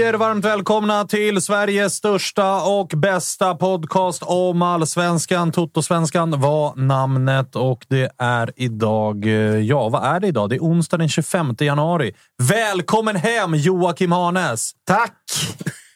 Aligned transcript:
Säger 0.00 0.14
varmt 0.14 0.44
välkomna 0.44 1.04
till 1.04 1.42
Sveriges 1.42 1.94
största 1.94 2.62
och 2.62 2.86
bästa 2.86 3.54
podcast 3.54 4.22
om 4.26 4.62
allsvenskan. 4.62 5.52
Totosvenskan 5.52 6.40
var 6.40 6.76
namnet 6.76 7.56
och 7.56 7.86
det 7.88 8.10
är 8.18 8.52
idag... 8.56 9.26
Eh, 9.26 9.58
ja, 9.58 9.88
vad 9.88 10.04
är 10.04 10.20
det 10.20 10.26
idag? 10.26 10.50
Det 10.50 10.56
är 10.56 10.60
onsdag 10.60 10.96
den 10.96 11.08
25 11.08 11.56
januari. 11.60 12.14
Välkommen 12.42 13.16
hem 13.16 13.54
Joakim 13.54 14.12
Hanes! 14.12 14.72
Tack! 14.86 15.14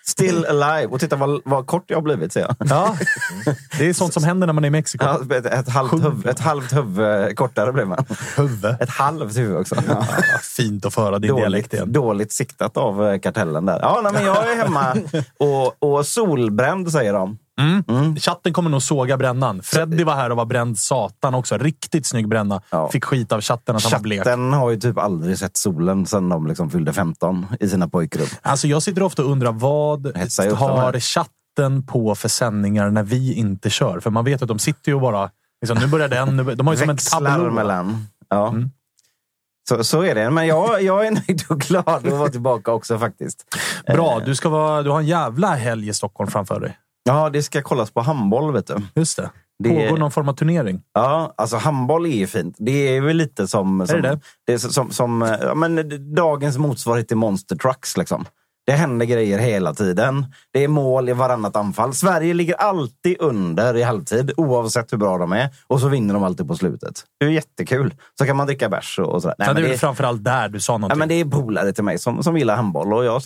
Still 0.07 0.47
alive. 0.47 0.87
Och 0.87 1.01
titta 1.01 1.17
vad, 1.17 1.41
vad 1.45 1.67
kort 1.67 1.85
jag 1.87 1.97
har 1.97 2.03
blivit, 2.03 2.33
ser 2.33 2.41
jag. 2.41 2.57
Ja, 2.59 2.97
det 3.79 3.89
är 3.89 3.93
sånt 3.93 4.13
som 4.13 4.25
händer 4.25 4.47
när 4.47 4.55
man 4.55 4.65
är 4.65 4.69
i 4.69 4.71
Mexiko. 4.71 5.05
Ja, 5.05 5.37
ett, 5.37 5.47
ett, 5.47 5.69
halvt 5.69 5.93
huvud, 5.93 6.27
ett 6.27 6.41
halvt 6.41 6.73
huvud 6.73 7.37
kortare 7.37 7.73
blev 7.73 7.89
man. 7.89 8.05
Huvud. 8.37 8.77
Ett 8.81 8.91
halvt 8.91 9.37
huvud 9.37 9.57
också. 9.57 9.77
Ja, 9.89 10.07
fint 10.57 10.87
att 10.87 10.95
få 10.95 11.01
höra 11.01 11.19
din 11.19 11.37
dialekt 11.37 11.71
Dåligt, 11.71 11.73
igen. 11.73 11.93
dåligt 11.93 12.33
siktat 12.33 12.77
av 12.77 13.07
eh, 13.07 13.19
kartellen 13.19 13.67
där. 13.67 13.79
Ja, 13.83 14.01
nej, 14.03 14.13
men 14.13 14.25
jag 14.25 14.53
är 14.53 14.57
hemma 14.57 14.97
och, 15.39 15.97
och 15.97 16.07
solbränd, 16.07 16.93
säger 16.93 17.13
de. 17.13 17.39
Chatten 18.21 18.53
kommer 18.53 18.71
nog 18.71 18.83
såga 18.83 19.17
brännan. 19.17 19.63
Freddy 19.63 20.05
var 20.05 20.15
här 20.15 20.31
och 20.31 20.37
var 20.37 20.45
bränd 20.45 20.79
satan 20.79 21.35
också. 21.35 21.59
Riktigt 21.59 22.07
snygg 22.07 22.29
bränna. 22.29 22.63
Ja. 22.71 22.89
Fick 22.89 23.05
skit 23.05 23.33
av 23.33 23.41
chatten 23.41 23.77
att 23.77 23.83
han 23.83 23.93
var 23.93 23.99
blek. 24.01 24.19
Chatten 24.19 24.53
har 24.53 24.71
ju 24.71 24.77
typ 24.81 24.99
aldrig 24.99 25.39
sett 25.39 25.57
solen 25.57 26.07
sedan 26.07 26.29
de 26.29 26.47
liksom 26.47 26.71
fyllde 26.71 26.93
15 26.93 27.47
i 27.61 27.69
sina 27.69 27.89
pojkrum. 27.89 28.27
Alltså 28.43 28.69
jag 28.69 28.83
sitter 28.83 29.03
ofta 29.03 29.25
och 29.25 29.31
undrar 29.31 29.53
vad 29.53 30.07
har 30.07 31.01
chatten 31.01 31.87
på 31.87 32.15
för 32.15 32.29
sändningar 32.29 32.91
när 32.91 33.03
vi 33.03 33.35
inte 33.35 33.71
kör? 33.71 34.01
För 34.01 34.11
man 34.11 34.25
vet 34.25 34.43
att 34.43 34.49
de 34.49 34.59
sitter 34.59 34.91
ju 34.91 34.95
och 34.95 35.01
bara... 35.01 35.31
Liksom, 35.61 35.79
nu 35.79 35.87
börjar 35.87 36.09
den. 36.09 36.37
Nu, 36.37 36.55
de 36.55 36.67
har 36.67 36.75
ju 36.75 36.81
som 36.81 36.91
en 36.91 36.97
tablå. 36.97 37.51
mellan. 37.51 38.07
Ja. 38.29 38.49
Mm. 38.49 38.71
Så, 39.69 39.85
så 39.85 40.03
är 40.03 40.15
det. 40.15 40.31
Men 40.31 40.47
jag, 40.47 40.83
jag 40.83 41.07
är 41.07 41.11
nöjd 41.29 41.45
och 41.49 41.61
glad 41.61 41.89
att 41.89 42.05
vara 42.05 42.29
tillbaka 42.29 42.73
också 42.73 42.99
faktiskt. 42.99 43.45
Bra, 43.87 44.19
Eh. 44.21 44.25
du, 44.27 44.35
ska 44.35 44.49
vara, 44.49 44.83
du 44.83 44.91
har 44.91 44.99
en 44.99 45.07
jävla 45.07 45.55
helg 45.55 45.89
i 45.89 45.95
Stockholm 45.95 46.31
framför 46.31 46.61
dig. 46.61 46.79
Ja, 47.05 47.31
det 47.31 47.43
ska 47.43 47.63
kollas 47.63 47.91
på 47.91 48.01
handboll, 48.01 48.53
vet 48.53 48.67
du. 48.67 48.77
Just 48.95 49.17
det. 49.17 49.31
Det- 49.59 49.69
Pågår 49.69 49.99
någon 49.99 50.11
form 50.11 50.29
av 50.29 50.33
turnering? 50.35 50.83
Ja, 50.95 51.35
alltså 51.37 51.57
handboll 51.57 52.07
är 52.07 52.11
ju 52.11 52.27
fint. 52.27 52.57
Det 52.59 52.97
är 52.97 53.01
väl 53.01 53.17
lite 53.17 53.49
som, 53.49 53.87
som, 53.87 54.03
det 54.03 54.21
det? 54.47 54.53
är 54.53 54.59
som, 54.59 54.91
som 54.91 55.37
ja, 55.43 55.55
men, 55.55 55.91
dagens 56.15 56.59
motsvarighet 56.59 57.09
till 57.09 57.17
Monster 57.17 57.57
Trucks. 57.57 57.97
Liksom. 57.97 58.25
Det 58.67 58.73
händer 58.73 59.07
grejer 59.07 59.39
hela 59.39 59.75
tiden. 59.75 60.27
Det 60.53 60.65
är 60.65 60.69
mål 60.69 61.09
i 61.09 61.13
varannat 61.13 61.57
anfall. 61.57 61.95
Sverige 61.95 62.35
ligger 62.35 62.55
alltid 62.55 63.17
under 63.21 63.77
i 63.77 63.83
halvtid, 63.83 64.33
oavsett 64.37 64.93
hur 64.93 64.99
bra 64.99 65.19
de 65.19 65.33
är. 65.33 65.49
Och 65.67 65.81
så 65.81 65.89
vinner 65.89 66.15
de 66.15 66.23
alltid 66.25 66.49
på 66.49 66.55
slutet. 66.57 67.05
Det 67.21 67.27
är 67.27 67.31
jättekul. 67.31 67.95
Så 68.19 68.25
kan 68.27 68.37
man 68.37 68.47
dricka 68.47 68.69
bärs 68.69 68.99
och, 68.99 69.07
och 69.15 69.23
sådär. 69.23 69.35
Nej, 69.39 69.49
det 69.49 69.55
men 69.55 69.63
är 69.63 69.67
det, 69.67 69.71
väl 69.73 69.79
framförallt 69.79 70.25
där 70.25 70.49
du 70.49 70.61
sa 70.61 70.73
någonting. 70.79 70.99
men 70.99 71.09
det 71.09 71.15
är 71.15 71.25
polare 71.25 71.73
till 71.73 71.85
mig 71.85 71.99
som, 71.99 72.23
som 72.23 72.37
gillar 72.39 72.57
handboll. 72.57 72.93
Och 72.93 73.05
jag 73.05 73.17
och 73.17 73.23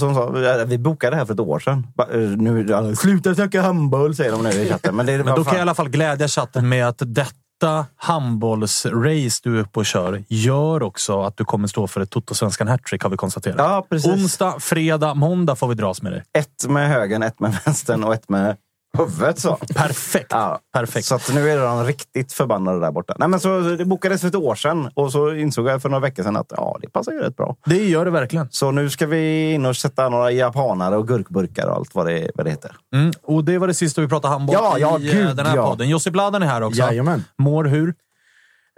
som 0.00 0.14
sa, 0.14 0.38
"Ja, 0.38 0.64
vi 0.66 0.78
bokade 0.78 1.10
det 1.16 1.18
här 1.18 1.24
för 1.26 1.34
ett 1.34 1.40
år 1.40 1.58
sedan. 1.58 1.86
Ba, 1.96 2.02
eh, 2.02 2.18
Nu, 2.18 2.96
Sluta 2.96 3.34
snacka 3.34 3.62
handboll, 3.62 4.14
säger 4.14 4.32
de 4.32 4.42
nu 4.42 4.50
i 4.50 4.68
chatten. 4.68 4.96
Men, 4.96 5.06
det, 5.06 5.16
Men 5.16 5.26
då 5.26 5.34
kan 5.34 5.44
fan. 5.44 5.54
jag 5.54 5.58
i 5.58 5.62
alla 5.62 5.74
fall 5.74 5.88
glädja 5.88 6.28
chatten 6.28 6.68
med 6.68 6.88
att 6.88 7.02
detta 7.06 7.30
handbollsrace 7.96 9.40
du 9.42 9.56
är 9.56 9.60
uppe 9.60 9.78
och 9.78 9.86
kör 9.86 10.24
gör 10.28 10.82
också 10.82 11.22
att 11.22 11.36
du 11.36 11.44
kommer 11.44 11.68
stå 11.68 11.86
för 11.86 12.00
ett 12.00 12.10
Toto-svenskan 12.10 12.68
hattrick 12.68 13.02
har 13.02 13.10
vi 13.10 13.16
konstaterat. 13.16 13.56
Ja, 13.58 13.86
precis. 13.90 14.12
Onsdag, 14.12 14.60
fredag, 14.60 15.14
måndag 15.14 15.56
får 15.56 15.68
vi 15.68 15.74
dras 15.74 16.02
med 16.02 16.12
dig. 16.12 16.24
Ett 16.38 16.68
med 16.68 16.88
högen, 16.88 17.22
ett 17.22 17.40
med 17.40 17.58
vänstern 17.64 18.04
och 18.04 18.14
ett 18.14 18.28
med 18.28 18.56
huvudet. 18.98 19.38
Så. 19.38 19.56
Perfekt. 19.74 20.26
Ja, 20.30 20.60
Perfekt. 20.72 21.06
Så 21.06 21.14
att 21.14 21.34
nu 21.34 21.50
är 21.50 21.58
de 21.58 21.84
riktigt 21.84 22.32
förbannade 22.32 22.80
där 22.80 22.90
borta. 22.92 23.14
Nej, 23.18 23.28
men 23.28 23.40
så, 23.40 23.60
det 23.60 23.84
bokades 23.84 24.20
för 24.20 24.28
ett 24.28 24.34
år 24.34 24.54
sedan 24.54 24.90
och 24.94 25.12
så 25.12 25.34
insåg 25.34 25.68
jag 25.68 25.82
för 25.82 25.88
några 25.88 26.00
veckor 26.00 26.22
sedan 26.22 26.36
att 26.36 26.46
ja, 26.56 26.78
det 26.82 26.88
passar 26.88 27.12
ju 27.12 27.18
rätt 27.18 27.36
bra. 27.36 27.56
Det 27.66 27.88
gör 27.88 28.04
det 28.04 28.10
verkligen. 28.10 28.48
Så 28.50 28.70
nu 28.70 28.90
ska 28.90 29.06
vi 29.06 29.52
in 29.52 29.66
och 29.66 29.76
sätta 29.76 30.08
några 30.08 30.30
japanare 30.30 30.96
och 30.96 31.08
gurkburkar 31.08 31.66
och 31.66 31.76
allt 31.76 31.94
vad 31.94 32.06
det, 32.06 32.30
vad 32.34 32.46
det 32.46 32.50
heter. 32.50 32.76
Mm. 32.94 33.12
Och 33.22 33.44
det 33.44 33.58
var 33.58 33.66
det 33.66 33.74
sista 33.74 34.00
vi 34.00 34.08
pratade 34.08 34.32
handboll 34.32 34.56
Ja, 34.58 34.76
ja, 34.78 34.98
i 34.98 35.08
eh, 35.08 35.14
gud, 35.14 35.36
den 35.36 35.46
här 35.46 35.56
ja. 35.56 35.66
podden. 35.70 35.88
Josip 35.88 36.12
Bladan 36.12 36.42
är 36.42 36.46
här 36.46 36.62
också. 36.62 36.80
Jajamän. 36.80 37.24
Mår 37.38 37.64
hur? 37.64 37.94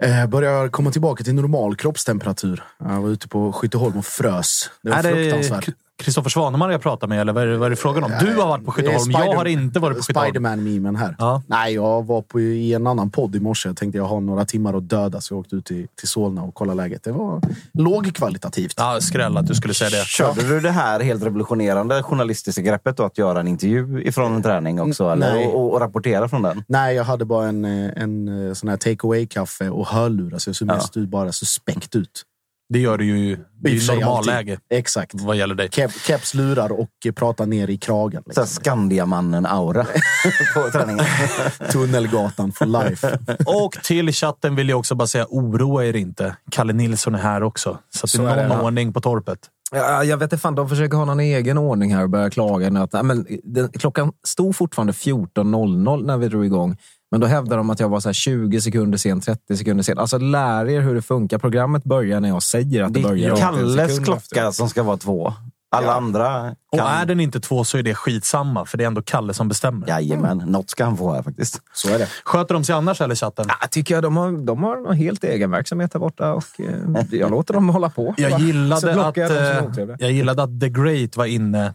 Eh, 0.03 0.27
börjar 0.27 0.67
komma 0.67 0.91
tillbaka 0.91 1.23
till 1.23 1.35
normal 1.35 1.75
kroppstemperatur. 1.75 2.63
Jag 2.79 3.01
var 3.01 3.09
ute 3.09 3.27
på 3.27 3.53
Skytteholm 3.53 3.97
och 3.97 4.05
frös. 4.05 4.69
Det 4.83 4.89
var 4.89 4.97
är 4.97 5.03
det 5.03 5.09
fruktansvärt. 5.09 5.65
K- 5.65 5.71
Kristoffer 6.03 6.29
Svanemar 6.29 6.71
jag 6.71 6.81
pratar 6.81 7.07
med, 7.07 7.21
eller 7.21 7.33
vad 7.33 7.43
är, 7.43 7.47
det, 7.47 7.57
vad 7.57 7.65
är 7.65 7.69
det 7.69 7.75
frågan 7.75 8.03
om? 8.03 8.11
Du 8.19 8.35
har 8.35 8.47
varit 8.47 8.65
på 8.65 8.71
Skytteholm, 8.71 9.11
jag 9.11 9.35
har 9.35 9.45
inte 9.45 9.79
varit 9.79 9.97
på 9.97 10.03
Skytteholm. 10.03 10.29
Spiderman-memen 10.29 10.95
här. 10.95 11.15
Ja. 11.19 11.41
Nej, 11.47 11.73
jag 11.73 12.05
var 12.05 12.21
på, 12.21 12.39
i 12.39 12.73
en 12.73 12.87
annan 12.87 13.09
podd 13.11 13.35
i 13.35 13.39
morse. 13.39 13.69
Jag 13.69 13.77
tänkte 13.77 13.97
jag 13.97 14.05
har 14.05 14.21
några 14.21 14.45
timmar 14.45 14.73
att 14.77 14.89
döda, 14.89 15.21
så 15.21 15.33
jag 15.33 15.39
åkte 15.39 15.55
ut 15.55 15.65
till, 15.65 15.87
till 15.99 16.07
Solna 16.07 16.43
och 16.43 16.53
kollade 16.53 16.77
läget. 16.77 17.03
Det 17.03 17.11
var 17.11 17.41
lågkvalitativt. 17.73 18.73
Ja, 18.77 18.97
skräll 19.01 19.37
att 19.37 19.47
du 19.47 19.55
skulle 19.55 19.73
säga 19.73 19.89
det. 19.89 20.05
Körde 20.05 20.41
du 20.47 20.59
det 20.59 20.71
här 20.71 20.99
helt 20.99 21.23
revolutionerande 21.23 22.03
journalistiska 22.03 22.61
greppet 22.61 22.97
då, 22.97 23.03
att 23.03 23.17
göra 23.17 23.39
en 23.39 23.47
intervju 23.47 24.01
ifrån 24.03 24.35
en 24.35 24.43
träning 24.43 24.81
också? 24.81 25.09
Eller? 25.09 25.55
Och, 25.55 25.73
och 25.73 25.79
rapportera 25.79 26.29
från 26.29 26.41
den? 26.41 26.63
Nej, 26.67 26.95
jag 26.95 27.03
hade 27.03 27.25
bara 27.25 27.47
en, 27.47 27.65
eh, 27.65 27.91
en 28.03 28.47
eh, 28.47 28.53
sån 28.53 28.69
här 28.69 28.77
take 28.77 29.07
away-kaffe 29.07 29.69
och 29.69 29.87
hörlurar, 29.87 30.37
så 30.37 30.49
jag 30.49 30.55
såg 30.55 30.69
Ja. 30.69 30.73
mest 30.75 30.97
ut 30.97 31.09
bara 31.09 31.31
suspekt 31.31 31.95
ut. 31.95 32.23
Det 32.69 32.79
gör 32.79 32.97
du 32.97 33.05
ju. 33.05 33.37
Det 33.61 33.69
är 33.69 33.73
I 33.73 33.77
ju 33.77 33.99
normalläge. 33.99 34.59
Exakt. 34.69 35.13
vad 35.13 35.35
gäller 35.35 35.55
dig. 35.55 35.69
Keps, 35.71 36.05
keps 36.05 36.33
lurar 36.33 36.71
och 36.71 36.89
prata 37.15 37.45
ner 37.45 37.69
i 37.69 37.77
kragen. 37.77 38.23
Liksom. 38.25 38.45
Skandiamannen-aura 38.45 39.85
på 40.53 40.71
träningen. 40.71 41.05
Tunnelgatan 41.71 42.51
for 42.51 42.65
life. 42.65 43.19
Och 43.45 43.71
till 43.83 44.11
chatten 44.13 44.55
vill 44.55 44.69
jag 44.69 44.79
också 44.79 44.95
bara 44.95 45.07
säga, 45.07 45.25
oroa 45.29 45.85
er 45.85 45.95
inte. 45.95 46.35
Kalle 46.51 46.73
Nilsson 46.73 47.15
är 47.15 47.19
här 47.19 47.43
också. 47.43 47.77
Så 47.95 48.05
att 48.05 48.09
Så 48.09 48.21
det 48.21 48.29
är 48.29 48.35
det, 48.35 48.47
någon 48.47 48.61
ordning 48.61 48.93
på 48.93 49.01
torpet. 49.01 49.39
Ja, 49.71 50.03
jag 50.03 50.17
vet 50.17 50.23
inte 50.23 50.37
fan, 50.37 50.55
de 50.55 50.69
försöker 50.69 50.97
ha 50.97 51.05
någon 51.05 51.19
egen 51.19 51.57
ordning 51.57 51.95
här 51.95 52.03
och 52.03 52.09
börja 52.09 52.29
klaga. 52.29 52.81
Att, 52.81 53.05
men, 53.05 53.27
den, 53.43 53.69
klockan 53.69 54.11
stod 54.27 54.55
fortfarande 54.55 54.93
14.00 54.93 56.05
när 56.05 56.17
vi 56.17 56.27
drog 56.27 56.45
igång. 56.45 56.77
Men 57.15 57.21
då 57.21 57.27
hävdar 57.27 57.57
de 57.57 57.69
att 57.69 57.79
jag 57.79 57.89
var 57.89 57.99
så 57.99 58.09
här 58.09 58.13
20 58.13 58.61
sekunder 58.61 58.97
sen, 58.97 59.21
30 59.21 59.57
sekunder 59.57 59.83
sen. 59.83 59.99
Alltså 59.99 60.17
lär 60.17 60.69
er 60.69 60.81
hur 60.81 60.95
det 60.95 61.01
funkar. 61.01 61.37
Programmet 61.37 61.83
börjar 61.83 62.19
när 62.19 62.29
jag 62.29 62.43
säger 62.43 62.83
att 62.83 62.93
det, 62.93 62.99
Det 62.99 63.07
börjar. 63.07 63.27
är 63.27 63.31
och 63.31 63.37
inte 63.37 63.47
en 63.47 63.53
Kalles 63.55 63.99
klocka 63.99 64.17
efteråt. 64.17 64.55
som 64.55 64.69
ska 64.69 64.83
vara 64.83 64.97
två. 64.97 65.33
Alla 65.71 65.93
andra 65.93 66.55
Och 66.71 66.77
kan... 66.79 66.87
är 66.87 67.05
den 67.05 67.19
inte 67.19 67.39
två 67.39 67.63
så 67.63 67.77
är 67.77 67.83
det 67.83 67.95
skitsamma, 67.95 68.65
för 68.65 68.77
det 68.77 68.83
är 68.83 68.87
ändå 68.87 69.01
Kalle 69.01 69.33
som 69.33 69.47
bestämmer. 69.47 69.87
Jajamän, 69.87 70.37
något 70.37 70.69
ska 70.69 70.85
han 70.85 70.97
få 70.97 71.13
här 71.13 71.23
faktiskt. 71.23 71.61
Så 71.73 71.89
är 71.89 71.99
det. 71.99 72.09
Sköter 72.25 72.53
de 72.53 72.63
sig 72.63 72.75
annars, 72.75 73.01
eller 73.01 73.15
chatten? 73.15 73.45
Ja, 73.61 73.67
tycker 73.67 73.93
jag. 73.93 74.03
De 74.03 74.17
har, 74.17 74.45
de 74.45 74.63
har 74.63 74.89
en 74.89 74.97
helt 74.97 75.23
egen 75.23 75.51
verksamhet 75.51 75.93
här 75.93 75.99
borta 75.99 76.33
och 76.33 76.59
eh, 76.59 77.05
jag 77.11 77.31
låter 77.31 77.53
dem 77.53 77.69
hålla 77.69 77.89
på. 77.89 78.13
Jag 78.17 78.39
gillade, 78.39 79.05
att, 79.07 79.17
jag 79.17 79.31
är 79.31 79.79
eh, 79.79 79.95
jag 79.99 80.11
gillade 80.11 80.43
att 80.43 80.59
The 80.61 80.69
Great 80.69 81.17
var 81.17 81.25
inne 81.25 81.73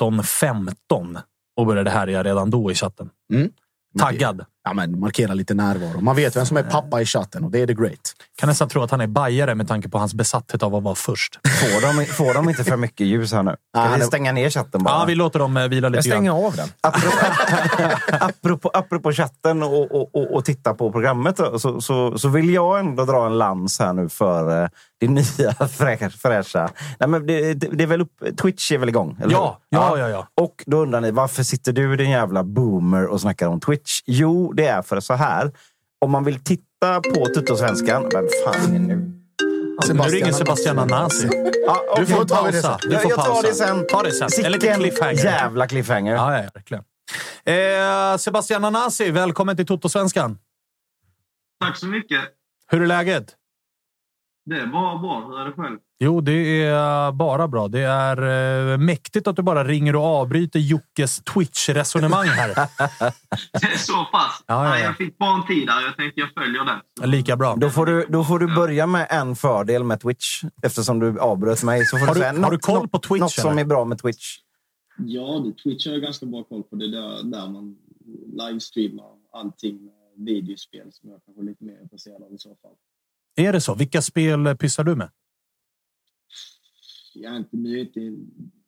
13.15 0.00 1.18
och 1.56 1.66
började 1.66 1.90
härja 1.90 2.22
redan 2.22 2.50
då 2.50 2.70
i 2.70 2.74
chatten. 2.74 3.08
Mm. 3.32 3.50
Taggad. 3.98 4.44
Ja, 4.64 4.72
men 4.72 5.00
markera 5.00 5.34
lite 5.34 5.54
närvaro. 5.54 6.00
Man 6.00 6.16
vet 6.16 6.36
vem 6.36 6.46
som 6.46 6.56
är 6.56 6.62
pappa 6.62 7.00
i 7.00 7.04
chatten 7.06 7.44
och 7.44 7.50
det 7.50 7.60
är 7.60 7.66
the 7.66 7.74
great. 7.74 8.14
Kan 8.38 8.48
nästan 8.48 8.68
tro 8.68 8.82
att 8.82 8.90
han 8.90 9.00
är 9.00 9.06
bajare 9.06 9.54
med 9.54 9.68
tanke 9.68 9.88
på 9.88 9.98
hans 9.98 10.14
besatthet 10.14 10.62
av 10.62 10.74
att 10.74 10.82
vara 10.82 10.94
först. 10.94 11.38
Får 11.48 11.80
de, 11.98 12.06
får 12.06 12.34
de 12.34 12.48
inte 12.48 12.64
för 12.64 12.76
mycket 12.76 13.06
ljus 13.06 13.32
här 13.32 13.42
nu? 13.42 13.56
Kan 13.74 13.90
Nej, 13.90 13.98
vi 14.00 14.04
stänga 14.06 14.32
ner 14.32 14.50
chatten 14.50 14.82
bara? 14.82 14.94
Ja, 14.94 15.04
vi 15.04 15.14
låter 15.14 15.38
dem 15.38 15.56
eh, 15.56 15.68
vila 15.68 15.86
Jag 15.86 15.90
lite 15.92 16.02
stänger 16.02 16.30
grann. 16.32 16.44
av 16.44 16.56
den. 16.56 16.68
Apropå, 16.82 17.18
apropå, 18.20 18.70
apropå 18.74 19.12
chatten 19.12 19.62
och, 19.62 19.90
och, 19.92 20.14
och, 20.14 20.34
och 20.34 20.44
titta 20.44 20.74
på 20.74 20.92
programmet 20.92 21.36
så, 21.58 21.80
så, 21.80 22.18
så 22.18 22.28
vill 22.28 22.50
jag 22.54 22.78
ändå 22.80 23.04
dra 23.04 23.26
en 23.26 23.38
lans 23.38 23.78
här 23.78 23.92
nu 23.92 24.08
för 24.08 24.62
eh, 24.62 24.68
det 25.00 25.08
nya 25.08 25.22
frä- 25.60 26.08
fräscha. 26.10 26.68
Nej, 27.00 27.08
men 27.08 27.26
det, 27.26 27.54
det, 27.54 27.66
det 27.72 27.82
är 27.84 27.86
väl 27.88 28.00
upp, 28.00 28.12
Twitch 28.42 28.72
är 28.72 28.78
väl 28.78 28.88
igång? 28.88 29.18
Eller 29.22 29.32
Ja, 29.32 29.58
hur? 29.70 29.78
ja, 29.78 29.98
ja, 29.98 30.08
ja. 30.08 30.26
Och 30.40 30.62
då 30.66 30.76
undrar 30.82 31.00
ni, 31.00 31.10
varför 31.10 31.42
sitter 31.42 31.72
du 31.72 31.96
din 31.96 32.10
jävla 32.10 32.44
boomer 32.44 33.06
och 33.06 33.20
snackar 33.20 33.48
om 33.48 33.60
Twitch? 33.60 34.00
Jo, 34.06 34.51
det 34.54 34.66
är 34.66 34.82
för 34.82 35.00
så 35.00 35.14
här. 35.14 35.52
Om 36.00 36.10
man 36.10 36.24
vill 36.24 36.44
titta 36.44 37.00
på 37.00 37.26
Tuttosvenskan... 37.26 38.02
Vem 38.12 38.28
fan 38.44 38.74
är 38.74 38.78
nu? 38.78 39.08
nu 39.94 40.02
ringer 40.02 40.32
Sebastian 40.32 40.78
Anasi. 40.78 41.28
Ja, 41.66 41.82
Du 41.96 42.02
okej. 42.02 42.06
får 42.14 42.24
tar 42.24 42.42
pausa. 42.42 42.78
Du 42.82 42.92
Jag, 42.92 43.02
får 43.02 43.10
jag 43.10 43.20
tar 43.20 43.26
pausa. 43.26 43.48
det 43.48 43.54
sen. 43.54 43.86
Ta 43.86 44.02
det 44.02 44.12
sen. 44.12 44.44
En 44.44 44.52
liten 44.52 44.60
Sicken 44.74 44.80
cliffhanger. 44.80 45.24
jävla 45.24 45.66
cliffhanger. 45.68 46.14
Ja, 46.14 46.42
ja, 46.42 46.50
verkligen. 46.54 46.84
Eh, 47.44 48.16
Sebastian 48.16 48.64
Anasi, 48.64 49.10
välkommen 49.10 49.56
till 49.56 49.66
Toto-svenskan. 49.66 50.38
Tack 51.60 51.76
så 51.76 51.86
mycket. 51.86 52.20
Hur 52.68 52.82
är 52.82 52.86
läget? 52.86 53.34
Det 54.44 54.56
är 54.56 54.66
bara 54.66 54.98
bra. 54.98 55.26
Hur 55.28 55.40
är 55.40 55.44
det 55.44 55.52
själv? 55.52 55.78
Jo, 56.04 56.20
det 56.20 56.62
är 56.64 57.12
bara 57.12 57.48
bra. 57.48 57.68
Det 57.68 57.80
är 57.80 58.16
eh, 58.72 58.78
mäktigt 58.78 59.26
att 59.26 59.36
du 59.36 59.42
bara 59.42 59.64
ringer 59.64 59.96
och 59.96 60.02
avbryter 60.04 60.58
Jockes 60.58 61.20
Twitch-resonemang 61.24 62.26
här. 62.26 62.48
Så 63.78 64.04
pass. 64.12 64.44
Ja, 64.46 64.64
ja, 64.68 64.78
ja. 64.78 64.84
Jag 64.84 64.96
fick 64.96 65.18
bara 65.18 65.34
en 65.34 65.46
tid 65.46 65.66
där. 65.66 65.80
Jag 65.80 65.96
tänkte 65.96 66.20
jag 66.20 66.28
följer 66.34 66.64
den. 66.64 66.78
Så- 67.00 67.06
Lika 67.06 67.36
bra. 67.36 67.56
Då 67.56 67.70
får, 67.70 67.86
du, 67.86 68.06
då 68.08 68.24
får 68.24 68.38
du 68.38 68.54
börja 68.54 68.86
med 68.86 69.06
en 69.10 69.36
fördel 69.36 69.84
med 69.84 70.00
Twitch. 70.00 70.42
Eftersom 70.62 70.98
du 70.98 71.18
avbröt 71.20 71.62
mig. 71.62 71.86
Så 71.86 71.98
får 71.98 72.06
Har 72.06 72.14
du 72.14 72.20
du- 72.20 72.26
säga 72.26 72.44
har 72.44 72.50
du 72.50 72.58
koll 72.58 72.88
på 72.88 72.98
Twitch, 72.98 73.20
Något 73.20 73.32
som 73.32 73.50
eller? 73.50 73.60
är 73.60 73.66
bra 73.66 73.84
med 73.84 73.98
Twitch. 74.02 74.36
Ja, 74.98 75.42
det, 75.44 75.62
Twitch 75.62 75.86
har 75.86 75.92
jag 75.92 76.02
ganska 76.02 76.26
bra 76.26 76.42
koll 76.44 76.62
på. 76.62 76.76
Det 76.76 76.84
är 76.84 76.88
där, 76.88 77.22
där 77.22 77.48
man 77.48 77.76
livestreamar 78.50 79.10
allting 79.32 79.84
med 79.84 80.26
videospel 80.26 80.86
som 80.92 81.10
jag 81.10 81.20
kanske 81.24 81.42
är 81.42 81.44
lite 81.46 81.64
mer 81.64 81.82
intresserad 81.82 82.22
av 82.22 82.32
i 82.34 82.38
så 82.38 82.48
fall. 82.48 82.72
Är 83.46 83.52
det 83.52 83.60
så? 83.60 83.74
Vilka 83.74 84.02
spel 84.02 84.56
pysslar 84.56 84.84
du 84.84 84.94
med? 84.94 85.10
Jag 87.14 87.32
är 87.32 87.36
inte, 87.36 87.56
nu 87.56 87.78
är 87.78 87.80
inte 87.80 88.16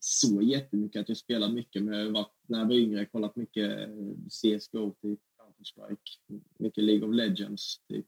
så 0.01 0.43
jättemycket 0.43 1.01
att 1.01 1.09
jag 1.09 1.19
spelar 1.19 1.49
mycket, 1.49 1.83
men 1.83 1.95
jag 1.99 2.05
har 2.05 2.13
varit, 2.13 2.33
när 2.49 2.59
jag 2.59 2.67
var 2.67 2.75
yngre 2.75 3.07
kollat 3.07 3.37
mycket 3.37 3.71
eh, 3.81 3.87
CSGO, 4.29 4.91
typ 5.03 5.19
Counter-Strike, 5.39 6.41
mycket 6.59 6.85
League 6.85 7.09
of 7.09 7.15
Legends. 7.15 7.77
Typ. 7.89 8.07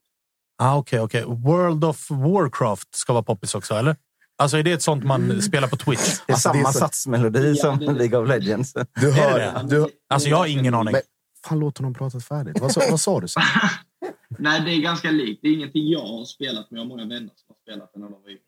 Ah, 0.58 0.76
Okej, 0.78 1.00
okej. 1.00 1.24
World 1.26 1.84
of 1.84 2.10
Warcraft 2.10 2.94
ska 2.94 3.12
vara 3.12 3.22
poppis 3.22 3.54
också, 3.54 3.74
eller? 3.74 3.96
Alltså 4.38 4.56
är 4.56 4.62
det 4.62 4.72
ett 4.72 4.82
sånt 4.82 5.04
man 5.04 5.42
spelar 5.42 5.68
på 5.68 5.76
Twitch? 5.76 6.18
Det 6.26 6.32
är 6.32 6.34
Alltså, 6.34 6.52
det 6.52 6.58
är 6.58 6.62
samma 6.62 6.72
så- 6.72 6.78
satsmelodi 6.78 7.48
Ja, 7.48 7.54
som 7.54 7.78
det 7.78 7.84
är 7.86 7.92
det. 7.92 7.98
League 7.98 8.18
of 8.18 8.28
Legends. 8.28 8.72
Du 8.72 8.82
det 8.94 9.12
hör... 9.12 9.38
det? 9.38 9.66
Du, 9.76 9.86
Alltså 10.08 10.28
jag 10.28 10.36
har 10.36 10.46
ingen 10.46 10.74
aning. 10.74 10.92
men, 10.92 11.02
fan, 11.46 11.58
låt 11.58 11.78
honom 11.78 11.94
prata 11.94 12.20
färdigt. 12.20 12.60
Vad 12.60 12.72
sa, 12.72 12.80
vad 12.90 13.00
sa 13.00 13.20
du 13.20 13.28
sen? 13.28 13.42
Nej, 14.38 14.60
det 14.64 14.70
är 14.70 14.80
ganska 14.82 15.10
likt. 15.10 15.42
Det 15.42 15.48
är 15.48 15.52
ingenting 15.52 15.88
jag 15.88 16.00
har 16.06 16.24
spelat, 16.24 16.70
men 16.70 16.76
jag 16.76 16.84
har 16.84 16.88
många 16.88 17.02
vänner 17.04 17.30
som 17.34 17.44
har 17.48 17.56
spelat 17.62 17.90
det 17.94 18.00
när 18.00 18.06
de 18.10 18.22
var 18.22 18.28
yngre. 18.30 18.40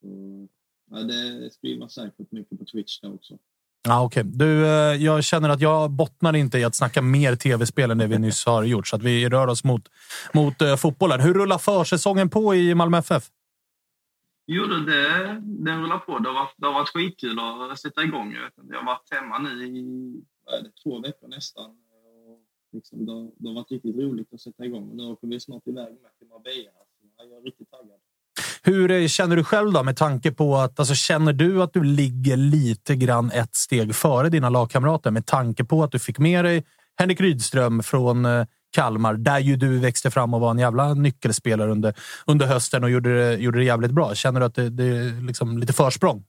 Så, 0.00 0.06
ja, 0.90 0.96
det 0.96 1.50
streamas 1.50 1.92
säkert 1.94 2.32
mycket 2.32 2.58
på 2.58 2.64
Twitch 2.64 3.00
där 3.00 3.14
också. 3.14 3.38
Ah, 3.88 4.04
okej. 4.04 4.22
Du, 4.24 4.66
eh, 4.66 4.70
jag 5.04 5.24
känner 5.24 5.48
att 5.48 5.60
jag 5.60 5.90
bottnar 5.90 6.36
inte 6.36 6.58
i 6.58 6.64
att 6.64 6.74
snacka 6.74 7.02
mer 7.02 7.36
tv-spel 7.36 7.90
än 7.90 7.98
det 7.98 8.06
vi 8.06 8.18
nyss 8.18 8.46
har 8.46 8.62
gjort, 8.64 8.86
så 8.86 8.96
att 8.96 9.02
vi 9.02 9.28
rör 9.28 9.46
oss 9.46 9.64
mot, 9.64 9.88
mot 10.34 10.62
eh, 10.62 10.76
fotbollen. 10.76 11.20
Hur 11.20 11.34
rullar 11.34 11.58
försäsongen 11.58 12.30
på 12.30 12.54
i 12.54 12.74
Malmö 12.74 12.98
FF? 12.98 13.30
Jo, 14.46 14.64
det, 14.66 14.84
det, 14.86 15.42
den 15.42 15.82
rullar 15.82 15.98
på. 15.98 16.18
Det 16.18 16.28
har, 16.28 16.34
varit, 16.34 16.54
det 16.56 16.66
har 16.66 16.72
varit 16.74 16.88
skitkul 16.88 17.38
att 17.72 17.80
sätta 17.80 18.02
igång. 18.04 18.32
Jag, 18.34 18.42
vet 18.42 18.58
inte, 18.58 18.72
jag 18.74 18.80
har 18.80 18.86
varit 18.86 19.08
hemma 19.14 19.38
nu 19.38 19.66
i 19.66 19.82
det, 20.62 20.70
två 20.82 21.00
veckor 21.00 21.28
nästan. 21.28 21.70
Och 21.70 22.40
liksom, 22.72 23.06
det, 23.06 23.12
har- 23.12 23.30
det 23.36 23.48
har 23.48 23.54
varit 23.54 23.70
riktigt 23.70 23.96
roligt 23.96 24.32
att 24.34 24.40
sätta 24.40 24.64
igång. 24.64 24.96
Nu 24.96 25.02
åker 25.06 25.26
vi 25.28 25.40
snart 25.40 25.66
iväg 25.66 25.92
med 26.02 26.10
till 26.18 26.28
Marbella. 26.28 26.70
Så 27.16 27.24
jag 27.30 27.38
är 27.38 27.42
riktigt 27.44 27.70
taggad. 27.70 28.00
Hur 28.62 28.90
eh, 28.90 29.06
känner 29.06 29.36
du 29.36 29.44
själv 29.44 29.72
då 29.72 29.82
med 29.82 29.96
tanke 29.96 30.32
på 30.32 30.56
att, 30.56 30.78
alltså 30.78 30.94
känner 30.94 31.32
du 31.32 31.62
att 31.62 31.72
du 31.72 31.84
ligger 31.84 32.36
lite 32.36 32.96
grann 32.96 33.30
ett 33.30 33.54
steg 33.54 33.94
före 33.94 34.28
dina 34.28 34.48
lagkamrater 34.48 35.10
med 35.10 35.26
tanke 35.26 35.64
på 35.64 35.82
att 35.82 35.92
du 35.92 35.98
fick 35.98 36.18
med 36.18 36.44
dig 36.44 36.64
Henrik 36.98 37.20
Rydström 37.20 37.82
från 37.82 38.24
eh, 38.24 38.46
Kalmar, 38.70 39.14
där 39.14 39.38
ju 39.38 39.56
du 39.56 39.78
växte 39.78 40.10
fram 40.10 40.34
och 40.34 40.40
var 40.40 40.50
en 40.50 40.58
jävla 40.58 40.94
nyckelspelare 40.94 41.70
under, 41.70 41.94
under 42.26 42.46
hösten 42.46 42.84
och 42.84 42.90
gjorde 42.90 43.18
det, 43.18 43.36
gjorde 43.36 43.58
det 43.58 43.64
jävligt 43.64 43.90
bra. 43.90 44.14
Känner 44.14 44.40
du 44.40 44.46
att 44.46 44.54
det, 44.54 44.70
det 44.70 44.84
är 44.84 45.26
liksom 45.26 45.58
lite 45.58 45.72
försprång? 45.72 46.24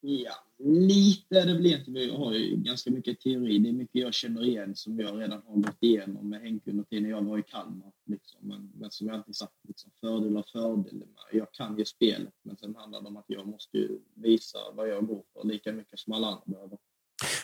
Ja, 0.00 0.43
lite. 0.64 1.44
Det 1.44 1.54
blir 1.54 1.78
inte. 1.78 1.90
Jag 1.90 2.18
har 2.18 2.32
ju 2.32 2.56
ganska 2.56 2.90
mycket 2.90 3.20
teori. 3.20 3.58
Det 3.58 3.68
är 3.68 3.72
mycket 3.72 4.02
jag 4.02 4.14
känner 4.14 4.44
igen 4.44 4.76
som 4.76 5.00
jag 5.00 5.20
redan 5.20 5.42
har 5.46 5.56
gått 5.56 5.76
igenom 5.80 6.28
med 6.28 6.40
Henke 6.40 6.70
under 6.70 6.84
tiden 6.84 7.10
jag 7.10 7.22
var 7.24 7.38
i 7.38 7.42
Kalmar. 7.42 7.92
Liksom. 8.06 8.38
Men, 8.42 8.70
men 8.74 8.90
som 8.90 9.06
jag 9.06 9.16
alltid 9.16 9.36
sagt, 9.36 9.52
liksom, 9.68 9.90
fördelar 10.00 10.40
och 10.40 10.48
fördelar. 10.48 11.08
Jag 11.32 11.52
kan 11.52 11.78
ju 11.78 11.84
spelet, 11.84 12.32
men 12.44 12.56
sen 12.56 12.74
handlar 12.76 13.00
det 13.02 13.08
om 13.08 13.16
att 13.16 13.24
jag 13.28 13.46
måste 13.46 13.76
ju 13.78 13.98
visa 14.14 14.58
vad 14.74 14.88
jag 14.88 15.06
går 15.06 15.22
för 15.32 15.48
lika 15.48 15.72
mycket 15.72 15.98
som 15.98 16.12
alla 16.12 16.26
andra 16.26 16.42
behöver. 16.46 16.78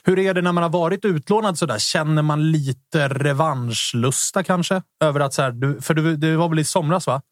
Hur 0.04 0.18
är 0.18 0.34
det 0.34 0.42
när 0.42 0.52
man 0.52 0.62
har 0.62 0.70
varit 0.70 1.04
utlånad 1.04 1.58
sådär? 1.58 1.78
Känner 1.78 2.22
man 2.22 2.52
lite 2.52 3.08
revanschlusta 3.08 4.42
kanske? 4.42 4.82
Över 5.04 5.20
att 5.20 5.34
så 5.34 5.42
här, 5.42 5.52
du, 5.52 5.80
för 5.80 5.94
du, 5.94 6.16
det 6.16 6.36
var 6.36 6.48
väl 6.48 6.58
i 6.58 6.64
somras, 6.64 7.06
va? 7.06 7.22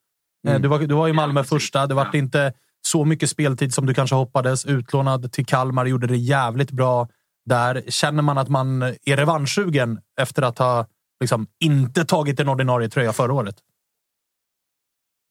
Eh, 0.49 0.61
Du, 0.61 0.69
var, 0.69 0.79
du 0.79 0.95
var 0.95 1.09
i 1.09 1.13
Malmö 1.13 1.41
Ja, 1.41 1.45
första. 1.45 1.87
Det 1.87 1.95
var 1.95 2.09
Ja. 2.13 2.19
inte 2.19 2.53
så 2.87 3.05
mycket 3.05 3.31
speltid 3.31 3.75
som 3.75 3.87
du 3.87 3.95
kanske 3.95 4.17
hoppades. 4.17 4.67
Utlånad 4.67 5.33
till 5.33 5.47
Kalmar, 5.47 5.87
gjorde 5.87 6.07
det 6.07 6.17
jävligt 6.17 6.71
bra 6.71 7.09
där. 7.45 7.85
Känner 7.89 8.23
man 8.23 8.39
att 8.39 8.49
man 8.49 8.83
är 8.83 9.17
revanschsugen 9.17 10.01
efter 10.21 10.43
att 10.43 10.59
ha 10.59 10.87
liksom, 11.21 11.47
inte 11.65 12.05
tagit 12.05 12.41
en 12.41 12.49
ordinarie 12.49 12.89
tröja 12.89 13.13
förra 13.13 13.33
året? 13.33 13.63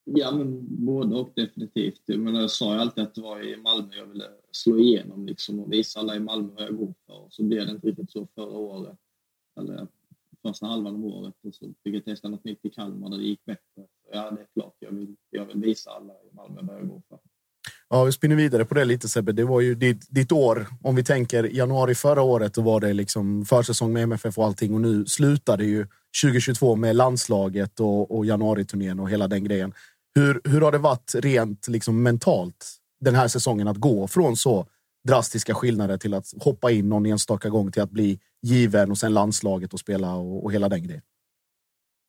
Ja, 0.09 0.31
men 0.31 0.65
både 0.85 1.15
och 1.15 1.31
definitivt. 1.35 2.01
Men 2.07 2.35
jag 2.35 2.51
sa 2.51 2.73
ju 2.73 2.79
alltid 2.79 3.03
att 3.03 3.15
det 3.15 3.21
var 3.21 3.41
i 3.41 3.57
Malmö 3.57 3.95
jag 3.95 4.05
ville 4.05 4.25
slå 4.51 4.77
igenom 4.77 5.25
liksom, 5.25 5.59
och 5.59 5.71
visa 5.71 5.99
alla 5.99 6.15
i 6.15 6.19
Malmö 6.19 6.53
vad 6.55 6.63
jag 6.63 6.77
går 6.77 6.93
för. 7.05 7.25
Och 7.25 7.33
så 7.33 7.43
blev 7.43 7.65
det 7.65 7.71
inte 7.71 7.87
riktigt 7.87 8.11
så 8.11 8.27
förra 8.35 8.57
året. 8.57 8.97
Eller 9.59 9.87
första 10.41 10.65
halvan 10.65 10.95
av 10.95 11.05
året. 11.05 11.33
Och 11.43 11.55
så 11.55 11.73
fick 11.83 11.95
jag 11.95 12.05
testa 12.05 12.29
något 12.29 12.43
nytt 12.43 12.65
i 12.65 12.69
Kalmar 12.69 13.09
där 13.09 13.17
det 13.17 13.23
gick 13.23 13.45
bättre. 13.45 13.61
Så 13.75 14.09
ja, 14.11 14.31
det 14.31 14.41
är 14.41 14.47
klart 14.53 14.75
jag 14.79 14.91
vill, 14.91 15.15
jag 15.29 15.45
vill 15.45 15.57
visa 15.57 15.91
alla 15.91 16.13
i 16.13 16.35
Malmö 16.35 16.61
vad 16.61 16.75
jag 16.75 16.87
går 16.87 17.01
för. 17.09 17.19
Ja, 17.89 18.03
vi 18.03 18.11
spinner 18.11 18.35
vidare 18.35 18.65
på 18.65 18.75
det 18.75 18.85
lite 18.85 19.09
Sebbe. 19.09 19.31
Det 19.31 19.43
var 19.43 19.61
ju 19.61 19.75
ditt, 19.75 20.05
ditt 20.09 20.31
år. 20.31 20.67
Om 20.83 20.95
vi 20.95 21.03
tänker 21.03 21.43
januari 21.43 21.95
förra 21.95 22.21
året, 22.21 22.53
då 22.53 22.61
var 22.61 22.79
det 22.79 22.93
liksom 22.93 23.45
försäsong 23.45 23.93
med 23.93 24.03
MFF 24.03 24.37
och 24.37 24.45
allting. 24.45 24.73
Och 24.73 24.81
nu 24.81 25.05
slutar 25.05 25.57
det 25.57 25.65
ju 25.65 25.87
2022 26.23 26.75
med 26.75 26.95
landslaget 26.95 27.79
och, 27.79 28.17
och 28.17 28.25
januariturnén 28.25 28.99
och 28.99 29.09
hela 29.09 29.27
den 29.27 29.43
grejen. 29.43 29.73
Hur, 30.15 30.41
hur 30.43 30.61
har 30.61 30.71
det 30.71 30.77
varit 30.77 31.15
rent 31.15 31.67
liksom 31.67 32.03
mentalt 32.03 32.77
den 32.99 33.15
här 33.15 33.27
säsongen 33.27 33.67
att 33.67 33.77
gå 33.77 34.07
från 34.07 34.37
så 34.37 34.67
drastiska 35.07 35.53
skillnader 35.53 35.97
till 35.97 36.13
att 36.13 36.25
hoppa 36.39 36.71
in 36.71 36.89
någon 36.89 37.05
enstaka 37.05 37.49
gång 37.49 37.71
till 37.71 37.81
att 37.81 37.91
bli 37.91 38.19
given 38.41 38.91
och 38.91 38.97
sen 38.97 39.13
landslaget 39.13 39.73
och 39.73 39.79
spela 39.79 40.15
och, 40.15 40.43
och 40.43 40.53
hela 40.53 40.69
den 40.69 40.83
grejen? 40.83 41.01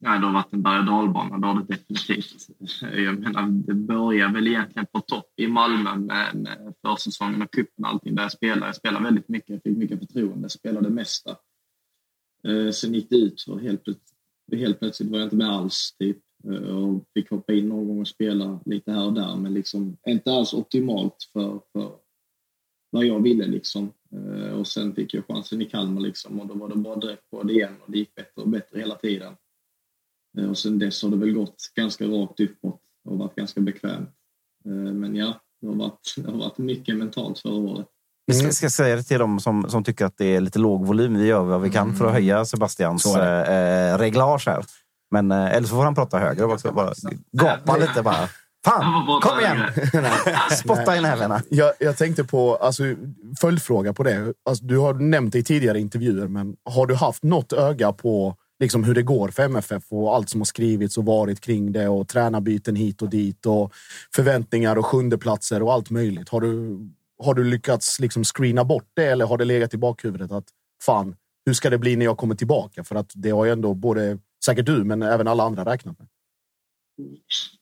Nej, 0.01 0.21
det 0.21 0.27
har 0.27 0.33
varit 0.33 0.53
en 0.53 0.63
berg 0.63 0.79
och 0.79 0.87
dalbana, 0.87 1.39
det 1.39 1.47
har 1.47 1.55
det 1.55 1.67
definitivt. 1.75 2.49
Jag 2.81 3.19
menar, 3.19 3.49
det 3.49 3.75
börjar 3.75 4.33
väl 4.33 4.47
egentligen 4.47 4.87
på 4.93 5.01
topp 5.01 5.33
i 5.37 5.47
Malmö 5.47 5.97
med, 5.97 6.49
försäsongen 6.87 7.43
och 7.43 7.53
cupen 7.53 7.85
och 7.85 7.91
allting 7.91 8.15
där 8.15 8.23
jag 8.23 8.33
spelade. 8.33 8.67
Jag 8.67 8.77
spelade 8.77 9.05
väldigt 9.05 9.29
mycket, 9.29 9.51
jag 9.51 9.63
fick 9.63 9.77
mycket 9.77 9.99
förtroende, 9.99 10.49
spelade 10.49 10.89
det 10.89 10.95
mesta. 10.95 11.37
Eh, 12.49 12.71
sen 12.71 12.95
gick 12.95 13.11
det 13.11 13.17
ut 13.17 13.43
för 13.43 13.59
helt, 13.59 13.85
plötsligt- 13.85 14.15
helt 14.61 14.79
plötsligt 14.79 15.11
var 15.11 15.19
jag 15.19 15.27
inte 15.27 15.37
med 15.37 15.49
alls. 15.51 15.97
Typ. 15.99 16.19
Eh, 16.45 16.77
och 16.79 17.05
fick 17.15 17.31
hoppa 17.31 17.53
in 17.53 17.69
någon 17.69 17.89
gång 17.89 18.01
och 18.01 18.09
spela 18.09 18.61
lite 18.65 18.93
här 18.93 19.07
och 19.07 19.13
där, 19.13 19.37
men 19.37 19.55
liksom 19.55 19.97
inte 20.07 20.33
alls 20.33 20.55
optimalt 20.55 21.17
för, 21.33 21.61
för 21.73 21.93
vad 22.91 23.07
jag 23.07 23.23
ville. 23.23 23.47
Liksom. 23.47 23.93
Eh, 24.13 24.53
och 24.53 24.67
sen 24.67 24.95
fick 24.95 25.15
jag 25.15 25.27
chansen 25.27 25.63
i 25.63 25.65
Kalmar 25.65 26.01
liksom 26.01 26.41
och 26.41 26.47
då 26.47 26.55
var 26.55 26.69
det 26.69 26.77
bara 26.77 26.97
direkt 26.97 27.31
på 27.31 27.43
det 27.43 27.53
igen 27.53 27.75
och 27.85 27.93
det 27.93 27.99
gick 27.99 28.15
bättre 28.15 28.43
och 28.43 28.49
bättre 28.49 28.79
hela 28.79 28.95
tiden. 28.95 29.35
Eh, 30.39 30.51
och 30.51 30.59
sen 30.59 30.79
dess 30.79 31.03
har 31.03 31.11
det 31.11 31.17
väl 31.17 31.33
gått 31.33 31.57
ganska 31.75 32.05
rakt 32.05 32.41
uppåt 32.41 32.81
och 33.09 33.19
varit 33.19 33.35
ganska 33.35 33.61
bekvämt. 33.61 34.11
Eh, 34.65 34.73
men 34.73 35.17
ja, 35.17 35.41
det 35.61 35.67
har 35.67 35.75
varit, 35.75 36.15
det 36.17 36.31
har 36.31 36.39
varit 36.39 36.59
mycket 36.59 36.97
mentalt 36.97 37.39
förra 37.39 37.55
året. 37.55 37.87
Vi 38.27 38.35
ska, 38.35 38.51
ska 38.53 38.71
säga 38.71 38.97
det 38.97 39.03
till 39.03 39.19
dem 39.19 39.41
som, 39.41 39.71
som 39.71 39.85
tycker 39.85 40.05
att 40.05 40.17
det 40.17 40.37
är 40.37 40.41
lite 40.41 40.59
låg 40.59 40.87
volym. 40.87 41.19
Vi 41.19 41.27
gör 41.27 41.43
vad 41.43 41.61
vi 41.61 41.71
kan 41.71 41.97
för 41.97 42.07
att 42.07 42.13
höja 42.13 42.45
Sebastians 42.45 43.07
är 43.07 43.93
eh, 43.93 43.99
reglage 43.99 44.47
här. 44.47 44.65
Men, 45.11 45.31
eh, 45.31 45.55
eller 45.55 45.69
så 45.69 45.75
får 45.75 45.85
han 45.85 45.95
prata 45.95 46.19
högre. 46.19 46.47
Bara, 46.47 46.73
bara 46.73 46.95
gapa 47.33 47.77
lite 47.77 48.03
bara. 48.03 48.29
Fan, 48.65 49.21
kom 49.21 49.41
igen! 49.41 49.59
Spotta 50.51 50.97
i 50.97 51.01
näven. 51.01 51.43
Jag, 51.49 51.73
jag 51.79 51.97
tänkte 51.97 52.25
på, 52.25 52.57
alltså, 52.57 52.83
följdfråga 53.41 53.93
på 53.93 54.03
det. 54.03 54.35
Alltså, 54.49 54.65
du 54.65 54.79
har 54.79 54.95
nämnt 54.95 55.33
det 55.33 55.39
i 55.39 55.43
tidigare 55.43 55.81
intervjuer, 55.81 56.29
men 56.29 56.57
har 56.65 56.87
du 56.87 56.95
haft 56.95 57.23
något 57.23 57.53
öga 57.53 57.93
på 57.93 58.37
liksom, 58.61 58.85
hur 58.85 58.95
det 58.95 59.03
går 59.03 59.29
för 59.29 59.43
MFF 59.43 59.85
och 59.89 60.15
allt 60.15 60.29
som 60.29 60.41
har 60.41 60.45
skrivits 60.45 60.99
och 60.99 61.05
varit 61.05 61.41
kring 61.41 61.73
det 61.73 61.89
och 61.89 62.09
tränarbyten 62.09 62.77
hit 62.77 63.03
och 63.03 63.09
dit 63.09 63.47
och 63.47 63.73
förväntningar 64.15 64.77
och 64.77 64.87
sjundeplatser 64.87 65.63
och 65.63 65.73
allt 65.73 65.91
möjligt. 65.91 66.29
Har 66.29 66.41
du, 66.41 66.79
har 67.19 67.35
du 67.35 67.45
lyckats 67.45 68.01
liksom 68.01 68.25
screena 68.25 68.65
bort 68.65 68.91
det 68.95 69.07
eller 69.07 69.27
har 69.27 69.39
det 69.39 69.45
legat 69.45 69.75
i 69.75 69.77
bakhuvudet 69.77 70.33
att 70.33 70.49
fan, 70.83 71.17
hur 71.47 71.55
ska 71.55 71.71
det 71.71 71.79
bli 71.79 71.97
när 71.97 72.05
jag 72.05 72.17
kommer 72.17 72.35
tillbaka? 72.35 72.85
För 72.85 72.95
att 72.95 73.13
det 73.15 73.31
har 73.31 73.45
ju 73.45 73.51
ändå 73.51 73.75
både 73.75 74.19
säkert 74.45 74.67
du, 74.67 74.85
men 74.85 75.03
även 75.03 75.29
alla 75.29 75.43
andra 75.43 75.65
räknat 75.65 75.99
med. 75.99 76.09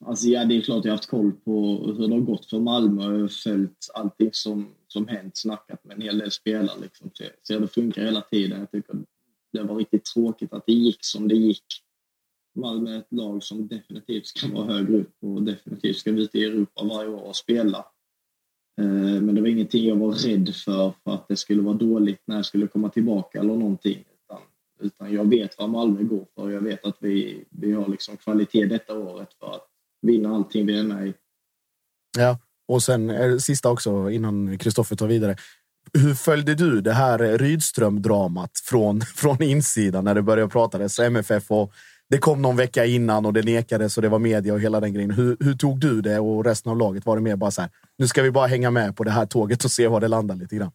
Alltså 0.05 0.27
ja, 0.27 0.45
det 0.45 0.57
är 0.57 0.61
klart 0.61 0.85
jag 0.85 0.91
har 0.91 0.97
haft 0.97 1.09
koll 1.09 1.31
på 1.31 1.51
hur 1.97 2.07
det 2.07 2.13
har 2.13 2.21
gått 2.21 2.49
för 2.49 2.59
Malmö. 2.59 3.03
Jag 3.03 3.21
har 3.21 3.27
följt 3.27 3.89
allting 3.93 4.29
som, 4.31 4.69
som 4.87 5.07
hänt, 5.07 5.37
snackat 5.37 5.83
med 5.83 5.95
en 5.95 6.01
hel 6.01 6.17
del 6.17 6.31
spelare. 6.31 6.79
Liksom. 6.81 7.09
Så, 7.13 7.23
så 7.43 7.59
det 7.59 7.67
funkar 7.67 8.01
hela 8.01 8.21
tiden. 8.21 8.59
Jag 8.59 8.71
tycker 8.71 8.95
det 9.53 9.63
var 9.63 9.75
riktigt 9.75 10.05
tråkigt 10.05 10.53
att 10.53 10.65
det 10.65 10.73
gick 10.73 10.97
som 11.01 11.27
det 11.27 11.35
gick. 11.35 11.65
Malmö 12.55 12.93
är 12.93 12.99
ett 12.99 13.11
lag 13.13 13.43
som 13.43 13.67
definitivt 13.67 14.25
ska 14.25 14.47
vara 14.47 14.65
högre 14.65 14.97
upp 14.97 15.15
och 15.21 15.43
definitivt 15.43 15.97
ska 15.97 16.09
ut 16.09 16.35
i 16.35 16.43
Europa 16.43 16.83
varje 16.83 17.09
år 17.09 17.21
och 17.21 17.35
spela. 17.35 17.85
Eh, 18.81 19.21
men 19.21 19.35
det 19.35 19.41
var 19.41 19.47
ingenting 19.47 19.87
jag 19.87 19.95
var 19.95 20.11
rädd 20.11 20.55
för, 20.55 20.93
för 21.03 21.13
att 21.13 21.27
det 21.27 21.35
skulle 21.35 21.61
vara 21.61 21.75
dåligt 21.75 22.21
när 22.25 22.35
jag 22.35 22.45
skulle 22.45 22.67
komma 22.67 22.89
tillbaka 22.89 23.39
eller 23.39 23.55
någonting. 23.55 24.03
Utan, 24.23 24.41
utan 24.79 25.13
jag 25.13 25.29
vet 25.29 25.57
vad 25.57 25.69
Malmö 25.69 26.03
går 26.03 26.25
för. 26.35 26.51
Jag 26.51 26.61
vet 26.61 26.85
att 26.85 26.97
vi, 26.99 27.45
vi 27.49 27.71
har 27.71 27.87
liksom 27.87 28.17
kvalitet 28.17 28.65
detta 28.65 28.97
året 28.97 29.29
för 29.39 29.55
att 29.55 29.67
vinna 30.01 30.35
allting 30.35 30.65
vi 30.65 30.79
är 30.79 30.83
med 30.83 31.07
i. 31.07 31.13
Ja, 32.17 32.39
och 32.67 32.83
sen 32.83 33.07
det 33.07 33.39
sista 33.39 33.69
också 33.69 34.09
innan 34.09 34.57
Kristoffer 34.57 34.95
tar 34.95 35.07
vidare. 35.07 35.35
Hur 35.93 36.13
följde 36.13 36.55
du 36.55 36.81
det 36.81 36.93
här 36.93 37.37
Rydström-dramat 37.37 38.51
från, 38.63 39.01
från 39.15 39.43
insidan 39.43 40.03
när 40.03 40.15
det 40.15 40.21
började 40.21 40.49
pratades 40.49 40.99
MFF 40.99 41.51
och 41.51 41.73
det 42.09 42.17
kom 42.17 42.41
någon 42.41 42.55
vecka 42.55 42.85
innan 42.85 43.25
och 43.25 43.33
det 43.33 43.41
nekades 43.41 43.97
och 43.97 44.01
det 44.01 44.09
var 44.09 44.19
media 44.19 44.53
och 44.53 44.59
hela 44.59 44.79
den 44.79 44.93
grejen. 44.93 45.11
Hur, 45.11 45.37
hur 45.39 45.53
tog 45.53 45.79
du 45.79 46.01
det 46.01 46.19
och 46.19 46.45
resten 46.45 46.71
av 46.71 46.77
laget? 46.77 47.05
Var 47.05 47.15
det 47.15 47.21
mer 47.21 47.35
bara 47.35 47.51
så 47.51 47.61
här, 47.61 47.71
nu 47.97 48.07
ska 48.07 48.21
vi 48.21 48.31
bara 48.31 48.47
hänga 48.47 48.71
med 48.71 48.95
på 48.95 49.03
det 49.03 49.11
här 49.11 49.25
tåget 49.25 49.65
och 49.65 49.71
se 49.71 49.87
var 49.87 50.01
det 50.01 50.07
landar 50.07 50.35
lite 50.35 50.55
grann? 50.55 50.71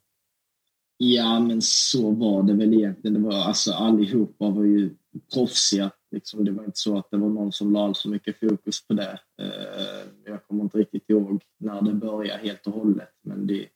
Ja, 0.97 1.41
men 1.41 1.63
så 1.63 2.11
var 2.11 2.43
det 2.43 2.53
väl 2.53 2.75
egentligen. 2.75 3.15
Det 3.15 3.29
var, 3.29 3.35
alltså, 3.35 3.73
allihopa 3.73 4.51
var 4.51 4.65
ju 4.65 4.91
proffsiga. 5.35 5.91
Liksom, 6.11 6.45
det 6.45 6.51
var 6.51 6.65
inte 6.65 6.79
så 6.79 6.99
att 6.99 7.11
det 7.11 7.17
var 7.17 7.29
någon 7.29 7.53
som 7.53 7.73
la 7.73 7.95
så 7.95 8.09
mycket 8.09 8.41
fokus 8.41 8.87
på 8.87 8.95
det. 8.95 9.19
Eh, 9.43 10.11
jag 10.25 10.47
kommer 10.47 10.65
inte 10.65 10.79
riktigt 10.79 11.11
ihåg 11.11 11.43
när 11.61 11.83
det 11.83 11.93
började 11.93 12.43
helt 12.43 12.67
och 12.67 12.73
hållet. 12.73 13.09
Men 13.25 13.47
det, 13.47 13.67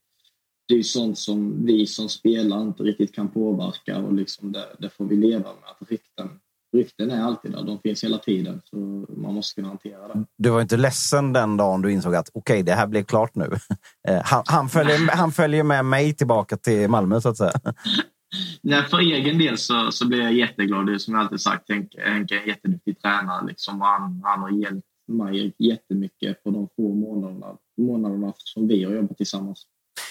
det 0.68 0.74
är 0.74 0.82
sånt 0.82 1.18
som 1.18 1.66
vi 1.66 1.86
som 1.86 2.08
spelare 2.08 2.62
inte 2.62 2.82
riktigt 2.82 3.14
kan 3.14 3.28
påverka 3.28 3.98
och 3.98 4.14
liksom 4.14 4.52
det, 4.52 4.66
det 4.78 4.90
får 4.90 5.04
vi 5.04 5.16
leva 5.16 5.38
med. 5.38 5.70
Att 5.80 5.90
rykten, 5.90 6.30
rykten 6.76 7.10
är 7.10 7.22
alltid 7.22 7.52
där, 7.52 7.62
de 7.62 7.78
finns 7.78 8.04
hela 8.04 8.18
tiden. 8.18 8.60
Så 8.64 8.76
man 9.16 9.34
måste 9.34 9.54
kunna 9.54 9.68
hantera 9.68 10.08
det. 10.08 10.24
Du 10.38 10.50
var 10.50 10.60
inte 10.60 10.76
ledsen 10.76 11.32
den 11.32 11.56
dagen 11.56 11.82
du 11.82 11.92
insåg 11.92 12.14
att 12.14 12.28
okej, 12.34 12.54
okay, 12.54 12.62
det 12.62 12.72
här 12.72 12.86
blev 12.86 13.04
klart 13.04 13.34
nu. 13.34 13.50
Eh, 14.08 14.22
han, 14.24 14.42
han, 14.46 14.68
följer, 14.68 15.16
han 15.16 15.32
följer 15.32 15.62
med 15.64 15.84
mig 15.84 16.14
tillbaka 16.14 16.56
till 16.56 16.88
Malmö 16.88 17.20
så 17.20 17.28
att 17.28 17.36
säga. 17.36 17.52
Nej, 18.62 18.82
för 18.82 18.98
egen 18.98 19.38
del 19.38 19.58
så, 19.58 19.90
så 19.90 20.08
blir 20.08 20.22
jag 20.22 20.32
jätteglad. 20.32 20.86
Det 20.86 20.94
är 20.94 20.98
som 20.98 21.14
jag 21.14 21.22
alltid 21.22 21.40
sagt, 21.40 21.70
Henke 21.70 22.00
är 22.00 22.10
en 22.10 22.48
jätteduktig 22.48 23.02
tränare. 23.02 23.46
Liksom. 23.46 23.80
Han, 23.80 24.20
han 24.24 24.40
har 24.40 24.50
hjälpt 24.50 24.86
mig 25.08 25.54
jättemycket 25.58 26.44
på 26.44 26.50
de 26.50 26.68
få 26.76 26.94
månaderna, 26.94 27.56
månaderna 27.76 28.32
som 28.36 28.68
vi 28.68 28.84
har 28.84 28.92
jobbat 28.92 29.16
tillsammans. 29.16 29.66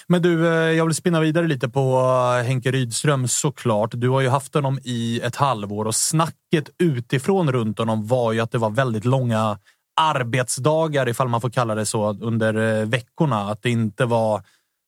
Men 0.06 0.22
du, 0.22 0.46
eh, 0.46 0.52
jag 0.52 0.86
vill 0.86 0.94
spinna 0.94 1.20
vidare 1.20 1.46
lite 1.46 1.68
på 1.68 1.98
eh, 2.38 2.46
Henke 2.46 2.70
Rydström 2.70 3.28
såklart. 3.28 3.90
Du 3.94 4.08
har 4.08 4.20
ju 4.20 4.28
haft 4.28 4.54
honom 4.54 4.78
i 4.84 5.20
ett 5.20 5.36
halvår 5.36 5.84
och 5.84 5.94
snacket 5.94 6.70
utifrån 6.78 7.52
runt 7.52 7.78
honom 7.78 8.06
var 8.06 8.32
ju 8.32 8.40
att 8.40 8.52
det 8.52 8.58
var 8.58 8.70
väldigt 8.70 9.04
långa 9.04 9.58
arbetsdagar, 10.00 11.08
ifall 11.08 11.28
man 11.28 11.40
får 11.40 11.50
kalla 11.50 11.74
det 11.74 11.86
så, 11.86 12.12
under 12.20 12.80
eh, 12.80 12.86
veckorna. 12.86 13.50
Att 13.50 13.62
det 13.62 13.70
inte 13.70 14.04
var 14.04 14.42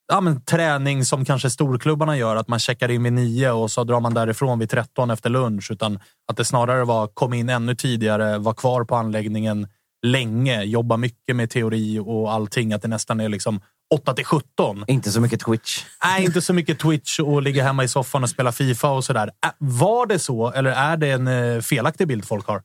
ja, 0.09 0.21
men, 0.21 0.41
träning 0.41 1.05
som 1.05 1.25
kanske 1.25 1.51
storklubbarna 1.51 2.17
gör, 2.17 2.37
att 2.37 2.49
man 2.49 2.59
checkar 2.59 2.91
in 2.91 3.03
vid 3.03 3.13
nio 3.13 3.51
och 3.51 3.71
så 3.71 3.85
drar 3.85 4.01
man 4.01 4.15
därifrån 4.15 4.59
vid 4.59 4.71
13 4.71 5.11
efter 5.11 5.31
lunch. 5.31 5.71
Utan 5.71 5.99
att 6.31 6.37
det 6.37 6.45
snarare 6.45 6.85
var 6.85 7.07
kom 7.07 7.35
in 7.35 7.49
ännu 7.49 7.75
tidigare, 7.75 8.39
var 8.39 8.55
kvar 8.55 8.85
på 8.85 8.97
anläggningen 8.97 9.69
länge, 10.07 10.63
jobba 10.63 10.97
mycket 10.97 11.37
med 11.37 11.51
teori 11.51 11.99
och 11.99 12.33
allting. 12.33 12.73
Att 12.73 12.83
det 12.83 12.89
nästan 12.89 13.21
är 13.21 13.29
liksom 13.29 13.61
8 13.95 14.15
till 14.15 14.25
17. 14.25 14.85
Inte 14.89 15.11
så 15.11 15.21
mycket 15.21 15.41
Twitch. 15.41 15.85
Nej, 16.05 16.25
inte 16.25 16.43
så 16.43 16.53
mycket 16.53 16.79
Twitch 16.79 17.21
och 17.21 17.43
ligga 17.43 17.63
hemma 17.63 17.85
i 17.85 17.89
soffan 17.89 18.23
och 18.23 18.31
spela 18.31 18.53
Fifa 18.53 18.91
och 18.91 19.05
sådär. 19.05 19.31
Var 19.59 20.07
det 20.07 20.19
så 20.19 20.53
eller 20.53 20.71
är 20.71 20.97
det 20.97 21.11
en 21.11 21.27
eh, 21.29 21.61
felaktig 21.61 22.09
bild 22.09 22.25
folk 22.25 22.47
har? 22.47 22.63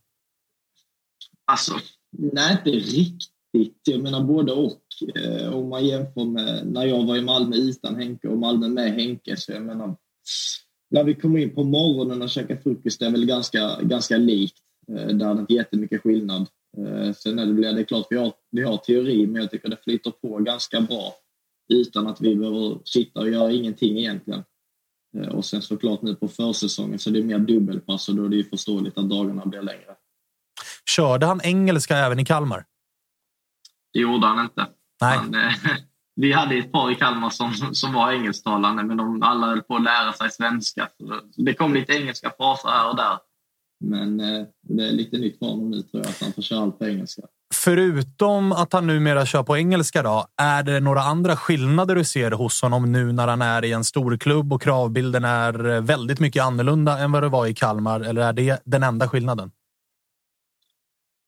Alltså, 1.46 1.74
nej, 2.18 2.52
inte 2.52 2.70
riktigt. 2.70 3.82
Jag 3.84 4.02
menar 4.02 4.24
både 4.24 4.52
och. 4.52 4.80
Eh, 5.16 5.54
om 5.54 5.70
man 5.70 5.86
jämför 5.86 6.26
med 6.26 6.68
när 6.68 6.86
jag 6.86 7.06
var 7.06 7.18
i 7.18 7.22
Malmö 7.22 7.56
utan 7.56 7.96
Henke 7.96 8.28
och 8.28 8.38
Malmö 8.38 8.68
med 8.68 8.94
Henke. 8.94 9.38
Så 9.38 9.52
jag 9.52 9.62
menar, 9.62 9.96
när 10.92 11.04
vi 11.04 11.16
kommer 11.16 11.40
in 11.40 11.56
på 11.56 11.64
morgonen 11.64 12.22
och 12.22 12.30
käkar 12.30 12.56
frukost 12.56 13.00
det 13.00 13.06
är 13.06 13.12
väl 13.12 13.26
ganska, 13.26 13.82
ganska 13.82 14.18
likt. 14.18 14.58
Eh, 14.90 15.08
där 15.08 15.30
är 15.30 15.34
det 15.34 15.42
inte 15.42 15.54
jättemycket 15.54 16.02
skillnad. 16.02 16.48
Sen 17.16 17.40
är 17.40 17.46
det, 17.46 17.74
det 17.74 17.82
är 17.82 17.84
klart 17.84 18.08
vi 18.10 18.18
har, 18.18 18.34
vi 18.52 18.64
har 18.64 18.78
teori, 18.78 19.28
men 19.28 19.42
jag 19.42 19.52
tycker 19.52 19.70
det 19.70 19.84
flyter 19.84 20.12
på 20.12 20.38
ganska 20.38 20.82
bra 20.82 21.14
utan 21.70 22.08
att 22.08 22.22
vi 22.22 22.36
behöver 22.36 22.80
sitta 22.86 23.20
och 23.20 23.30
göra 23.30 23.52
ingenting 23.52 23.98
egentligen. 23.98 24.44
Och 25.32 25.46
sen 25.46 25.62
såklart 25.62 26.02
nu 26.02 26.16
på 26.16 26.28
försäsongen 26.28 27.00
så 27.00 27.10
det 27.10 27.20
är 27.20 27.24
mer 27.24 27.40
dubbelpass 27.40 28.10
och 28.10 28.16
då 28.16 28.26
är 28.26 28.30
det 28.30 28.36
ju 28.36 28.44
förståeligt 28.44 28.98
att 28.98 29.10
dagarna 29.10 29.46
blir 29.46 29.62
längre. 29.62 29.96
Körde 30.86 31.26
han 31.26 31.42
engelska 31.44 31.98
även 31.98 32.20
i 32.20 32.26
Kalmar? 32.26 32.66
Det 33.94 34.00
gjorde 34.00 34.28
han 34.28 34.44
inte. 34.46 34.68
Nej. 35.02 35.18
Han, 35.18 35.36
eh, 35.36 35.54
vi 36.16 36.32
hade 36.32 36.56
ett 36.56 36.72
par 36.72 36.92
i 36.92 36.96
Kalmar 36.96 37.30
som, 37.30 37.54
som 37.74 37.94
var 37.94 38.12
engelsktalande 38.12 38.84
men 38.84 38.98
de 38.98 39.24
alla 39.24 39.48
höll 39.48 39.62
på 39.62 39.76
att 39.76 39.84
lära 39.84 40.14
sig 40.14 40.32
svenska. 40.32 40.90
Så 40.98 41.42
det 41.42 41.54
kom 41.54 41.74
lite 41.74 41.94
engelska 41.94 42.32
fraser 42.38 42.70
här 42.70 42.90
och 42.90 42.96
där. 42.96 43.18
Men 43.84 44.20
eh, 44.20 44.46
det 44.62 44.88
är 44.88 44.92
lite 44.92 45.18
nytt 45.18 45.40
för 45.40 45.46
honom 45.46 45.72
nu 45.72 45.82
tror 45.82 46.04
jag, 46.04 46.10
att 46.10 46.22
han 46.22 46.34
får 46.34 46.42
köra 46.42 46.60
allt 46.60 46.80
på 46.80 46.86
engelska. 46.86 47.22
Förutom 47.54 48.52
att 48.52 48.74
han 48.74 48.88
numera 48.88 49.26
kör 49.26 49.44
på 49.44 49.58
engelska, 49.58 50.04
då, 50.04 50.26
är 50.38 50.64
det 50.64 50.80
några 50.80 51.02
andra 51.02 51.36
skillnader 51.36 51.96
du 51.96 52.04
ser 52.04 52.32
hos 52.32 52.62
honom 52.62 52.92
nu 52.92 53.12
när 53.12 53.28
han 53.28 53.42
är 53.42 53.66
i 53.66 53.72
en 53.72 53.84
stor 53.84 54.18
klubb 54.18 54.54
och 54.54 54.62
kravbilden 54.62 55.26
är 55.26 55.82
väldigt 55.82 56.20
mycket 56.20 56.44
annorlunda 56.44 57.00
än 57.00 57.12
vad 57.12 57.24
det 57.24 57.30
var 57.30 57.48
i 57.48 57.54
Kalmar? 57.54 58.00
Eller 58.00 58.22
är 58.22 58.34
det 58.34 58.62
den 58.66 58.84
enda 58.84 59.10
skillnaden? 59.10 59.52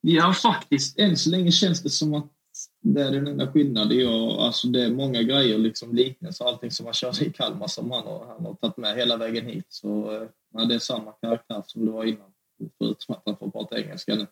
Ja, 0.01 0.33
faktiskt. 0.33 0.99
Än 0.99 1.17
så 1.17 1.29
länge 1.29 1.51
känns 1.51 1.83
det 1.83 1.89
som 1.89 2.13
att 2.13 2.31
det 2.81 3.01
är 3.01 3.11
den 3.11 3.27
enda 3.27 3.51
skillnaden. 3.51 3.99
Jag, 3.99 4.31
alltså 4.31 4.67
det 4.67 4.85
är 4.85 4.89
många 4.89 5.21
grejer, 5.21 5.57
liksom 5.57 5.95
liknelser 5.95 6.45
allting 6.45 6.71
som 6.71 6.85
han 6.85 6.93
körde 6.93 7.25
i 7.25 7.33
Kalmar 7.33 7.67
som 7.67 7.91
han 7.91 8.03
har, 8.03 8.25
han 8.25 8.45
har 8.45 8.53
tagit 8.53 8.77
med 8.77 8.95
hela 8.95 9.17
vägen 9.17 9.45
hit. 9.45 9.65
Så 9.69 10.19
ja, 10.53 10.65
det 10.65 10.75
är 10.75 10.79
samma 10.79 11.11
karaktär 11.11 11.63
som 11.67 11.85
det 11.85 11.91
var 11.91 12.03
innan, 12.03 12.31
förutom 12.77 13.15
att 13.15 13.23
han 13.25 13.37
får 13.37 13.51
prata 13.51 13.79
engelska 13.79 14.15
nu. 14.15 14.27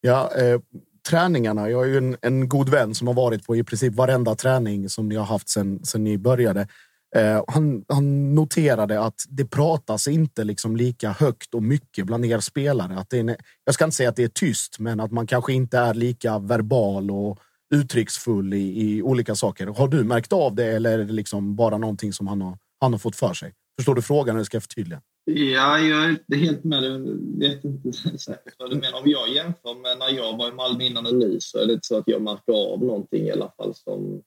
Ja, 0.00 0.30
eh, 0.36 0.60
träningarna. 1.08 1.70
Jag 1.70 1.82
är 1.84 1.88
ju 1.88 1.98
en, 1.98 2.16
en, 2.22 2.48
god 2.48 2.68
vän 2.68 2.94
som 2.94 3.06
har 3.06 3.14
varit 3.14 3.46
på 3.46 3.56
i 3.56 3.64
princip 3.64 3.94
varenda 3.94 4.34
träning 4.34 4.88
som 4.88 5.08
ni 5.08 5.14
har 5.16 5.24
haft 5.24 5.48
sen, 5.48 5.84
sen 5.84 6.04
ni 6.04 6.18
började. 6.18 6.68
Eh, 7.16 7.44
han, 7.48 7.84
han, 7.88 8.34
noterade 8.34 9.00
att 9.00 9.24
det 9.28 9.44
pratas 9.44 10.08
inte 10.08 10.44
liksom 10.44 10.76
lika 10.76 11.10
högt 11.10 11.54
och 11.54 11.62
mycket 11.62 12.06
bland 12.06 12.24
er 12.24 12.40
spelare. 12.40 12.98
Att 12.98 13.10
det 13.10 13.18
är, 13.18 13.36
jag 13.64 13.74
ska 13.74 13.84
inte 13.84 13.96
säga 13.96 14.08
att 14.08 14.16
det 14.16 14.24
är 14.24 14.28
tyst, 14.28 14.78
men 14.78 15.00
att 15.00 15.12
man 15.12 15.26
kanske 15.26 15.52
inte 15.52 15.78
är 15.78 15.94
lika 15.94 16.38
verbal 16.38 17.10
och 17.10 17.38
uttrycksfull 17.74 18.54
i, 18.54 18.96
i 18.96 19.02
olika 19.02 19.34
saker. 19.34 19.66
Har 19.66 19.88
du 19.88 20.04
märkt 20.04 20.32
av 20.32 20.54
det 20.54 20.66
eller 20.66 20.98
är 20.98 21.04
det 21.04 21.12
liksom 21.12 21.56
bara 21.56 21.78
någonting 21.78 22.12
som 22.12 22.26
han 22.26 22.40
har, 22.40 22.58
han 22.80 22.92
har 22.92 22.98
fått 22.98 23.16
för 23.16 23.34
sig? 23.34 23.52
Förstår 23.78 23.94
du 23.94 24.02
frågan 24.02 24.36
eller 24.36 24.44
ska 24.44 24.56
jag 24.56 24.62
förtydliga? 24.62 25.00
Ja, 25.24 25.78
jag 25.78 26.04
är 26.04 26.08
inte 26.10 26.36
helt 26.36 26.64
med. 26.64 26.84
Jag 26.84 26.98
vet 27.38 27.64
inte 27.64 27.92
säkert 28.18 28.54
vad 28.58 28.70
du 28.70 28.76
menar. 28.76 29.02
Om 29.02 29.10
jag 29.10 29.28
jämför 29.28 29.82
med 29.82 29.98
när 29.98 30.10
jag 30.10 30.36
var 30.36 30.48
i 30.48 30.52
Malmö 30.52 30.84
innan 30.84 31.06
och 31.06 31.14
nu 31.14 31.36
så 31.40 31.58
är 31.58 31.66
det 31.66 31.72
inte 31.72 31.86
så 31.86 31.98
att 31.98 32.08
jag 32.08 32.22
märker 32.22 32.72
av 32.72 32.84
någonting 32.84 33.24
i 33.24 33.32
alla 33.32 33.52
fall 33.56 33.74
som, 33.74 34.22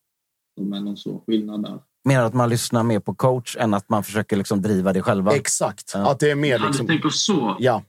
som 0.58 0.74
är 0.74 0.80
någon 0.80 0.98
så 0.98 1.24
skillnad 1.28 1.64
där. 1.64 1.80
Menar 2.06 2.22
du 2.22 2.28
att 2.28 2.34
man 2.34 2.50
lyssnar 2.50 2.84
mer 2.84 3.00
på 3.00 3.16
coach 3.16 3.58
än 3.60 3.74
att 3.74 3.90
man 3.90 4.04
försöker 4.04 4.38
liksom 4.38 4.62
driva 4.62 4.94
det 4.94 5.02
själva? 5.02 5.36
Exakt. 5.36 5.92
Ja. 5.94 6.12
Att 6.12 6.20
det 6.20 6.32
är 6.32 6.36
mer 6.36 6.52
Ja, 6.52 6.58
du 6.58 6.68
liksom... 6.68 6.88
tänker 6.88 7.10
så. 7.10 7.58
Ja, 7.60 7.84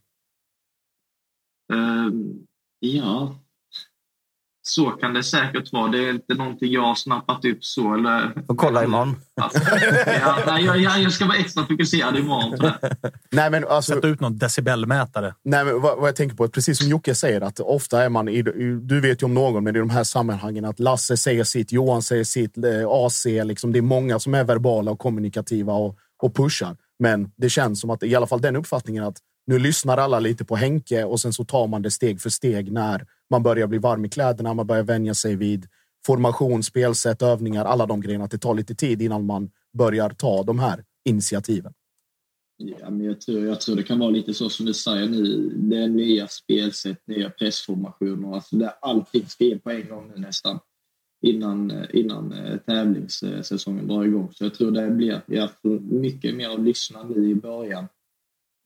Ehm, 1.72 2.46
ja, 2.78 3.36
så 4.68 4.90
kan 4.90 5.14
det 5.14 5.22
säkert 5.22 5.72
vara. 5.72 5.88
Det 5.90 5.98
är 5.98 6.10
inte 6.10 6.34
någonting 6.34 6.72
jag 6.72 6.82
har 6.82 6.94
snappat 6.94 7.44
upp 7.44 7.64
så. 7.64 7.94
Eller, 7.94 8.32
Får 8.46 8.54
kolla 8.54 8.84
imorgon. 8.84 9.16
Alltså, 9.40 9.60
ja, 10.20 10.38
nej, 10.46 10.64
jag, 10.64 10.78
jag, 10.78 11.02
jag 11.02 11.12
ska 11.12 11.26
vara 11.26 11.36
extra 11.36 11.66
fokuserad 11.66 12.16
imorgon. 12.18 12.70
nej 13.32 13.50
men 13.50 13.64
alltså... 13.68 13.92
Sätta 13.94 14.08
ut 14.08 14.20
någon 14.20 14.38
decibelmätare. 14.38 15.34
Nej, 15.44 15.64
men 15.64 15.80
vad, 15.80 15.98
vad 15.98 16.08
jag 16.08 16.16
tänker 16.16 16.36
på, 16.36 16.44
är 16.44 16.48
precis 16.48 16.78
som 16.78 16.88
Jocke 16.88 17.14
säger, 17.14 17.40
att 17.40 17.60
ofta 17.60 18.02
är 18.04 18.08
man 18.08 18.28
i, 18.28 18.32
i- 18.38 18.42
du 18.82 19.00
vet 19.00 19.22
ju 19.22 19.24
om 19.26 19.34
någon, 19.34 19.64
men 19.64 19.76
i 19.76 19.78
de 19.78 19.90
här 19.90 20.04
sammanhangen 20.04 20.64
att 20.64 20.78
Lasse 20.80 21.16
säger 21.16 21.44
sitt, 21.44 21.72
Johan 21.72 22.02
säger 22.02 22.24
sitt, 22.24 22.56
eh, 22.58 22.64
AC, 22.88 23.24
liksom, 23.44 23.72
det 23.72 23.78
är 23.78 23.82
många 23.82 24.18
som 24.18 24.34
är 24.34 24.44
verbala 24.44 24.90
och 24.90 24.98
kommunikativa 24.98 25.72
och, 25.72 25.96
och 26.22 26.34
pushar. 26.36 26.76
Men 26.98 27.30
det 27.36 27.48
känns 27.50 27.80
som 27.80 27.90
att, 27.90 28.02
i 28.02 28.14
alla 28.14 28.26
fall 28.26 28.40
den 28.40 28.56
uppfattningen 28.56 29.04
att 29.04 29.16
nu 29.46 29.58
lyssnar 29.58 29.98
alla 29.98 30.20
lite 30.20 30.44
på 30.44 30.56
Henke 30.56 31.04
och 31.04 31.20
sen 31.20 31.32
så 31.32 31.44
tar 31.44 31.66
man 31.66 31.82
det 31.82 31.90
steg 31.90 32.20
för 32.20 32.30
steg 32.30 32.72
när 32.72 33.06
man 33.30 33.42
börjar 33.42 33.66
bli 33.66 33.78
varm 33.78 34.04
i 34.04 34.08
kläderna, 34.08 34.54
man 34.54 34.66
börjar 34.66 34.82
vänja 34.82 35.14
sig 35.14 35.36
vid 35.36 35.66
formation, 36.06 36.62
spelsätt, 36.62 37.22
övningar, 37.22 37.64
alla 37.64 37.86
de 37.86 38.00
grejerna. 38.00 38.24
Att 38.24 38.30
det 38.30 38.38
tar 38.38 38.54
lite 38.54 38.74
tid 38.74 39.02
innan 39.02 39.26
man 39.26 39.50
börjar 39.78 40.10
ta 40.10 40.42
de 40.42 40.58
här 40.58 40.84
initiativen. 41.04 41.72
Ja, 42.56 42.90
men 42.90 43.06
jag, 43.06 43.20
tror, 43.20 43.46
jag 43.46 43.60
tror 43.60 43.76
det 43.76 43.82
kan 43.82 43.98
vara 43.98 44.10
lite 44.10 44.34
så 44.34 44.48
som 44.48 44.66
du 44.66 44.74
säger 44.74 45.08
nu. 45.08 45.52
Det 45.56 45.76
är 45.76 45.88
nya 45.88 46.28
spelsätt, 46.28 47.06
nya 47.06 47.30
pressformationer. 47.30 48.34
Alltså 48.34 48.56
det, 48.56 48.70
allting 48.70 49.26
ska 49.26 49.44
in 49.44 49.60
på 49.60 49.70
en 49.70 49.88
gång 49.88 50.12
nu 50.14 50.20
nästan. 50.20 50.58
Innan, 51.22 51.86
innan 51.92 52.32
eh, 52.32 52.56
tävlingssäsongen 52.56 53.86
drar 53.86 54.04
igång. 54.04 54.32
Så 54.32 54.44
jag 54.44 54.54
tror 54.54 54.70
det 54.70 54.90
blir 54.90 55.22
jag 55.26 55.62
tror 55.62 55.80
mycket 55.80 56.34
mer 56.34 56.50
att 56.50 56.60
lyssna 56.60 57.02
nu 57.02 57.30
i 57.30 57.34
början. 57.34 57.88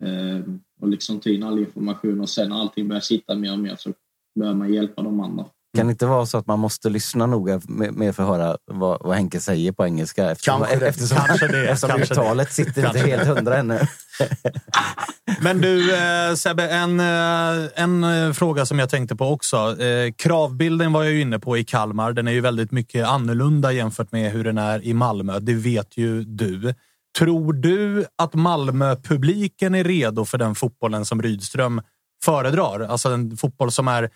Eh, 0.04 0.40
och 0.80 0.88
liksom 0.88 1.20
ta 1.20 1.30
in 1.30 1.42
all 1.42 1.58
information 1.58 2.20
och 2.20 2.28
sen 2.28 2.48
när 2.48 2.56
allting 2.56 2.88
börjar 2.88 3.00
sitta 3.00 3.34
mer 3.34 3.52
och 3.52 3.58
mer 3.58 3.76
så 3.76 3.92
börjar 4.40 4.54
man 4.54 4.72
hjälpa 4.72 5.02
de 5.02 5.20
andra. 5.20 5.44
Kan 5.76 5.86
det 5.86 5.90
inte 5.90 6.06
vara 6.06 6.26
så 6.26 6.38
att 6.38 6.46
man 6.46 6.58
måste 6.58 6.90
lyssna 6.90 7.26
noga 7.26 7.60
med, 7.68 7.94
med 7.94 8.16
för 8.16 8.22
att 8.22 8.28
höra 8.28 8.56
vad, 8.64 9.02
vad 9.02 9.16
Henke 9.16 9.40
säger 9.40 9.72
på 9.72 9.84
engelska? 9.84 10.30
Eftersom, 10.30 10.58
Kanske 10.58 10.78
det. 10.78 10.88
eftersom, 10.88 11.18
Kanske 11.26 11.48
det, 11.48 11.68
eftersom 11.68 11.90
kanske 11.90 12.14
uttalet 12.14 12.52
sitter 12.52 12.86
inte 12.86 12.98
helt 12.98 13.26
hundra 13.26 13.58
ännu. 13.58 13.80
Men 15.40 15.60
du 15.60 15.94
eh, 15.94 16.34
Sebbe, 16.34 16.68
en, 16.68 17.00
eh, 17.00 17.68
en 17.74 18.04
eh, 18.04 18.32
fråga 18.32 18.66
som 18.66 18.78
jag 18.78 18.90
tänkte 18.90 19.16
på 19.16 19.26
också. 19.26 19.76
Kravbilden 20.16 20.92
var 20.92 21.02
jag 21.02 21.12
ju 21.12 21.20
inne 21.20 21.38
på 21.38 21.58
i 21.58 21.64
Kalmar. 21.64 22.12
Den 22.12 22.28
är 22.28 22.32
ju 22.32 22.40
väldigt 22.40 22.72
mycket 22.72 23.06
annorlunda 23.06 23.72
jämfört 23.72 24.12
med 24.12 24.32
hur 24.32 24.44
den 24.44 24.58
är 24.58 24.84
i 24.84 24.94
Malmö. 24.94 25.38
Det 25.38 25.54
vet 25.54 25.96
ju 25.96 26.24
du. 26.24 26.74
Tror 27.18 27.52
du 27.52 28.04
att 28.18 28.34
Malmö-publiken 28.34 29.74
är 29.74 29.84
redo 29.84 30.24
för 30.24 30.38
den 30.38 30.54
fotbollen 30.54 31.04
som 31.04 31.22
Rydström 31.22 31.80
föredrar? 32.22 32.80
Alltså 32.80 33.08
en 33.08 33.36
fotboll 33.36 33.72
som 33.72 33.88
är 33.88 34.10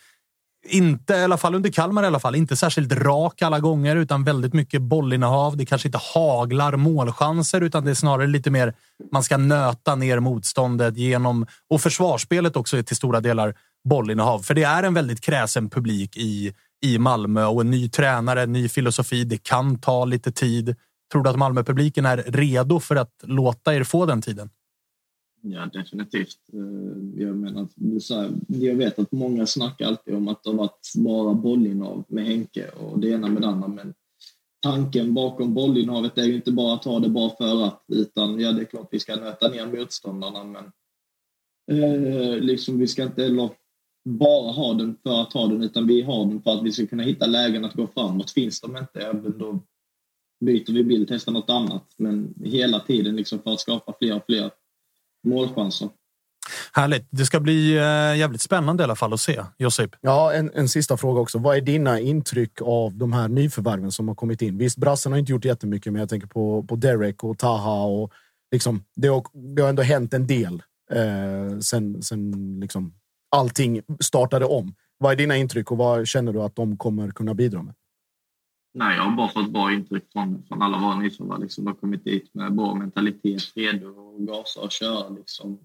inte, 0.69 1.15
i 1.15 1.25
alla 1.25 1.37
fall 1.37 1.55
under 1.55 1.71
Kalmar 1.71 2.03
i 2.03 2.07
alla 2.07 2.21
fall, 2.21 2.35
inte 2.35 2.57
särskilt 2.57 2.93
rak 2.93 3.43
alla 3.43 3.61
gånger 3.61 3.97
utan 3.97 4.25
väldigt 4.25 4.53
mycket 4.53 4.83
bollinnehav. 4.83 5.57
Det 5.57 5.67
kanske 5.67 5.89
inte 5.89 6.01
haglar 6.15 6.77
målchanser 6.77 7.61
utan 7.61 7.85
det 7.85 7.91
är 7.91 7.95
snarare 7.95 8.27
lite 8.27 8.51
mer 8.51 8.75
man 9.13 9.23
ska 9.23 9.37
nöta 9.37 9.95
ner 9.95 10.21
motståndet 10.21 10.97
genom 10.97 11.47
och 11.71 11.81
försvarsspelet 11.81 12.57
också 12.57 12.77
är 12.77 12.83
till 12.83 12.97
stora 12.97 13.21
delar 13.21 13.55
bollinnehav. 13.89 14.39
För 14.39 14.55
det 14.55 14.63
är 14.63 14.83
en 14.83 14.95
väldigt 14.95 15.21
kräsen 15.21 15.71
publik 15.71 16.17
i, 16.17 16.55
i 16.85 16.99
Malmö 16.99 17.45
och 17.45 17.61
en 17.61 17.71
ny 17.71 17.89
tränare, 17.89 18.43
en 18.43 18.53
ny 18.53 18.69
filosofi. 18.69 19.25
Det 19.25 19.43
kan 19.43 19.79
ta 19.79 20.05
lite 20.05 20.33
tid. 20.33 20.77
Tror 21.13 21.23
du 21.23 21.31
att 21.31 21.37
Malmöpubliken 21.37 22.07
är 22.07 22.17
redo 22.17 22.81
för 22.81 22.97
att 22.97 23.13
låta 23.23 23.75
er 23.75 23.85
få 23.85 24.07
den 24.07 24.23
tiden? 24.23 24.51
Ja, 25.53 25.71
definitivt. 25.73 26.39
Eh, 26.53 27.23
jag 27.23 27.37
menar, 27.37 27.69
så 28.01 28.15
här, 28.15 28.31
jag 28.49 28.75
vet 28.75 28.99
att 28.99 29.13
många 29.13 29.47
snackar 29.47 29.87
alltid 29.87 30.15
om 30.15 30.29
att 30.29 30.43
det 30.43 30.51
har 30.51 30.57
varit 30.57 30.93
bara 30.97 31.35
bollinnehav 31.35 32.05
med 32.09 32.25
Henke 32.25 32.69
och 32.71 32.99
det 32.99 33.09
ena 33.09 33.29
med 33.29 33.43
det 33.43 33.49
andra. 33.49 33.69
Men 33.69 33.95
tanken 34.63 35.15
bakom 35.15 35.55
bollinnehavet 35.55 36.19
är 36.19 36.25
ju 36.25 36.35
inte 36.35 36.53
bara 36.53 36.75
att 36.75 36.85
ha 36.85 36.99
det 36.99 37.09
bara 37.09 37.31
för 37.31 37.65
att, 37.65 37.85
utan 37.89 38.41
ja, 38.41 38.53
det 38.53 38.61
är 38.61 38.65
klart 38.65 38.89
vi 38.91 39.01
ska 39.01 39.17
nöta 39.17 39.49
ner 39.49 39.67
motståndarna, 39.67 40.45
men 40.45 40.65
eh, 41.83 42.41
liksom 42.41 42.79
vi 42.79 42.87
ska 42.87 43.03
inte 43.03 43.23
heller 43.23 43.51
bara 44.09 44.53
ha 44.53 44.75
den 44.75 44.97
för 45.03 45.23
att 45.23 45.33
ha 45.33 45.47
den, 45.47 45.63
utan 45.63 45.87
vi 45.87 46.03
har 46.03 46.27
den 46.27 46.43
för 46.43 46.51
att 46.51 46.65
vi 46.65 46.73
ska 46.73 46.87
kunna 46.87 47.03
hitta 47.03 47.27
lägen 47.27 47.65
att 47.65 47.75
gå 47.75 47.87
framåt. 47.87 48.31
Finns 48.31 48.61
de 48.61 48.77
inte, 48.77 49.01
ja, 49.01 49.13
men 49.13 49.39
då 49.39 49.61
byter 50.45 50.73
vi 50.73 50.85
bild, 50.85 51.09
testar 51.09 51.33
något 51.33 51.51
annat. 51.51 51.95
Men 51.97 52.35
hela 52.45 52.81
tiden 52.81 53.17
liksom 53.17 53.39
för 53.39 53.53
att 53.53 53.61
skapa 53.61 53.95
fler 53.99 54.17
och 54.17 54.27
fler 54.27 54.51
målchanser. 55.27 55.89
Härligt. 56.73 57.07
Det 57.11 57.27
ska 57.27 57.41
bli 57.41 57.77
eh, 57.77 58.19
jävligt 58.19 58.41
spännande 58.41 58.83
i 58.83 58.85
alla 58.85 58.97
fall 58.97 59.13
att 59.13 59.21
se. 59.21 59.43
Josip? 59.59 59.91
Ja, 60.01 60.33
en, 60.33 60.51
en 60.55 60.69
sista 60.69 60.97
fråga 60.97 61.21
också. 61.21 61.39
Vad 61.39 61.57
är 61.57 61.61
dina 61.61 62.01
intryck 62.01 62.63
av 62.63 62.95
de 62.95 63.13
här 63.13 63.29
nyförvärven 63.29 63.93
som 63.93 64.09
har 64.09 64.15
kommit 64.15 64.43
in? 64.43 64.59
Visst, 64.59 64.77
Brassen 64.77 65.13
har 65.13 65.19
inte 65.19 65.33
gjort 65.33 65.45
jättemycket, 65.45 65.93
men 65.93 66.01
jag 66.01 66.09
tänker 66.09 66.29
på, 66.29 66.63
på 66.63 66.77
Derek 66.77 67.25
och 67.25 67.39
Taha. 67.39 67.85
Och 67.85 68.13
liksom, 68.53 68.85
det, 68.97 69.09
har, 69.09 69.55
det 69.55 69.63
har 69.63 69.69
ändå 69.69 69.83
hänt 69.83 70.15
en 70.15 70.27
del 70.27 70.63
eh, 70.93 71.59
sen, 71.59 72.03
sen 72.03 72.61
liksom, 72.61 72.95
allting 73.31 73.83
startade 74.01 74.45
om. 74.45 74.75
Vad 74.99 75.13
är 75.13 75.17
dina 75.17 75.37
intryck 75.37 75.71
och 75.71 75.79
vad 75.79 76.07
känner 76.07 76.33
du 76.33 76.43
att 76.43 76.57
de 76.57 76.77
kommer 76.77 77.11
kunna 77.11 77.35
bidra 77.35 77.63
med? 77.63 77.75
Nej, 78.79 78.97
jag 78.97 79.03
har 79.05 79.17
bara 79.17 79.29
fått 79.29 79.51
bra 79.51 79.73
intryck 79.73 80.05
från, 80.13 80.43
från 80.49 80.63
alla 80.63 80.79
våra 80.79 80.97
nyförvärv. 80.99 81.41
Liksom, 81.41 81.65
de 81.65 81.71
har 81.71 81.75
kommit 81.77 82.05
dit 82.05 82.35
med 82.35 82.55
bra 82.55 82.75
mentalitet, 82.75 83.43
redo 83.55 83.87
att 83.89 84.27
gasa 84.27 84.61
och 84.61 84.71
köra. 84.73 85.09
Liksom, 85.09 85.59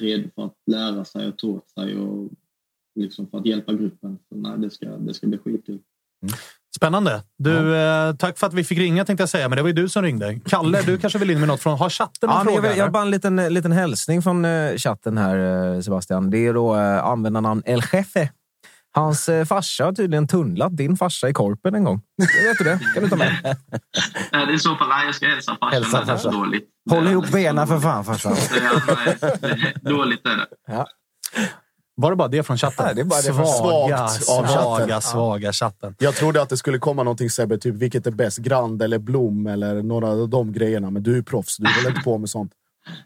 redo 0.00 0.28
för 0.34 0.44
att 0.44 0.54
lära 0.66 1.04
sig 1.04 1.28
och 1.28 1.38
ta 1.38 1.46
åt 1.46 1.68
sig 1.70 1.98
och 1.98 2.28
liksom 2.94 3.26
för 3.30 3.38
att 3.38 3.46
hjälpa 3.46 3.72
gruppen. 3.72 4.18
Så, 4.28 4.36
nej, 4.36 4.52
det, 4.58 4.70
ska, 4.70 4.86
det 4.86 5.14
ska 5.14 5.26
bli 5.26 5.38
skitkul. 5.38 5.78
Spännande. 6.76 7.22
Du, 7.38 7.76
eh, 7.76 8.14
tack 8.14 8.38
för 8.38 8.46
att 8.46 8.54
vi 8.54 8.64
fick 8.64 8.78
ringa 8.78 9.04
tänkte 9.04 9.22
jag 9.22 9.28
säga, 9.28 9.48
men 9.48 9.56
det 9.56 9.62
var 9.62 9.68
ju 9.68 9.74
du 9.74 9.88
som 9.88 10.02
ringde. 10.02 10.40
Kalle, 10.44 10.82
du 10.82 10.98
kanske 10.98 11.18
vill 11.18 11.30
in 11.30 11.38
med 11.38 11.48
något 11.48 11.60
från... 11.60 11.78
Har 11.78 11.90
chatten 11.90 12.28
en 12.30 12.34
Ja, 12.34 12.42
jag, 12.44 12.54
fråga? 12.54 12.68
vill- 12.68 12.78
jag 12.78 12.84
har 12.84 12.90
bara 12.90 13.02
en 13.02 13.10
liten, 13.10 13.36
liten 13.36 13.72
hälsning 13.72 14.22
från 14.22 14.44
eh, 14.44 14.76
chatten 14.76 15.18
här, 15.18 15.74
eh, 15.74 15.80
Sebastian. 15.80 16.30
Det 16.30 16.46
är 16.46 16.54
då 16.54 16.76
eh, 16.76 17.04
användarnamn 17.04 17.62
El 17.66 17.80
Jefe. 17.92 18.30
Hans 18.94 19.28
eh, 19.28 19.44
farsa 19.44 19.84
har 19.84 19.92
tydligen 19.92 20.28
tunnlat 20.28 20.76
din 20.76 20.96
farsa 20.96 21.28
i 21.28 21.32
korpen 21.32 21.74
en 21.74 21.84
gång. 21.84 22.00
Vet 22.18 22.58
du 22.58 22.64
det? 22.64 22.80
Kan 22.94 23.02
du 23.02 23.08
ta 23.08 23.16
med? 23.16 23.36
Nej, 24.32 24.46
det 24.46 24.52
är 24.52 24.58
så 24.58 24.76
fall, 24.76 24.88
nej, 24.88 25.06
jag 25.06 25.14
ska 25.14 25.26
hälsa 25.26 25.56
farsan. 25.60 25.72
Hälsa 25.82 26.06
farsan. 26.06 26.32
dåligt. 26.32 26.68
Håll 26.90 27.06
ihop 27.08 27.30
benen 27.32 27.66
för 27.66 27.80
fan 27.80 28.04
farsan. 28.04 28.32
Är, 29.42 29.80
det 29.82 29.90
dåligt 29.90 30.26
är 30.26 30.36
det. 30.36 30.86
Var 32.00 32.10
det 32.10 32.16
bara 32.16 32.28
det 32.28 32.42
från 32.42 32.58
chatten? 32.58 32.84
Nej, 32.86 32.94
det 32.94 33.00
är 33.00 33.04
bara 33.04 33.20
det 33.20 33.22
svaga, 33.22 34.08
Svagt 34.08 34.28
av 34.28 34.46
svaga, 34.46 34.86
chatten. 34.86 35.02
svaga 35.02 35.52
chatten. 35.52 35.94
Jag 35.98 36.14
trodde 36.14 36.42
att 36.42 36.48
det 36.48 36.56
skulle 36.56 36.78
komma 36.78 37.02
någonting 37.02 37.30
Sebbe, 37.30 37.58
typ 37.58 37.74
vilket 37.74 38.06
är 38.06 38.10
bäst? 38.10 38.38
Grand 38.38 38.82
eller 38.82 38.98
Blom 38.98 39.46
eller 39.46 39.82
några 39.82 40.08
av 40.08 40.28
de 40.28 40.52
grejerna. 40.52 40.90
Men 40.90 41.02
du 41.02 41.18
är 41.18 41.22
proffs, 41.22 41.56
du 41.56 41.66
håller 41.76 41.88
inte 41.88 42.00
på 42.02 42.18
med 42.18 42.30
sånt. 42.30 42.52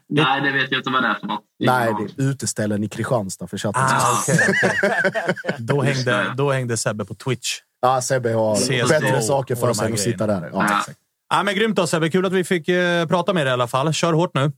Nej, 0.09 0.41
det 0.41 0.51
vet 0.51 0.71
jag 0.71 0.79
inte 0.79 0.89
vad 0.89 1.03
det 1.03 1.07
är 1.09 1.13
för 1.13 1.27
något. 1.27 1.41
Nej, 1.59 1.93
det 2.17 2.23
är 2.23 2.29
uteställen 2.29 2.83
i 2.83 2.89
Kristianstad 2.89 3.47
för 3.47 3.57
chatten. 3.57 3.81
Ah, 3.85 4.19
okej, 4.21 4.39
okej. 4.49 5.35
Då, 5.57 5.81
hängde, 5.81 6.33
då 6.37 6.51
hängde 6.51 6.77
Sebbe 6.77 7.05
på 7.05 7.15
Twitch. 7.15 7.59
Ja, 7.81 8.01
Sebbe 8.01 8.33
har 8.33 8.55
CS:GO 8.55 8.87
bättre 8.87 9.21
saker 9.21 9.55
för 9.55 9.73
sig 9.73 9.87
än 9.87 9.93
att 9.93 9.99
sitta 9.99 10.27
där. 10.27 10.49
Ja, 10.53 10.65
exakt. 10.65 10.99
Ja, 11.29 11.43
men 11.43 11.55
grymt 11.55 11.75
då 11.75 11.87
Sebbe. 11.87 12.09
Kul 12.09 12.25
att 12.25 12.33
vi 12.33 12.43
fick 12.43 12.67
eh, 12.67 13.07
prata 13.07 13.33
med 13.33 13.45
dig 13.45 13.51
i 13.51 13.53
alla 13.53 13.67
fall. 13.67 13.93
Kör 13.93 14.13
hårt 14.13 14.31
nu. 14.33 14.51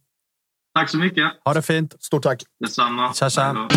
Tack 0.75 0.89
så 0.89 0.97
mycket. 0.97 1.23
Ha 1.45 1.53
det 1.53 1.61
fint. 1.61 1.95
Stort 2.03 2.23
tack. 2.23 2.43
Detsamma. 2.59 3.13
Tja, 3.13 3.29
tja. 3.29 3.67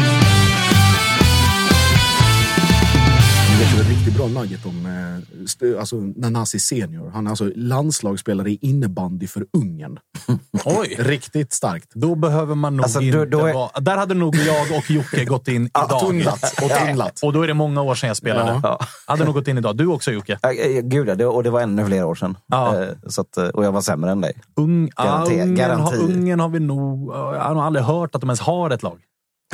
Tror 3.59 3.79
det 3.85 3.90
är 3.90 3.94
riktigt 3.97 4.16
bra 4.16 4.27
nugget 4.29 4.66
om 4.66 4.87
eh, 4.87 5.81
alltså, 5.81 5.97
Nanasi 5.97 6.59
senior. 6.59 7.11
Han 7.11 7.27
är 7.27 7.31
alltså 7.31 7.51
landslagsspelare 7.57 8.51
i 8.51 8.59
innebandy 8.61 9.27
för 9.27 9.47
Ungern. 9.53 9.99
Oj! 10.64 10.97
Riktigt 10.99 11.53
starkt. 11.53 11.90
Då 11.94 12.14
behöver 12.14 12.55
man 12.55 12.77
nog 12.77 12.85
Alltså, 12.85 13.01
inte 13.01 13.25
då 13.25 13.47
är- 13.47 13.55
vara... 13.55 13.81
Där 13.81 13.97
hade 13.97 14.14
nog 14.14 14.37
jag 14.37 14.79
och 14.79 14.90
Jocke 14.90 15.25
gått 15.25 15.49
in 15.49 15.64
idag. 15.66 16.01
tunnlat 16.01 16.42
och 16.62 16.71
tunnlat. 16.71 17.21
Och 17.23 17.33
då 17.33 17.42
är 17.42 17.47
det 17.49 17.55
många 17.55 17.83
år 17.83 17.94
sedan 17.94 18.07
jag 18.09 18.16
spelade. 18.16 18.61
Ja. 18.62 18.81
Hade 19.07 19.25
nog 19.25 19.35
gått 19.35 19.49
in 19.49 19.59
idag. 19.59 19.77
Du 19.77 19.87
också 19.87 20.11
Jocke. 20.12 20.38
Gud, 20.83 21.09
ja, 21.09 21.14
det, 21.14 21.27
och 21.27 21.42
det 21.42 21.51
var 21.51 21.61
ännu 21.61 21.87
fler 21.87 22.05
år 22.05 22.14
sedan. 22.14 22.37
Ja. 22.47 22.83
Eh, 22.83 22.88
Så 23.07 23.21
att, 23.21 23.37
eh, 23.37 23.44
och 23.49 23.64
jag 23.64 23.73
var 23.73 23.81
sämre 23.81 24.11
än 24.11 24.21
dig. 24.21 24.33
Ung, 24.57 24.88
Garanti- 24.88 25.42
Ungern, 25.42 25.49
har, 25.51 25.57
garanti. 25.57 25.97
Ungern 25.97 26.40
har 26.40 26.49
vi 26.49 26.61
nog... 26.61 27.11
Jag 27.14 27.40
har 27.40 27.55
nog 27.55 27.62
aldrig 27.62 27.85
hört 27.85 28.14
att 28.14 28.21
de 28.21 28.31
ens 28.31 28.40
har 28.40 28.71
ett 28.71 28.83
lag. 28.83 28.99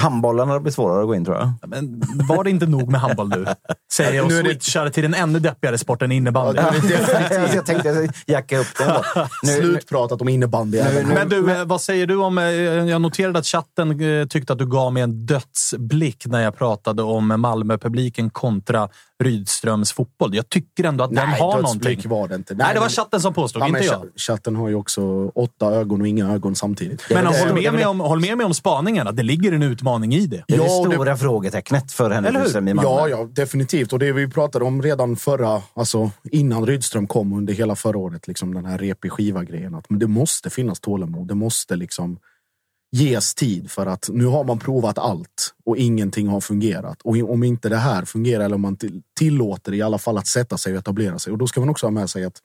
Handbollen 0.01 0.49
hade 0.49 0.61
blivit 0.61 0.75
svårare 0.75 1.01
att 1.01 1.07
gå 1.07 1.15
in 1.15 1.25
tror 1.25 1.37
jag. 1.37 1.53
Men 1.69 2.03
var 2.29 2.45
det 2.45 2.51
inte 2.51 2.67
nog 2.67 2.91
med 2.91 3.01
handboll 3.01 3.29
nu? 3.29 3.47
Säger 3.93 4.13
jag 4.15 4.25
och 4.25 4.31
Nu 4.33 4.43
switchar 4.43 4.89
till 4.91 5.03
den 5.03 5.15
ännu 5.15 5.39
deppigare 5.39 5.79
sporten 5.79 6.13
innebandy. 6.13 6.61
Ja, 6.61 6.71
det 6.71 6.95
är 6.95 6.99
definitivt. 7.29 7.55
jag 7.55 7.67
tänkte 7.67 8.09
jacka 8.27 8.59
upp 8.59 8.67
det. 8.79 8.85
då. 8.85 9.03
Nu, 9.43 9.53
nu, 9.53 9.59
Slutpratat 9.59 10.21
om 10.23 10.29
innebandy. 10.29 10.79
även 10.79 11.07
här. 11.07 11.15
Men 11.15 11.29
du, 11.29 11.53
eh, 11.53 11.65
vad 11.65 11.81
säger 11.81 12.07
du 12.07 12.17
om... 12.17 12.39
eh, 12.39 12.45
Jag 12.45 13.01
noterade 13.01 13.39
att 13.39 13.47
chatten 13.47 14.21
eh, 14.21 14.27
tyckte 14.27 14.53
att 14.53 14.59
du 14.59 14.67
gav 14.67 14.93
mig 14.93 15.03
en 15.03 15.27
dödsblick 15.27 16.27
när 16.27 16.41
jag 16.43 16.57
pratade 16.59 17.03
om 17.03 17.41
Malmö-publiken 17.41 18.31
kontra 18.31 18.89
Rydströms 19.23 19.93
fotboll. 19.93 20.35
Jag 20.35 20.49
tycker 20.49 20.85
ändå 20.85 21.05
att 21.05 21.15
den 21.15 21.29
Nej, 21.29 21.41
har 21.41 21.63
dödsblick 21.63 21.85
någonting. 21.85 22.11
var 22.11 22.29
det 22.29 22.35
inte. 22.35 22.55
Nej, 22.55 22.67
det 22.75 22.81
var 22.81 22.87
men- 22.87 22.91
chatten 22.91 23.21
som 23.21 23.35
påstod, 23.35 23.63
Ja, 23.63 23.67
inte 23.67 23.81
jag. 23.81 23.95
cha- 24.03 24.11
Chatten 24.17 24.57
har 24.57 24.69
ju 24.69 24.75
också 24.75 25.29
åtta 25.35 25.67
ögon 25.75 26.01
och 26.01 26.09
inga 26.09 26.33
ögon 26.33 26.55
samtidigt. 26.55 27.03
Men 27.11 27.27
håll, 27.27 27.55
med 27.55 27.73
mig 27.75 27.87
om, 27.87 28.01
håll 28.01 28.21
med 28.21 28.37
mig 28.37 28.47
om 28.47 28.55
spaningarna. 28.55 29.13
Det 29.13 29.23
ligger 29.23 29.53
en 29.53 29.63
utmaning 29.63 30.15
i 30.15 30.27
det. 30.27 30.45
det 30.49 30.55
är 30.55 30.59
det 30.59 30.65
Ja, 30.65 30.79
och 30.81 30.89
det- 30.89 30.95
stora 30.95 31.17
frågetecknet 31.17 31.93
för 31.93 32.11
hur? 32.11 32.41
Rydström 32.41 32.69
i 32.69 32.75
Malmö. 32.75 32.91
Ja, 32.91 33.09
ja, 33.09 33.25
definitivt. 33.33 33.93
Och 33.93 33.99
det 33.99 34.13
vi 34.13 34.29
pratade 34.29 34.65
om 34.65 34.83
redan 34.83 35.17
förra, 35.17 35.63
alltså 35.75 36.11
innan 36.31 36.67
Rydström 36.67 37.07
kom 37.07 37.33
under 37.33 37.53
hela 37.55 37.77
förra 37.77 37.99
året, 37.99 38.29
liksom 38.29 38.55
den 38.55 38.65
här 38.65 38.79
repig 38.79 39.13
skiva-grejen. 39.13 39.75
Att 39.75 39.91
men 39.91 39.99
det 39.99 40.07
måste 40.07 40.51
finnas 40.51 40.81
tålamod. 40.81 41.29
Det 41.29 41.35
måste 41.35 41.77
liksom 41.77 42.19
ges 42.95 43.35
tid 43.35 43.71
för 43.71 43.87
att 43.87 44.09
nu 44.13 44.27
har 44.27 44.45
man 44.45 44.59
provat 44.59 44.99
allt 44.99 45.55
och 45.67 45.77
ingenting 45.77 46.29
har 46.29 46.41
fungerat. 46.41 47.03
Och 47.05 47.17
om 47.17 47.43
inte 47.45 47.69
det 47.69 47.77
här 47.77 48.05
fungerar 48.05 48.45
eller 48.45 48.55
om 48.55 48.61
man 48.61 48.77
till- 48.77 49.03
tillåter 49.19 49.75
i 49.75 49.83
alla 49.83 49.99
fall 49.99 50.19
att 50.19 50.27
sätta 50.27 50.59
sig 50.59 50.73
och 50.73 50.79
etablera 50.79 51.19
sig. 51.19 51.33
Och 51.33 51.39
då 51.39 51.47
ska 51.47 51.61
man 51.61 51.69
också 51.69 51.87
ha 51.87 51.91
med 51.91 52.11
sig 52.11 52.25
att 52.25 52.39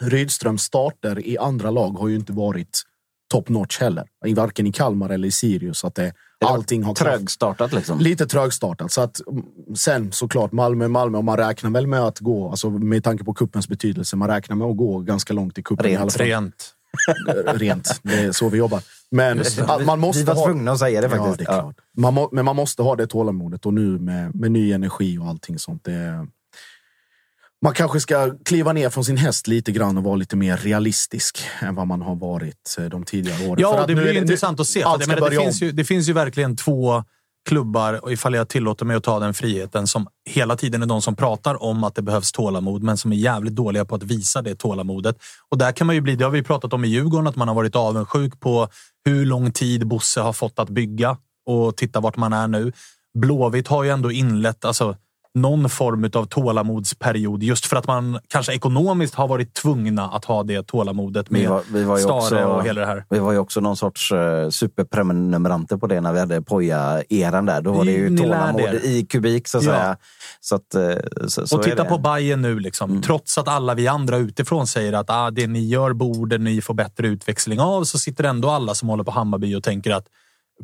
Rydströms 0.00 0.62
starter 0.62 1.26
i 1.26 1.38
andra 1.38 1.70
lag 1.70 1.90
har 1.90 2.08
ju 2.08 2.16
inte 2.16 2.32
varit 2.32 2.82
top 3.32 3.48
notch 3.48 3.78
heller. 3.80 4.06
Varken 4.36 4.66
i 4.66 4.72
Kalmar 4.72 5.10
eller 5.10 5.28
i 5.28 5.30
Sirius. 5.30 5.84
Att 5.84 5.94
det, 5.94 6.12
allting 6.44 6.82
har 6.82 6.94
Trögstartat 6.94 7.72
liksom. 7.72 7.98
Lite 7.98 8.26
trögstartat. 8.26 8.92
Så 8.92 9.00
att, 9.00 9.20
mm, 9.28 9.44
sen 9.76 10.12
såklart, 10.12 10.52
Malmö 10.52 10.88
Malmö 10.88 11.18
och 11.18 11.24
man 11.24 11.36
räknar 11.36 11.70
väl 11.70 11.86
med 11.86 12.00
att 12.00 12.18
gå, 12.18 12.50
alltså 12.50 12.70
med 12.70 13.04
tanke 13.04 13.24
på 13.24 13.34
kuppens 13.34 13.68
betydelse, 13.68 14.16
man 14.16 14.28
räknar 14.28 14.56
med 14.56 14.66
att 14.66 14.76
gå 14.76 14.98
ganska 14.98 15.32
långt 15.32 15.58
i 15.58 15.62
kuppen. 15.62 15.86
i 15.90 15.96
alla 15.96 16.04
Rent, 16.04 16.12
fall. 16.16 16.26
Rent. 16.26 16.74
Rent. 17.60 18.00
Det 18.02 18.14
är 18.14 18.32
så 18.32 18.48
vi 18.48 18.58
jobbar. 18.58 18.82
Men 19.10 19.40
att 19.66 19.86
man 19.86 19.98
måste 19.98 20.18
Vi 20.18 20.24
var 20.24 20.34
ha... 20.34 20.46
tvungna 20.46 20.72
att 20.72 20.78
säga 20.78 21.00
det 21.00 21.06
Ja, 21.06 21.16
faktiskt. 21.16 21.38
det 21.38 21.44
är 21.44 21.60
klart. 21.60 21.76
Man 21.96 22.14
må, 22.14 22.28
men 22.32 22.44
man 22.44 22.56
måste 22.56 22.82
ha 22.82 22.96
det 22.96 23.06
tålamodet 23.06 23.66
och 23.66 23.74
nu 23.74 23.98
med, 23.98 24.34
med 24.34 24.52
ny 24.52 24.72
energi 24.72 25.18
och 25.18 25.26
allting 25.26 25.58
sånt. 25.58 25.84
Det, 25.84 26.26
man 27.62 27.74
kanske 27.74 28.00
ska 28.00 28.34
kliva 28.44 28.72
ner 28.72 28.90
från 28.90 29.04
sin 29.04 29.16
häst 29.16 29.46
lite 29.46 29.72
grann 29.72 29.96
och 29.98 30.04
vara 30.04 30.16
lite 30.16 30.36
mer 30.36 30.56
realistisk 30.56 31.38
än 31.60 31.74
vad 31.74 31.86
man 31.86 32.02
har 32.02 32.16
varit 32.16 32.76
eh, 32.78 32.84
de 32.84 33.04
tidigare 33.04 33.46
åren. 33.48 33.60
Ja, 33.60 33.86
det 33.86 33.94
blir 33.94 34.16
intressant 34.16 34.60
att 34.60 34.66
se. 34.66 34.82
Att 34.82 35.00
det, 35.00 35.30
finns 35.30 35.62
ju, 35.62 35.72
det 35.72 35.84
finns 35.84 36.08
ju 36.08 36.12
verkligen 36.12 36.56
två 36.56 37.04
klubbar, 37.48 38.04
och 38.04 38.12
ifall 38.12 38.34
jag 38.34 38.48
tillåter 38.48 38.84
mig 38.84 38.96
att 38.96 39.04
ta 39.04 39.18
den 39.18 39.34
friheten, 39.34 39.86
som 39.86 40.06
hela 40.30 40.56
tiden 40.56 40.82
är 40.82 40.86
de 40.86 41.02
som 41.02 41.16
pratar 41.16 41.62
om 41.62 41.84
att 41.84 41.94
det 41.94 42.02
behövs 42.02 42.32
tålamod, 42.32 42.82
men 42.82 42.96
som 42.96 43.12
är 43.12 43.16
jävligt 43.16 43.54
dåliga 43.54 43.84
på 43.84 43.94
att 43.94 44.02
visa 44.02 44.42
det 44.42 44.54
tålamodet. 44.54 45.16
Och 45.48 45.58
där 45.58 45.72
kan 45.72 45.86
man 45.86 45.96
ju 45.96 46.00
bli, 46.00 46.16
det 46.16 46.24
har 46.24 46.30
vi 46.30 46.42
pratat 46.42 46.72
om 46.72 46.84
i 46.84 46.88
Djurgården, 46.88 47.26
att 47.26 47.36
man 47.36 47.48
har 47.48 47.54
varit 47.54 47.76
avundsjuk 47.76 48.40
på 48.40 48.68
hur 49.04 49.26
lång 49.26 49.52
tid 49.52 49.86
Bosse 49.86 50.20
har 50.20 50.32
fått 50.32 50.58
att 50.58 50.70
bygga 50.70 51.16
och 51.46 51.76
titta 51.76 52.00
vart 52.00 52.16
man 52.16 52.32
är 52.32 52.48
nu. 52.48 52.72
Blåvitt 53.18 53.68
har 53.68 53.84
ju 53.84 53.90
ändå 53.90 54.10
inlett, 54.10 54.64
alltså 54.64 54.96
någon 55.34 55.70
form 55.70 56.10
av 56.14 56.24
tålamodsperiod 56.24 57.42
just 57.42 57.66
för 57.66 57.76
att 57.76 57.86
man 57.86 58.18
kanske 58.28 58.54
ekonomiskt 58.54 59.14
har 59.14 59.28
varit 59.28 59.54
tvungna 59.54 60.08
att 60.08 60.24
ha 60.24 60.42
det 60.42 60.66
tålamodet 60.66 61.30
med 61.30 61.40
Vi 61.40 61.46
var, 61.46 61.62
vi 61.72 61.84
var 61.84 61.96
Stare 61.96 62.16
också, 62.16 62.44
och 62.44 62.64
hela 62.64 62.80
det 62.80 62.86
här. 62.86 63.04
Vi 63.10 63.18
var 63.18 63.32
ju 63.32 63.38
också 63.38 63.60
någon 63.60 63.76
sorts 63.76 64.12
uh, 64.12 64.48
superprenumeranter 64.50 65.76
på 65.76 65.86
det 65.86 66.00
när 66.00 66.12
vi 66.12 66.20
hade 66.20 66.42
Poja-eran 66.42 67.46
där. 67.46 67.60
Då 67.62 67.72
var 67.72 67.84
det 67.84 67.92
ju 67.92 68.10
Ni 68.10 68.18
tålamod 68.18 68.74
i 68.74 69.06
kubik 69.06 69.48
så 69.48 69.58
att 69.58 69.64
Ja. 69.64 69.72
säga. 69.72 69.96
Så 70.40 70.54
att, 70.54 70.74
eh, 70.74 71.26
så, 71.28 71.46
så 71.46 71.56
och 71.56 71.62
titta 71.62 71.84
på 71.84 71.98
Bayern 71.98 72.42
nu, 72.42 72.58
liksom. 72.60 72.90
Mm. 72.90 73.02
trots 73.02 73.38
att 73.38 73.48
alla 73.48 73.74
vi 73.74 73.88
andra 73.88 74.16
utifrån 74.16 74.66
säger 74.66 74.92
att 74.92 75.10
ah, 75.10 75.30
det 75.30 75.46
ni 75.46 75.68
gör 75.68 75.92
borde 75.92 76.38
ni 76.38 76.60
få 76.60 76.74
bättre 76.74 77.08
utväxling 77.08 77.60
av, 77.60 77.84
så 77.84 77.98
sitter 77.98 78.24
ändå 78.24 78.50
alla 78.50 78.74
som 78.74 78.88
håller 78.88 79.04
på 79.04 79.10
Hammarby 79.10 79.54
och 79.54 79.62
tänker 79.62 79.90
att 79.90 80.06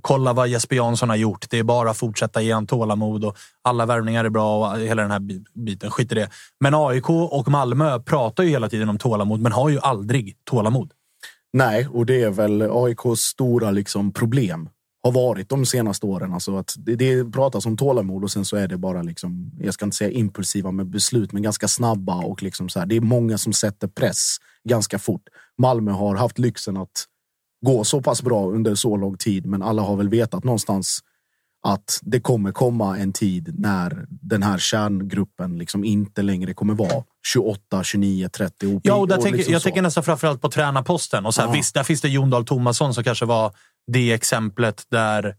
kolla 0.00 0.32
vad 0.32 0.48
Jesper 0.48 0.76
Jansson 0.76 1.08
har 1.08 1.16
gjort. 1.16 1.50
Det 1.50 1.58
är 1.58 1.62
bara 1.62 1.90
att 1.90 1.96
fortsätta 1.96 2.42
ge 2.42 2.52
han 2.52 2.66
tålamod 2.66 3.24
och 3.24 3.36
alla 3.62 3.86
värvningar 3.86 4.24
är 4.24 4.28
bra 4.28 4.70
och 4.70 4.78
hela 4.78 5.02
den 5.02 5.10
här 5.10 5.22
biten. 5.54 5.90
Skit 5.90 6.12
i 6.12 6.14
det. 6.14 6.28
Men 6.60 6.74
AIK 6.74 7.10
och 7.10 7.48
Malmö 7.48 8.00
pratar 8.00 8.44
ju 8.44 8.50
hela 8.50 8.68
tiden 8.68 8.88
om 8.88 8.98
tålamod, 8.98 9.40
men 9.40 9.52
har 9.52 9.68
ju 9.68 9.78
aldrig 9.78 10.36
tålamod. 10.44 10.92
Nej, 11.52 11.88
och 11.92 12.06
det 12.06 12.22
är 12.22 12.30
väl 12.30 12.62
AIKs 12.62 13.20
stora 13.20 13.70
liksom, 13.70 14.12
problem. 14.12 14.68
Har 15.02 15.12
varit 15.12 15.48
de 15.48 15.66
senaste 15.66 16.06
åren. 16.06 16.32
Alltså 16.32 16.56
att 16.56 16.74
det, 16.78 16.96
det 16.96 17.32
pratas 17.32 17.66
om 17.66 17.76
tålamod 17.76 18.24
och 18.24 18.30
sen 18.30 18.44
så 18.44 18.56
är 18.56 18.68
det 18.68 18.76
bara, 18.76 19.02
liksom, 19.02 19.50
jag 19.60 19.74
ska 19.74 19.84
inte 19.84 19.96
säga 19.96 20.10
impulsiva 20.10 20.70
med 20.70 20.86
beslut, 20.86 21.32
men 21.32 21.42
ganska 21.42 21.68
snabba. 21.68 22.14
och 22.14 22.42
liksom 22.42 22.68
så 22.68 22.78
här, 22.78 22.86
Det 22.86 22.96
är 22.96 23.00
många 23.00 23.38
som 23.38 23.52
sätter 23.52 23.88
press 23.88 24.36
ganska 24.68 24.98
fort. 24.98 25.22
Malmö 25.58 25.90
har 25.90 26.16
haft 26.16 26.38
lyxen 26.38 26.76
att 26.76 27.06
gå 27.66 27.84
så 27.84 28.02
pass 28.02 28.22
bra 28.22 28.46
under 28.46 28.74
så 28.74 28.96
lång 28.96 29.16
tid, 29.16 29.46
men 29.46 29.62
alla 29.62 29.82
har 29.82 29.96
väl 29.96 30.08
vetat 30.08 30.44
någonstans 30.44 31.00
att 31.66 31.98
det 32.02 32.20
kommer 32.20 32.52
komma 32.52 32.98
en 32.98 33.12
tid 33.12 33.54
när 33.58 34.06
den 34.08 34.42
här 34.42 34.58
kärngruppen 34.58 35.58
liksom 35.58 35.84
inte 35.84 36.22
längre 36.22 36.54
kommer 36.54 36.74
vara 36.74 37.04
28, 37.32 37.84
29, 37.84 38.28
30 38.28 38.66
OP. 38.66 38.80
Ja, 38.84 38.94
och 38.94 39.08
där 39.08 39.16
tänker, 39.16 39.36
liksom 39.36 39.52
jag 39.52 39.62
så. 39.62 39.66
tänker 39.66 39.82
nästan 39.82 40.04
framförallt 40.04 40.40
på 40.40 40.50
tränarposten. 40.50 41.26
Och 41.26 41.34
så 41.34 41.42
här. 41.42 41.52
Visst, 41.52 41.74
där 41.74 41.82
finns 41.82 42.00
det 42.00 42.08
Jon 42.08 42.30
Dahl 42.30 42.44
Tomasson 42.44 42.94
som 42.94 43.04
kanske 43.04 43.24
var 43.24 43.52
det 43.92 44.12
exemplet 44.12 44.84
där 44.90 45.34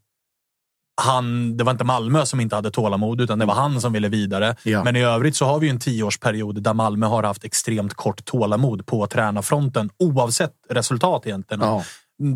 han, 1.02 1.58
det 1.58 1.64
var 1.64 1.72
inte 1.72 1.84
Malmö 1.84 2.26
som 2.26 2.40
inte 2.40 2.56
hade 2.56 2.72
tålamod, 2.72 3.22
utan 3.22 3.40
det 3.40 3.46
var 3.46 3.54
han 3.54 3.82
som 3.82 3.94
ville 3.94 4.10
vidare. 4.10 4.56
Ja. 4.64 4.84
Men 4.84 4.96
i 4.96 5.04
övrigt 5.04 5.36
så 5.36 5.46
har 5.46 5.60
vi 5.60 5.70
en 5.70 5.80
tioårsperiod 5.80 6.64
där 6.64 6.74
Malmö 6.74 7.06
har 7.06 7.24
haft 7.24 7.44
extremt 7.44 7.94
kort 7.94 8.26
tålamod 8.26 8.86
på 8.86 9.08
tränarfronten, 9.08 9.90
oavsett 10.00 10.54
resultat 10.70 11.28
egentligen. 11.28 11.62
Ja. 11.62 11.84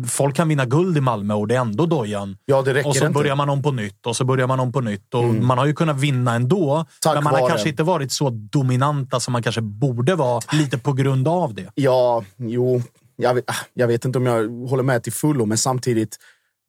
Folk 0.08 0.36
kan 0.36 0.48
vinna 0.48 0.64
guld 0.64 0.96
i 0.96 1.00
Malmö 1.00 1.34
och 1.34 1.48
det 1.48 1.54
är 1.54 1.60
ändå 1.60 1.86
dojan. 1.86 2.36
Ja, 2.44 2.62
det 2.62 2.74
räcker 2.74 2.88
och 2.88 2.96
så 2.96 3.04
inte. 3.06 3.14
börjar 3.14 3.36
man 3.36 3.48
om 3.48 3.62
på 3.62 3.72
nytt 3.72 4.06
och 4.06 4.16
så 4.16 4.24
börjar 4.24 4.46
man 4.46 4.60
om 4.60 4.72
på 4.72 4.80
nytt. 4.80 5.14
Och 5.14 5.24
Man 5.24 5.58
har 5.58 5.66
ju 5.66 5.74
kunnat 5.74 6.00
vinna 6.00 6.34
ändå, 6.34 6.86
Tack 7.00 7.14
men 7.14 7.24
man 7.24 7.34
har 7.34 7.48
kanske 7.48 7.68
inte 7.68 7.82
varit 7.82 8.12
så 8.12 8.30
dominanta 8.30 9.20
som 9.20 9.32
man 9.32 9.42
kanske 9.42 9.60
borde 9.60 10.14
vara, 10.14 10.40
lite 10.52 10.78
på 10.78 10.92
grund 10.92 11.28
av 11.28 11.54
det. 11.54 11.70
Ja, 11.74 12.24
jo. 12.36 12.82
Jag 13.16 13.40
jag 13.74 13.86
vet 13.86 14.04
inte 14.04 14.18
om 14.18 14.26
jag 14.26 14.68
håller 14.68 14.82
med 14.82 15.02
till 15.02 15.12
fullo, 15.12 15.46
men 15.46 15.58
samtidigt. 15.58 16.18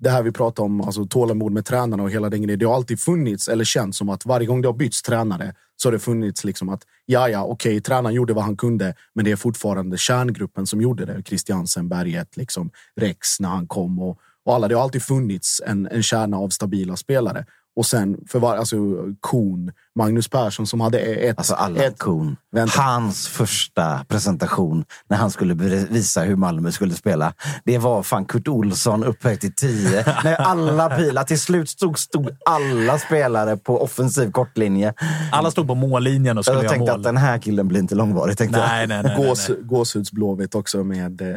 Det 0.04 0.10
här 0.10 0.24
vi 0.24 0.32
pratar 0.32 0.64
om, 0.64 0.82
alltså 0.82 1.06
tålamod 1.06 1.52
med 1.52 1.66
tränarna 1.66 2.04
och 2.04 2.12
hela 2.12 2.30
den 2.30 2.42
grejen. 2.42 2.60
Det 2.60 2.66
har 2.66 2.76
alltid 2.76 3.00
funnits, 3.00 3.48
eller 3.48 3.64
känts 3.64 3.98
som 3.98 4.10
att 4.10 4.26
varje 4.26 4.48
gång 4.48 4.62
det 4.62 4.68
har 4.68 4.74
bytts 4.74 5.02
tränare 5.02 5.54
så 5.76 5.88
har 5.88 5.92
det 5.92 6.00
funnits 6.00 6.44
liksom 6.44 6.70
att 6.70 6.84
ja, 7.06 7.30
ja, 7.30 7.44
okej, 7.44 7.82
tränaren 7.82 8.16
gjorde 8.16 8.34
vad 8.34 8.44
han 8.44 8.58
kunde, 8.58 8.94
men 9.16 9.26
det 9.26 9.32
är 9.32 9.36
fortfarande 9.36 9.98
kärngruppen 9.98 10.68
som 10.68 10.82
gjorde 10.82 11.06
det. 11.06 11.24
Christiansen, 11.26 11.90
Berget, 11.90 12.38
liksom 12.38 12.72
Rex 12.96 13.40
när 13.40 13.50
han 13.50 13.68
kom 13.68 14.00
och, 14.00 14.20
och 14.46 14.56
alla. 14.56 14.68
Det 14.68 14.76
har 14.76 14.84
alltid 14.84 15.04
funnits 15.04 15.62
en, 15.66 15.88
en 15.88 16.04
kärna 16.04 16.38
av 16.38 16.50
stabila 16.50 16.96
spelare. 16.96 17.46
Och 17.76 17.86
sen 17.86 18.18
för 18.30 18.40
var, 18.40 18.56
alltså 18.58 18.76
Kon, 19.20 19.72
Magnus 19.96 20.28
Persson 20.28 20.68
som 20.68 20.82
hade 20.82 21.00
ett... 21.00 21.38
Alltså 21.38 21.54
alla 21.54 21.84
ett, 21.84 22.00
Kuhn. 22.00 22.36
Vänta. 22.52 22.82
Hans 22.82 23.28
första 23.28 24.06
presentation 24.08 24.86
när 25.10 25.18
han 25.18 25.32
skulle 25.32 25.54
visa 25.90 26.22
hur 26.22 26.36
Malmö 26.36 26.72
skulle 26.72 26.94
spela. 26.94 27.34
Det 27.66 27.78
var 27.78 28.04
fan 28.04 28.26
Kurt 28.26 28.48
Olsson 28.48 29.04
upphöjt 29.04 29.42
till 29.42 29.56
tio. 29.56 30.06
när 30.24 30.36
alla 30.36 30.90
pilar, 30.90 31.24
till 31.24 31.40
slut 31.40 31.70
stod, 31.70 32.00
stod 32.00 32.30
alla 32.46 32.98
spelare 33.00 33.58
på 33.58 33.82
offensiv 33.84 34.32
kortlinje. 34.32 34.94
Alla 35.32 35.52
stod 35.52 35.68
på 35.68 35.76
mållinjen 35.76 36.38
och 36.38 36.46
skulle 36.46 36.58
Jag 36.58 36.64
göra 36.64 36.74
tänkte 36.74 36.92
mål. 36.92 37.00
att 37.00 37.04
den 37.04 37.18
här 37.18 37.38
killen 37.38 37.68
blir 37.68 37.80
inte 37.80 37.96
långvarig. 37.96 38.38
Tänkte 38.38 38.60
jag. 38.60 38.68
Nej, 38.68 38.88
nej, 38.88 39.04
nej. 39.04 39.16
nej, 39.18 39.28
Gås, 39.28 39.50
nej. 39.50 39.58
Gåshudsblåvitt 39.62 40.56
också 40.56 40.84
med 40.84 41.22
eh, 41.22 41.28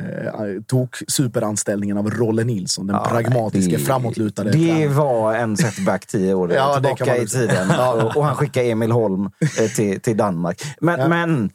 tok 0.67 0.97
superanställningen 1.09 1.99
av 1.99 2.11
Rolle 2.11 2.45
Nilsson. 2.45 2.87
Den 2.87 2.97
Ja, 2.97 3.05
pragmatiska, 3.09 3.77
det- 3.77 3.83
framåtlutade. 3.85 4.51
Det 4.51 4.89
var 4.89 5.35
en 5.35 5.57
setback 5.57 6.07
tio 6.27 6.35
år 6.35 6.53
Ja, 6.53 6.75
tillbaka 6.75 7.17
i 7.17 7.27
tiden. 7.27 7.71
och, 7.71 8.17
och 8.17 8.25
han 8.25 8.35
skickade 8.37 8.67
Emil 8.71 8.91
Holm 8.93 9.31
eh, 9.61 9.67
till, 9.71 10.01
till 10.01 10.17
Danmark. 10.17 10.63
Men, 10.81 11.01
Ja. 11.01 11.09
men 11.09 11.51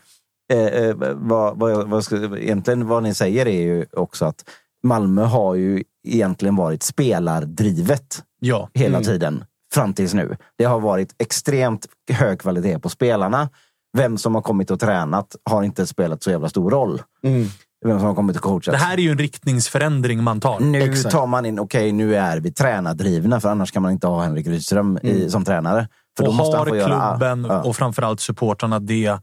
eh, 0.54 0.60
eh, 0.66 0.96
vad, 1.16 1.60
vad, 1.60 1.90
vad 1.90 2.04
ska, 2.04 2.16
egentligen 2.38 2.88
vad 2.88 3.04
ni 3.04 3.14
säger 3.14 3.48
är 3.48 3.62
ju 3.62 3.86
också 3.94 4.26
att 4.26 4.46
Malmö 4.84 5.24
har 5.24 5.56
ju 5.56 5.84
egentligen 6.08 6.56
varit 6.56 6.84
spelardrivet 6.84 8.24
Ja. 8.40 8.70
hela 8.74 8.98
Mm. 8.98 9.04
tiden 9.06 9.44
fram 9.74 9.94
tills 9.94 10.14
nu. 10.14 10.38
Det 10.58 10.64
har 10.64 10.80
varit 10.80 11.16
extremt 11.20 11.86
hög 12.12 12.40
kvalitet 12.40 12.80
på 12.80 12.90
spelarna. 12.90 13.50
Vem 13.98 14.18
som 14.18 14.36
har 14.36 14.42
kommit 14.42 14.72
och 14.72 14.80
tränat 14.80 15.36
har 15.50 15.64
inte 15.64 15.88
spelat 15.88 16.24
så 16.24 16.32
jävla 16.32 16.50
stor 16.50 16.72
roll. 16.72 17.02
Mm. 17.24 17.48
Vem 17.86 18.00
som 18.00 18.08
har 18.08 18.16
kommit 18.16 18.36
och 18.36 18.42
coachat. 18.42 18.72
Det 18.74 18.78
här 18.78 18.94
är 18.94 19.02
ju 19.02 19.12
en 19.12 19.18
riktningsförändring 19.18 20.24
man 20.24 20.40
tar. 20.40 20.60
Nu 20.60 20.82
Exakt. 20.82 21.12
tar 21.16 21.28
man 21.28 21.46
in, 21.46 21.60
okej 21.60 21.92
nu 21.92 22.16
är 22.16 22.38
vi 22.40 22.52
tränardrivna 22.54 23.42
för 23.42 23.50
annars 23.50 23.72
kan 23.72 23.82
man 23.82 23.92
inte 23.92 24.08
ha 24.08 24.24
Henrik 24.24 24.48
Rydström 24.48 24.98
i, 25.04 25.30
som 25.30 25.46
tränare. 25.46 25.88
För 26.18 26.28
och 26.28 26.34
har 26.34 26.58
han 26.58 26.68
få 26.68 26.76
göra- 26.76 27.10
klubben 27.18 27.46
ja. 27.50 27.64
och 27.64 27.76
framförallt 27.76 28.20
supportrarna 28.20 28.80
det... 28.80 29.18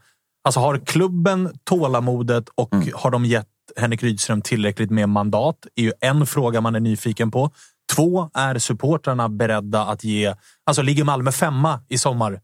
Alltså 0.45 0.61
har 0.61 0.79
klubben 0.79 1.51
tålamodet 1.65 2.49
och 2.55 2.73
Mm. 2.75 2.89
har 2.95 3.11
de 3.11 3.25
gett 3.25 3.47
Henrik 3.77 4.03
Rydström 4.03 4.43
tillräckligt 4.43 4.91
med 4.91 5.09
mandat? 5.09 5.57
är 5.77 5.83
ju 5.83 5.93
en 6.01 6.27
fråga 6.27 6.61
man 6.61 6.75
är 6.75 6.81
nyfiken 6.81 7.31
på. 7.31 7.51
Två, 7.95 8.31
är 8.35 8.59
supportrarna 8.59 9.29
beredda 9.29 9.83
att 9.83 10.05
ge... 10.05 10.35
Alltså 10.67 10.83
ligger 10.83 11.05
Malmö 11.05 11.33
femma 11.33 11.81
i 11.89 11.99
sommar? 11.99 12.41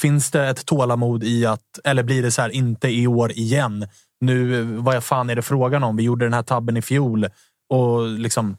Finns 0.00 0.30
det 0.30 0.48
ett 0.48 0.66
tålamod 0.66 1.24
i 1.24 1.46
att... 1.46 1.60
Eller 1.84 2.02
blir 2.02 2.22
det 2.22 2.30
så 2.30 2.42
här, 2.42 2.48
inte 2.50 2.88
i 2.88 3.06
år 3.06 3.32
igen? 3.32 3.86
Nu, 4.20 4.62
vad 4.62 5.04
fan 5.04 5.30
är 5.30 5.36
det 5.36 5.42
frågan 5.42 5.82
om? 5.82 5.96
Vi 5.96 6.02
gjorde 6.02 6.24
den 6.24 6.32
här 6.32 6.42
tabben 6.42 6.76
i 6.76 6.82
fjol 6.82 7.26
och 7.70 8.08
liksom... 8.08 8.56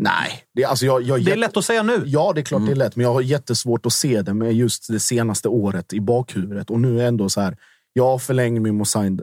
Nej, 0.00 0.42
det, 0.54 0.64
alltså 0.64 0.86
jag, 0.86 1.02
jag, 1.02 1.24
Det 1.24 1.32
är 1.32 1.36
lätt 1.36 1.56
att 1.56 1.64
säga 1.64 1.82
nu. 1.82 2.02
Ja, 2.06 2.32
det 2.34 2.40
är 2.40 2.44
klart 2.44 2.66
det 2.66 2.72
är 2.72 2.76
lätt, 2.76 2.96
men 2.96 3.04
jag 3.04 3.12
har 3.12 3.20
jättesvårt 3.20 3.86
att 3.86 3.92
se 3.92 4.22
det 4.22 4.34
med 4.34 4.52
just 4.54 4.88
det 4.88 5.00
senaste 5.00 5.48
året 5.48 5.92
i 5.92 6.00
bakhuvudet. 6.00 6.70
Och 6.70 6.80
nu 6.80 7.00
är 7.02 7.06
ändå 7.08 7.28
så 7.28 7.40
här. 7.40 7.56
Jag 7.92 8.22
förlänger 8.22 8.60
med 8.60 8.74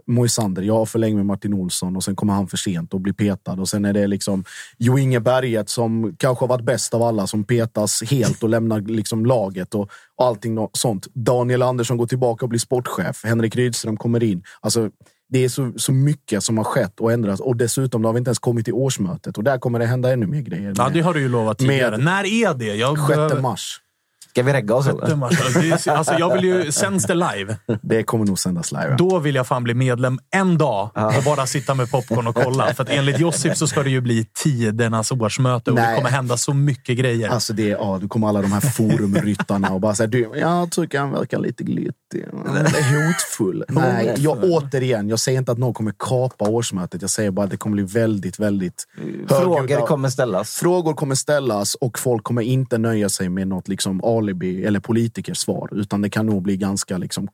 Moisander- 0.05 0.61
jag 0.61 0.89
förlänger 0.89 1.15
med 1.15 1.25
Martin 1.25 1.53
Olsson 1.53 1.95
och 1.95 2.03
sen 2.03 2.15
kommer 2.15 2.33
han 2.33 2.47
för 2.47 2.57
sent 2.57 2.93
och 2.93 3.01
blir 3.01 3.13
petad. 3.13 3.53
Och 3.53 3.69
sen 3.69 3.85
är 3.85 3.93
det 3.93 4.07
liksom 4.07 4.43
Jo 4.77 4.97
Inge 4.97 5.19
Berget 5.19 5.69
som 5.69 6.15
kanske 6.19 6.43
har 6.43 6.47
varit 6.47 6.65
bäst 6.65 6.93
av 6.93 7.01
alla 7.03 7.27
som 7.27 7.43
petas 7.43 8.03
helt 8.03 8.43
och 8.43 8.49
lämnar 8.49 8.81
liksom 8.81 9.25
laget 9.25 9.75
och, 9.75 9.89
och 10.15 10.25
allting 10.25 10.67
sånt. 10.73 11.07
Daniel 11.13 11.61
Andersson 11.61 11.97
går 11.97 12.07
tillbaka 12.07 12.45
och 12.45 12.49
blir 12.49 12.59
sportchef. 12.59 13.23
Henrik 13.23 13.55
Rydström 13.55 13.97
kommer 13.97 14.23
in. 14.23 14.43
Alltså, 14.61 14.89
det 15.29 15.43
är 15.43 15.49
så, 15.49 15.73
så 15.77 15.91
mycket 15.91 16.43
som 16.43 16.57
har 16.57 16.63
skett 16.63 16.99
och 16.99 17.11
ändrats 17.11 17.41
och 17.41 17.55
dessutom 17.55 18.01
då 18.01 18.07
har 18.09 18.13
vi 18.13 18.17
inte 18.17 18.29
ens 18.29 18.39
kommit 18.39 18.65
till 18.65 18.73
årsmötet 18.73 19.37
och 19.37 19.43
där 19.43 19.57
kommer 19.57 19.79
det 19.79 19.85
hända 19.85 20.11
ännu 20.13 20.27
mer 20.27 20.41
grejer. 20.41 20.73
Ja, 20.77 20.83
med 20.83 20.93
det 20.93 21.01
har 21.01 21.13
du 21.13 21.19
ju 21.21 21.29
lovat 21.29 21.57
tidigare. 21.57 21.97
När 21.97 22.23
är 22.25 22.53
det? 22.53 22.65
Jag 22.75 22.97
6 22.97 23.07
behöver- 23.07 23.41
mars. 23.41 23.81
Ska 24.29 24.43
vi 24.43 24.53
regga 24.53 24.75
oss 24.75 24.85
6 24.85 24.97
eller? 25.03 25.15
mars. 25.15 25.87
Alltså, 25.87 26.13
det 26.13 26.19
jag 26.19 26.33
vill 26.35 26.43
ju... 26.43 26.71
Sänds 26.71 27.05
det 27.05 27.13
live? 27.13 27.57
Det 27.81 28.03
kommer 28.03 28.25
nog 28.25 28.39
sändas 28.39 28.71
live. 28.71 28.87
ja. 28.89 28.95
Då 28.97 29.19
vill 29.19 29.35
jag 29.35 29.47
fan 29.47 29.63
bli 29.63 29.73
medlem 29.73 30.19
en 30.31 30.57
dag 30.57 30.89
och 31.17 31.23
bara 31.25 31.45
sitta 31.45 31.73
med 31.73 31.91
popcorn 31.91 32.27
och 32.27 32.35
kolla. 32.35 32.73
För 32.73 32.83
att 32.83 32.89
enligt 32.89 33.19
Josip 33.19 33.57
så 33.57 33.67
ska 33.67 33.83
det 33.83 33.89
ju 33.89 34.01
bli 34.01 34.25
tidernas 34.43 35.11
årsmöte 35.11 35.71
och 35.71 35.75
det 35.77 35.81
Nej. 35.83 35.95
kommer 35.97 36.09
hända 36.09 36.37
så 36.37 36.53
mycket 36.53 36.97
grejer. 36.97 37.29
Alltså 37.29 37.53
det 37.53 37.63
är, 37.71 37.75
ja, 37.75 37.97
du 38.01 38.07
kommer 38.07 38.27
alla 38.27 38.41
de 38.41 38.51
här 38.51 38.61
forumryttarna 38.61 39.69
och 39.69 39.81
bara 39.81 39.95
säga 39.95 40.07
du, 40.07 40.31
jag 40.35 40.71
tycker 40.71 40.99
han 40.99 41.11
verkar 41.11 41.39
lite 41.39 41.63
glittig. 41.63 41.93
Är 42.13 43.07
hotfull. 43.07 43.63
Nej, 43.69 44.15
jag, 44.17 44.43
återigen, 44.43 45.09
jag 45.09 45.19
säger 45.19 45.39
inte 45.39 45.51
att 45.51 45.57
någon 45.57 45.73
kommer 45.73 45.93
kapa 45.99 46.49
årsmötet. 46.49 47.01
Jag 47.01 47.09
säger 47.11 47.31
bara 47.31 47.43
att 47.43 47.51
det 47.51 47.57
kommer 47.57 47.73
bli 47.73 47.83
väldigt, 47.83 48.39
väldigt 48.39 48.87
Frågor 49.27 49.59
högljudda- 49.59 49.87
kommer 49.87 50.09
ställas. 50.09 50.55
Frågor 50.55 50.93
kommer 50.93 51.15
ställas 51.15 51.75
och 51.75 51.99
folk 51.99 52.23
kommer 52.23 52.41
inte 52.41 52.77
nöja 52.77 53.09
sig 53.09 53.29
med 53.29 53.47
något 53.47 53.67
liksom 53.67 54.03
alibi 54.03 54.65
eller 54.65 54.79
politikers 54.79 55.37
svar. 55.37 55.69
Utan 55.71 56.01
det 56.01 56.09
kan 56.09 56.25
nog 56.25 56.41
bli 56.41 56.57
ganska 56.57 56.97
liksom 56.97 57.27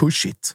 pushigt. 0.00 0.52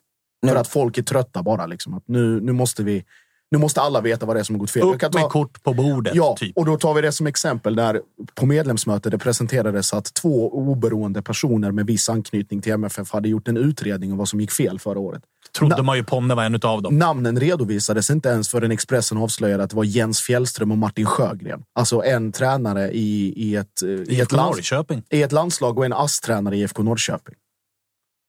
För 0.47 0.55
att 0.55 0.67
folk 0.67 0.97
är 0.97 1.03
trötta 1.03 1.43
bara. 1.43 1.65
Liksom. 1.65 1.93
Att 1.93 2.07
nu, 2.07 2.41
nu, 2.41 2.51
måste 2.51 2.83
vi, 2.83 3.05
nu 3.51 3.57
måste 3.57 3.81
alla 3.81 4.01
veta 4.01 4.25
vad 4.25 4.35
det 4.35 4.39
är 4.39 4.43
som 4.43 4.55
har 4.55 4.59
gått 4.59 4.71
fel. 4.71 4.83
Upp 4.83 4.99
kan 4.99 5.11
med 5.13 5.23
ta- 5.23 5.29
kort 5.29 5.63
på 5.63 5.73
bordet, 5.73 6.15
Ja, 6.15 6.35
typ. 6.39 6.57
och 6.57 6.65
då 6.65 6.77
tar 6.77 6.93
vi 6.93 7.01
det 7.01 7.11
som 7.11 7.27
exempel 7.27 7.75
där 7.75 8.01
på 8.35 8.45
medlemsmötet 8.45 9.11
det 9.11 9.17
presenterades 9.17 9.93
att 9.93 10.13
två 10.13 10.49
oberoende 10.53 11.21
personer 11.21 11.71
med 11.71 11.85
viss 11.85 12.09
anknytning 12.09 12.61
till 12.61 12.71
MFF 12.73 13.11
hade 13.11 13.29
gjort 13.29 13.47
en 13.47 13.57
utredning 13.57 14.11
om 14.11 14.17
vad 14.17 14.29
som 14.29 14.41
gick 14.41 14.51
fel 14.51 14.79
förra 14.79 14.99
året. 14.99 15.21
Trodde 15.57 15.83
man 15.83 15.97
ju 15.97 16.03
Ponne 16.03 16.35
var 16.35 16.43
en 16.43 16.59
av 16.63 16.81
dem. 16.81 16.97
Namnen 16.97 17.39
redovisades 17.39 18.09
inte 18.09 18.29
ens 18.29 18.49
förrän 18.49 18.71
Expressen 18.71 19.17
avslöjade 19.17 19.63
att 19.63 19.69
det 19.69 19.75
var 19.75 19.83
Jens 19.83 20.21
Fjällström 20.21 20.71
och 20.71 20.77
Martin 20.77 21.05
Sjögren. 21.05 21.63
Alltså 21.75 22.03
en 22.03 22.31
tränare 22.31 22.91
i, 22.91 23.33
i, 23.35 23.55
ett, 23.55 23.81
eh, 23.81 23.89
i, 23.89 24.21
ett, 24.21 24.31
lands, 24.31 24.71
i 25.09 25.21
ett 25.23 25.31
landslag 25.31 25.77
och 25.77 25.85
en 25.85 25.93
ASS-tränare 25.93 26.55
i 26.57 26.61
IFK 26.61 26.83
Norrköping. 26.83 27.35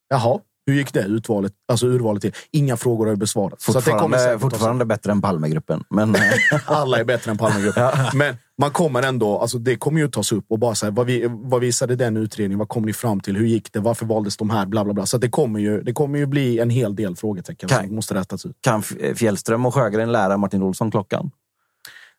Jaha, 0.09 0.39
hur 0.67 0.75
gick 0.75 0.93
det 0.93 1.05
utvalet, 1.05 1.53
alltså 1.69 1.87
urvalet 1.87 2.23
till? 2.23 2.33
Inga 2.51 2.77
frågor 2.77 3.07
har 3.07 3.17
besvarats. 3.17 3.65
Så 3.65 3.79
att 3.79 3.85
det 3.85 3.91
Fortfarande, 3.91 4.39
fortfarande 4.39 4.85
bättre 4.85 5.13
än 5.13 5.21
Palmegruppen. 5.23 5.85
Men 5.91 6.17
alla 6.67 6.99
är 6.99 7.05
bättre 7.05 7.31
än 7.31 7.39
Palmegruppen. 7.39 7.91
Men 8.15 8.37
man 8.59 8.71
kommer 8.71 9.03
ändå, 9.03 9.39
alltså 9.39 9.59
det 9.59 9.77
kommer 9.77 10.01
ju 10.01 10.09
tas 10.09 10.33
upp 10.33 10.45
och 10.49 10.59
bara 10.59 10.75
säga 10.75 10.91
vad, 10.91 11.07
vi, 11.07 11.27
vad 11.31 11.61
visade 11.61 11.97
den 11.97 12.17
utredningen? 12.17 12.59
Vad 12.59 12.69
kom 12.69 12.83
ni 12.83 12.93
fram 12.93 13.21
till? 13.21 13.37
Hur 13.37 13.47
gick 13.47 13.73
det? 13.73 13.81
Varför 13.81 14.07
valdes 14.07 14.37
de 14.37 14.51
här? 14.51 14.67
Bla, 14.67 14.85
bla, 14.85 14.95
bla. 14.95 15.07
Så 15.07 15.19
det, 15.19 15.29
kommer 15.29 15.61
ju, 15.61 15.83
det 15.83 15.93
kommer 15.93 16.19
ju 16.19 16.27
bli 16.27 16.59
en 16.59 16.71
hel 16.71 16.97
del 16.97 17.17
frågetecken 17.17 17.69
Kan- 17.69 17.87
som 17.87 17.95
måste 17.95 18.15
rättas 18.15 18.47
ut. 18.47 18.57
kan 18.61 18.83
Fjällström 19.15 19.67
och 19.67 19.75
Sjögren 19.75 20.13
lära 20.13 20.37
Martin 20.37 20.63
Olsson 20.63 20.91
klockan? 20.91 21.31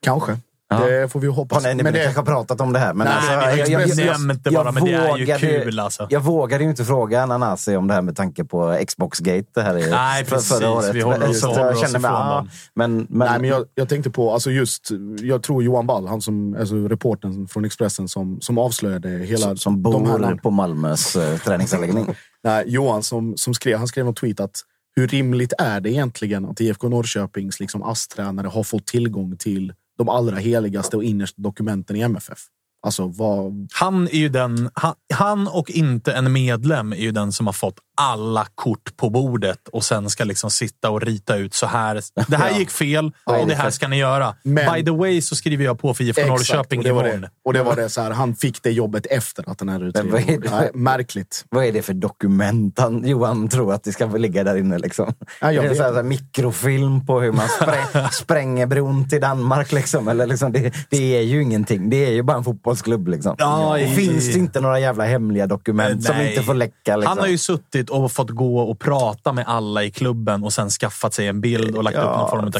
Kanske. 0.01 0.38
Det 0.79 1.12
får 1.12 1.19
vi 1.19 1.27
hoppas. 1.27 1.63
nej, 1.63 1.75
nej, 1.75 1.83
men 1.83 1.93
det... 1.93 2.03
kanske 2.03 2.19
har 2.19 2.25
pratat 2.25 2.62
om 2.62 2.73
det 2.73 2.79
här. 2.79 2.93
Men 2.93 3.07
Nej, 3.07 3.15
alltså, 3.15 3.31
jag, 3.33 3.69
jag, 3.69 3.81
Expressen- 3.81 4.05
jag, 4.05 4.21
Nämnt 4.21 4.43
det 4.43 4.51
bara, 4.51 4.71
men 4.71 4.86
det 4.86 4.91
är 4.93 5.17
ju 5.17 5.23
vågade- 5.25 5.39
kul 5.39 5.79
alltså. 5.79 6.07
Jag 6.09 6.19
vågade 6.19 6.63
ju 6.63 6.69
inte 6.69 6.86
fråga 6.86 7.25
Nanasi 7.25 7.75
om 7.75 7.88
det 7.88 7.93
här 7.93 8.01
med 8.01 8.15
tanke 8.15 8.43
på 8.45 8.77
Xbox-gate 8.88 9.45
det 9.53 9.62
här 9.62 9.77
i, 9.77 9.89
Nej, 9.91 10.25
för- 10.25 10.36
precis. 10.36 10.51
förra 10.57 10.71
året. 10.71 10.95
Vi 10.95 11.01
håller 11.01 11.29
oss- 11.29 11.39
Så 11.39 11.47
jag 11.57 11.77
kände 11.79 11.99
mig, 11.99 12.09
ifrån 12.09 12.21
ah, 12.21 12.36
dem. 12.36 12.49
men, 12.75 12.95
men, 13.09 13.27
nej, 13.27 13.39
men 13.39 13.49
jag, 13.49 13.65
jag 13.75 13.89
tänkte 13.89 14.09
på, 14.09 14.31
alltså 14.33 14.51
just, 14.51 14.89
jag 15.21 15.43
tror 15.43 15.63
Johan 15.63 15.88
Ball, 15.88 16.07
han 16.07 16.21
som, 16.21 16.55
alltså 16.59 16.75
reportern 16.75 17.47
från 17.47 17.65
Expressen 17.65 18.07
som, 18.07 18.41
som 18.41 18.57
avslöjade 18.57 19.09
hela 19.09 19.38
som, 19.47 19.57
som 19.57 19.83
de 19.83 20.05
här 20.09 20.17
bor 20.19 20.36
på 20.36 20.51
Malmös 20.51 21.15
eh, 21.15 21.38
träningsanläggning. 21.38 22.15
Nej, 22.43 22.63
Johan 22.67 23.03
som, 23.03 23.38
som 23.38 23.53
skrev, 23.53 23.77
han 23.77 23.88
skrev 23.88 24.07
en 24.07 24.13
tweet 24.13 24.39
att 24.39 24.62
hur 24.95 25.07
rimligt 25.07 25.53
är 25.57 25.79
det 25.79 25.89
egentligen 25.91 26.45
att 26.45 26.62
IFK 26.62 26.89
Norrköpings 26.89 27.59
liksom 27.59 27.83
ASS-tränare 27.83 28.47
har 28.47 28.63
fått 28.63 28.86
tillgång 28.88 29.38
till 29.38 29.73
de 29.97 30.10
allra 30.10 30.38
heligaste 30.38 30.97
och 30.97 31.03
innersta 31.03 31.41
dokumenten 31.41 31.95
i 31.95 31.99
MFF? 31.99 32.39
Alltså 32.86 33.08
vad... 33.08 33.67
Han 33.73 34.08
är 34.08 34.17
ju 34.17 34.29
den, 34.29 34.69
han, 34.73 34.95
han 35.13 35.47
och 35.47 35.69
inte 35.69 36.13
en 36.13 36.34
medlem 36.34 36.93
är 36.93 36.97
ju 36.97 37.12
den 37.12 37.32
som 37.32 37.45
har 37.45 37.53
fått 37.53 37.79
alla 37.95 38.47
kort 38.56 38.97
på 38.97 39.10
bordet 39.10 39.67
och 39.71 39.84
sen 39.84 40.10
ska 40.10 40.23
liksom 40.23 40.51
sitta 40.51 40.89
och 40.89 41.01
rita 41.01 41.36
ut 41.36 41.53
så 41.53 41.65
här. 41.67 42.01
Det 42.27 42.36
här 42.38 42.49
Ja. 42.51 42.58
gick 42.60 42.69
fel 42.69 43.12
och 43.25 43.47
det 43.47 43.56
här 43.56 43.69
ska 43.69 43.88
ni 43.88 43.97
göra. 43.97 44.36
Men- 44.43 44.73
By 44.73 44.86
the 44.86 44.91
way 44.91 45.21
så 45.21 45.36
skriver 45.36 45.65
jag 45.65 45.79
på 45.79 45.93
för 45.93 46.03
IFK 46.03 46.25
Norrköping 46.25 46.79
och 46.79 46.84
det 46.86 46.91
var 46.91 47.01
imorgon. 47.03 47.21
det. 47.21 47.29
Och 47.45 47.53
det 47.53 47.63
var 47.63 47.75
det 47.75 47.89
så 47.89 48.01
här, 48.01 48.12
han 48.12 48.36
fick 48.36 48.63
det 48.63 48.71
jobbet 48.71 49.06
efter 49.06 49.49
att 49.49 49.58
den 49.58 49.69
här 49.69 49.79
är 49.79 49.86
utredningen... 49.88 50.41
det? 50.41 50.49
Nej, 50.51 50.71
märkligt. 50.73 51.45
Vad 51.49 51.65
är 51.65 51.71
det 51.71 51.82
för 51.82 51.93
dokument 51.93 52.79
han, 52.79 53.08
Johan 53.08 53.49
tror 53.49 53.73
att 53.73 53.84
det 53.84 53.91
ska 53.91 54.06
ligga 54.06 54.43
där 54.43 54.56
inne? 54.56 54.77
Liksom? 54.77 55.13
Ja, 55.41 55.51
jag 55.51 55.56
är 55.56 55.62
det 55.62 55.67
vet. 55.69 55.77
så 55.77 55.84
här, 55.84 55.89
så 55.89 55.95
här, 55.95 56.03
mikrofilm 56.03 57.06
på 57.06 57.21
hur 57.21 57.32
man 57.32 57.47
spräng, 57.49 58.08
spränger 58.12 58.65
bron 58.67 59.10
till 59.10 59.21
Danmark? 59.21 59.71
Liksom? 59.71 60.08
Eller 60.08 60.27
liksom, 60.27 60.51
det, 60.51 60.73
det 60.89 61.17
är 61.17 61.21
ju 61.21 61.41
ingenting. 61.41 61.89
Det 61.89 62.06
är 62.06 62.12
ju 62.12 62.21
bara 62.23 62.38
en 62.38 62.43
fotbollsklubb. 62.43 63.08
Liksom. 63.08 63.36
Ja, 63.39 63.69
och 63.71 63.79
i- 63.79 63.88
finns 63.88 64.34
det 64.34 64.39
inte 64.39 64.62
några 64.62 64.79
jävla 64.79 65.03
hemliga 65.06 65.47
dokument 65.47 66.03
som 66.03 66.15
Nej. 66.15 66.29
inte 66.29 66.43
får 66.43 66.53
läcka? 66.53 66.95
Liksom? 66.95 67.08
Han 67.10 67.17
har 67.19 67.27
ju 67.27 67.38
suttit 67.38 67.83
och 67.89 68.12
fått 68.12 68.30
gå 68.30 68.60
och 68.60 68.80
prata 68.80 69.34
med 69.34 69.46
alla 69.48 69.84
i 69.84 69.91
klubben 69.91 70.43
och 70.43 70.54
sen 70.54 70.69
skaffat 70.69 71.13
sig 71.13 71.28
en 71.28 71.41
bild 71.41 71.76
och 71.76 71.84
lagt 71.84 71.98
Ja, 71.98 72.02
upp 72.04 72.17
någon 72.17 72.30
form 72.30 72.46
av 72.46 72.52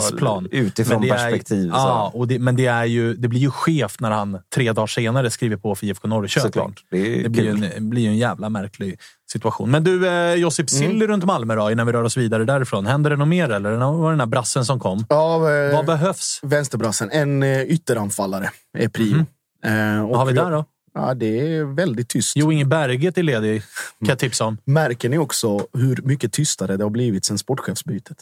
krisplan. 0.00 0.48
utifrån 0.50 1.00
Men 1.00 1.08
det 1.08 1.14
är- 1.14 1.18
perspektiv, 1.18 1.70
så. 1.70 1.76
Ja, 1.76 2.10
och 2.14 2.28
det, 2.28 2.38
men 2.38 2.56
det, 2.56 2.66
är 2.66 2.84
ju, 2.84 3.14
det 3.14 3.28
blir 3.28 3.40
ju 3.40 3.50
skevt 3.50 4.00
när 4.00 4.10
han 4.10 4.38
tre 4.54 4.72
dagar 4.72 4.86
senare 4.86 5.30
skriver 5.30 5.56
på 5.56 5.74
för 5.74 5.86
IFK 5.86 6.08
Norrköping. 6.08 6.42
Såklart. 6.48 6.84
Det 6.90 7.18
är 7.18 7.22
Det 7.22 7.28
blir 7.28 7.42
ju 7.44 7.70
en, 7.76 7.90
blir 7.90 8.08
en 8.08 8.16
jävla 8.16 8.48
märklig 8.48 8.98
situation. 9.32 9.70
Men 9.70 9.84
du, 9.84 10.08
eh, 10.08 10.34
Josip 10.34 10.66
Mm. 10.72 10.90
Silly 10.90 11.06
runt 11.06 11.24
Malmö 11.24 11.54
då, 11.54 11.70
innan 11.70 11.86
vi 11.86 11.92
rör 11.92 12.02
oss 12.04 12.16
vidare 12.16 12.44
därifrån. 12.44 12.86
Händer 12.86 13.10
det 13.10 13.16
något 13.16 13.28
mer 13.28 13.48
eller? 13.50 13.70
Var 13.72 14.04
det 14.04 14.12
den 14.12 14.20
här 14.20 14.26
brassen 14.26 14.64
som 14.64 14.80
kom? 14.80 15.06
Ja, 15.08 15.34
eh, 15.50 15.72
Vad 15.76 15.86
behövs? 15.86 16.40
vänsterbrassen. 16.42 17.10
En 17.12 17.42
eh, 17.42 17.62
ytteranfallare 17.62 18.50
är 18.78 18.88
prio. 18.88 19.16
Eh, 19.64 20.06
Vad 20.08 20.18
har 20.18 20.26
vi 20.26 20.32
där 20.32 20.50
då? 20.50 20.64
Ja, 20.94 21.14
det 21.14 21.56
är 21.56 21.64
väldigt 21.64 22.08
tyst. 22.08 22.32
Jo 22.36 22.52
Inge 22.52 22.64
Berget 22.64 23.18
är 23.18 23.22
ledig, 23.22 23.62
kan 23.98 24.08
jag 24.08 24.18
tipsa 24.18 24.44
om. 24.44 24.58
Märker 24.64 25.08
ni 25.08 25.18
också 25.18 25.66
hur 25.72 26.02
mycket 26.02 26.32
tystare 26.32 26.76
det 26.76 26.84
har 26.84 26.90
blivit 26.90 27.24
sen 27.24 27.38
sportchefsbytet? 27.38 28.16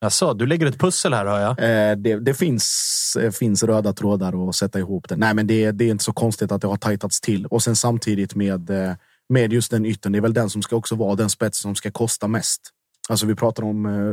Jaså, 0.00 0.34
du 0.34 0.46
lägger 0.46 0.66
ett 0.66 0.78
pussel 0.78 1.14
här 1.14 1.26
hör 1.26 1.40
jag. 1.40 1.50
Eh, 1.50 1.96
det 1.96 2.20
det 2.20 2.34
finns, 2.34 3.16
eh, 3.20 3.30
finns 3.30 3.62
röda 3.62 3.92
trådar 3.92 4.48
att 4.48 4.54
sätta 4.54 4.78
ihop 4.78 5.08
det. 5.08 5.16
Nej, 5.16 5.34
men 5.34 5.46
det, 5.46 5.70
det 5.70 5.84
är 5.84 5.90
inte 5.90 6.04
så 6.04 6.12
konstigt 6.12 6.52
att 6.52 6.60
det 6.60 6.68
har 6.68 6.76
tajtats 6.76 7.20
till. 7.20 7.46
Och 7.46 7.62
sen 7.62 7.76
samtidigt 7.76 8.34
med, 8.34 8.70
eh, 8.70 8.92
med 9.28 9.52
just 9.52 9.70
den 9.70 9.86
yttern. 9.86 10.12
Det 10.12 10.18
är 10.18 10.22
väl 10.22 10.34
den 10.34 10.50
som 10.50 10.62
ska 10.62 10.76
också 10.76 10.94
vara 10.94 11.14
den 11.14 11.30
spets 11.30 11.58
som 11.58 11.74
ska 11.74 11.90
kosta 11.90 12.28
mest. 12.28 12.60
Alltså 13.08 13.26
vi 13.26 13.34
pratar 13.34 13.62
om 13.62 13.86
eh, 13.86 14.12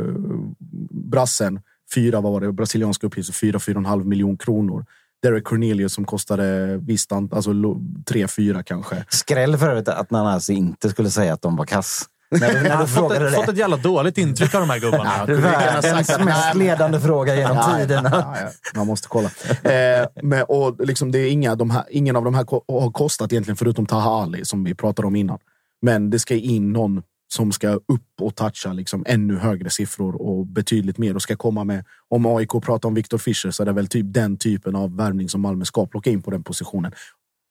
brassen. 1.12 1.62
Fyra, 1.96 2.22
vad 2.22 2.32
var 2.32 2.42
det? 2.42 2.52
Brasilianska 2.52 3.08
uppgifter. 3.08 3.34
Fyra, 3.34 3.60
fyra 3.60 3.76
och 3.76 3.82
en 3.82 3.86
halv 3.86 4.06
miljon 4.06 4.38
kronor. 4.38 4.86
Derek 5.24 5.44
Cornelius 5.44 5.94
som 5.94 6.06
kostade 6.06 6.78
visst 6.78 7.12
ant- 7.12 7.36
alltså 7.36 7.52
tre, 8.06 8.28
fyra 8.28 8.64
kanske. 8.64 9.06
Skräll 9.10 9.58
för 9.58 9.70
övrigt 9.70 9.88
att 9.88 10.12
Nanasi 10.12 10.54
inte 10.54 10.90
skulle 10.90 11.10
säga 11.10 11.34
att 11.34 11.42
de 11.42 11.56
var 11.56 11.66
kass. 11.66 12.06
När, 12.32 12.54
du- 12.54 12.54
när 12.62 12.70
Jag 12.70 12.72
du 12.72 12.72
har 12.80 12.88
fått, 12.88 13.12
ett, 13.14 13.34
fått 13.36 13.50
ett 13.50 13.58
jävla 13.58 13.78
dåligt 13.78 14.18
intryck 14.18 14.56
av 14.56 14.62
de 14.62 14.70
här 14.70 14.80
gubbarna. 14.80 15.26
Världens 15.26 16.20
mest 16.20 16.56
ledande 16.56 17.00
fråga 17.00 17.36
genom 17.36 17.58
Ja, 17.58 17.78
tiderna. 17.78 18.10
ja, 18.14 18.36
ja, 18.42 18.50
man 18.76 18.88
måste 18.88 19.08
kolla. 19.08 19.30
Eh, 19.64 20.08
men, 20.24 20.44
och 20.44 20.86
liksom, 20.86 21.12
det 21.12 21.20
är 21.20 21.30
inga, 21.32 21.56
de 21.56 21.70
här, 21.72 21.84
ingen 21.90 22.16
av 22.16 22.24
de 22.24 22.34
här 22.36 22.46
har 22.82 22.92
kostat 22.92 23.32
egentligen 23.34 23.58
förutom 23.58 23.86
Taha 23.86 24.24
Ali 24.24 24.46
som 24.46 24.64
vi 24.64 24.76
pratade 24.76 25.08
om 25.08 25.16
innan. 25.16 25.40
Men 25.82 26.10
det 26.10 26.20
ska 26.20 26.36
in 26.36 26.74
någon 26.74 27.02
som 27.34 27.52
ska 27.52 27.70
upp 27.70 27.82
och 28.22 28.36
toucha 28.36 28.74
liksom 28.74 29.04
ännu 29.08 29.38
högre 29.38 29.70
siffror 29.70 30.22
och 30.22 30.46
betydligt 30.48 30.98
mer 30.98 31.16
och 31.16 31.22
ska 31.22 31.36
komma 31.36 31.64
med. 31.64 31.86
Om 32.10 32.26
AIK 32.26 32.50
pratar 32.64 32.88
om 32.90 32.94
Viktor 32.96 33.18
Fischer 33.18 33.52
så 33.52 33.64
är 33.64 33.66
det 33.66 33.72
väl 33.74 33.88
typ 33.88 34.06
den 34.10 34.38
typen 34.38 34.76
av 34.76 34.98
värvning 34.98 35.30
som 35.30 35.42
Malmö 35.42 35.66
ska 35.66 35.86
plocka 35.86 36.10
in 36.10 36.22
på 36.22 36.32
den 36.32 36.44
positionen. 36.44 36.92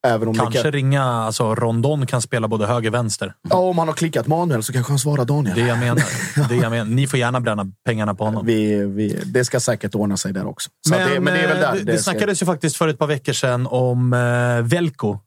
Även 0.07 0.29
om 0.29 0.35
Kanske 0.35 0.59
det 0.59 0.63
kan, 0.63 0.73
ringa... 0.73 1.03
Alltså, 1.05 1.55
Rondon 1.55 2.07
kan 2.07 2.23
spela 2.23 2.49
både 2.49 2.67
höger 2.67 2.91
och 2.91 2.95
vänster. 2.95 3.35
ja, 3.51 3.57
om 3.57 3.79
han 3.79 3.89
har 3.89 3.95
klickat 3.95 4.27
Manuel 4.27 4.63
så 4.63 4.73
kanske 4.73 4.93
han 4.93 4.99
svarar 4.99 5.25
Daniel. 5.25 5.55
Det 5.57 5.67
jag 5.67 5.79
menar. 5.79 6.03
Det 6.49 6.57
jag 6.57 6.71
menar. 6.71 6.85
Ni 6.85 7.07
får 7.07 7.19
gärna 7.19 7.41
bränna 7.41 7.67
pengarna 7.85 8.15
på 8.15 8.25
honom. 8.25 8.47
Vi, 8.47 8.87
vi, 8.87 9.23
det 9.27 9.45
ska 9.45 9.61
säkert 9.61 9.95
ordna 9.95 10.17
sig 10.17 10.33
där 10.33 10.47
också. 10.47 10.71
Så 10.89 10.95
Men, 10.95 11.11
det, 11.11 11.21
men 11.21 11.35
det 11.35 11.41
är 11.41 11.49
väl 11.49 11.57
där. 11.61 11.77
eh, 11.77 11.81
det, 11.85 11.99
ska- 11.99 12.11
snackades 12.11 12.43
ju 12.43 12.47
faktiskt 12.47 12.77
för 12.77 12.89
ett 12.89 12.99
par 12.99 13.07
veckor 13.07 13.33
sedan 13.33 13.67
om 13.71 14.13
eh, 14.13 14.63
Velko. 14.63 15.19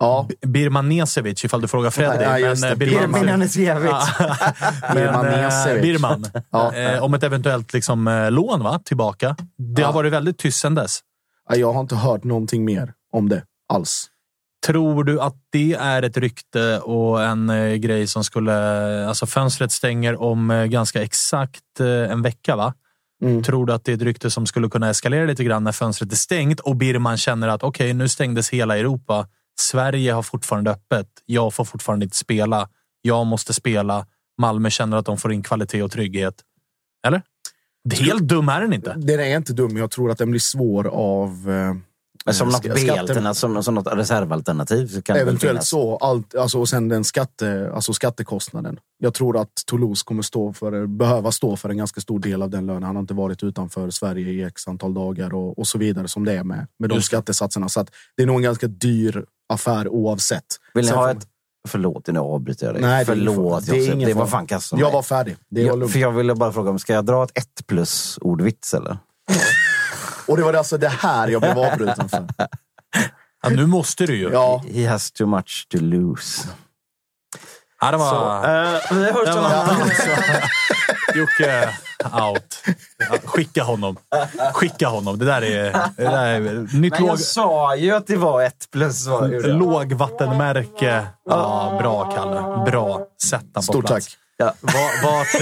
Ja, 0.00 0.28
Birmanesevic, 0.46 1.44
ifall 1.44 1.60
du 1.60 1.68
frågar 1.68 1.90
Fredrik. 1.90 2.20
Ja, 2.28 2.38
just 2.38 2.62
men, 2.62 2.78
det. 2.78 2.84
eh, 2.86 2.90
Birman, 3.00 3.20
Birmancevic. 3.20 3.92
men, 4.82 4.96
eh, 4.98 5.04
Birmanesevic. 5.12 5.82
Birman. 5.82 6.26
Ja. 6.50 6.74
Eh, 6.74 7.02
om 7.02 7.14
ett 7.14 7.22
eventuellt 7.22 7.72
liksom, 7.72 8.08
eh, 8.08 8.30
lån 8.30 8.62
va? 8.62 8.80
tillbaka. 8.84 9.36
Det 9.58 9.82
har 9.82 9.88
Ja. 9.88 9.92
varit 9.94 10.12
väldigt 10.12 10.38
tyst 10.38 10.60
sedan 10.60 10.74
dess. 10.74 11.00
Ja, 11.48 11.56
jag 11.56 11.72
har 11.72 11.80
inte 11.80 11.96
hört 11.96 12.24
någonting 12.24 12.64
mer 12.64 12.92
om 13.12 13.28
det 13.28 13.42
alls. 13.72 14.06
Tror 14.66 15.04
du 15.04 15.20
att 15.20 15.34
det 15.52 15.72
är 15.74 16.02
ett 16.02 16.16
rykte 16.16 16.78
och 16.78 17.22
en 17.22 17.50
eh, 17.50 17.74
grej 17.74 18.06
som 18.06 18.24
skulle... 18.24 18.54
Alltså 19.08 19.26
fönstret 19.26 19.72
stänger 19.72 20.22
om 20.22 20.50
eh, 20.50 20.64
ganska 20.64 21.02
exakt 21.02 21.80
eh, 21.80 21.86
en 22.12 22.22
vecka, 22.22 22.56
va? 22.56 22.74
Mm. 23.22 23.42
Tror 23.42 23.66
du 23.66 23.72
att 23.72 23.84
det 23.84 23.92
är 23.92 23.96
ett 23.96 24.02
rykte 24.02 24.30
som 24.30 24.46
skulle 24.46 24.68
kunna 24.68 24.90
eskalera 24.90 25.26
lite 25.26 25.44
grann 25.44 25.64
när 25.64 25.72
fönstret 25.72 26.12
är 26.12 26.16
stängt 26.16 26.60
och 26.60 26.76
Birman 26.76 27.16
känner 27.16 27.48
att 27.48 27.62
okej, 27.62 27.92
nu 27.94 28.08
stängdes 28.08 28.50
hela 28.50 28.78
Europa. 28.78 29.26
Sverige 29.60 30.12
har 30.12 30.22
fortfarande 30.22 30.70
öppet. 30.70 31.06
Jag 31.26 31.54
får 31.54 31.64
fortfarande 31.64 32.04
inte 32.04 32.16
spela. 32.16 32.68
Jag 33.02 33.26
måste 33.26 33.52
spela. 33.52 34.06
Malmö 34.40 34.70
känner 34.70 34.96
att 34.96 35.06
de 35.06 35.18
får 35.18 35.32
in 35.32 35.42
kvalitet 35.42 35.82
och 35.82 35.90
trygghet. 35.90 36.34
Eller? 37.06 37.22
Det 37.84 37.96
är 37.96 38.04
helt 38.04 38.28
dum 38.28 38.48
är 38.48 38.60
den 38.60 38.72
inte. 38.72 38.94
Den 38.96 39.20
är 39.20 39.36
inte 39.36 39.52
dum. 39.52 39.76
Jag 39.76 39.90
tror 39.90 40.10
att 40.10 40.18
den 40.18 40.30
blir 40.30 40.40
svår 40.40 40.86
av... 40.86 41.50
Eh, 41.50 42.32
Som 42.32 42.48
något 42.48 42.62
B-alternativ, 42.62 43.34
som, 43.34 43.62
som 43.62 43.74
något 43.74 43.86
reservalternativ. 43.86 44.86
Så 44.86 45.02
kan 45.02 45.16
Eventuellt 45.16 45.64
så. 45.64 45.96
Allt, 45.96 46.34
alltså, 46.34 46.58
och 46.58 46.68
sen 46.68 46.88
den 46.88 47.04
skatte, 47.04 47.70
alltså 47.74 47.92
skattekostnaden. 47.92 48.78
Jag 48.98 49.14
tror 49.14 49.40
att 49.40 49.52
Toulouse 49.66 50.04
kommer 50.04 50.22
stå 50.22 50.52
för, 50.52 50.86
behöva 50.86 51.32
stå 51.32 51.56
för 51.56 51.68
en 51.68 51.76
ganska 51.76 52.00
stor 52.00 52.18
del 52.18 52.42
av 52.42 52.50
den 52.50 52.66
lönen. 52.66 52.82
Han 52.82 52.96
har 52.96 53.00
inte 53.00 53.14
varit 53.14 53.42
utanför 53.42 53.90
Sverige 53.90 54.28
i 54.32 54.42
x 54.42 54.68
antal 54.68 54.94
dagar 54.94 55.34
och, 55.34 55.58
och 55.58 55.66
så 55.66 55.78
vidare 55.78 56.08
som 56.08 56.24
det 56.24 56.32
är 56.32 56.44
med, 56.44 56.66
med 56.78 56.90
de 56.90 56.94
Just 56.94 57.06
skattesatserna. 57.06 57.68
Så 57.68 57.80
att 57.80 57.90
det 58.16 58.22
är 58.22 58.26
nog 58.26 58.36
en 58.36 58.42
ganska 58.42 58.66
dyr 58.66 59.24
affär 59.50 59.88
oavsett. 59.88 60.44
Vill 60.74 60.84
ni 60.84 60.88
Sen 60.88 60.98
ha 60.98 61.10
ett... 61.10 61.26
Förlåt, 61.68 62.06
nu 62.06 62.18
avbryter 62.18 62.66
jag 62.66 62.74
dig. 62.74 62.82
Nej, 62.82 63.04
Förlåt. 63.04 63.66
Det 63.66 63.76
är 63.76 63.92
ingen 63.92 64.08
Det 64.08 64.14
var 64.14 64.26
fan 64.26 64.46
kass 64.46 64.72
Jag 64.76 64.90
var 64.90 65.02
färdig. 65.02 65.36
Det 65.50 65.60
var 65.62 65.68
Ja, 65.68 65.74
lugnt. 65.74 65.92
för 65.92 65.98
jag 65.98 66.10
ville 66.12 66.34
bara 66.34 66.52
fråga, 66.52 66.78
ska 66.78 66.92
jag 66.92 67.04
dra 67.06 67.24
ett 67.24 67.38
ett 67.38 67.66
plus 67.66 68.18
ordvits 68.20 68.74
eller? 68.74 68.98
Och 70.26 70.36
det 70.36 70.42
var 70.42 70.54
alltså 70.54 70.78
det 70.78 70.88
här 70.88 71.28
jag 71.28 71.40
blev 71.42 71.58
avbruten 71.58 72.08
för. 72.08 72.26
Ja, 73.42 73.48
nu 73.48 73.66
måste 73.66 74.06
du 74.06 74.16
ju. 74.16 74.30
Ja, 74.32 74.64
He 74.74 74.88
has 74.88 75.12
too 75.12 75.26
much 75.26 75.66
to 75.70 75.78
lose. 75.80 76.48
Ja, 77.80 77.90
det 77.90 77.96
var... 77.96 78.10
Så, 78.10 78.96
eh, 78.96 78.98
vi 78.98 79.04
hörs 79.12 79.36
om. 79.36 79.44
Jocke, 81.14 81.68
out. 82.28 82.62
Skicka 83.24 83.62
honom. 83.62 83.96
Skicka 84.54 84.88
honom. 84.88 85.18
Det 85.18 85.24
där 85.24 85.42
är, 85.42 85.72
det 85.96 86.04
där 86.04 86.26
är 86.26 86.40
nytt 86.76 86.92
Men 86.92 87.00
låg, 87.00 87.10
jag 87.10 87.20
sa 87.20 87.76
ju 87.76 87.90
att 87.90 88.06
det 88.06 88.16
var 88.16 88.42
ett 88.42 88.70
plus. 88.72 89.06
Lågvattenmärke. 89.44 91.06
Ja, 91.24 91.76
bra, 91.80 92.12
Kalle. 92.16 92.70
Bra. 92.70 93.00
Sätt 93.22 93.54
på 93.54 93.62
stort 93.62 93.86
plats. 93.86 94.06
tack. 94.06 94.16
Ja. 94.40 94.52
Va- 94.60 94.72
Vart, 95.04 95.40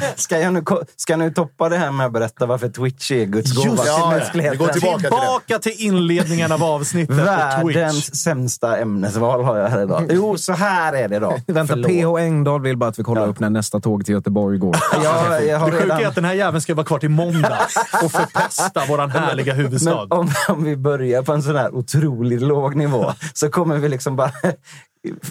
eh, 0.00 0.08
Ska, 0.16 0.38
jag 0.40 0.52
nu, 0.52 0.62
ska 0.96 1.12
jag 1.12 1.18
nu 1.18 1.30
toppa 1.30 1.68
det 1.68 1.76
här 1.76 1.90
med 1.92 2.06
att 2.06 2.12
berätta 2.12 2.46
varför 2.46 2.68
Twitch 2.68 3.10
är 3.10 3.24
Guds 3.24 3.52
gåva 3.52 3.82
till 3.82 4.18
mänskligheten? 4.18 4.58
Vi 4.58 4.64
går 4.64 4.72
tillbaka. 4.72 4.98
till 4.98 5.08
tillbaka 5.08 5.58
till 5.58 5.72
inledningen 5.78 6.52
av 6.52 6.64
avsnittet. 6.64 7.16
Världens 7.16 8.22
sämsta 8.22 8.78
ämnesval 8.78 9.44
har 9.44 9.56
jag 9.58 9.68
här 9.68 9.82
idag. 9.82 10.06
Jo, 10.10 10.38
så 10.38 10.52
här 10.52 10.92
är 10.92 11.08
det 11.08 11.18
då. 11.18 11.36
Vänta. 11.46 11.74
PH 11.76 12.18
Engdahl 12.18 12.62
vill 12.62 12.76
bara 12.76 12.90
att 12.90 12.98
vi 12.98 13.02
kollar 13.02 13.22
Ja. 13.22 13.26
upp 13.28 13.40
när 13.40 13.50
nästa 13.50 13.80
tåg 13.80 14.04
till 14.04 14.14
Göteborg 14.14 14.58
går. 14.58 14.76
Jag, 15.04 15.46
jag 15.46 15.58
har 15.58 15.70
Det 15.70 15.72
sjuka 15.76 15.92
är 15.94 15.96
redan... 15.98 16.08
att 16.08 16.14
den 16.14 16.24
här 16.24 16.34
jäveln 16.34 16.60
ska 16.60 16.74
vara 16.74 16.86
kvar 16.86 16.98
till 16.98 17.10
måndag 17.10 17.58
och 18.04 18.12
förpesta 18.12 18.84
våran 18.88 19.10
härliga 19.10 19.54
Men 19.54 19.64
huvudstad. 19.64 20.06
om, 20.10 20.30
om 20.48 20.64
vi 20.64 20.76
börjar 20.76 21.22
på 21.22 21.32
en 21.32 21.42
sån 21.42 21.56
här 21.56 21.74
otroligt 21.74 22.42
låg 22.42 22.74
nivå 22.76 23.12
så 23.34 23.48
kommer 23.48 23.76
vi 23.78 23.88
liksom 23.88 24.16
bara... 24.16 24.30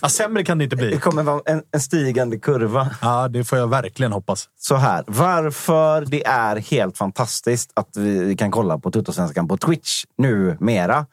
Ja, 0.01 0.09
sämre 0.09 0.43
kan 0.43 0.57
det 0.57 0.63
inte 0.63 0.75
Det 0.75 0.87
bli. 0.87 0.99
kommer 0.99 1.23
vara 1.23 1.41
en, 1.45 1.61
en 1.71 1.79
stigande 1.81 2.37
kurva. 2.39 2.89
Ja, 3.01 3.27
det 3.27 3.43
får 3.43 3.57
jag 3.57 3.67
verkligen 3.67 4.11
hoppas. 4.11 4.49
Så 4.59 4.75
här, 4.75 5.03
varför 5.07 6.05
det 6.05 6.25
är 6.25 6.55
helt 6.55 6.97
fantastiskt 6.97 7.71
att 7.73 7.97
vi 7.97 8.35
kan 8.37 8.51
kolla 8.51 8.77
på 8.79 8.91
Tuttosvenskan 8.91 9.47
på 9.47 9.57
Twitch 9.57 10.03
numera. 10.17 11.05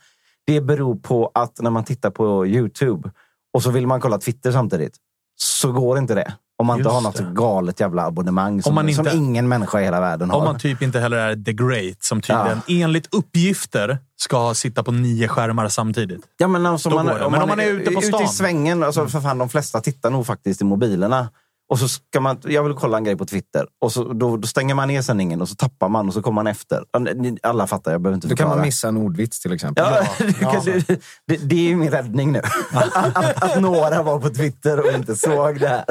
Det 0.47 0.61
beror 0.61 0.95
på 0.97 1.31
att 1.35 1.61
när 1.61 1.71
man 1.71 1.85
tittar 1.85 2.11
på 2.11 2.47
Youtube 2.47 3.11
och 3.55 3.63
så 3.63 3.71
vill 3.71 3.87
man 3.87 4.01
kolla 4.01 4.19
Twitter 4.19 4.53
samtidigt, 4.53 4.97
så 5.37 5.73
går 5.73 5.99
inte 5.99 6.15
det. 6.15 6.35
Om 6.63 6.67
man 6.67 6.79
inte 6.79 6.89
Just 6.89 6.95
har 6.95 7.01
något 7.03 7.17
det. 7.17 7.35
galet 7.35 7.81
jävla 7.81 8.07
abonnemang 8.07 8.63
som, 8.63 8.75
man 8.75 8.89
inte- 8.89 9.11
som 9.11 9.19
ingen 9.19 9.49
människa 9.49 9.81
i 9.81 9.85
hela 9.85 10.01
världen 10.01 10.31
har. 10.31 10.39
Om 10.39 10.45
man 10.45 10.59
typ 10.59 10.83
inte 10.83 11.01
heller 11.01 11.17
är 11.17 11.37
the 11.45 11.53
great, 11.53 11.97
som 12.03 12.21
tydligen 12.21 12.61
enligt 12.69 13.15
uppgifter 13.15 13.99
ska 14.17 14.55
sitta 14.55 14.83
på 14.83 14.93
nio 14.93 15.29
skärmar 15.29 15.69
samtidigt. 15.69 16.21
Ja, 16.39 16.47
men 16.49 16.67
alltså, 16.67 16.91
man, 16.91 17.07
det. 17.07 17.15
Men 17.31 17.43
om 17.43 17.49
man 17.49 17.61
är 17.61 17.65
ute 17.71 17.91
på 17.91 17.99
Ute 18.01 18.07
stan? 18.09 18.23
i 18.23 18.29
svängen, 18.29 18.83
alltså, 18.83 19.07
för 19.09 19.21
fan, 19.21 19.39
de 19.39 19.49
flesta 19.49 19.81
tittar 19.81 20.11
nog 20.11 20.27
faktiskt 20.27 20.61
i 20.61 20.65
mobilerna. 20.65 21.29
Och 21.73 21.79
så 21.79 21.89
ska 21.89 22.21
man, 22.21 22.39
jag 22.45 22.63
vill 22.63 22.75
kolla 22.75 22.97
en 22.97 23.05
grej 23.05 23.17
på 23.17 23.27
Twitter. 23.27 23.67
Och 23.81 23.93
så, 23.93 24.13
då, 24.13 24.37
då 24.37 24.47
stänger 24.49 24.75
man 24.75 24.89
ner 24.89 25.03
sändningen 25.03 25.41
och 25.43 25.49
så 25.49 25.55
tappar 25.55 25.89
man 25.89 26.09
och 26.09 26.15
så 26.15 26.23
kommer 26.23 26.35
man 26.35 26.47
efter. 26.47 26.85
Ja, 26.93 27.07
Alla 27.43 27.67
fattar, 27.67 27.93
jag 27.93 28.01
behöver 28.01 28.15
inte 28.15 28.27
Då 28.29 28.31
kan 28.31 28.37
förklara. 28.37 28.57
man 28.57 28.67
missa 28.67 28.89
en 28.89 28.97
ordvits 28.97 29.41
till 29.41 29.53
exempel. 29.53 29.85
Ja, 29.91 30.07
du 30.27 30.33
kan- 30.33 30.65
du- 30.65 30.85
det, 31.27 31.37
det 31.37 31.55
är 31.57 31.69
ju 31.69 31.77
min 31.77 31.91
räddning 31.91 32.33
nu. 32.33 32.39
Att, 32.73 33.17
att, 33.17 33.43
att 33.43 33.61
några 33.61 34.03
var 34.03 34.19
på 34.19 34.29
Twitter 34.31 34.81
och 34.81 34.93
inte 34.93 35.17
såg 35.17 35.61
det 35.61 35.85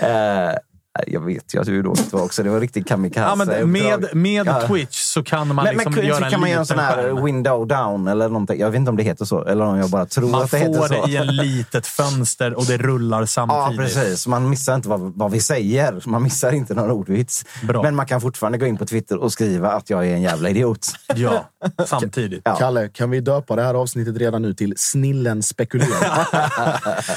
här. 0.00 0.58
Jag 1.06 1.20
vet 1.20 1.54
ju 1.54 1.60
att 1.60 1.68
hur 1.68 1.82
dåligt 1.82 2.10
det 2.10 2.16
var 2.16 2.24
också. 2.24 2.42
Det 2.42 2.50
var 2.50 2.60
riktigt 2.60 2.88
kamikaze. 2.88 3.26
Ja, 3.28 3.34
men 3.60 3.70
med 3.72 4.06
med 4.12 4.46
Ja. 4.46 4.66
Twitch 4.68 4.98
så 4.98 5.22
kan 5.22 5.54
man 5.54 5.64
Men, 5.64 5.74
liksom 5.76 5.92
men 5.94 6.06
göra 6.06 6.24
en 6.24 6.30
kan 6.30 6.40
man 6.40 6.50
göra 6.50 6.60
en 6.60 6.66
sån 6.66 6.78
här 6.78 7.24
window 7.24 7.66
down 7.66 8.08
eller 8.08 8.28
någonting? 8.28 8.60
Jag 8.60 8.70
vet 8.70 8.78
inte 8.78 8.90
om 8.90 8.96
det 8.96 9.02
heter 9.02 9.24
så. 9.24 9.44
Eller 9.44 9.64
om 9.64 9.76
jag 9.78 9.90
bara 9.90 10.06
tror 10.06 10.28
Man 10.28 10.42
att 10.42 10.50
det 10.50 10.58
heter 10.58 10.74
får 10.74 10.86
så. 10.88 11.06
det 11.06 11.12
i 11.12 11.16
en 11.16 11.26
litet 11.36 11.86
fönster 11.86 12.54
och 12.54 12.64
det 12.64 12.76
rullar 12.78 13.20
Ja, 13.20 13.26
samtidigt. 13.26 13.94
precis. 13.94 14.26
Man 14.26 14.50
missar 14.50 14.74
inte 14.74 14.88
vad, 14.88 15.00
vad 15.16 15.30
vi 15.30 15.40
säger. 15.40 16.02
Man 16.06 16.22
missar 16.22 16.52
inte 16.52 16.74
någon 16.74 16.90
ordvits. 16.90 17.44
Bra. 17.62 17.82
Men 17.82 17.94
man 17.94 18.06
kan 18.06 18.20
fortfarande 18.20 18.58
gå 18.58 18.66
in 18.66 18.76
på 18.76 18.86
Twitter 18.86 19.18
och 19.18 19.32
skriva 19.32 19.70
att 19.72 19.90
jag 19.90 20.06
är 20.06 20.14
en 20.14 20.22
jävla 20.22 20.48
idiot. 20.48 20.86
Ja, 21.16 21.44
samtidigt. 21.86 22.42
Ja. 22.44 22.54
Kalle, 22.56 22.88
kan 22.88 23.10
vi 23.10 23.20
döpa 23.20 23.56
det 23.56 23.62
här 23.62 23.74
avsnittet 23.74 24.16
redan 24.16 24.42
nu 24.42 24.54
till 24.54 24.74
Snillen 24.76 25.42
spekulerar? 25.42 26.26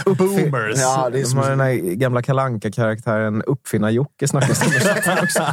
Boomers. 0.15 0.77
ja, 0.77 1.09
det 1.11 1.17
är 1.17 1.21
De 1.21 1.27
som 1.29 1.39
har 1.39 1.49
den 1.49 1.59
här 1.59 1.73
gamla 1.95 2.21
kalanka 2.21 2.71
karaktären 2.71 3.43
Uppfinnar-Jocke 3.67 4.27
snackas 4.27 4.59
det 4.59 5.21
också. 5.23 5.43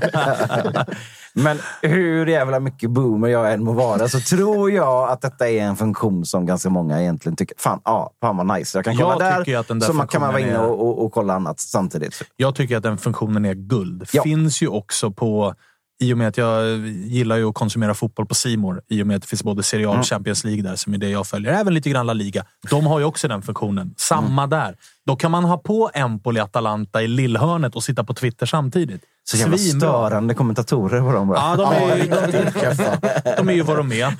Men 1.34 1.58
hur 1.82 2.26
jävla 2.26 2.60
mycket 2.60 2.90
boomer 2.90 3.28
jag 3.28 3.52
än 3.52 3.64
må 3.64 3.72
vara 3.72 4.08
så 4.08 4.20
tror 4.20 4.70
jag 4.72 5.10
att 5.10 5.20
detta 5.20 5.48
är 5.48 5.60
en 5.62 5.76
funktion 5.76 6.24
som 6.24 6.46
ganska 6.46 6.70
många 6.70 7.00
egentligen 7.00 7.36
tycker, 7.36 7.56
fan, 7.58 7.80
ja, 7.84 8.10
fan 8.20 8.36
vad 8.36 8.58
nice. 8.58 8.78
Jag 8.78 8.84
kan 8.84 8.96
kolla 8.96 9.10
Jag 9.12 9.44
där, 9.46 9.56
att 9.56 9.68
den 9.68 9.78
där 9.78 9.86
så 9.86 9.92
man 9.92 10.06
kan 10.08 10.20
man 10.20 10.32
vara 10.32 10.40
inne 10.40 10.50
funktionen 10.52 10.70
är- 10.70 10.80
och, 10.80 10.88
och, 10.98 11.04
och 11.04 11.12
kolla 11.12 11.34
annat 11.34 11.60
samtidigt. 11.60 12.22
Jag 12.36 12.54
tycker 12.54 12.76
att 12.76 12.82
den 12.82 12.98
funktionen 12.98 13.44
är 13.44 13.54
guld. 13.54 14.08
Ja. 14.12 14.22
Finns 14.22 14.62
ju 14.62 14.68
också 14.68 15.10
på... 15.10 15.54
I 16.00 16.12
och 16.12 16.18
med 16.18 16.28
att 16.28 16.36
jag 16.36 16.78
gillar 16.88 17.36
ju 17.36 17.48
att 17.48 17.54
konsumera 17.54 17.94
fotboll 17.94 18.26
på 18.26 18.34
Simor 18.34 18.82
i 18.88 19.02
och 19.02 19.06
med 19.06 19.16
att 19.16 19.22
det 19.22 19.28
finns 19.28 19.42
både 19.44 19.62
Serie 19.62 19.86
A 19.86 19.88
och 19.88 19.94
Mm. 19.94 20.04
Champions 20.04 20.44
League 20.44 20.62
där, 20.62 20.76
som 20.76 20.94
är 20.94 20.98
det 20.98 21.08
jag 21.08 21.26
följer. 21.26 21.52
Även 21.52 21.74
lite 21.74 21.90
grann 21.90 22.06
La 22.06 22.12
Liga. 22.12 22.44
De 22.70 22.86
har 22.86 22.98
ju 22.98 23.04
också 23.04 23.28
den 23.28 23.42
funktionen. 23.42 23.94
Samma 23.96 24.42
Mm. 24.42 24.50
där. 24.50 24.76
Då 25.06 25.16
kan 25.16 25.30
man 25.30 25.44
ha 25.44 25.56
på 25.58 25.90
Empoli 25.94 26.40
Atalanta 26.40 27.02
i 27.02 27.08
lillhörnet 27.08 27.76
och 27.76 27.84
sitta 27.84 28.04
på 28.04 28.14
Twitter 28.14 28.46
samtidigt. 28.46 29.02
Så 29.26 29.36
jävla 29.36 29.58
Svinbra. 29.58 29.88
störande 29.88 30.34
kommentatorer 30.34 31.00
var 31.00 31.14
de. 31.14 31.28
Bara. 31.28 31.38
Ja, 31.38 31.56
de 31.56 31.74
är, 31.74 31.98
de, 31.98 33.36
de 33.36 33.48
är 33.48 33.52
ju 33.52 33.62
vad 33.62 33.76
de 33.76 33.92
är. 33.92 34.14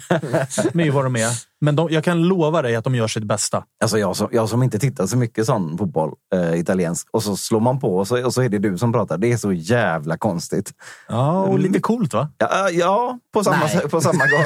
De 0.73 0.81
är 0.81 0.85
ju 0.85 0.91
vad 0.91 1.05
de 1.05 1.17
är. 1.17 1.31
Men 1.61 1.77
de, 1.77 1.89
jag 1.91 2.05
kan 2.05 2.23
lova 2.23 2.63
dig 2.63 2.77
att 2.77 2.85
de 2.85 2.95
gör 2.95 3.09
sitt 3.09 3.25
bästa. 3.25 3.65
Alltså 3.83 3.99
jag, 3.99 4.17
som, 4.17 4.29
jag 4.33 4.49
som 4.49 4.63
inte 4.63 4.79
tittar 4.79 5.07
så 5.07 5.17
mycket 5.17 5.47
sån 5.47 5.79
fotboll, 5.79 6.13
eh, 6.35 6.61
italiensk, 6.61 7.09
och 7.11 7.23
så 7.23 7.37
slår 7.37 7.61
man 7.61 7.81
på 7.81 7.97
och 7.97 8.09
så, 8.09 8.27
och 8.27 8.35
så 8.35 8.43
är 8.43 8.49
det 8.49 8.59
du 8.59 8.79
som 8.79 8.93
pratar. 8.93 9.19
Det 9.19 9.33
är 9.33 9.37
så 9.37 9.53
jävla 9.53 10.17
konstigt. 10.17 10.73
Ja, 11.09 11.43
och 11.43 11.59
lite 11.59 11.81
coolt 11.81 12.15
va? 12.15 12.29
Ja, 12.39 12.71
ja 12.71 13.19
på, 13.35 13.45
samma, 13.45 13.69
på 13.91 14.01
samma 14.01 14.27
gång. 14.27 14.45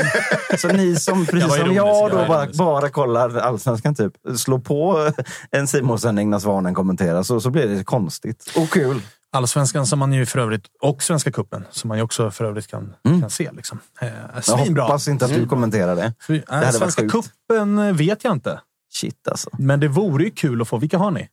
Så 0.58 0.68
ni 0.68 0.96
som, 0.96 1.26
precis 1.26 1.54
som 1.54 1.74
jag, 1.74 1.88
jag 1.88 2.10
då 2.10 2.16
bara, 2.28 2.46
bara 2.54 2.88
kollar 2.88 3.36
allsvenskan, 3.36 3.94
typ. 3.94 4.12
slå 4.36 4.58
på 4.58 5.10
en 5.50 5.66
Simon-sändning 5.66 6.30
när 6.30 6.38
Svanen 6.38 6.74
kommenterar, 6.74 7.22
så, 7.22 7.40
så 7.40 7.50
blir 7.50 7.66
det 7.66 7.84
konstigt 7.84 8.52
och 8.56 8.70
kul. 8.70 9.02
Allsvenskan 9.32 9.86
som 9.86 9.98
man 9.98 10.12
ju 10.12 10.26
för 10.26 10.38
övrigt, 10.38 10.62
och 10.80 11.02
Svenska 11.02 11.32
Cupen 11.32 11.64
som 11.70 11.88
man 11.88 11.96
ju 11.98 12.04
också 12.04 12.30
för 12.30 12.44
övrigt 12.44 12.66
kan, 12.66 12.94
kan 13.20 13.30
se. 13.30 13.50
Liksom. 13.52 13.78
Eh, 14.00 14.08
Jag 14.34 14.44
svinbra. 14.44 14.82
hoppas 14.82 15.08
inte 15.08 15.24
att 15.24 15.34
du 15.34 15.46
kommenterar 15.46 15.96
det. 15.96 16.12
Äh, 16.28 16.60
varit 16.60 16.74
Svenska. 16.74 17.08
Cupen 17.08 17.78
eh, 17.78 17.92
vet 17.94 18.24
jag 18.24 18.32
inte. 18.32 18.60
Shit 18.92 19.28
alltså. 19.28 19.50
Men 19.58 19.80
det 19.80 19.88
vore 19.88 20.24
ju 20.24 20.30
kul 20.30 20.62
att 20.62 20.68
få. 20.68 20.78
Vilka 20.78 20.98
har 20.98 21.10
ni? 21.10 21.28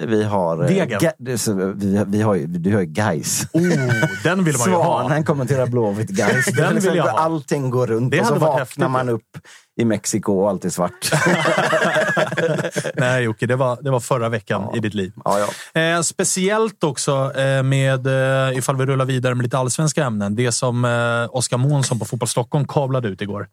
Vi 0.00 0.24
har... 0.24 0.62
eh, 0.62 0.68
Degen. 0.68 1.00
Ga- 1.00 1.12
det 1.18 1.32
är 1.32 1.36
så- 1.36 1.72
vi, 1.76 2.04
vi 2.06 2.22
har 2.22 2.34
ju, 2.34 2.46
du 2.46 2.72
har 2.74 2.80
ju 2.80 2.86
Gais. 2.86 3.46
Oh, 3.52 3.62
den 4.24 4.44
vill 4.44 4.54
man 4.58 4.68
ju 4.68 4.74
ha. 4.74 5.00
Svanen 5.00 5.24
kommenterar 5.24 5.66
Blåvitt 5.66 6.08
Gais. 6.10 6.46
Den 6.46 6.74
vill 6.80 6.94
jag 6.96 7.04
ha. 7.04 7.18
Allting 7.18 7.70
går 7.70 7.86
runt 7.86 8.10
Det 8.12 8.20
och 8.20 8.26
så 8.26 8.34
vaknar 8.34 8.58
häftigt. 8.58 8.90
man 8.90 9.08
upp 9.08 9.22
i 9.80 9.84
Mexiko 9.84 10.32
och 10.40 10.48
allt 10.50 10.64
är 10.64 10.70
svart. 10.70 11.10
Nej 12.94 13.22
Jocke, 13.24 13.46
det 13.46 13.56
var, 13.56 13.78
det 13.82 13.90
var 13.90 14.00
förra 14.00 14.28
veckan 14.28 14.76
i 14.76 14.80
ditt 14.80 14.94
liv. 14.94 15.12
ja, 15.24 15.38
ja. 15.74 15.80
Eh, 15.80 16.00
speciellt 16.02 16.84
också 16.84 17.32
eh, 17.36 17.62
med, 17.62 18.06
eh, 18.50 18.58
ifall 18.58 18.76
vi 18.76 18.86
rullar 18.86 19.04
vidare 19.04 19.34
med 19.34 19.42
lite 19.44 19.58
allsvenska 19.58 20.04
ämnen, 20.04 20.34
det 20.36 20.52
som 20.52 20.84
eh, 20.84 21.36
Oskar 21.36 21.56
Månsson 21.58 21.98
på 21.98 22.04
Fotboll 22.04 22.28
Stockholm 22.28 22.66
kablade 22.68 23.08
ut 23.08 23.22
igår. 23.22 23.46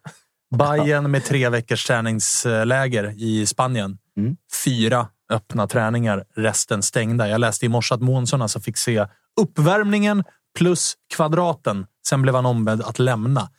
Bayern 0.58 1.12
med 1.12 1.24
tre 1.26 1.50
veckors 1.50 1.86
träningsläger 1.86 3.14
i 3.18 3.46
Spanien. 3.46 3.98
Mm. 4.18 4.36
Fyra 4.66 5.08
öppna 5.34 5.68
träningar, 5.68 6.24
resten 6.36 6.84
stängda. 6.84 7.30
Jag 7.30 7.42
läste 7.42 7.66
i 7.66 7.70
morse 7.70 7.96
att 7.96 8.02
Månsson 8.02 8.42
alltså 8.42 8.60
fick 8.60 8.78
se 8.78 9.08
uppvärmningen 9.42 10.24
plus 10.58 10.94
kvadraten. 11.16 11.86
Sen 12.08 12.22
blev 12.22 12.36
han 12.36 12.46
ombedd 12.46 12.82
att 12.82 13.00
lämna. 13.00 13.50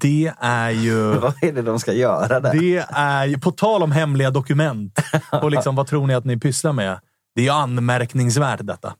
Det 0.00 0.32
är 0.40 0.70
ju... 0.70 1.12
Vad 1.18 1.44
är 1.44 1.52
det 1.52 1.62
de 1.62 1.78
ska 1.78 1.92
göra 1.92 2.40
där? 2.40 2.54
Det 2.54 2.86
är 2.90 3.26
ju, 3.26 3.38
på 3.38 3.50
tal 3.50 3.82
om 3.82 3.92
hemliga 3.92 4.30
dokument 4.30 4.98
och 5.42 5.50
liksom, 5.50 5.76
vad 5.76 5.86
tror 5.86 6.06
ni 6.06 6.14
att 6.14 6.24
ni 6.24 6.36
pysslar 6.36 6.72
med? 6.72 7.00
Det 7.34 7.40
är 7.40 7.44
ju 7.44 7.50
anmärkningsvärt 7.50 8.60
detta. 8.62 8.94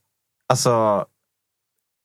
Alltså, 0.49 1.05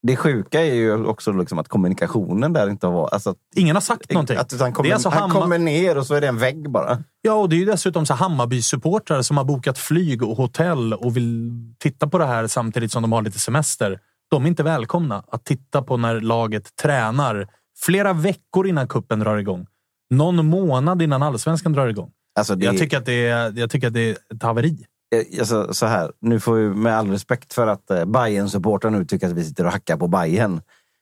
det 0.08 0.16
sjuka 0.16 0.62
är 0.62 0.74
ju 0.74 1.06
också 1.06 1.32
liksom 1.32 1.60
att 1.60 1.68
kommunikationen 1.68 2.54
där 2.54 2.70
inte 2.70 2.88
har 2.88 2.94
varit... 2.94 3.14
Alltså, 3.14 3.30
att- 3.30 3.38
Ingen 3.56 3.76
har 3.76 3.82
sagt 3.82 4.12
någonting. 4.12 4.38
att 4.38 4.60
han, 4.60 4.74
kommer, 4.74 4.88
Det 4.90 4.92
är 4.92 4.94
alltså 4.94 5.10
han 5.10 5.22
Hammar- 5.30 5.42
kommer 5.42 5.58
ner 5.58 5.98
och 5.98 6.06
så 6.06 6.14
är 6.16 6.22
det 6.22 6.28
en 6.28 6.38
vägg 6.38 6.70
bara. 6.72 7.04
Ja, 7.22 7.34
och 7.34 7.50
det 7.50 7.56
är 7.56 7.58
ju 7.58 7.66
dessutom 7.66 8.06
så 8.06 8.14
Hammarby-supportrar 8.14 9.22
som 9.22 9.38
har 9.38 9.44
bokat 9.44 9.78
flyg 9.78 10.24
och 10.24 10.38
hotell 10.38 10.94
och 10.94 11.18
vill 11.18 11.52
titta 11.80 12.08
på 12.08 12.18
det 12.18 12.26
här 12.26 12.48
samtidigt 12.48 12.92
som 12.92 13.02
de 13.02 13.12
har 13.12 13.22
lite 13.22 13.40
semester. 13.40 14.00
De 14.32 14.44
är 14.44 14.48
inte 14.48 14.64
välkomna 14.64 15.24
att 15.28 15.46
titta 15.46 15.82
på 15.82 15.98
när 15.98 16.20
laget 16.22 16.76
tränar 16.76 17.48
flera 17.86 18.14
veckor 18.14 18.68
innan 18.68 18.88
kuppen 18.88 19.20
drar 19.20 19.38
igång. 19.38 19.68
Någon 20.10 20.46
månad 20.46 21.02
innan 21.02 21.24
allsvenskan 21.24 21.74
drar 21.74 21.88
igång. 21.88 22.12
Alltså, 22.40 22.56
det, 22.56 22.66
Jag 22.66 22.78
tycker 22.78 22.98
att 22.98 23.06
det 23.06 23.28
är, 23.28 23.60
jag 23.60 23.70
tycker 23.70 23.88
att 23.88 23.94
det 23.94 24.10
är 24.10 24.18
ett 24.36 24.44
haveri. 24.44 24.86
Eh, 25.20 25.40
Alltså, 25.40 25.74
så 25.74 25.86
här, 25.86 26.12
nu 26.22 26.40
får 26.40 26.54
vi 26.56 26.70
med 26.70 26.98
all 26.98 27.10
respekt 27.12 27.54
för 27.54 27.68
att 27.68 27.92
eh, 27.92 28.06
bayern 28.06 28.50
supportrar 28.50 28.92
nu 28.92 29.06
tycker 29.06 29.28
att 29.28 29.34
vi 29.34 29.44
sitter 29.44 29.66
och 29.66 29.72
hackar 29.72 29.98
på 29.98 30.08
Bayern. 30.08 30.62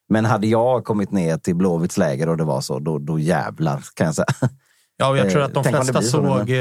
Men 0.10 0.26
hade 0.26 0.48
jag 0.48 0.84
kommit 0.84 1.12
ner 1.12 1.38
till 1.38 1.56
Blåvitts 1.56 1.98
läger 1.98 2.30
och 2.30 2.38
det 2.38 2.44
var 2.44 2.62
så, 2.62 2.80
då, 2.80 3.00
då 3.00 3.20
jävlar 3.20 3.84
kan 3.94 4.06
jag 4.06 4.16
säga. 4.16 4.26
Ja, 4.98 5.18
jag 5.18 5.30
tror 5.32 5.42
Eh, 5.42 5.46
att 5.46 5.54
de 5.54 5.64
tänk 5.64 5.76
om 5.80 5.86
det 5.86 5.94
flesta 5.94 6.02
så 6.12 6.24
såg. 6.38 6.50
eh, 6.50 6.56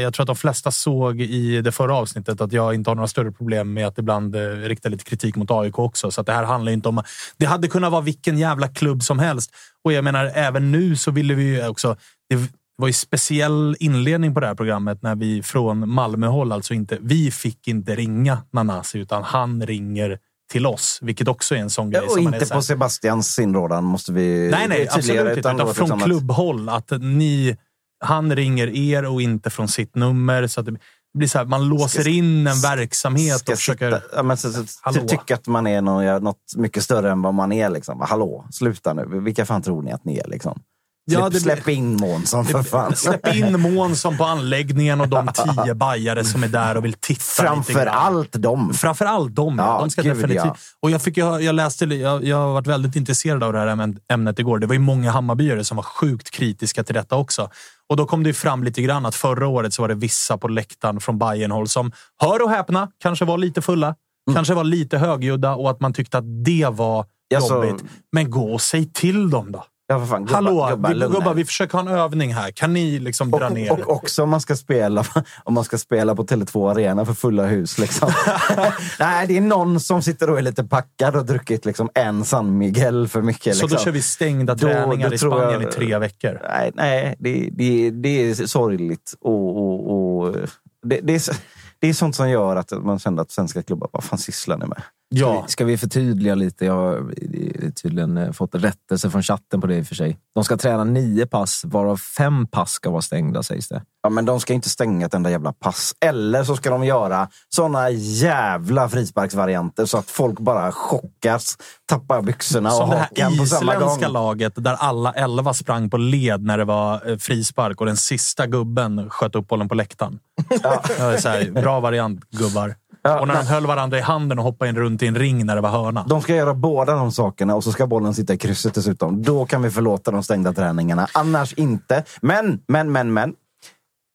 Jag 0.00 0.14
tror 0.14 0.24
att 0.24 0.26
de 0.26 0.36
flesta 0.36 0.70
såg 0.70 1.20
i 1.20 1.60
det 1.60 1.72
förra 1.72 1.94
avsnittet 1.94 2.40
att 2.40 2.52
jag 2.52 2.74
inte 2.74 2.90
har 2.90 2.94
några 2.94 3.08
större 3.08 3.32
problem 3.32 3.72
med 3.72 3.86
att 3.86 3.98
ibland 3.98 4.36
eh, 4.36 4.40
rikta 4.48 4.88
lite 4.88 5.04
kritik 5.04 5.36
mot 5.36 5.50
AIK 5.50 5.78
också. 5.78 6.10
Så 6.10 6.22
det 6.22 6.32
här 6.32 6.44
handlar 6.44 6.72
inte 6.72 6.88
om... 6.88 7.02
Det 7.36 7.46
hade 7.46 7.68
kunnat 7.68 7.92
vara 7.92 8.00
vilken 8.00 8.38
jävla 8.38 8.68
klubb 8.68 9.02
som 9.02 9.18
helst. 9.18 9.50
Och 9.84 9.92
jag 9.92 10.04
menar, 10.04 10.32
även 10.34 10.72
nu 10.72 10.96
så 10.96 11.10
ville 11.10 11.34
vi 11.34 11.42
ju 11.44 11.68
också... 11.68 11.96
Det 12.28 12.36
var 12.76 12.86
ju 12.86 12.92
speciell 12.92 13.76
inledning 13.80 14.34
på 14.34 14.40
det 14.40 14.46
här 14.46 14.54
programmet 14.54 15.02
när 15.02 15.14
vi 15.14 15.42
från 15.42 15.88
Malmöhåll, 15.88 16.52
alltså 16.52 16.74
inte... 16.74 16.98
Vi 17.00 17.30
fick 17.30 17.68
inte 17.68 17.94
ringa 17.94 18.38
Nanasi, 18.52 18.98
utan 18.98 19.22
han 19.22 19.66
ringer 19.66 20.18
till 20.52 20.66
oss, 20.66 20.98
vilket 21.02 21.28
också 21.28 21.54
är 21.54 21.58
en 21.58 21.70
sån 21.70 21.90
grej. 21.90 22.02
och 22.02 22.10
som 22.10 22.34
inte 22.34 22.46
på 22.46 22.62
Sebastians 22.62 23.38
inrådan 23.38 23.84
måste 23.84 24.12
vi 24.12 24.48
Nej, 24.50 24.68
nej, 24.68 24.88
absolut 24.90 25.10
inte. 25.20 25.34
det 25.34 25.40
Utan 25.40 25.56
var 25.56 25.74
från 25.74 26.00
klubbhåll. 26.00 26.68
Att 26.68 26.90
ni, 26.90 27.56
han 28.04 28.36
ringer 28.36 28.76
er 28.76 29.04
och 29.04 29.22
inte 29.22 29.50
från 29.50 29.68
sitt 29.68 29.94
nummer. 29.94 30.46
Så 30.46 30.60
att 30.60 30.66
det 30.66 30.76
blir 31.18 31.28
så 31.28 31.38
här, 31.38 31.44
man 31.44 31.68
låser 31.68 32.08
in 32.08 32.46
en 32.46 32.60
verksamhet 32.60 33.38
Ska 33.38 33.52
och 33.52 33.58
försöker... 33.58 33.90
sitta, 33.90 34.16
ja, 34.16 34.22
men, 34.22 34.36
så, 34.36 34.52
så, 34.52 34.64
Hallå. 34.82 35.00
ty, 35.00 35.08
tycka 35.08 35.34
att 35.34 35.46
man 35.46 35.66
är 35.66 35.82
någon, 35.82 36.04
ja, 36.04 36.18
något 36.18 36.56
mycket 36.56 36.82
större 36.82 37.10
än 37.10 37.22
vad 37.22 37.34
man 37.34 37.52
är. 37.52 37.70
Liksom. 37.70 38.00
Hallå, 38.00 38.46
sluta 38.50 38.94
nu. 38.94 39.20
Vilka 39.20 39.46
fan 39.46 39.62
tror 39.62 39.82
ni 39.82 39.92
att 39.92 40.04
ni 40.04 40.18
är? 40.18 40.28
Liksom? 40.28 40.60
Ja, 41.04 41.24
det 41.24 41.30
blir- 41.30 41.40
släpp 41.40 41.68
in 41.68 41.96
Månsson 41.96 42.44
för 42.44 42.62
fan. 42.62 42.96
Släpp 42.96 43.34
in 43.34 43.60
Månsson 43.60 44.16
på 44.16 44.24
anläggningen 44.24 45.00
och 45.00 45.08
de 45.08 45.28
tio 45.34 45.74
bajare 45.74 46.24
som 46.24 46.42
är 46.44 46.48
där 46.48 46.76
och 46.76 46.84
vill 46.84 46.92
titta 46.92 47.12
lite 47.14 47.22
Framför 47.42 47.72
grann. 47.72 47.88
allt 47.88 48.32
dem. 48.32 48.74
Framför 48.74 49.04
allt 49.04 49.34
dem. 49.34 49.54
Ja, 49.58 49.78
de 49.80 49.90
ska 49.90 50.02
gud, 50.02 50.16
definitivt... 50.16 50.42
ja. 50.44 50.56
Och 50.82 50.90
jag, 50.90 51.02
fick, 51.02 51.16
jag, 51.16 51.42
jag 51.42 51.54
läste, 51.54 51.84
jag, 51.84 52.24
jag 52.24 52.36
har 52.36 52.52
varit 52.52 52.66
väldigt 52.66 52.96
intresserad 52.96 53.42
av 53.42 53.52
det 53.52 53.58
här 53.58 53.66
ämn- 53.66 53.98
ämnet 54.12 54.38
igår. 54.38 54.58
Det 54.58 54.66
var 54.66 54.74
ju 54.74 54.78
många 54.78 55.10
Hammarbyare 55.10 55.64
som 55.64 55.76
var 55.76 55.84
sjukt 55.84 56.30
kritiska 56.30 56.84
till 56.84 56.94
detta 56.94 57.16
också. 57.16 57.50
Och 57.88 57.96
då 57.96 58.06
kom 58.06 58.22
det 58.22 58.28
ju 58.28 58.34
fram 58.34 58.64
lite 58.64 58.82
grann 58.82 59.06
att 59.06 59.14
förra 59.14 59.46
året 59.48 59.74
så 59.74 59.82
var 59.82 59.88
det 59.88 59.94
vissa 59.94 60.38
på 60.38 60.48
läktaren 60.48 61.00
från 61.00 61.18
Bayernhåll 61.18 61.68
som, 61.68 61.92
hör 62.22 62.42
och 62.42 62.50
häpna, 62.50 62.88
kanske 63.02 63.24
var 63.24 63.38
lite 63.38 63.62
fulla. 63.62 63.94
Kanske 64.34 64.54
var 64.54 64.64
lite 64.64 64.98
högljudda 64.98 65.54
och 65.54 65.70
att 65.70 65.80
man 65.80 65.92
tyckte 65.92 66.18
att 66.18 66.44
det 66.44 66.66
var 66.72 67.06
jobbigt. 67.50 67.84
Men 68.12 68.30
gå 68.30 68.52
och 68.54 68.60
säg 68.60 68.92
till 68.92 69.30
dem 69.30 69.52
då. 69.52 69.64
Ja, 69.92 69.98
för 69.98 70.06
fan, 70.06 70.24
gubbar, 70.24 70.34
Hallå, 70.34 70.66
gubbar, 70.70 70.94
vi, 70.94 71.00
gubbar, 71.00 71.34
vi 71.34 71.44
försöker 71.44 71.72
ha 71.72 71.80
en 71.80 71.88
övning 71.88 72.34
här. 72.34 72.50
Kan 72.50 72.72
ni 72.72 72.98
liksom 72.98 73.30
dra 73.30 73.46
och, 73.46 73.52
ner? 73.52 73.72
och 73.72 73.90
också 73.90 74.22
om 74.22 74.28
man 74.30 74.40
ska 74.40 74.56
spela, 74.56 75.04
om 75.44 75.54
man 75.54 75.64
ska 75.64 75.78
spela 75.78 76.14
på 76.14 76.24
Tele2 76.24 76.70
Arena 76.70 77.04
för 77.04 77.14
fulla 77.14 77.46
hus. 77.46 77.78
Liksom. 77.78 78.12
Nej, 78.98 79.26
det 79.26 79.36
är 79.36 79.40
någon 79.40 79.80
som 79.80 80.02
sitter 80.02 80.30
och 80.30 80.38
är 80.38 80.42
lite 80.42 80.64
packad 80.64 81.16
och 81.16 81.26
druckit 81.26 81.64
liksom 81.64 81.90
en 81.94 82.24
San 82.24 82.58
Miguel 82.58 83.08
för 83.08 83.22
mycket. 83.22 83.56
Så 83.56 83.62
Liksom. 83.62 83.76
då 83.78 83.84
kör 83.84 83.90
vi 83.90 84.02
stängda 84.02 84.54
träningar 84.56 85.08
då 85.08 85.14
i 85.14 85.18
Spanien 85.18 85.60
jag- 85.60 85.62
i 85.62 85.72
tre 85.72 85.98
veckor. 85.98 86.40
Nej, 86.48 86.70
nej 86.74 87.16
det, 87.18 87.48
det, 87.52 87.90
det 87.90 88.08
är 88.30 88.34
sorgligt. 88.46 89.14
Och, 89.20 89.56
och, 89.56 90.18
och, 90.18 90.36
det, 90.82 91.00
det, 91.02 91.14
är, 91.14 91.36
det 91.78 91.88
är 91.88 91.94
sånt 91.94 92.16
som 92.16 92.30
gör 92.30 92.56
att 92.56 92.70
man 92.70 92.98
känner 92.98 93.22
att 93.22 93.30
svenska 93.30 93.62
klubbar, 93.62 93.88
vad 93.92 94.04
fan 94.04 94.18
sysslar 94.18 94.58
ni 94.58 94.66
med? 94.66 94.82
Ja, 95.14 95.44
Ska 95.48 95.64
vi 95.64 95.78
förtydliga 95.78 96.34
lite? 96.34 96.64
Jag 96.64 96.72
har 96.74 97.70
tydligen 97.70 98.16
eh, 98.16 98.32
fått 98.32 98.54
rättelse 98.54 99.10
från 99.10 99.22
chatten 99.22 99.60
på 99.60 99.66
det 99.66 99.76
i 99.76 99.82
och 99.82 99.86
för 99.86 99.94
sig. 99.94 100.18
De 100.34 100.44
ska 100.44 100.56
träna 100.56 100.84
nio 100.84 101.26
pass, 101.26 101.62
varav 101.64 101.96
fem 101.96 102.46
pass 102.46 102.70
ska 102.70 102.90
vara 102.90 103.02
stängda 103.02 103.42
sägs 103.42 103.68
det. 103.68 103.82
Ja, 104.02 104.08
men 104.10 104.24
de 104.24 104.40
ska 104.40 104.52
inte 104.52 104.68
stänga 104.68 105.06
ett 105.06 105.14
enda 105.14 105.30
jävla 105.30 105.52
pass. 105.52 105.94
Eller 106.00 106.44
så 106.44 106.56
ska 106.56 106.70
de 106.70 106.84
göra 106.84 107.28
såna 107.48 107.90
jävla 107.90 108.88
frisparksvarianter 108.88 109.86
så 109.86 109.98
att 109.98 110.10
folk 110.10 110.38
bara 110.40 110.72
chockas, 110.72 111.56
tappar 111.88 112.22
byxorna 112.22 112.68
och 112.68 112.74
Som 112.76 112.90
det 112.90 112.96
hakan 112.96 113.32
på 113.32 113.38
här 113.38 113.46
samma 113.46 113.74
gång. 113.74 113.82
isländska 113.82 114.08
laget 114.08 114.52
där 114.56 114.74
alla 114.78 115.12
elva 115.12 115.54
sprang 115.54 115.90
på 115.90 115.96
led 115.96 116.42
när 116.42 116.58
det 116.58 116.64
var 116.64 117.10
eh, 117.10 117.16
frispark 117.16 117.80
och 117.80 117.86
den 117.86 117.96
sista 117.96 118.46
gubben 118.46 119.10
sköt 119.10 119.34
upp 119.34 119.48
bollen 119.48 119.68
på 119.68 119.74
läktaren. 119.74 120.18
Ja. 120.62 120.82
Det 120.98 121.24
här, 121.24 121.50
bra 121.50 121.80
variant, 121.80 122.20
gubbar. 122.30 122.74
Ja, 123.02 123.20
och 123.20 123.26
när 123.26 123.34
de 123.34 123.40
nej. 123.40 123.48
höll 123.48 123.66
varandra 123.66 123.98
i 123.98 124.00
handen 124.00 124.38
och 124.38 124.44
hoppade 124.44 124.68
in 124.68 124.76
runt 124.76 125.02
i 125.02 125.06
en 125.06 125.18
ring 125.18 125.46
när 125.46 125.54
det 125.54 125.60
var 125.60 125.70
hörna. 125.70 126.04
De 126.08 126.22
ska 126.22 126.34
göra 126.34 126.54
båda 126.54 126.94
de 126.94 127.12
sakerna 127.12 127.54
och 127.54 127.64
så 127.64 127.72
ska 127.72 127.86
bollen 127.86 128.14
sitta 128.14 128.34
i 128.34 128.38
krysset 128.38 128.74
dessutom. 128.74 129.22
Då 129.22 129.46
kan 129.46 129.62
vi 129.62 129.70
förlåta 129.70 130.10
de 130.10 130.22
stängda 130.22 130.52
träningarna. 130.52 131.06
Annars 131.14 131.52
inte. 131.52 132.04
Men, 132.20 132.62
men, 132.68 132.92
men, 132.92 133.12
men. 133.12 133.34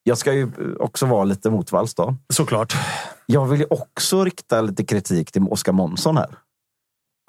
Jag 0.04 0.18
ska 0.18 0.34
ju 0.34 0.52
också 0.80 1.06
vara 1.06 1.24
lite 1.24 1.50
motvalls 1.50 1.96
då. 1.96 2.16
Såklart. 2.34 2.76
Jag 3.26 3.46
vill 3.46 3.60
ju 3.60 3.66
också 3.70 4.24
rikta 4.24 4.62
lite 4.62 4.84
kritik 4.84 5.32
till 5.32 5.42
Oskar 5.42 5.72
Månsson 5.72 6.18
här. 6.18 6.30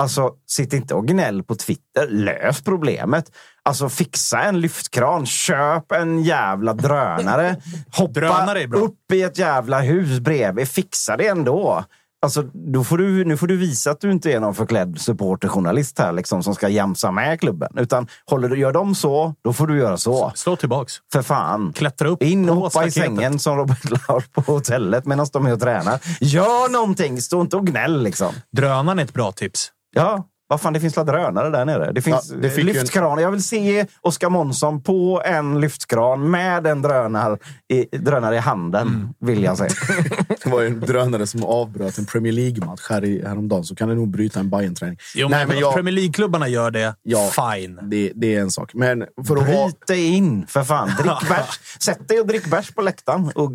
Alltså, 0.02 0.34
sitt 0.46 0.72
inte 0.72 0.94
och 0.94 1.06
gnäll 1.06 1.42
på 1.42 1.54
Twitter. 1.54 2.08
Lös 2.08 2.62
problemet. 2.62 3.32
Alltså, 3.68 3.88
fixa 3.88 4.42
en 4.42 4.60
lyftkran. 4.60 5.26
Köp 5.26 5.92
en 5.92 6.22
jävla 6.22 6.74
drönare. 6.74 7.56
Hoppa 7.92 8.20
Drönare 8.20 8.66
upp 8.66 9.12
i 9.12 9.22
ett 9.22 9.38
jävla 9.38 9.80
hus 9.80 10.20
bredvid. 10.20 10.68
Fixa 10.68 11.16
det 11.16 11.26
ändå. 11.26 11.84
Alltså, 12.22 12.42
då 12.42 12.84
får 12.84 12.98
du, 12.98 13.24
nu 13.24 13.36
får 13.36 13.46
du 13.46 13.56
visa 13.56 13.90
att 13.90 14.00
du 14.00 14.12
inte 14.12 14.32
är 14.32 14.40
någon 14.40 14.54
förklädd 14.54 15.00
supporterjournalist 15.00 15.98
här 15.98 16.12
liksom, 16.12 16.42
som 16.42 16.54
ska 16.54 16.68
jamsa 16.68 17.10
med 17.10 17.40
klubben. 17.40 17.72
Utan 17.76 18.06
håller 18.26 18.48
du, 18.48 18.58
gör 18.58 18.72
de 18.72 18.94
så, 18.94 19.34
då 19.44 19.52
får 19.52 19.66
du 19.66 19.78
göra 19.78 19.96
så. 19.96 20.32
Slå 20.34 20.56
tillbaks. 20.56 20.94
För 21.12 21.22
fan. 21.22 21.72
Klättra 21.72 22.08
upp 22.08 22.22
In 22.22 22.50
och 22.50 22.56
hoppa 22.56 22.86
i 22.86 22.90
sängen 22.90 23.38
som 23.38 23.56
Robert 23.56 23.90
Laul 24.08 24.22
på 24.32 24.40
hotellet 24.40 25.06
medan 25.06 25.26
de 25.32 25.46
är 25.46 25.52
och 25.52 25.60
tränar. 25.60 26.00
Gör 26.20 26.72
någonting! 26.72 27.20
Stå 27.20 27.40
inte 27.40 27.56
och 27.56 27.66
gnäll 27.66 28.02
liksom. 28.02 28.34
Drönaren 28.56 28.98
är 28.98 29.04
ett 29.04 29.14
bra 29.14 29.32
tips. 29.32 29.72
Ja, 29.94 30.24
vad 30.48 30.60
fan, 30.60 30.72
det 30.72 30.80
finns 30.80 30.96
la 30.96 31.04
drönare 31.04 31.50
där 31.50 31.64
nere. 31.64 31.92
Det 31.92 32.02
finns 32.02 32.30
Ja, 32.30 32.36
det 32.36 32.50
fick 32.50 32.64
ju 32.64 32.70
en- 32.70 32.76
lyftkran. 32.76 33.18
Jag 33.22 33.30
vill 33.30 33.42
se 33.42 33.86
Oskar 34.00 34.30
Månsson 34.30 34.82
på 34.82 35.22
en 35.24 35.60
lyftkran 35.60 36.30
med 36.30 36.66
en 36.66 36.82
drönare 36.82 37.38
i, 37.68 37.96
drönare 37.98 38.34
i 38.36 38.38
handen, 38.38 38.88
Mm. 38.88 39.08
vill 39.20 39.42
jag 39.42 39.58
säga. 39.58 39.70
Det 40.44 40.46
var 40.50 40.60
ju 40.60 40.66
en 40.66 40.80
drönare 40.80 41.26
som 41.26 41.44
avbröt 41.44 41.98
en 41.98 42.06
Premier 42.06 42.32
League-match 42.32 42.80
här 42.90 43.04
i, 43.04 43.22
häromdagen, 43.26 43.64
så 43.64 43.74
kan 43.74 43.88
det 43.88 43.94
nog 43.94 44.08
bryta 44.08 44.40
en 44.40 44.50
Bayern-träning. 44.50 44.98
Jo, 45.14 45.28
Nej, 45.28 45.38
men 45.38 45.48
men 45.48 45.58
jag, 45.58 45.74
Premier 45.74 45.94
League-klubbarna 45.94 46.48
gör 46.48 46.70
det. 46.70 46.94
Ja. 47.02 47.30
Fine. 47.54 47.78
det, 47.82 48.12
det 48.14 48.34
är 48.34 48.40
en 48.40 48.50
sak. 48.50 48.74
Men 48.74 49.04
för 49.26 49.36
att. 49.36 49.44
Bryt 49.46 49.86
dig 49.86 50.04
in, 50.16 50.46
för 50.46 50.64
fan. 50.64 50.88
Drick 50.98 51.28
bärs. 51.28 51.60
Sätt 51.82 52.08
dig 52.08 52.20
och 52.20 52.26
drick 52.26 52.46
bärs 52.50 52.70
på 52.74 52.82
läktaren. 52.82 53.32
Och, 53.34 53.52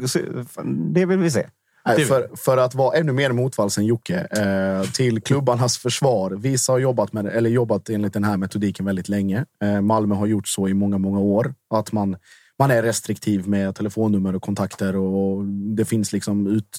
det 0.94 1.06
vill 1.06 1.20
vi 1.20 1.32
se. 1.32 1.46
Nej, 1.86 2.06
för, 2.06 2.30
för 2.36 2.58
att 2.58 2.76
vara 2.76 2.98
ännu 2.98 3.12
mer 3.12 3.32
motvalls 3.32 3.78
än 3.78 3.86
Jocke, 3.86 4.28
eh, 4.32 4.92
till 4.92 5.22
klubbarnas 5.22 5.78
försvar. 5.78 6.32
Vissa 6.32 6.72
har 6.72 6.80
jobbat, 6.80 7.14
med, 7.14 7.26
eller 7.26 7.50
jobbat 7.50 7.90
enligt 7.90 8.14
den 8.14 8.24
här 8.24 8.38
metodiken 8.38 8.86
väldigt 8.86 9.10
länge. 9.10 9.46
Eh, 9.64 9.82
Malmö 9.82 10.16
har 10.16 10.26
gjort 10.26 10.48
så 10.48 10.68
i 10.68 10.74
många, 10.74 10.98
många 10.98 11.20
år. 11.20 11.54
Att 11.70 11.92
man, 11.92 12.18
man 12.60 12.72
är 12.72 12.84
restriktiv 12.84 13.48
med 13.48 13.76
telefonnummer 13.76 14.36
och 14.36 14.42
kontakter 14.42 14.96
och 14.96 15.46
det 15.46 15.86
finns 15.86 16.14
liksom 16.14 16.48
ut, 16.48 16.78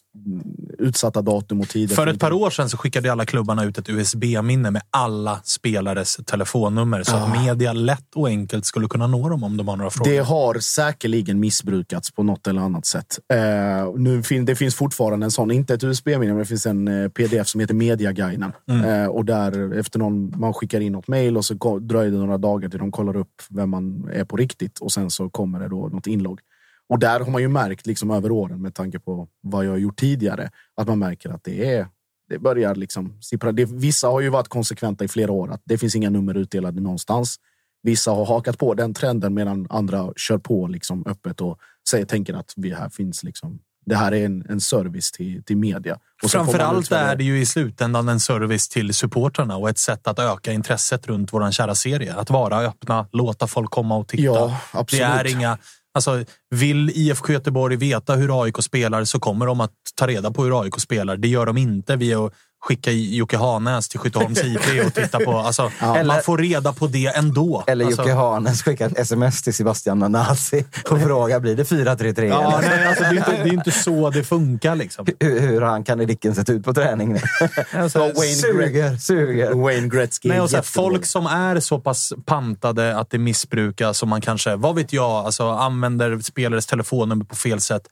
utsatta 0.78 1.22
datum 1.22 1.60
och 1.60 1.68
tider. 1.68 1.94
För 1.94 2.06
ett 2.06 2.20
par 2.20 2.32
år 2.32 2.50
sedan 2.50 2.68
så 2.68 2.76
skickade 2.76 3.12
alla 3.12 3.26
klubbarna 3.26 3.64
ut 3.64 3.78
ett 3.78 3.88
USB-minne 3.88 4.70
med 4.70 4.82
alla 4.90 5.40
spelares 5.44 6.16
telefonnummer 6.26 7.02
så 7.02 7.16
att 7.16 7.44
media 7.44 7.72
lätt 7.72 8.14
och 8.14 8.28
enkelt 8.28 8.64
skulle 8.64 8.88
kunna 8.88 9.06
nå 9.06 9.28
dem 9.28 9.44
om 9.44 9.56
de 9.56 9.68
har 9.68 9.76
några 9.76 9.90
frågor. 9.90 10.10
Det 10.10 10.18
har 10.18 10.54
säkerligen 10.58 11.40
missbrukats 11.40 12.10
på 12.10 12.22
något 12.22 12.46
eller 12.46 12.60
annat 12.60 12.86
sätt. 12.86 13.18
Eh, 13.32 13.94
nu 13.96 14.22
fin 14.22 14.44
det 14.44 14.56
finns 14.56 14.74
fortfarande 14.74 15.26
en 15.26 15.30
sån, 15.30 15.50
inte 15.50 15.74
ett 15.74 15.84
USB-minne, 15.84 16.32
men 16.32 16.38
det 16.38 16.44
finns 16.44 16.66
en 16.66 16.88
eh, 16.88 17.08
pdf 17.08 17.48
som 17.48 17.60
heter 17.60 17.74
Mediaguiden. 17.74 18.52
Eh, 18.68 19.06
och 19.06 19.24
där 19.24 19.78
efter 19.78 19.98
någon, 19.98 20.40
man 20.40 20.54
skickar 20.54 20.80
in 20.80 20.92
något 20.92 21.08
mail 21.08 21.36
och 21.36 21.44
så 21.44 21.78
dröjer 21.78 22.10
det 22.10 22.18
några 22.18 22.38
dagar 22.38 22.68
till 22.68 22.78
de 22.78 22.92
kollar 22.92 23.16
upp 23.16 23.42
vem 23.50 23.70
man 23.70 24.08
är 24.12 24.24
på 24.24 24.36
riktigt 24.36 24.78
och 24.78 24.92
sen 24.92 25.10
så 25.10 25.30
kommer 25.30 25.63
det 25.64 25.70
då 25.76 25.88
något 25.88 26.06
inlogg. 26.06 26.40
Och 26.88 26.98
där 26.98 27.20
har 27.20 27.30
man 27.30 27.42
ju 27.42 27.48
märkt 27.48 27.86
liksom 27.86 28.10
över 28.10 28.30
åren 28.30 28.62
med 28.62 28.74
tanke 28.74 28.98
på 28.98 29.28
vad 29.40 29.64
jag 29.66 29.70
har 29.70 29.78
gjort 29.78 29.96
tidigare 29.96 30.50
att 30.74 30.88
man 30.88 30.98
märker 30.98 31.30
att 31.30 31.44
det 31.44 31.74
är 31.74 31.86
det 32.28 32.38
börjar 32.38 32.74
liksom 32.74 33.22
sippra. 33.22 33.52
Det, 33.52 33.64
vissa 33.64 34.08
har 34.08 34.20
ju 34.20 34.28
varit 34.28 34.48
konsekventa 34.48 35.04
i 35.04 35.08
flera 35.08 35.32
år 35.32 35.52
att 35.52 35.62
det 35.64 35.78
finns 35.78 35.96
inga 35.96 36.10
nummer 36.10 36.36
utdelade 36.36 36.80
någonstans. 36.80 37.36
Vissa 37.82 38.10
har 38.10 38.26
hakat 38.26 38.58
på 38.58 38.74
den 38.74 38.94
trenden 38.94 39.34
medan 39.34 39.66
andra 39.70 40.12
kör 40.16 40.38
på 40.38 40.66
liksom 40.66 41.06
öppet 41.06 41.40
och 41.40 41.58
säger, 41.88 42.04
tänker 42.04 42.34
att 42.34 42.52
vi 42.56 42.74
här 42.74 42.88
finns 42.88 43.24
liksom. 43.24 43.58
Det 43.86 43.96
här 43.96 44.12
är 44.12 44.24
en, 44.24 44.44
en 44.48 44.60
service 44.60 45.12
till, 45.12 45.42
till 45.44 45.56
media. 45.56 45.98
Och 46.22 46.30
Framförallt 46.30 46.92
är 46.92 47.16
det 47.16 47.24
ju 47.24 47.40
i 47.40 47.46
slutändan 47.46 48.08
en 48.08 48.20
service 48.20 48.68
till 48.68 48.94
supportrarna 48.94 49.56
och 49.56 49.68
ett 49.68 49.78
sätt 49.78 50.06
att 50.06 50.18
öka 50.18 50.52
intresset 50.52 51.06
runt 51.06 51.32
våran 51.32 51.52
kära 51.52 51.74
serie. 51.74 52.14
Att 52.14 52.30
vara 52.30 52.58
öppna, 52.58 53.06
låta 53.12 53.46
folk 53.46 53.70
komma 53.70 53.96
och 53.96 54.08
titta. 54.08 54.22
Ja, 54.22 54.60
absolut. 54.72 55.00
Det 55.00 55.06
är 55.06 55.26
inga... 55.26 55.58
Alltså, 55.94 56.24
vill 56.50 56.90
IFK 56.90 57.32
Göteborg 57.32 57.76
veta 57.76 58.14
hur 58.14 58.42
AIK 58.42 58.62
spelar 58.62 59.04
så 59.04 59.20
kommer 59.20 59.46
de 59.46 59.60
att 59.60 59.72
ta 59.94 60.06
reda 60.06 60.30
på 60.30 60.44
hur 60.44 60.62
AIK 60.62 60.80
spelar. 60.80 61.16
Det 61.16 61.28
gör 61.28 61.46
de 61.46 61.56
inte 61.56 61.96
via 61.96 62.30
skicka 62.64 62.90
Jocke 62.90 63.36
Hanäs 63.36 63.88
till 63.88 64.00
Skytteholms 64.00 64.44
IP 64.44 64.86
och 64.86 64.94
titta 64.94 65.20
på. 65.20 65.38
Alltså, 65.38 65.70
Eller- 65.82 66.04
Man 66.04 66.22
får 66.22 66.38
reda 66.38 66.72
på 66.72 66.86
det 66.86 67.06
ändå. 67.06 67.64
Eller 67.66 67.84
alltså, 67.84 68.02
Jocke 68.02 68.14
Hanes 68.14 68.62
skickar 68.62 68.86
ett 68.86 68.98
sms 68.98 69.42
till 69.42 69.54
Sebastian 69.54 69.98
Nanasi 69.98 70.64
och 70.90 71.00
frågar 71.00 71.40
blir 71.40 71.56
det 71.56 71.64
4-3-3 71.64 72.24
Ja, 72.24 72.58
eller? 72.58 72.68
nej, 72.76 72.86
alltså, 72.86 73.02
det, 73.02 73.08
är 73.08 73.14
inte, 73.16 73.30
det 73.42 73.48
är 73.48 73.52
inte 73.52 73.70
så 73.70 74.10
det 74.10 74.24
funkar. 74.24 74.76
Liksom. 74.76 75.06
Hur, 75.20 75.40
hur 75.40 75.60
han 75.60 75.84
kan 75.84 76.00
i 76.00 76.04
Dicken 76.04 76.34
sett 76.34 76.50
ut 76.50 76.64
på 76.64 76.74
träning? 76.74 77.18
Alltså, 77.72 77.98
Wayne 77.98 78.34
suger, 78.34 78.96
suger. 78.96 79.54
Wayne 79.54 79.88
Gretzky. 79.88 80.28
Nej, 80.28 80.40
och 80.40 80.50
så 80.50 80.56
här, 80.56 80.62
folk 80.62 81.06
som 81.06 81.26
är 81.26 81.60
så 81.60 81.80
pass 81.80 82.12
pantade 82.26 82.96
att 82.98 83.10
det 83.10 83.18
missbrukas 83.18 83.98
som 83.98 84.08
man 84.08 84.20
kanske, 84.20 84.56
vad 84.56 84.74
vet 84.74 84.92
jag, 84.92 85.10
alltså 85.10 85.48
använder 85.50 86.18
spelares 86.18 86.66
telefonnummer 86.66 87.24
på 87.24 87.36
fel 87.36 87.60
sätt. 87.60 87.82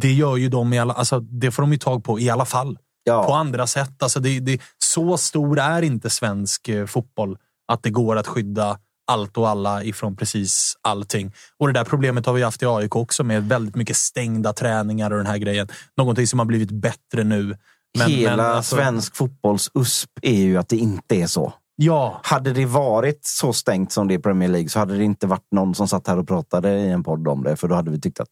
Det 0.00 0.12
gör 0.12 0.36
ju 0.36 0.48
de 0.48 0.72
i 0.72 0.78
alla, 0.78 0.94
alltså 0.94 1.20
det 1.20 1.50
får 1.50 1.62
de 1.62 1.72
ju 1.72 1.78
tag 1.78 2.04
på 2.04 2.20
i 2.20 2.30
alla 2.30 2.44
fall. 2.44 2.78
Ja. 3.04 3.24
På 3.26 3.32
andra 3.34 3.66
sätt. 3.66 4.02
Alltså 4.02 4.20
det, 4.20 4.40
det, 4.40 4.60
så 4.78 5.16
stor 5.16 5.58
är 5.58 5.82
inte 5.82 6.10
svensk 6.10 6.68
eh, 6.68 6.86
fotboll 6.86 7.38
att 7.72 7.82
det 7.82 7.90
går 7.90 8.16
att 8.16 8.26
skydda 8.26 8.78
allt 9.12 9.36
och 9.36 9.48
alla 9.48 9.84
ifrån 9.84 10.16
precis 10.16 10.74
allting. 10.82 11.32
Och 11.58 11.66
det 11.66 11.72
där 11.72 11.84
problemet 11.84 12.26
har 12.26 12.32
vi 12.32 12.42
haft 12.42 12.62
i 12.62 12.66
AIK 12.66 12.96
också 12.96 13.24
med 13.24 13.48
väldigt 13.48 13.76
mycket 13.76 13.96
stängda 13.96 14.52
träningar 14.52 15.10
och 15.10 15.16
den 15.16 15.26
här 15.26 15.38
grejen. 15.38 15.68
Någonting 15.96 16.26
som 16.26 16.38
har 16.38 16.46
blivit 16.46 16.70
bättre 16.70 17.24
nu. 17.24 17.56
Men- 17.98 18.10
Hela 18.10 18.36
men 18.36 18.46
alltså- 18.56 18.76
svensk 18.76 19.16
fotbolls 19.16 19.70
USP 19.74 20.10
är 20.22 20.34
ju 20.42 20.56
att 20.56 20.68
det 20.68 20.76
inte 20.76 21.16
är 21.16 21.26
så. 21.26 21.52
Ja, 21.76 22.20
Hade 22.22 22.52
det 22.52 22.66
varit 22.66 23.20
så 23.22 23.52
stängt 23.52 23.92
som 23.92 24.08
det 24.08 24.14
är 24.14 24.18
i 24.18 24.22
Premier 24.22 24.48
League 24.48 24.68
så 24.68 24.78
hade 24.78 24.96
det 24.96 25.04
inte 25.04 25.26
varit 25.26 25.46
någon 25.52 25.74
som 25.74 25.88
satt 25.88 26.06
här 26.06 26.18
och 26.18 26.28
pratade 26.28 26.78
i 26.78 26.90
en 26.90 27.02
podd 27.04 27.28
om 27.28 27.42
det. 27.42 27.56
För 27.56 27.68
då 27.68 27.74
hade 27.74 27.90
vi 27.90 28.00
tyckt 28.00 28.20
att 28.20 28.28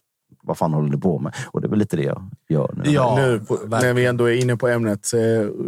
vad 0.48 0.58
fan 0.58 0.72
håller 0.72 0.90
du 0.90 0.98
på 0.98 1.18
med? 1.18 1.34
Och 1.46 1.60
det 1.60 1.66
är 1.66 1.70
väl 1.70 1.78
lite 1.78 1.96
det 1.96 2.02
jag 2.02 2.30
gör 2.48 2.74
nu. 2.76 2.90
Ja, 2.90 3.16
nu, 3.16 3.40
på, 3.40 3.58
när 3.66 3.94
vi 3.94 4.06
ändå 4.06 4.24
är 4.24 4.34
inne 4.34 4.56
på 4.56 4.68
ämnet. 4.68 5.10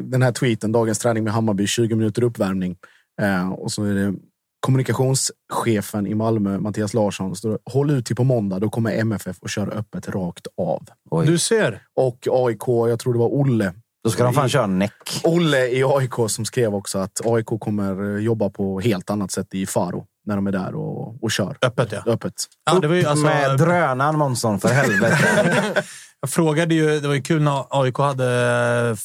Den 0.03 0.23
här 0.23 0.33
tweeten, 0.33 0.73
dagens 0.73 0.99
träning 0.99 1.25
med 1.25 1.33
Hammarby, 1.33 1.67
20 1.67 1.95
minuter 1.95 2.25
uppvärmning. 2.25 2.77
Eh, 3.23 3.53
och 3.53 3.73
så 3.73 3.85
är 3.85 3.95
det 3.95 4.15
kommunikationschefen 4.61 6.07
i 6.07 6.15
Malmö, 6.15 6.59
Mattias 6.59 6.95
Larsson, 6.95 7.37
står 7.37 7.59
håll 7.65 7.91
ut 7.91 8.07
till 8.07 8.17
på 8.17 8.25
måndag. 8.25 8.59
Då 8.59 8.71
kommer 8.71 8.93
MFF 8.93 9.37
och 9.41 9.51
kör 9.51 9.79
öppet 9.79 10.09
rakt 10.09 10.47
av. 10.57 10.83
Oj. 11.11 11.27
du 11.27 11.39
ser. 11.39 11.83
Och 11.97 12.29
AIK, 12.31 12.63
jag 12.67 12.99
tror 12.99 13.13
det 13.13 13.19
var 13.19 13.35
Olle. 13.35 13.75
Då 14.05 14.11
ska 14.11 14.25
de 14.25 14.33
fan 14.33 14.49
köra 14.49 14.67
näck. 14.67 15.21
Olle 15.25 15.69
i 15.69 15.85
AIK 15.85 16.15
som 16.29 16.45
skrev 16.45 16.75
också 16.75 16.99
att 16.99 17.21
AIK 17.25 17.47
kommer 17.47 18.17
eh, 18.17 18.23
jobba 18.23 18.51
på 18.51 18.81
helt 18.81 19.11
annat 19.11 19.31
sätt 19.31 19.55
i 19.55 19.67
Faro 19.67 20.07
när 20.27 20.37
de 20.37 20.47
är 20.47 20.53
där 20.53 20.75
och, 20.75 21.25
och 21.25 21.31
kör. 21.31 21.57
Öppet, 21.63 21.93
ja. 21.93 22.03
Öppet. 22.07 22.35
ja 22.65 22.79
det 22.79 22.89
var 22.89 22.95
ju, 22.95 23.05
alltså, 23.05 23.25
med 23.25 23.59
drönaren 23.59 24.19
Månsson, 24.19 24.61
för 24.61 24.69
helvete. 24.69 25.85
Jag 26.21 26.31
frågade 26.31 26.75
ju, 26.75 27.01
det 27.01 27.09
var 27.09 27.15
ju 27.15 27.23
kul 27.23 27.43
när 27.43 27.65
AIK 27.71 27.99
hade 27.99 28.97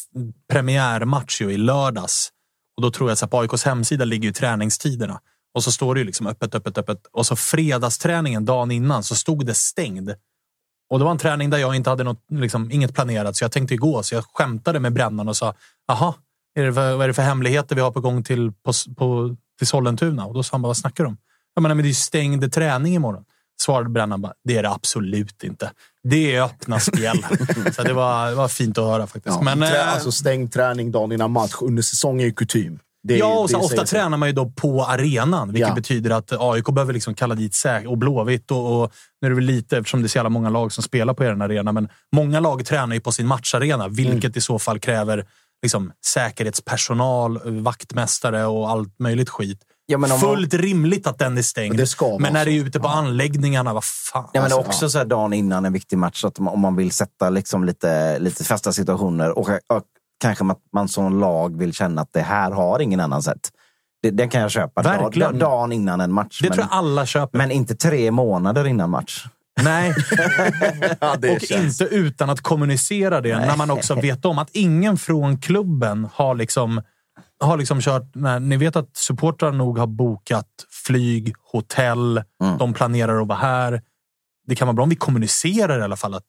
premiärmatch 0.52 1.42
ju 1.42 1.52
i 1.52 1.58
lördags. 1.58 2.30
Och 2.78 2.84
då 2.84 2.92
tror 2.92 3.10
jag 3.10 3.24
att 3.24 3.32
på 3.32 3.40
AIKs 3.40 3.64
hemsida 3.64 4.06
ligger 4.06 4.26
ju 4.28 4.34
träningstiderna. 4.34 5.20
Och 5.54 5.64
så 5.64 5.72
står 5.72 5.96
det 5.96 6.00
ju 6.00 6.06
liksom 6.06 6.28
öppet, 6.28 6.56
öppet, 6.56 6.78
öppet. 6.78 7.00
Och 7.12 7.26
så 7.26 7.36
fredagsträningen 7.36 8.46
dagen 8.46 8.72
innan 8.72 9.04
så 9.04 9.16
stod 9.16 9.46
det 9.46 9.54
stängd. 9.54 10.12
Och 10.90 11.00
det 11.00 11.06
var 11.06 11.12
en 11.12 11.18
träning 11.18 11.50
där 11.50 11.58
jag 11.58 11.76
inte 11.76 11.90
hade 11.90 12.04
något, 12.04 12.26
liksom, 12.32 12.72
inget 12.72 12.94
planerat, 12.94 13.36
så 13.36 13.44
jag 13.44 13.52
tänkte 13.52 13.78
gå. 13.78 14.04
Så 14.04 14.16
jag 14.16 14.26
skämtade 14.34 14.80
med 14.80 14.94
brännan 14.94 15.28
och 15.28 15.38
sa, 15.38 15.54
jaha, 15.88 16.14
är 16.56 16.64
det 16.64 16.74
för, 16.74 16.96
vad 16.96 17.04
är 17.04 17.08
det 17.08 17.14
för 17.14 17.22
hemligheter 17.22 17.76
vi 17.76 17.82
har 17.82 17.92
på 17.92 18.02
gång 18.02 18.24
till, 18.24 18.52
på, 18.52 18.72
på, 18.98 19.36
till 19.58 19.68
Sollentuna? 19.68 20.26
Och 20.26 20.34
då 20.34 20.44
sa 20.44 20.50
han 20.52 20.62
bara, 20.62 20.68
vad 20.68 20.78
snackar 20.78 21.04
du 21.04 21.08
om? 21.08 21.18
Jag 21.56 21.62
menar, 21.62 21.76
men 21.76 21.84
det 21.84 21.88
är 21.88 21.90
ju 21.90 21.94
stängd 21.94 22.54
träning 22.54 22.96
imorgon. 22.96 23.24
Svarade 23.62 23.90
brännan 23.90 24.22
bara, 24.22 24.34
det 24.44 24.58
är 24.58 24.64
det 24.64 24.70
absolut 24.72 25.44
inte. 25.44 25.72
Det 26.04 26.36
är 26.36 26.42
öppna 26.44 26.80
spel. 26.80 27.26
så 27.76 27.84
det 27.84 27.94
var, 27.94 28.30
det 28.30 28.36
var 28.36 28.48
fint 28.48 28.78
att 28.78 28.84
höra 28.84 29.08
faktiskt. 29.08 29.36
Ja, 29.36 29.42
men, 29.56 29.60
trä, 29.70 29.82
eh, 29.82 29.94
alltså 29.94 30.12
stängd 30.12 30.52
träning 30.54 30.92
dagen 30.92 31.12
innan 31.12 31.32
match 31.32 31.54
under 31.62 31.84
säsong 31.84 32.22
är 32.22 32.26
ju 32.26 32.32
kutym. 32.34 32.80
Det 33.04 33.18
Ja, 33.18 33.40
och 33.40 33.50
så 33.50 33.60
ofta 33.60 33.86
tränar 33.86 34.18
man 34.18 34.30
ju 34.30 34.34
då 34.34 34.50
på 34.50 34.84
arenan, 34.86 35.52
vilket 35.52 35.70
Ja. 35.70 35.76
betyder 35.76 36.10
att 36.10 36.32
AIK 36.40 36.66
behöver 36.66 36.94
liksom 36.94 37.14
kalla 37.14 37.36
dit 37.36 37.54
säk 37.54 37.88
och 37.88 37.98
Blåvitt. 37.98 38.52
Och, 38.52 38.82
och, 38.82 38.92
nu 39.22 39.26
är 39.26 39.30
det 39.30 39.36
väl 39.36 39.46
lite, 39.46 39.78
eftersom 39.78 40.02
det 40.02 40.06
är 40.06 40.10
så 40.10 40.18
jävla 40.18 40.30
många 40.30 40.50
lag 40.50 40.72
som 40.72 40.84
spelar 40.84 41.14
på 41.14 41.24
er 41.24 41.42
arena, 41.42 41.72
men 41.72 41.88
många 42.12 42.40
lag 42.40 42.66
tränar 42.66 42.94
ju 42.96 43.02
på 43.02 43.12
sin 43.12 43.28
matcharena, 43.28 43.88
vilket 43.88 44.24
Mm. 44.24 44.32
i 44.36 44.42
så 44.42 44.60
fall 44.60 44.80
kräver 44.80 45.26
liksom, 45.64 45.92
säkerhetspersonal, 46.06 47.62
vaktmästare 47.62 48.46
och 48.46 48.70
allt 48.70 49.00
möjligt 49.00 49.30
skit. 49.30 49.60
Ja, 49.86 49.98
men 49.98 50.12
om 50.12 50.20
man- 50.22 50.36
Fullt 50.36 50.54
rimligt 50.54 51.08
att 51.08 51.20
den 51.20 51.38
är 51.38 51.42
stängd. 51.42 51.82
Men 52.20 52.34
när 52.34 52.46
det 52.46 52.52
är 52.52 52.66
ute 52.66 52.80
på 52.80 52.88
anläggningarna, 52.88 53.74
vad 53.74 53.84
fan. 53.84 54.30
Ja, 54.34 54.42
men 54.42 54.44
alltså. 54.44 54.60
också 54.60 54.90
så 54.90 54.98
här 54.98 55.06
dagen 55.06 55.34
innan 55.34 55.66
en 55.66 55.74
viktig 55.74 55.98
match, 55.98 56.26
att 56.26 56.40
om 56.40 56.60
man 56.60 56.76
vill 56.76 56.92
sätta 56.92 57.30
liksom 57.30 57.64
lite, 57.64 58.20
lite 58.20 58.44
fasta 58.44 58.72
situationer 58.72 59.38
och, 59.38 59.50
och 59.50 59.84
kanske 60.22 60.44
man, 60.44 60.56
man 60.74 60.88
som 60.88 61.20
lag 61.20 61.58
vill 61.58 61.74
känna 61.74 62.02
att 62.02 62.14
det 62.14 62.22
här 62.22 62.52
har 62.52 62.80
ingen 62.80 63.00
annan 63.00 63.24
sett. 63.24 63.50
Det, 64.02 64.12
den 64.12 64.30
kan 64.30 64.42
jag 64.42 64.52
köpa 64.52 64.84
dag, 64.84 64.92
Verkligen. 65.04 65.40
dagen 65.40 65.72
innan 65.72 66.02
en 66.02 66.12
match. 66.14 66.40
det 66.42 66.50
men, 66.50 66.58
tror 66.58 66.68
jag 66.72 66.78
alla 66.78 67.06
köper. 67.06 67.38
men 67.38 67.52
inte 67.52 67.76
tre 67.76 68.12
månader 68.12 68.68
innan 68.68 68.90
match. 68.90 69.26
Nej. 69.64 69.94
Ja, 71.02 71.14
och 71.14 71.42
känns. 71.42 71.82
inte 71.82 71.96
utan 71.96 72.30
att 72.30 72.42
kommunicera 72.42 73.22
det 73.22 73.40
när 73.40 73.58
man 73.58 73.72
också 73.72 73.96
vet 73.96 74.26
om 74.26 74.40
att 74.40 74.50
ingen 74.52 74.98
från 74.98 75.38
klubben 75.38 76.08
har 76.14 76.36
liksom 76.36 76.82
har 77.40 77.58
liksom 77.58 77.82
kört... 77.82 78.12
Nej, 78.14 78.40
ni 78.40 78.58
vet 78.58 78.76
att 78.76 78.98
supportrar 78.98 79.52
nog 79.52 79.78
har 79.78 79.88
bokat 79.88 80.48
flyg, 80.86 81.34
hotell. 81.52 82.24
Mm. 82.44 82.58
De 82.58 82.74
planerar 82.74 83.22
att 83.22 83.28
vara 83.28 83.40
här. 83.40 83.82
Det 84.48 84.56
kan 84.56 84.68
vara 84.68 84.74
bra 84.74 84.84
om 84.84 84.90
vi 84.90 84.96
kommunicerar 84.96 85.80
i 85.80 85.82
alla 85.82 85.96
fall 85.96 86.14
att 86.14 86.26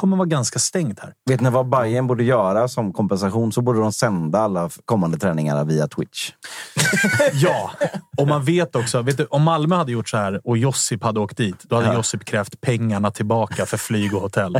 kommer 0.00 0.16
vara 0.16 0.26
ganska 0.28 0.58
stängt 0.58 1.00
här. 1.00 1.12
Vet 1.30 1.40
ni 1.40 1.50
vad 1.50 1.68
Bayern 1.68 2.06
borde 2.06 2.24
göra 2.24 2.68
som 2.68 2.92
kompensation? 2.92 3.52
Så 3.52 3.60
borde 3.60 3.80
de 3.80 3.92
sända 3.92 4.38
alla 4.38 4.70
kommande 4.84 5.18
träningar 5.18 5.64
via 5.64 5.88
Twitch. 5.88 6.30
Ja, 7.32 7.70
och 8.16 8.28
man 8.28 8.44
vet 8.44 8.76
också. 8.76 9.02
Vet 9.02 9.16
du, 9.16 9.24
om 9.24 9.42
Malmö 9.42 9.76
hade 9.76 9.92
gjort 9.92 10.08
så 10.08 10.16
här 10.16 10.40
och 10.44 10.58
Josip 10.58 11.04
hade 11.04 11.20
åkt 11.20 11.36
dit, 11.36 11.56
då 11.62 11.76
hade 11.76 11.86
Ja. 11.88 11.94
Josip 11.94 12.24
krävt 12.24 12.60
pengarna 12.60 13.10
tillbaka 13.10 13.66
för 13.66 13.76
flyg 13.76 14.14
och 14.14 14.20
hotell. 14.20 14.56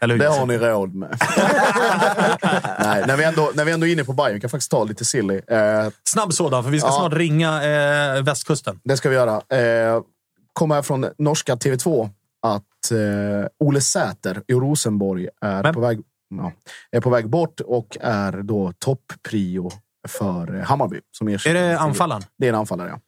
Eller 0.00 0.14
hur? 0.14 0.22
Det 0.22 0.28
har 0.28 0.46
ni 0.46 0.58
råd 0.58 0.94
med. 0.94 1.08
Nej, 2.80 3.04
när, 3.06 3.16
vi 3.16 3.24
ändå, 3.24 3.50
när 3.54 3.64
vi 3.64 3.72
ändå 3.72 3.86
är 3.86 3.92
inne 3.92 4.04
på 4.04 4.12
Bayern, 4.12 4.34
vi 4.34 4.40
kan 4.40 4.50
faktiskt 4.50 4.70
ta 4.70 4.84
lite 4.84 5.04
silly. 5.04 5.34
Eh, 5.34 5.88
Snabb 6.04 6.32
sådan, 6.32 6.64
för 6.64 6.70
vi 6.70 6.80
ska 6.80 6.88
Ja. 6.88 6.92
snart 6.98 7.12
ringa 7.12 7.62
eh, 8.16 8.22
västkusten. 8.22 8.80
det 8.84 8.96
ska 8.96 9.08
vi 9.08 9.14
göra. 9.14 9.34
Eh, 9.58 10.00
kommer 10.52 10.74
här 10.74 10.82
från 10.82 11.06
norska 11.18 11.54
TV2 11.54 12.10
att 12.42 12.90
eh, 12.90 13.48
Ole 13.58 13.80
Säter 13.80 14.42
i 14.48 14.52
Rosenborg 14.54 15.28
är 15.40 15.62
Vem? 15.62 15.74
på, 15.74 15.80
väg, 15.80 16.00
ja, 16.30 16.52
är 16.90 17.00
på 17.00 17.10
väg 17.10 17.28
bort 17.28 17.60
och 17.60 17.96
är 18.00 18.32
då 18.42 18.72
toppprio 18.78 19.70
för 20.08 20.54
eh, 20.54 20.62
Hammarby. 20.64 21.00
Som 21.18 21.28
Är 21.28 21.54
det 21.54 21.78
anfallaren? 21.78 22.22
Det 22.38 22.46
är 22.46 22.48
en 22.48 22.58
anfallare, 22.58 22.88
ja. 22.88 23.00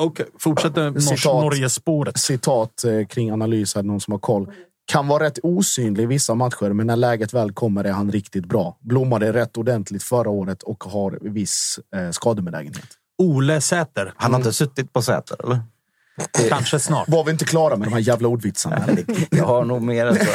Okej, 0.00 0.26
fortsätter 0.38 0.90
Nors- 0.90 1.00
Citat. 1.00 1.42
Norge-spåret. 1.44 2.18
citat 2.18 2.84
eh, 2.84 3.06
kring 3.06 3.30
analys, 3.30 3.74
här, 3.74 3.82
någon 3.82 4.00
som 4.00 4.12
har 4.12 4.18
koll. 4.18 4.52
Kan 4.92 5.08
vara 5.08 5.24
rätt 5.24 5.38
osynlig 5.42 6.02
i 6.02 6.06
vissa 6.06 6.34
matcher, 6.34 6.72
men 6.72 6.86
när 6.86 6.96
läget 6.96 7.34
väl 7.34 7.52
kommer 7.52 7.84
är 7.84 7.92
han 7.92 8.12
riktigt 8.12 8.46
bra. 8.46 8.76
Blommade 8.80 9.32
rätt 9.32 9.56
ordentligt 9.56 10.02
förra 10.02 10.30
året 10.30 10.62
och 10.62 10.84
har 10.84 11.18
viss 11.20 11.80
eh, 11.96 12.10
skadebenägenhet. 12.10 12.86
Ole 13.22 13.60
Säter. 13.60 14.12
Han 14.16 14.32
har 14.32 14.40
inte 14.40 14.52
suttit 14.52 14.92
på 14.92 15.02
Säter, 15.02 15.44
eller? 15.44 15.60
Kanske 16.48 16.78
snart. 16.78 17.08
Var 17.08 17.24
vi 17.24 17.30
inte 17.30 17.44
klara 17.44 17.76
med 17.76 17.88
de 17.88 17.92
här 17.92 18.00
jävla 18.00 18.28
ordvitsarna? 18.28 18.86
Jag 19.30 19.44
har 19.44 19.64
nog 19.64 19.82
mer 19.82 20.06
än 20.06 20.14
så. 20.14 20.20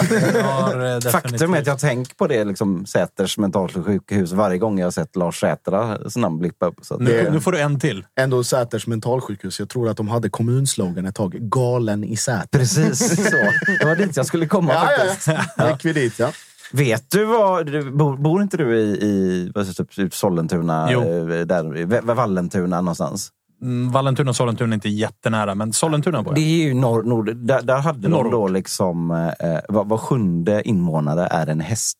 Eh, 0.84 1.11
Faktum 1.11 1.53
är 1.53 1.59
att 1.59 1.67
jag 1.67 1.79
tänker 1.79 2.15
på 2.15 2.27
det, 2.27 2.43
liksom, 2.43 2.86
Säters 2.86 3.38
mentalsjukhus, 3.38 4.31
varje 4.31 4.57
gång 4.57 4.79
jag 4.79 4.86
har 4.86 4.91
sett 4.91 5.15
Lars 5.15 5.39
Sätras 5.39 6.15
namn 6.15 6.39
blippa 6.39 6.65
upp. 6.65 6.75
Så 6.81 6.93
att 6.93 6.99
Nu, 7.01 7.23
det, 7.23 7.31
nu 7.31 7.41
får 7.41 7.51
du 7.51 7.59
en 7.59 7.79
till. 7.79 8.05
Ändå 8.19 8.43
Säters 8.43 8.88
mentalsjukhus. 8.88 9.59
Jag 9.59 9.69
tror 9.69 9.89
att 9.89 9.97
de 9.97 10.07
hade 10.07 10.29
kommunslogan 10.29 11.05
ett 11.05 11.15
tag. 11.15 11.34
Galen 11.41 12.03
i 12.03 12.15
Säter. 12.17 12.59
Precis 12.59 12.99
så. 13.31 13.38
Det 13.79 13.86
var 13.86 13.95
dit 13.95 14.17
jag 14.17 14.25
skulle 14.25 14.45
komma 14.47 14.73
Ja, 14.73 14.89
faktiskt. 15.05 15.27
ja, 15.27 15.45
ja. 15.57 15.69
gick 15.71 15.86
vi 15.86 15.93
dit, 15.93 16.19
ja. 16.19 16.31
Vet 16.71 17.11
du 17.11 17.25
vad... 17.25 17.65
Du, 17.65 17.91
bor, 17.91 18.17
bor 18.17 18.41
inte 18.41 18.57
du 18.57 18.79
i, 18.79 18.84
i 18.84 19.51
vad 19.55 19.67
heter 19.67 19.84
det, 19.84 19.95
typ 19.95 20.15
Sollentuna? 20.15 20.88
Jo. 20.91 21.01
eh, 21.01 21.45
Där, 21.45 22.01
Vallentuna 22.13 22.81
någonstans? 22.81 23.29
Mm, 23.64 23.91
Vallentuna 23.91 24.30
och 24.30 24.36
Sollentuna 24.36 24.70
är 24.70 24.74
inte 24.74 24.89
jättenära, 24.89 25.55
men 25.55 25.74
Sollentuna 25.74 26.24
bor 26.24 26.34
Det 26.34 26.41
är 26.41 26.64
ju 26.68 26.74
norr, 26.74 27.03
nord, 27.03 27.36
där, 27.36 27.61
där 27.61 27.78
hade 27.78 28.07
Norrort. 28.09 28.24
de 28.32 28.32
då 28.32 28.47
liksom... 28.47 29.11
Eh, 29.11 29.59
var, 29.70 29.86
var 29.86 29.97
sjunde 29.97 30.61
invånare 30.68 31.28
är 31.32 31.47
en 31.47 31.59
häst. 31.59 31.97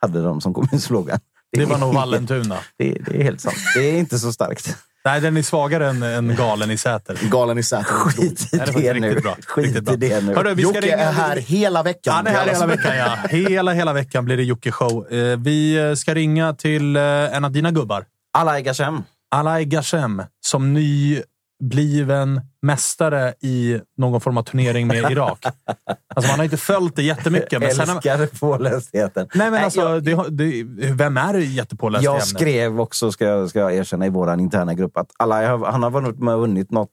Hade 0.00 0.22
de 0.22 0.40
som 0.40 0.54
kommunslogan. 0.54 1.18
Det 1.56 1.64
var 1.64 1.74
är- 1.76 1.80
nog 1.80 1.94
Vallentuna. 1.94 2.56
Det, 2.78 2.98
det 3.06 3.20
är 3.20 3.22
helt 3.22 3.40
sant. 3.40 3.56
Det 3.74 3.80
är 3.90 3.98
inte 3.98 4.18
så 4.18 4.32
starkt. 4.32 4.76
Nej, 5.04 5.20
den 5.20 5.36
är 5.36 5.42
svagare 5.42 5.88
än, 5.90 6.02
än 6.02 6.36
galen 6.36 6.70
i 6.70 6.76
Säter. 6.78 7.18
Galen 7.30 7.58
i 7.58 7.62
Säter. 7.62 7.84
Skit 7.84 8.48
i 8.54 8.56
det 8.58 8.72
var 8.72 8.80
det 8.82 9.00
nu. 9.00 9.20
bra. 9.20 9.36
Skit 9.46 9.64
Riktigt 9.66 9.84
bra. 9.84 9.96
det 9.96 10.24
nu. 10.24 10.34
Hörru, 10.34 10.54
vi 10.54 10.62
ska 10.62 10.74
Jocke 10.74 10.86
ringa- 10.86 10.96
är 10.96 11.12
här 11.12 11.36
hela 11.36 11.82
veckan. 11.82 12.14
Han 12.14 12.26
är 12.26 12.30
här 12.30 12.42
alla 12.42 12.52
hela 12.52 12.66
veckan, 12.66 12.96
ja. 12.96 13.16
Hela, 13.28 13.72
hela 13.72 13.92
veckan 13.92 14.24
blir 14.24 14.36
det 14.36 14.42
Jocke-show. 14.42 15.12
Eh, 15.14 15.38
Vi 15.38 15.88
eh, 15.88 15.94
ska 15.94 16.14
ringa 16.14 16.54
till 16.54 16.96
eh, 16.96 17.02
en 17.36 17.44
av 17.44 17.50
dina 17.52 17.70
gubbar. 17.70 18.04
Alai 18.38 18.62
Gashem. 18.62 19.02
Alai 19.34 19.64
Gashem, 19.64 20.22
som 20.40 20.74
nybliven 20.74 22.40
mästare 22.62 23.34
i 23.40 23.80
någon 23.96 24.20
form 24.20 24.38
av 24.38 24.42
turnering 24.42 24.86
med 24.86 25.10
Irak. 25.12 25.46
Alltså 26.14 26.30
man 26.32 26.38
har 26.38 26.44
inte 26.44 26.56
följt 26.56 26.96
det 26.96 27.02
jättemycket. 27.02 27.60
Men 27.60 27.70
sen 27.74 27.88
Älskar 27.90 28.26
pålästheten. 28.40 29.26
nej, 29.34 29.50
men 29.50 29.64
alltså, 29.64 29.80
jag- 29.80 30.02
det, 30.04 30.30
det, 30.30 30.62
vem 30.92 31.16
är 31.16 31.34
jättepåläst 31.34 32.04
Jag 32.04 32.22
skrev 32.26 32.80
också, 32.80 33.12
ska 33.12 33.24
jag, 33.24 33.48
ska 33.50 33.58
jag 33.58 33.74
erkänna, 33.74 34.06
i 34.06 34.08
vår 34.10 34.40
interna 34.40 34.74
grupp 34.74 34.96
att 34.96 35.06
har- 35.18 35.70
han 35.72 35.82
har 35.82 35.90
varit 35.90 36.18
med 36.18 36.34
och 36.34 36.40
vunnit 36.40 36.70
något, 36.70 36.88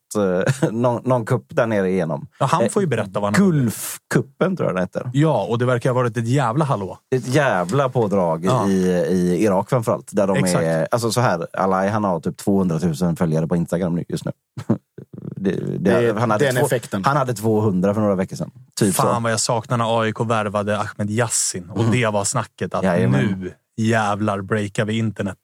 eh, 0.62 0.70
någon, 0.72 1.02
någon 1.06 1.26
kupp 1.26 1.46
där 1.50 1.68
nere 1.68 1.90
igenom. 1.90 2.28
Ja, 2.40 2.46
han 2.46 2.70
får 2.70 2.82
ju 2.82 2.88
berätta 2.88 3.20
vad 3.20 3.24
han 3.38 3.46
Gulfkuppen 3.52 4.56
tror 4.58 4.70
jag 4.70 4.76
den 4.76 4.84
heter. 4.84 5.10
Ja, 5.14 5.46
och 5.50 5.60
det 5.60 5.66
verkar 5.66 5.90
ha 5.90 5.96
varit 5.96 6.18
ett 6.18 6.28
jävla 6.28 6.66
hallå. 6.66 6.98
Ett 7.16 7.28
jävla 7.28 7.90
pådrag 7.90 8.46
Ja. 8.46 8.68
i, 8.70 8.90
i 9.10 9.44
Irak 9.44 9.70
framförallt. 9.70 10.10
Där 10.12 10.28
de 10.28 10.38
Exakt. 10.38 10.64
är, 10.64 10.88
alltså 10.92 11.12
så 11.12 11.22
här, 11.22 11.48
Alai 11.54 11.88
han 11.90 12.04
har 12.04 12.20
typ 12.20 12.38
200 12.38 12.80
000 13.02 13.16
följare 13.16 13.48
på 13.48 13.56
Instagram 13.56 14.04
just 14.10 14.26
nu. 14.26 14.32
Det, 15.40 15.78
det, 15.78 16.20
han, 16.20 16.32
hade 16.32 16.46
den 16.46 16.56
två- 16.56 16.66
effekten. 16.66 17.06
han 17.06 17.18
hade 17.18 17.34
200 17.34 17.94
för 17.94 18.02
några 18.02 18.16
veckor 18.16 18.36
sedan. 18.36 18.52
Typ 18.76 18.96
Fan 18.96 19.16
så. 19.16 19.22
vad 19.22 19.32
jag 19.32 19.40
saknar 19.40 19.78
när 19.78 20.02
AIK 20.02 20.20
värvade 20.20 20.80
Ahmed 20.80 21.10
Yassin. 21.10 21.70
Och 21.70 21.84
det 21.86 22.08
var 22.08 22.24
snacket 22.24 22.74
att 22.74 22.84
Jajamän. 22.84 23.26
nu 23.26 23.54
jävlar 23.78 24.42
breakar 24.42 24.86
vi 24.86 24.98
internet. 24.98 25.38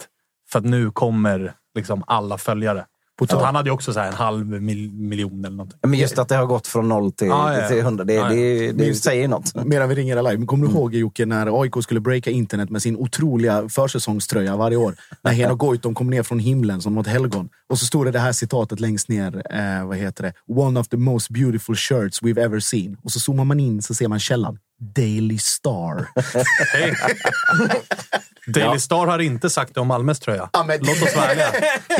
För 0.52 0.60
att 0.60 0.66
nu 0.66 0.92
kommer 0.92 1.54
liksom 1.76 2.04
alla 2.08 2.38
följare. 2.38 2.86
Att 3.22 3.32
han 3.32 3.56
hade 3.56 3.70
ju 3.70 3.74
också 3.74 3.94
så 3.94 4.00
en 4.00 4.14
halv 4.14 4.46
mil, 4.48 4.92
miljon 4.94 5.46
eller 5.46 5.58
någonting. 5.58 5.80
Men 5.88 6.00
just 6.00 6.18
att 6.20 6.30
det 6.30 6.36
har 6.36 6.46
gått 6.46 6.68
från 6.68 6.90
noll 6.90 7.12
till, 7.12 7.28
Ja, 7.28 7.54
ja, 7.54 7.62
ja. 7.62 7.68
till 7.68 7.80
100, 7.80 8.04
det, 8.04 8.14
ja. 8.14 8.30
det, 8.30 8.72
det 8.72 8.86
Just- 8.86 9.04
säger 9.04 9.28
något. 9.28 9.66
Medan 9.66 9.90
vi 9.90 9.96
ringer 9.96 10.24
live. 10.32 10.46
Kommer 10.46 10.68
du 10.68 10.74
ihåg 10.74 10.96
Jocke 10.96 11.26
när 11.26 11.62
AIK 11.62 11.74
skulle 11.84 12.00
breaka 12.00 12.32
internet 12.32 12.70
med 12.70 12.82
sin 12.82 12.98
otroliga 12.98 13.70
försäsongströja 13.70 14.56
varje 14.56 14.78
år? 14.78 14.96
När 15.24 15.32
Henok 15.32 15.60
Goitom 15.60 15.96
kom 15.96 16.10
ner 16.10 16.24
från 16.24 16.40
himlen 16.40 16.82
som 16.82 16.96
något 16.96 17.08
helgon. 17.08 17.50
Och 17.70 17.80
så 17.80 17.86
stod 17.86 18.06
det 18.08 18.12
det 18.12 18.20
här 18.20 18.32
citatet 18.32 18.80
längst 18.80 19.10
ner. 19.10 19.44
Eh, 19.60 19.88
vad 19.88 19.98
heter 19.98 20.24
det? 20.24 20.34
One 20.62 20.80
of 20.80 20.88
the 20.88 20.98
most 20.98 21.30
beautiful 21.30 21.76
shirts 21.76 22.22
we've 22.22 22.40
ever 22.46 22.60
seen. 22.60 22.98
Och 23.04 23.12
så 23.12 23.20
zoomar 23.20 23.44
man 23.44 23.60
in 23.60 23.82
så 23.82 23.94
ser 23.94 24.08
man 24.08 24.20
källan. 24.20 24.58
Daily 24.96 25.38
Star. 25.38 26.08
Daily 28.48 28.80
Star 28.80 29.08
har 29.08 29.20
inte 29.20 29.50
sagt 29.50 29.74
det 29.74 29.80
om 29.80 29.88
Malmös 29.88 30.20
tröja. 30.20 30.50
Ja, 30.54 30.64
men- 30.64 30.80
Låt 30.82 31.02
oss 31.02 31.16
vara 31.16 31.26
ärliga. 31.26 31.48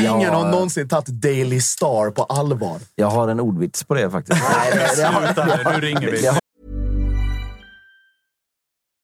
Ingen 0.00 0.34
har 0.34 0.50
någonsin 0.50 0.88
tagit 0.88 1.06
Daily 1.08 1.60
Star 1.60 2.10
på 2.10 2.24
allvar. 2.24 2.78
Jag 2.94 3.06
har 3.06 3.28
en 3.28 3.40
ordvits 3.40 3.84
på 3.84 3.94
det 3.94 4.10
faktiskt. 4.10 4.42
Nej, 4.56 4.70
det, 4.72 5.02
det 5.02 5.06
har, 5.08 5.26
Sluta 5.26 5.44
nu, 5.46 5.70
nu 5.80 5.86
ringer 5.86 6.10
vi. 6.10 6.30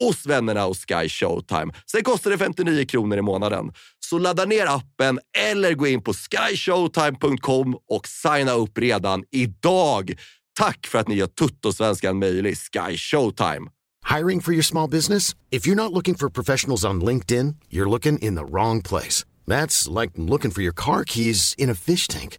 hos 0.00 0.26
vännerna 0.26 0.64
hos 0.64 0.78
Sky 0.78 1.08
Showtime. 1.08 1.72
Sen 1.90 2.04
kostar 2.04 2.30
det 2.30 2.38
59 2.38 2.84
kronor 2.86 3.18
i 3.18 3.22
månaden. 3.22 3.72
Så 4.00 4.18
ladda 4.18 4.44
ner 4.44 4.66
appen 4.66 5.18
eller 5.38 5.74
gå 5.74 5.86
in 5.86 6.02
på 6.02 6.12
skyshowtime.com 6.14 7.76
och 7.88 8.08
signa 8.08 8.52
upp 8.52 8.78
redan 8.78 9.24
idag. 9.30 10.12
Tack 10.58 10.86
för 10.86 10.98
att 10.98 11.08
ni 11.08 11.14
gör 11.14 11.26
Tuttosvenskan 11.26 12.18
möjlig, 12.18 12.56
Sky 12.58 12.96
Showtime. 12.96 13.70
Hiring 14.16 14.40
for 14.40 14.54
your 14.54 14.62
small 14.62 14.88
business? 14.88 15.36
If 15.50 15.66
you're 15.66 15.74
not 15.74 15.92
looking 15.92 16.14
for 16.14 16.30
professionals 16.30 16.84
on 16.84 17.00
LinkedIn, 17.00 17.54
you're 17.70 17.90
looking 17.90 18.18
in 18.18 18.36
the 18.36 18.44
wrong 18.44 18.82
place. 18.82 19.24
That's 19.46 20.00
like 20.00 20.12
looking 20.16 20.50
for 20.50 20.62
your 20.62 20.72
car 20.72 21.04
keys 21.04 21.54
in 21.58 21.70
a 21.70 21.74
fish 21.74 22.08
tank. 22.08 22.38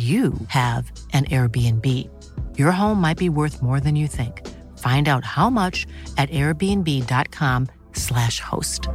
you 0.00 0.32
have 0.48 0.92
an 1.12 1.24
Airbnb. 1.24 1.86
Your 2.58 2.70
home 2.70 3.00
might 3.00 3.18
be 3.18 3.28
worth 3.28 3.60
more 3.62 3.80
than 3.80 3.96
you 3.96 4.08
think. 4.08 4.46
Find 4.78 5.08
out 5.08 5.24
how 5.24 5.50
much 5.50 5.86
at 6.16 6.30
airbnb.com/slash 6.30 8.40
host. 8.40 8.88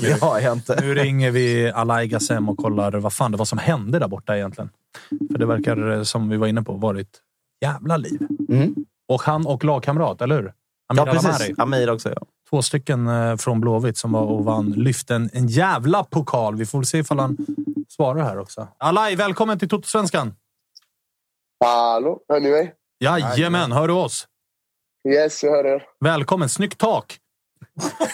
det 0.00 0.22
har 0.22 0.40
jag 0.40 0.52
inte. 0.52 0.80
Nu 0.80 0.94
ringer 0.94 1.30
vi 1.30 1.70
Alai 1.74 2.08
Gassem 2.08 2.48
och 2.48 2.56
kollar 2.56 2.92
vad 2.92 3.12
fan 3.12 3.30
det 3.30 3.36
var 3.36 3.44
som 3.44 3.58
hände 3.58 3.98
där 3.98 4.08
borta 4.08 4.36
egentligen. 4.36 4.70
För 5.32 5.38
det 5.38 5.46
verkar, 5.46 5.92
eh, 5.92 6.02
som 6.02 6.28
vi 6.28 6.36
var 6.36 6.46
inne 6.46 6.62
på, 6.62 6.72
varit 6.72 7.20
jävla 7.60 7.96
liv. 7.96 8.26
Mm. 8.48 8.74
Och 9.08 9.22
han 9.22 9.46
och 9.46 9.64
lagkamrat, 9.64 10.22
eller 10.22 10.36
hur? 10.36 10.52
Amir 10.88 11.06
Ja, 11.06 11.12
precis. 11.12 11.58
Amir 11.58 11.90
också, 11.90 12.08
ja. 12.08 12.26
Två 12.50 12.62
stycken 12.62 13.08
eh, 13.08 13.36
från 13.36 13.60
Blåvitt 13.60 13.96
som 13.98 14.12
var 14.12 14.22
och 14.22 14.44
vann, 14.44 14.70
lyfte 14.70 15.14
en, 15.14 15.30
en 15.32 15.46
jävla 15.46 16.04
pokal. 16.04 16.56
Vi 16.56 16.66
får 16.66 16.78
väl 16.78 16.86
se 16.86 16.98
ifall 16.98 17.18
han 17.18 17.36
svarar 17.88 18.22
här 18.22 18.38
också. 18.38 18.68
Alai, 18.78 19.16
välkommen 19.16 19.58
till 19.58 19.68
Totosvenskan! 19.68 20.34
Hallå, 21.64 22.20
hör 22.28 22.40
ni 22.40 22.50
mig? 22.50 22.74
Jajamän, 23.00 23.72
hör 23.72 23.88
du 23.88 23.94
oss? 23.94 24.26
Yes, 25.08 25.42
jag 25.44 25.50
hör 25.50 25.64
er. 25.64 25.82
Välkommen. 26.00 26.48
Snyggt 26.48 26.78
tak! 26.78 27.18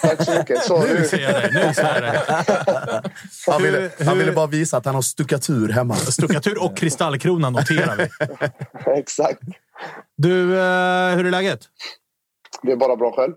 Tack 0.02 0.24
så 0.24 0.38
mycket. 0.38 0.64
Så, 0.64 0.78
Nu 0.78 1.04
ser 1.04 1.18
jag 1.18 1.32
dig. 1.32 1.50
Nu 1.54 1.74
ser 1.74 1.94
jag 1.94 2.02
dig. 2.02 2.20
Han 3.46 3.62
ville, 3.62 3.90
han 4.06 4.18
ville 4.18 4.32
bara 4.32 4.46
visa 4.46 4.76
att 4.76 4.84
han 4.84 4.94
har 4.94 5.02
stuckatur 5.02 5.68
hemma. 5.68 5.94
Stuckatur 5.94 6.64
och 6.64 6.76
kristallkrona 6.76 7.50
noterar 7.50 7.96
vi. 7.96 8.08
Exakt. 9.00 9.40
Du, 10.16 10.40
eh, 10.42 11.16
hur 11.16 11.26
är 11.26 11.30
läget? 11.30 11.60
Det 12.62 12.72
är 12.72 12.76
bara 12.76 12.96
bra 12.96 13.12
själv. 13.12 13.32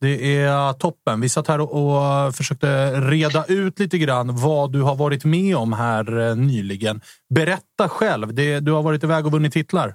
Det 0.00 0.36
är 0.42 0.72
toppen. 0.72 1.20
Vi 1.20 1.28
satt 1.28 1.48
här 1.48 1.60
och, 1.60 1.72
och 1.72 2.34
försökte 2.34 2.90
reda 3.00 3.44
ut 3.48 3.78
lite 3.78 3.98
grann 3.98 4.36
vad 4.36 4.72
du 4.72 4.82
har 4.82 4.96
varit 4.96 5.24
med 5.24 5.56
om 5.56 5.72
här 5.72 6.18
eh, 6.28 6.36
nyligen. 6.36 7.00
Berätta 7.34 7.88
själv. 7.88 8.34
Det, 8.34 8.60
du 8.60 8.72
har 8.72 8.82
varit 8.82 9.04
iväg 9.04 9.26
och 9.26 9.32
vunnit 9.32 9.52
titlar. 9.52 9.94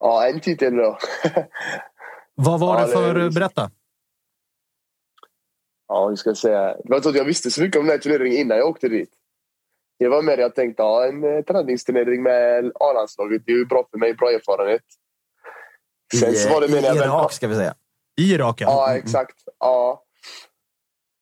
Ja, 0.00 0.26
en 0.28 0.40
titel 0.40 0.76
då. 0.76 0.98
Vad 2.36 2.60
var 2.60 2.80
Ja, 2.80 2.86
det 2.86 2.86
det 2.86 2.92
för... 2.92 3.14
är- 3.14 3.30
Berätta. 3.30 3.70
Ja, 5.88 6.08
hur 6.08 6.16
ska 6.16 6.30
jag 6.30 6.36
säga? 6.36 6.64
Det 6.64 6.82
var 6.88 6.96
inte 6.96 7.08
att 7.08 7.14
jag 7.16 7.24
visste 7.24 7.50
så 7.50 7.62
mycket 7.62 7.80
om 7.80 7.86
den 7.86 7.90
här 7.92 7.98
turneringen 7.98 8.38
innan 8.38 8.58
jag 8.58 8.68
åkte 8.68 8.88
dit. 8.88 9.10
Det 9.98 10.08
var 10.08 10.22
mer 10.22 10.38
jag 10.38 10.54
tänkte, 10.54 10.82
ja, 10.82 11.06
en 11.06 11.24
eh, 11.24 11.42
träningsturnering 11.44 12.22
med 12.22 12.72
A-landslaget. 12.74 13.42
Det 13.46 13.52
är 13.52 13.56
ju 13.56 13.66
bra 13.66 13.86
för 13.90 13.98
mig, 13.98 14.14
bra 14.14 14.30
erfarenhet. 14.30 14.82
Sen 16.20 16.34
så 16.34 16.48
var 16.48 16.60
det 16.60 16.66
I, 16.66 16.70
mer 16.70 16.94
i 16.94 16.96
Irak, 16.96 17.32
ska 17.32 17.48
vi 17.48 17.54
säga. 17.54 17.74
I 18.20 18.34
Irak, 18.34 18.60
ja. 18.60 18.66
Ja, 18.70 18.96
exakt. 18.96 19.34
Ja. 19.58 20.00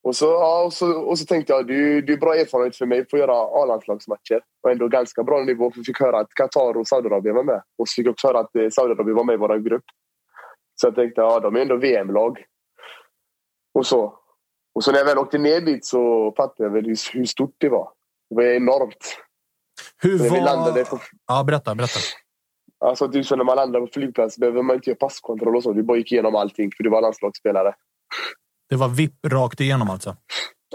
Och 0.04 0.16
så, 0.16 0.24
ja, 0.26 0.62
och 0.64 0.72
så, 0.72 1.00
och 1.00 1.18
så 1.18 1.24
tänkte 1.24 1.52
jag, 1.52 1.66
det 1.66 1.74
är, 1.74 2.02
det 2.02 2.12
är 2.12 2.16
bra 2.16 2.34
erfarenhet 2.34 2.76
för 2.76 2.86
mig 2.86 3.00
att 3.00 3.10
få 3.10 3.18
göra 3.18 3.32
A-landslagsmatcher. 3.62 4.40
Och 4.62 4.70
ändå 4.70 4.88
ganska 4.88 5.22
bra 5.22 5.40
nivå, 5.44 5.70
för 5.70 5.78
vi 5.78 5.84
fick 5.84 6.00
höra 6.00 6.18
att 6.20 6.34
Qatar 6.34 6.76
och 6.76 6.88
Saudiarabien 6.88 7.34
var 7.34 7.42
med. 7.44 7.62
Och 7.78 7.88
så 7.88 7.94
fick 7.94 8.06
jag 8.06 8.12
också 8.12 8.26
höra 8.26 8.38
att 8.40 8.56
eh, 8.56 8.68
Saudiarabien 8.70 9.16
var 9.16 9.24
med 9.24 9.34
i 9.34 9.36
vår 9.36 9.56
grupp. 9.58 9.84
Så 10.80 10.86
jag 10.86 10.94
tänkte, 10.94 11.20
ja, 11.20 11.40
de 11.40 11.56
är 11.56 11.60
ändå 11.60 11.76
VM-lag. 11.76 12.44
Och 13.74 13.86
så. 13.86 14.18
Och 14.74 14.84
så 14.84 14.92
när 14.92 14.98
jag 14.98 15.04
väl 15.06 15.18
åkte 15.18 15.38
ner 15.38 15.60
dit 15.60 15.84
så 15.84 16.32
fattade 16.36 16.64
jag 16.68 16.70
väl 16.70 16.84
hur, 16.86 17.12
hur 17.18 17.24
stort 17.24 17.54
det 17.58 17.68
var. 17.68 17.90
Det 18.30 18.36
var 18.36 18.42
enormt. 18.42 19.18
Hur 20.02 20.18
När 20.18 20.24
vi 20.24 20.28
var... 20.30 20.40
landade 20.40 20.84
på, 20.84 20.98
Ja, 21.26 21.44
berätta. 21.44 21.74
berätta. 21.74 21.98
Alltså, 22.82 23.08
typ 23.08 23.26
så 23.26 23.36
när 23.36 23.44
man 23.44 23.56
landar 23.56 23.80
på 23.80 23.86
flygplats 23.86 24.38
behöver 24.38 24.62
man 24.62 24.76
inte 24.76 24.90
göra 24.90 24.98
passkontroll 24.98 25.56
och 25.56 25.62
så. 25.62 25.72
Vi 25.72 25.82
bara 25.82 25.98
gick 25.98 26.12
igenom 26.12 26.34
allting, 26.34 26.70
för 26.76 26.84
det 26.84 26.90
var 26.90 27.02
landslagsspelare. 27.02 27.74
Det 28.68 28.76
var 28.76 28.88
VIP 28.88 29.26
rakt 29.26 29.60
igenom 29.60 29.90
alltså. 29.90 30.16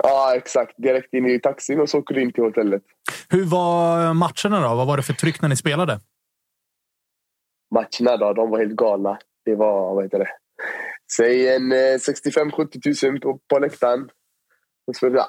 Ja, 0.04 0.36
exakt. 0.36 0.74
Direkt 0.78 1.14
in 1.14 1.26
i 1.26 1.40
taxin 1.40 1.80
och 1.80 1.90
så 1.90 2.00
åkte 2.00 2.14
vi 2.14 2.22
in 2.22 2.32
till 2.32 2.44
hotellet. 2.44 2.84
Hur 3.30 3.46
var 3.46 4.14
matcherna 4.14 4.70
då? 4.70 4.76
Vad 4.76 4.88
var 4.88 4.98
det 4.98 5.04
för 5.04 5.14
tryck 5.14 5.42
när 5.42 5.50
ni 5.50 5.56
spelade? 5.56 6.00
matcherna 7.72 8.18
då, 8.18 8.34
de 8.34 8.50
var 8.50 8.60
helt 8.60 8.76
galna. 8.76 9.20
Det 9.46 9.56
var, 9.56 9.96
vad 9.96 10.04
heter 10.04 10.20
det? 10.20 10.30
Säg 11.18 11.56
en 11.56 11.72
eh, 11.72 11.98
65-70 12.56 12.82
tusen 12.82 13.20
på, 13.20 13.40
på 13.48 13.60
läktaren. 13.60 14.10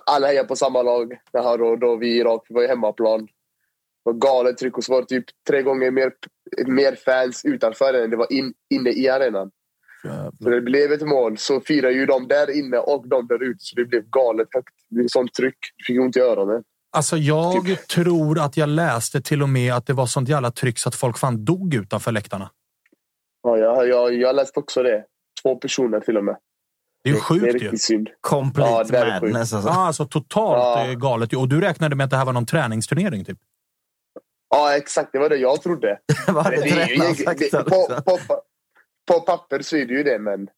Alla 0.07 0.27
hejar 0.27 0.45
på 0.45 0.57
samma 0.57 0.83
lag. 0.83 1.19
Då, 1.33 1.77
då 1.77 1.97
vi 1.97 2.09
i 2.09 2.19
Irak, 2.19 2.47
vi 2.49 2.55
var 2.55 2.63
ju 2.63 2.69
hemmaplan. 2.69 3.29
Var 4.09 4.15
galet 4.15 4.59
tryck 4.59 4.77
och 4.79 4.85
så 4.85 4.93
var 4.93 5.01
det 5.01 5.07
typ 5.07 5.25
tre 5.49 5.63
gånger 5.63 5.91
mer, 5.91 6.13
mer 6.67 6.95
fans 7.05 7.45
utanför 7.45 7.95
än 7.95 8.11
det 8.11 8.17
var 8.17 8.33
in, 8.33 8.53
inne 8.75 8.91
i 8.91 9.09
arenan. 9.09 9.51
Så 10.43 10.49
det 10.51 10.61
blev 10.61 10.93
ett 10.93 11.03
mål 11.07 11.39
så 11.39 11.61
firar 11.61 11.91
ju 11.91 12.07
de 12.07 12.29
där 12.29 12.59
inne 12.59 12.77
och 12.79 13.09
de 13.09 13.27
där 13.27 13.43
ute. 13.43 13.57
Så 13.59 13.77
det 13.77 13.85
blev 13.85 14.03
galet 14.11 14.49
högt. 14.55 14.75
Det 14.91 14.95
blev 14.95 15.07
sånt 15.09 15.35
tryck. 15.35 15.57
Det 15.77 15.85
fick 15.85 16.01
ont 16.01 16.17
i 16.17 16.21
öronen. 16.21 16.63
Alltså, 16.93 17.17
jag 17.17 17.67
Typ. 17.67 17.89
tror 17.89 18.39
att 18.41 18.57
jag 18.57 18.69
läste 18.69 19.21
till 19.21 19.43
och 19.43 19.49
med 19.49 19.75
att 19.75 19.87
det 19.87 19.93
var 19.93 20.07
sånt 20.07 20.29
jävla 20.29 20.51
tryck 20.51 20.79
så 20.79 20.89
att 20.89 20.95
folk 20.95 21.19
fan 21.19 21.45
dog 21.45 21.75
utanför 21.75 22.13
läktarna. 22.13 22.51
Ja, 23.43 23.57
jag, 23.59 23.89
jag, 23.89 24.15
jag 24.15 24.37
läste 24.37 24.61
också 24.61 24.83
det. 24.83 25.05
Två 25.43 25.57
personer 25.57 26.01
till 26.01 26.17
och 26.17 26.25
med. 26.25 26.37
Det 27.05 27.11
är 27.11 27.15
ju 27.15 27.19
Det 27.19 27.21
är 27.21 27.25
sjukt 27.25 27.45
ju. 27.47 27.59
riktigt 27.59 27.83
synd. 27.83 28.09
Complete 28.21 28.71
Ja, 28.71 28.85
sjukt. 28.85 29.23
madness. 29.23 29.53
Alltså. 29.53 29.69
Ja, 29.69 29.87
alltså 29.87 30.05
totalt 30.07 30.89
Ja. 30.89 30.95
galet. 30.95 31.33
Och 31.33 31.49
du 31.49 31.61
räknade 31.61 31.97
med 31.97 32.05
att 32.05 32.11
det 32.11 32.17
här 32.17 32.25
var 32.25 32.33
någon 32.33 32.47
träningsturnering, 32.47 33.25
typ? 33.25 33.39
Ja, 34.51 34.77
exakt. 34.77 35.13
Det 35.13 35.19
var 35.19 35.29
det 35.29 35.37
jag 35.37 35.63
trodde. 35.63 35.99
Hade 36.27 36.51
Men 36.51 36.61
det 36.61 36.69
är 36.69 36.89
ju 36.89 37.25
det- 37.51 37.65
på, 37.65 37.87
på, 38.05 38.19
på 39.11 39.21
papper 39.21 39.63
så 39.63 39.77
är 39.77 39.87
det 39.87 39.95
ju 39.95 40.03
det, 40.03 40.19
men, 40.19 40.49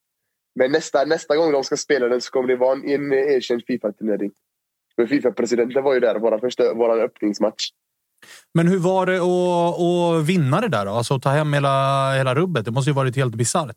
men 0.55 0.73
nästa, 0.73 1.05
nästa 1.05 1.37
gång 1.37 1.53
de 1.53 1.65
ska 1.65 1.77
spela 1.77 2.09
den 2.09 2.21
så 2.21 2.31
kommer 2.31 2.49
det 2.49 2.57
vara 2.57 2.73
en, 2.73 2.89
en 2.89 3.13
erkänd 3.13 3.63
Fifa-turnering. 3.67 4.31
Fifa-presidenten 5.09 5.83
var 5.85 5.95
ju 5.95 6.01
där, 6.01 6.19
vår, 6.19 6.39
första, 6.39 6.75
vår 6.75 7.01
öppningsmatch. 7.01 7.69
Men 8.55 8.69
hur 8.69 8.79
var 8.79 9.07
det 9.07 9.17
att, 9.17 9.81
att 10.21 10.27
vinna 10.29 10.61
det 10.61 10.69
där 10.69 10.85
då? 10.87 10.93
Alltså 10.93 11.15
att 11.15 11.23
ta 11.23 11.31
hem 11.31 11.53
hela, 11.53 12.13
hela 12.17 12.35
rubbet. 12.35 12.65
Det 12.65 12.71
måste 12.71 12.91
ju 12.91 12.95
varit 12.95 13.17
helt 13.17 13.35
bisarrt. 13.35 13.77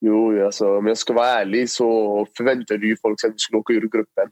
Jo, 0.00 0.44
alltså, 0.44 0.76
om 0.78 0.86
jag 0.86 0.98
ska 0.98 1.12
vara 1.12 1.26
ärlig 1.28 1.70
så 1.70 2.26
förväntade 2.36 2.86
ju 2.86 2.96
folk 3.02 3.20
sig 3.20 3.28
att 3.28 3.34
vi 3.34 3.38
skulle 3.38 3.58
åka 3.58 3.72
ur 3.72 3.80
gruppen. 3.88 4.28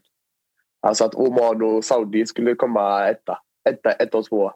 Alltså 0.87 1.05
att 1.05 1.15
Oman 1.15 1.61
och 1.63 1.85
Saudi 1.85 2.25
skulle 2.25 2.55
komma 2.55 3.07
etta. 3.09 3.37
Etta, 3.69 3.91
etta 3.91 4.17
och 4.17 4.25
tvåa. 4.25 4.53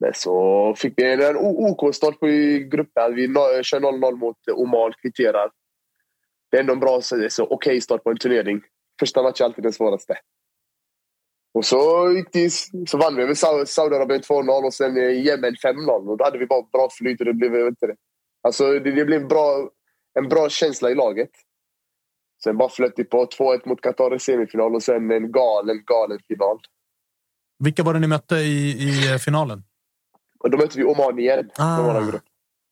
Men 0.00 0.14
så 0.14 0.74
fick 0.76 0.92
vi 0.96 1.12
en 1.12 1.36
OK-start 1.36 2.20
på 2.20 2.28
i 2.28 2.68
gruppen. 2.70 3.14
Vi 3.14 3.26
kör 3.62 3.80
0-0 3.80 4.16
mot 4.16 4.36
Oman, 4.52 4.92
kvitterar. 5.02 5.50
Det 6.50 6.56
är 6.56 6.60
ändå 6.60 6.72
en 6.72 6.80
bra, 6.80 7.00
så, 7.00 7.16
okej 7.16 7.46
okej 7.50 7.80
start 7.80 8.04
på 8.04 8.10
en 8.10 8.18
turnering. 8.18 8.62
Första 9.00 9.22
matchen 9.22 9.44
är 9.44 9.44
alltid 9.44 9.64
den 9.64 9.72
svåraste. 9.72 10.18
Och 11.54 11.64
så, 11.64 12.12
gick 12.12 12.32
det, 12.32 12.50
så 12.88 12.98
vann 12.98 13.16
vi 13.16 13.26
med 13.26 13.38
Saudiarabien 13.68 14.20
2-0 14.20 14.64
och 14.64 14.74
sen 14.74 14.96
Jemen 14.96 15.26
Yemen 15.26 15.54
5-0. 15.54 16.10
Och 16.10 16.16
då 16.16 16.24
hade 16.24 16.38
vi 16.38 16.46
bara 16.46 16.62
bra 16.72 16.88
flyt 16.90 17.20
och 17.20 17.26
det 17.26 17.32
blev 17.32 17.52
vet 17.52 17.68
inte 17.68 17.86
det. 17.86 17.96
Alltså 18.42 18.72
det, 18.72 18.92
det 18.92 19.04
blev 19.04 19.28
bra, 19.28 19.70
en 20.18 20.28
bra 20.28 20.48
känsla 20.48 20.90
i 20.90 20.94
laget. 20.94 21.30
Sen 22.44 22.56
bara 22.56 22.68
flöt 22.68 22.96
det 22.96 23.04
på 23.04 23.26
2-1 23.26 23.68
mot 23.68 23.80
Qatar 23.80 24.14
i 24.14 24.18
semifinal 24.18 24.74
och 24.74 24.82
sen 24.82 25.10
en 25.10 25.32
galen, 25.32 25.82
galen 25.84 26.18
final. 26.28 26.58
Vilka 27.58 27.82
var 27.82 27.94
det 27.94 28.00
ni 28.00 28.06
mötte 28.06 28.36
i, 28.36 28.70
i 29.14 29.18
finalen? 29.18 29.62
Och 30.38 30.50
då 30.50 30.58
mötte 30.58 30.78
vi 30.78 30.84
Oman 30.84 31.18
igen. 31.18 31.50
Ah. 31.56 32.12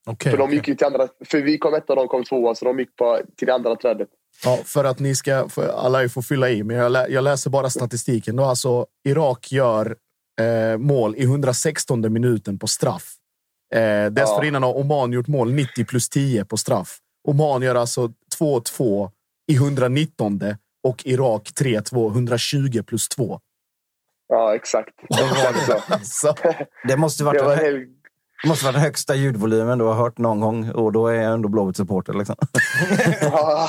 Okej. 0.06 0.32
för 0.32 0.38
de 0.38 0.52
gick 0.52 0.64
till 0.64 0.84
andra, 0.84 1.08
för 1.24 1.42
vi 1.42 1.58
kom 1.58 1.74
etta 1.74 1.92
och 1.92 1.96
de 1.96 2.08
kom 2.08 2.24
tvåa, 2.24 2.54
så 2.54 2.64
de 2.64 2.78
gick 2.78 2.96
på, 2.96 3.20
till 3.36 3.46
det 3.46 3.54
andra 3.54 3.76
trädet. 3.76 4.08
Ja, 4.44 4.58
för 4.64 4.84
att 4.84 4.98
ni 4.98 5.14
ska, 5.14 5.48
för 5.48 5.68
alla 5.68 6.08
får 6.08 6.22
fylla 6.22 6.50
i, 6.50 6.62
men 6.62 6.76
jag, 6.76 6.92
lä, 6.92 7.06
jag 7.08 7.24
läser 7.24 7.50
bara 7.50 7.70
statistiken. 7.70 8.36
Då 8.36 8.44
alltså, 8.44 8.86
Irak 9.04 9.52
gör 9.52 9.96
eh, 10.40 10.78
mål 10.78 11.14
i 11.16 11.22
116 11.22 12.12
minuten 12.12 12.58
på 12.58 12.66
straff. 12.66 13.14
Eh, 13.74 14.06
dessförinnan 14.10 14.62
har 14.62 14.76
Oman 14.78 15.12
gjort 15.12 15.28
mål 15.28 15.52
90 15.52 15.84
plus 15.84 16.08
10 16.08 16.44
på 16.44 16.56
straff. 16.56 16.98
Oman 17.28 17.62
gör 17.62 17.74
alltså 17.74 18.12
2-2 18.38 19.10
i 19.52 19.54
119 19.54 20.40
och 20.84 21.02
Irak 21.06 21.50
3-2, 21.60 22.10
120 22.10 22.82
plus 22.82 23.08
2. 23.08 23.40
Ja, 24.28 24.54
exakt. 24.54 24.94
Så, 25.64 25.98
Så, 26.02 26.34
det 26.88 26.96
måste 26.96 27.24
varit 27.24 27.38
Det 27.40 27.46
var 27.46 27.56
helt, 27.56 27.88
det 28.42 28.48
måste 28.48 28.72
den 28.72 28.80
högsta 28.80 29.14
ljudvolymen 29.14 29.78
du 29.78 29.84
har 29.84 29.94
hört 29.94 30.18
någon 30.18 30.40
gång 30.40 30.70
och 30.70 30.92
då 30.92 31.06
är 31.06 31.14
jag 31.14 31.32
ändå 31.32 31.48
Blåvitt-supporter. 31.48 32.12
Liksom. 32.12 32.36
ja, 33.20 33.68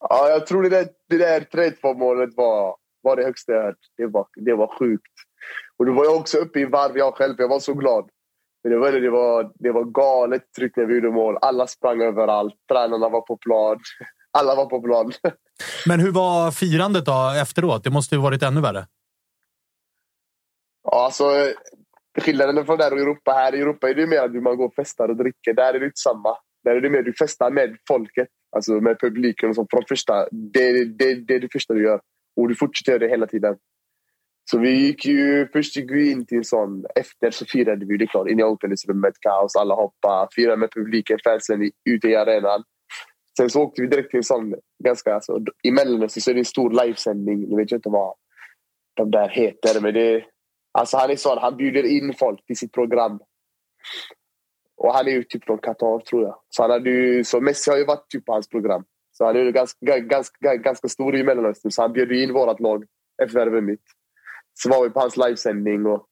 ja, 0.00 0.28
jag 0.28 0.46
tror 0.46 0.62
det 0.62 0.68
där, 0.68 0.86
det 1.08 1.18
där 1.18 1.40
3-2 1.40 1.98
målet 1.98 2.30
var, 2.36 2.76
var 3.02 3.16
det 3.16 3.24
högsta 3.24 3.52
jag 3.52 3.62
hört. 3.62 3.76
Det 3.96 4.06
var, 4.06 4.26
det 4.36 4.54
var 4.54 4.78
sjukt. 4.78 5.12
Och 5.78 5.86
då 5.86 5.92
var 5.92 6.04
jag 6.04 6.16
också 6.16 6.38
uppe 6.38 6.60
i 6.60 6.64
varv 6.64 6.98
jag 6.98 7.14
själv. 7.14 7.34
Jag 7.38 7.48
var 7.48 7.60
så 7.60 7.74
glad. 7.74 8.08
Men 8.62 8.72
det 8.72 8.78
var, 8.78 8.92
det 8.92 9.10
var, 9.10 9.50
det 9.54 9.72
var 9.72 9.84
galet 9.84 10.42
tryck 10.56 10.76
när 10.76 10.84
vi 10.84 10.94
gjorde 10.94 11.10
mål. 11.10 11.36
Alla 11.40 11.66
sprang 11.66 12.02
överallt. 12.02 12.54
Tränarna 12.72 13.08
var 13.08 13.20
på 13.20 13.36
plan. 13.36 13.78
Alla 14.38 14.54
var 14.54 14.66
på 14.66 14.82
plan. 14.82 15.12
Men 15.86 16.00
hur 16.00 16.12
var 16.12 16.50
firandet 16.50 17.04
då 17.06 17.32
efteråt? 17.42 17.84
Det 17.84 17.90
måste 17.90 18.14
ju 18.14 18.20
varit 18.20 18.42
ännu 18.42 18.60
värre. 18.60 18.86
Ja, 20.90 21.04
alltså, 21.04 21.24
skillnaden 22.20 22.66
från 22.66 22.78
där 22.78 22.92
och 22.92 22.98
Europa. 22.98 23.32
Här 23.32 23.54
i 23.54 23.60
Europa 23.60 23.88
är 23.88 23.94
det 23.94 24.06
mer 24.06 24.18
att 24.18 24.42
man 24.42 24.56
går 24.56 24.66
och 24.66 24.74
festar 24.74 25.08
och 25.08 25.16
dricker. 25.16 25.54
Där 25.54 25.74
är 25.74 25.80
det 25.80 25.86
inte 25.86 26.00
samma. 26.00 26.36
Där 26.64 26.76
är 26.76 26.80
det 26.80 26.90
mer 26.90 26.98
att 26.98 27.04
du 27.04 27.12
festar 27.12 27.50
med 27.50 27.76
folket. 27.88 28.28
Alltså 28.56 28.72
med 28.72 29.00
publiken 29.00 29.48
och 29.48 29.54
så 29.54 29.66
från 29.70 29.82
första. 29.88 30.28
Det, 30.30 30.84
det, 30.84 31.14
det 31.14 31.34
är 31.34 31.40
det 31.40 31.52
första 31.52 31.74
du 31.74 31.82
gör. 31.82 32.00
Och 32.36 32.48
du 32.48 32.54
fortsätter 32.54 32.92
göra 32.92 32.98
det 32.98 33.08
hela 33.08 33.26
tiden. 33.26 33.56
Så 34.50 34.58
vi 34.58 34.70
gick 34.70 35.06
ju, 35.06 35.48
först 35.52 35.76
gick 35.76 35.90
vi 35.90 36.10
in 36.10 36.26
till 36.26 36.38
en 36.38 36.44
sån, 36.44 36.84
efter 36.94 37.30
så 37.30 37.44
firade 37.44 37.86
vi 37.86 37.96
det 37.96 38.06
klart, 38.06 38.28
In 38.28 38.40
i 38.40 38.42
omklädningsrummet, 38.42 39.14
kaos, 39.20 39.56
alla 39.56 39.74
hoppade, 39.74 40.28
firade 40.34 40.56
med 40.56 40.70
publiken, 40.72 41.18
fansen 41.24 41.70
ute 41.90 42.08
i 42.08 42.16
arenan. 42.16 42.64
Sen 43.36 43.50
så 43.50 43.62
åkte 43.62 43.82
vi 43.82 43.88
direkt 43.88 44.10
till 44.10 44.18
en 44.18 44.24
sån, 44.24 44.54
ganska, 44.84 45.14
alltså, 45.14 45.38
i 45.62 45.70
Mellanöstern 45.70 46.20
så 46.22 46.30
är 46.30 46.34
det 46.34 46.40
en 46.40 46.44
stor 46.44 46.84
livesändning, 46.84 47.48
nu 47.48 47.56
vet 47.56 47.70
jag 47.70 47.78
inte 47.78 47.88
vad 47.88 48.14
de 48.96 49.10
där 49.10 49.28
heter, 49.28 49.80
men 49.80 49.94
det 49.94 50.24
Alltså 50.72 50.96
han 50.96 51.10
är 51.10 51.16
sån, 51.16 51.38
han 51.38 51.56
bjuder 51.56 51.82
in 51.82 52.14
folk 52.14 52.46
till 52.46 52.56
sitt 52.56 52.72
program. 52.72 53.20
Och 54.76 54.94
han 54.94 55.06
är 55.06 55.12
ju 55.12 55.22
typ 55.22 55.44
från 55.44 55.58
Qatar 55.58 55.98
tror 55.98 56.22
jag. 56.22 56.40
Så, 56.48 56.62
han 56.62 56.70
hade 56.70 56.90
ju, 56.90 57.24
så 57.24 57.40
Messi 57.40 57.70
har 57.70 57.78
ju 57.78 57.84
varit 57.84 58.10
typ 58.10 58.24
på 58.24 58.32
hans 58.32 58.48
program. 58.48 58.84
Så 59.12 59.24
han 59.24 59.36
är 59.36 59.40
ju 59.40 59.52
ganska, 59.52 59.98
ganska, 59.98 60.56
ganska 60.56 60.88
stor 60.88 61.16
i 61.16 61.22
Mellanöstern. 61.22 61.72
Så 61.72 61.82
han 61.82 61.92
bjöd 61.92 62.12
in 62.12 62.32
vårt 62.32 62.60
lag 62.60 62.84
efter 63.22 63.60
mitt. 63.60 63.82
Så 64.54 64.70
var 64.70 64.84
vi 64.84 64.90
på 64.90 65.00
hans 65.00 65.16
livesändning 65.16 65.86
och 65.86 66.06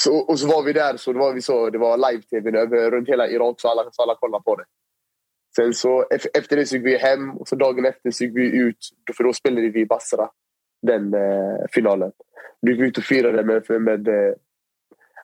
Så, 0.00 0.18
och 0.18 0.38
så 0.38 0.48
var 0.48 0.62
vi 0.62 0.72
där, 0.72 0.96
så 0.96 1.12
det 1.12 1.18
var, 1.18 1.32
vi 1.32 1.42
så, 1.42 1.70
det 1.70 1.78
var 1.78 2.10
live-tv 2.10 2.50
runt 2.90 3.08
hela 3.08 3.28
Irak, 3.28 3.60
så 3.60 3.68
alla, 3.68 3.90
så 3.92 4.02
alla 4.02 4.14
kollade 4.14 4.44
på 4.44 4.56
det. 4.56 4.64
Sen 5.56 5.74
så 5.74 6.06
efter 6.34 6.56
det 6.56 6.66
så 6.66 6.76
gick 6.76 6.86
vi 6.86 6.96
hem 6.96 7.30
och 7.30 7.48
så 7.48 7.56
dagen 7.56 7.86
efter 7.86 8.10
så 8.10 8.24
gick 8.24 8.36
vi 8.36 8.58
ut, 8.58 8.76
för 9.16 9.24
då 9.24 9.32
spelade 9.32 9.68
vi 9.68 9.80
i 9.80 9.86
Basra, 9.86 10.30
den 10.82 11.14
eh, 11.14 11.64
finalen. 11.72 12.12
Då 12.62 12.72
gick 12.72 12.80
ut 12.80 12.98
och 12.98 13.04
firade 13.04 13.44
med, 13.44 13.80
med 13.82 14.08
eh, 14.08 14.34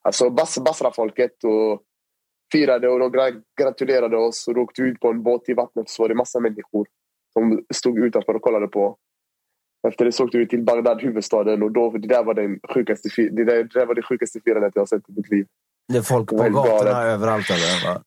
alltså 0.02 0.30
Bas, 0.30 0.58
Basra-folket 0.58 1.44
och 1.44 1.82
firade 2.52 2.88
och 2.88 2.98
de 2.98 3.12
gra- 3.12 3.42
gratulerade 3.60 4.16
oss 4.16 4.48
och 4.48 4.54
då 4.54 4.60
åkte 4.60 4.82
vi 4.82 4.88
ut 4.88 5.00
på 5.00 5.08
en 5.08 5.22
båt 5.22 5.48
i 5.48 5.54
vattnet 5.54 5.88
så 5.88 6.02
var 6.02 6.08
det 6.08 6.14
massa 6.14 6.40
människor 6.40 6.86
som 7.32 7.64
stod 7.74 7.98
utanför 7.98 8.34
och 8.34 8.42
kollade 8.42 8.68
på. 8.68 8.96
Efter 9.88 10.04
det 10.04 10.12
så 10.12 10.24
åkte 10.24 10.38
vi 10.38 10.48
till 10.48 10.62
Bagdad, 10.62 11.02
huvudstaden 11.02 11.62
och 11.62 11.72
då, 11.72 11.90
det 11.90 12.08
där 12.08 12.24
var 12.24 12.34
den 12.34 12.60
sjukaste, 12.74 13.08
det 13.16 13.44
där, 13.44 13.56
det 13.56 13.78
där 13.78 13.86
var 13.86 13.94
det 13.94 14.02
sjukaste 14.02 14.40
firandet 14.44 14.72
jag 14.74 14.80
har 14.80 14.86
sett 14.86 15.08
i 15.08 15.12
mitt 15.16 15.30
liv. 15.30 15.46
Det 15.88 15.98
är 15.98 16.02
folk 16.02 16.28
på 16.28 16.36
gatorna 16.36 16.66
galet. 16.66 16.94
överallt. 16.94 17.50
Eller? 17.50 18.00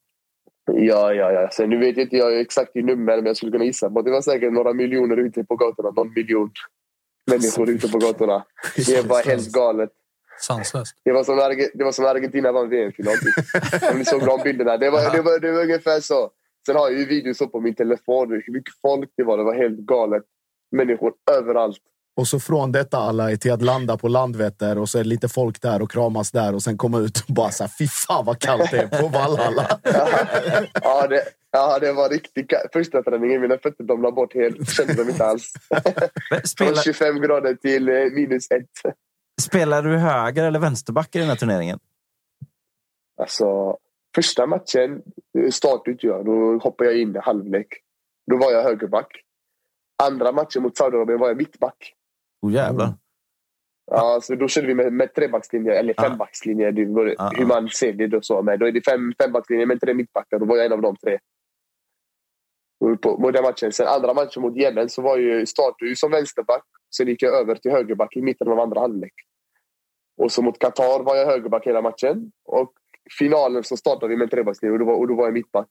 Ja, 0.72 1.14
ja, 1.14 1.32
ja. 1.32 1.50
Sen, 1.52 1.70
nu 1.70 1.78
vet 1.78 1.98
inte 1.98 2.18
jag 2.18 2.40
exakt 2.40 2.76
i 2.76 2.82
nummer, 2.82 3.16
men 3.16 3.26
jag 3.26 3.38
skulle 3.38 3.52
kunna 3.52 3.64
gissa 3.64 3.90
på 3.90 4.00
att 4.00 4.06
det 4.06 4.12
var 4.12 4.22
säkert 4.22 4.54
några 4.54 4.74
miljoner 4.74 5.18
ute 5.18 5.44
på 5.44 5.56
gatorna. 5.56 5.90
Någon 5.92 6.14
miljon 6.14 6.52
människor 7.30 7.70
ute 7.70 7.88
på 7.88 7.98
gatorna. 7.98 8.46
Det 8.76 9.06
var 9.06 9.24
helt 9.24 9.52
galet. 9.52 9.90
Sanslöst. 10.42 10.96
Det 11.04 11.12
var 11.12 11.24
som 11.24 11.36
när, 11.36 11.78
det 11.78 11.84
var 11.84 11.92
som 11.92 12.04
när 12.04 12.12
Argentina 12.12 12.52
vann 12.52 12.70
VM-final. 12.70 13.14
Typ. 13.14 13.92
Om 13.92 14.00
ni 14.00 14.06
såg 14.06 14.26
de 14.26 14.40
bilderna. 14.44 14.78
Det 14.78 14.90
var, 14.90 15.12
det, 15.12 15.22
var, 15.22 15.40
det 15.40 15.52
var 15.52 15.62
ungefär 15.62 16.00
så. 16.00 16.32
Sen 16.66 16.76
har 16.76 16.90
jag 16.90 17.00
ju 17.00 17.06
videos 17.06 17.38
på 17.38 17.60
min 17.60 17.76
telefon. 17.76 18.30
Hur 18.30 18.54
mycket 18.54 18.74
folk 18.82 19.10
det 19.18 19.24
var. 19.24 19.38
Det 19.38 19.44
var 19.44 19.56
helt 19.56 19.80
galet. 19.80 20.24
Människor 20.72 21.14
överallt. 21.32 21.78
Och 22.20 22.28
så 22.28 22.40
från 22.40 22.72
detta 22.72 22.98
alla 22.98 23.38
till 23.38 23.52
att 23.52 23.62
landa 23.62 23.98
på 23.98 24.08
Landvetter 24.08 24.78
och 24.78 24.90
så 24.90 24.98
är 25.00 25.04
det 25.04 25.10
lite 25.10 25.30
folk 25.30 25.62
där 25.62 25.82
och 25.82 25.92
kramas 25.92 26.32
där 26.32 26.56
och 26.56 26.64
sen 26.64 26.78
komma 26.78 27.00
ut 27.00 27.20
och 27.28 27.34
bara 27.34 27.52
så 27.52 27.64
här, 27.64 27.72
fy 27.80 27.88
fan 27.88 28.26
vad 28.26 28.40
kallt 28.40 28.72
det 28.72 28.78
är 28.78 29.02
på 29.02 29.08
Valhalla. 29.08 29.80
Ja, 30.82 31.08
det, 31.08 31.24
ja, 31.52 31.80
det 31.80 31.94
var 31.94 32.10
riktigt 32.10 32.52
ka- 32.52 32.68
Första 32.74 33.04
träningen, 33.04 33.42
mina 33.42 33.58
fötter 33.58 33.84
domnade 33.84 34.12
bort 34.14 34.34
helt. 34.34 34.70
Kände 34.70 34.94
dem 34.94 35.10
inte 35.10 35.26
alls. 35.26 35.54
Från 36.30 36.42
Spelar, 36.48 36.82
25 36.82 37.22
grader 37.22 37.54
till 37.54 37.90
eh, 37.90 37.96
minus 37.96 38.52
ett. 38.52 38.94
spelar 39.42 39.84
du 39.84 39.98
höger 39.98 40.44
eller 40.44 40.60
vänsterback 40.60 41.16
i 41.16 41.20
den 41.20 41.28
här 41.28 41.36
turneringen? 41.36 41.80
Alltså, 43.22 43.78
första 44.16 44.46
matchen, 44.48 45.02
eh, 45.40 45.50
start 45.52 45.88
ut 45.88 46.04
jag, 46.04 46.26
då 46.26 46.58
hoppade 46.58 46.90
jag 46.92 47.02
in 47.02 47.16
i 47.16 47.20
halvlek. 47.20 47.68
Då 48.32 48.38
var 48.38 48.52
jag 48.52 48.64
högerback. 48.64 49.12
Andra 50.04 50.32
matchen 50.32 50.64
mot 50.64 50.78
Saudiarabien 50.78 51.20
var 51.20 51.28
jag 51.28 51.38
mittback. 51.38 51.94
Oh, 52.42 52.54
jävlar. 52.54 52.94
Ja, 53.92 54.20
så 54.22 54.36
då 54.36 54.48
körde 54.48 54.68
vi 54.68 54.76
med, 54.76 54.94
med 54.94 55.14
trebackslinje, 55.14 55.74
eller 55.74 55.94
fembackslinje. 55.94 56.72
Det 56.72 56.86
var, 56.86 57.16
Ja, 57.18 57.32
hur 57.36 57.46
man 57.46 57.70
ser 57.70 57.94
det 57.94 58.08
då. 58.08 58.22
Så. 58.22 58.42
Men 58.42 58.60
då 58.60 58.68
är 58.68 58.72
det 58.72 58.82
fem, 58.86 59.14
fembackslinje 59.22 59.66
med 59.66 59.82
tre 59.82 59.94
mittbackar. 59.94 60.40
Då 60.40 60.46
var 60.46 60.58
jag 60.58 60.66
en 60.66 60.74
av 60.74 60.82
de 60.82 60.96
tre. 60.96 61.20
På, 63.02 63.22
på 63.22 63.32
den 63.32 63.44
matchen. 63.44 63.72
Sen 63.72 63.88
andra 63.88 64.14
matchen 64.14 64.42
mot 64.42 64.58
Yemen 64.58 64.90
så 64.90 65.02
var 65.02 65.18
jag 65.18 65.48
startade 65.48 65.90
ju 65.90 65.96
som 65.96 66.12
vänsterback. 66.12 66.64
Sen 66.96 67.08
gick 67.08 67.22
jag 67.22 67.34
över 67.34 67.56
till 67.56 67.72
högerback 67.72 68.16
i 68.16 68.22
mitten 68.22 68.48
av 68.48 68.60
andra 68.60 68.80
halvlek. 68.82 69.14
Och 70.22 70.32
så 70.32 70.42
mot 70.42 70.60
Qatar 70.60 71.04
var 71.04 71.16
jag 71.16 71.26
högerback 71.26 71.68
hela 71.68 71.82
matchen. 71.82 72.32
Och 72.46 72.74
finalen 73.20 73.64
så 73.64 73.78
startade 73.78 74.08
vi 74.08 74.18
med 74.18 74.24
en 74.24 74.30
trebackslinje 74.30 74.74
och 74.74 74.80
då 74.80 74.86
var, 74.86 74.96
och 74.96 75.08
då 75.08 75.16
var 75.16 75.26
jag 75.26 75.34
mittback. 75.34 75.70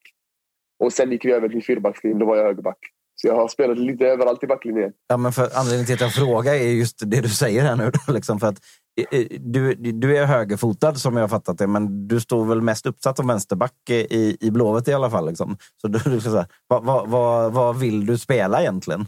Och 0.79 0.93
sen 0.93 1.13
gick 1.13 1.25
vi 1.25 1.33
över 1.33 1.49
till 1.49 1.65
fyrbackslinjen. 1.65 2.19
Då 2.19 2.27
var 2.27 2.37
jag 2.37 2.45
högerback. 2.45 2.79
Så 3.21 3.29
jag 3.29 3.35
har 3.35 3.49
spelat 3.49 3.79
lite 3.79 4.05
överallt 4.07 4.45
i 4.45 4.47
backlinjen. 4.47 4.93
Ja, 5.09 5.17
men 5.17 5.33
för 5.33 5.43
anledningen 5.55 5.87
till 5.87 5.95
att 5.95 6.01
jag 6.01 6.15
frågar 6.15 6.55
är 6.55 6.69
just 6.73 6.99
det 7.07 7.21
du 7.21 7.29
säger 7.29 7.63
här 7.63 7.77
nu. 7.77 7.91
Då, 7.91 8.13
liksom, 8.13 8.41
för 8.41 8.47
att, 8.47 8.61
eh, 9.01 9.21
eh, 9.21 9.27
du, 9.41 9.75
du 9.75 10.17
är 10.17 10.25
högerfotad 10.27 10.95
som 10.95 11.17
jag 11.17 11.23
har 11.23 11.29
fattat 11.29 11.59
det, 11.59 11.67
men 11.67 12.09
du 12.09 12.21
står 12.21 12.45
väl 12.45 12.63
mest 12.63 12.87
uppsatt 12.87 13.17
som 13.17 13.27
vänsterback 13.27 13.91
i, 13.91 14.37
i 14.41 14.51
Blåvitt 14.51 14.89
i 14.89 14.93
alla 14.93 15.11
fall. 15.11 15.27
Liksom. 15.27 15.57
Så 15.81 15.89
du, 15.89 15.99
du 15.99 16.21
ska 16.21 16.31
säga, 16.31 16.47
vad, 16.67 16.85
vad, 16.85 17.09
vad, 17.09 17.53
vad 17.53 17.79
vill 17.79 18.07
du 18.07 18.19
spela 18.19 18.61
egentligen? 18.61 19.07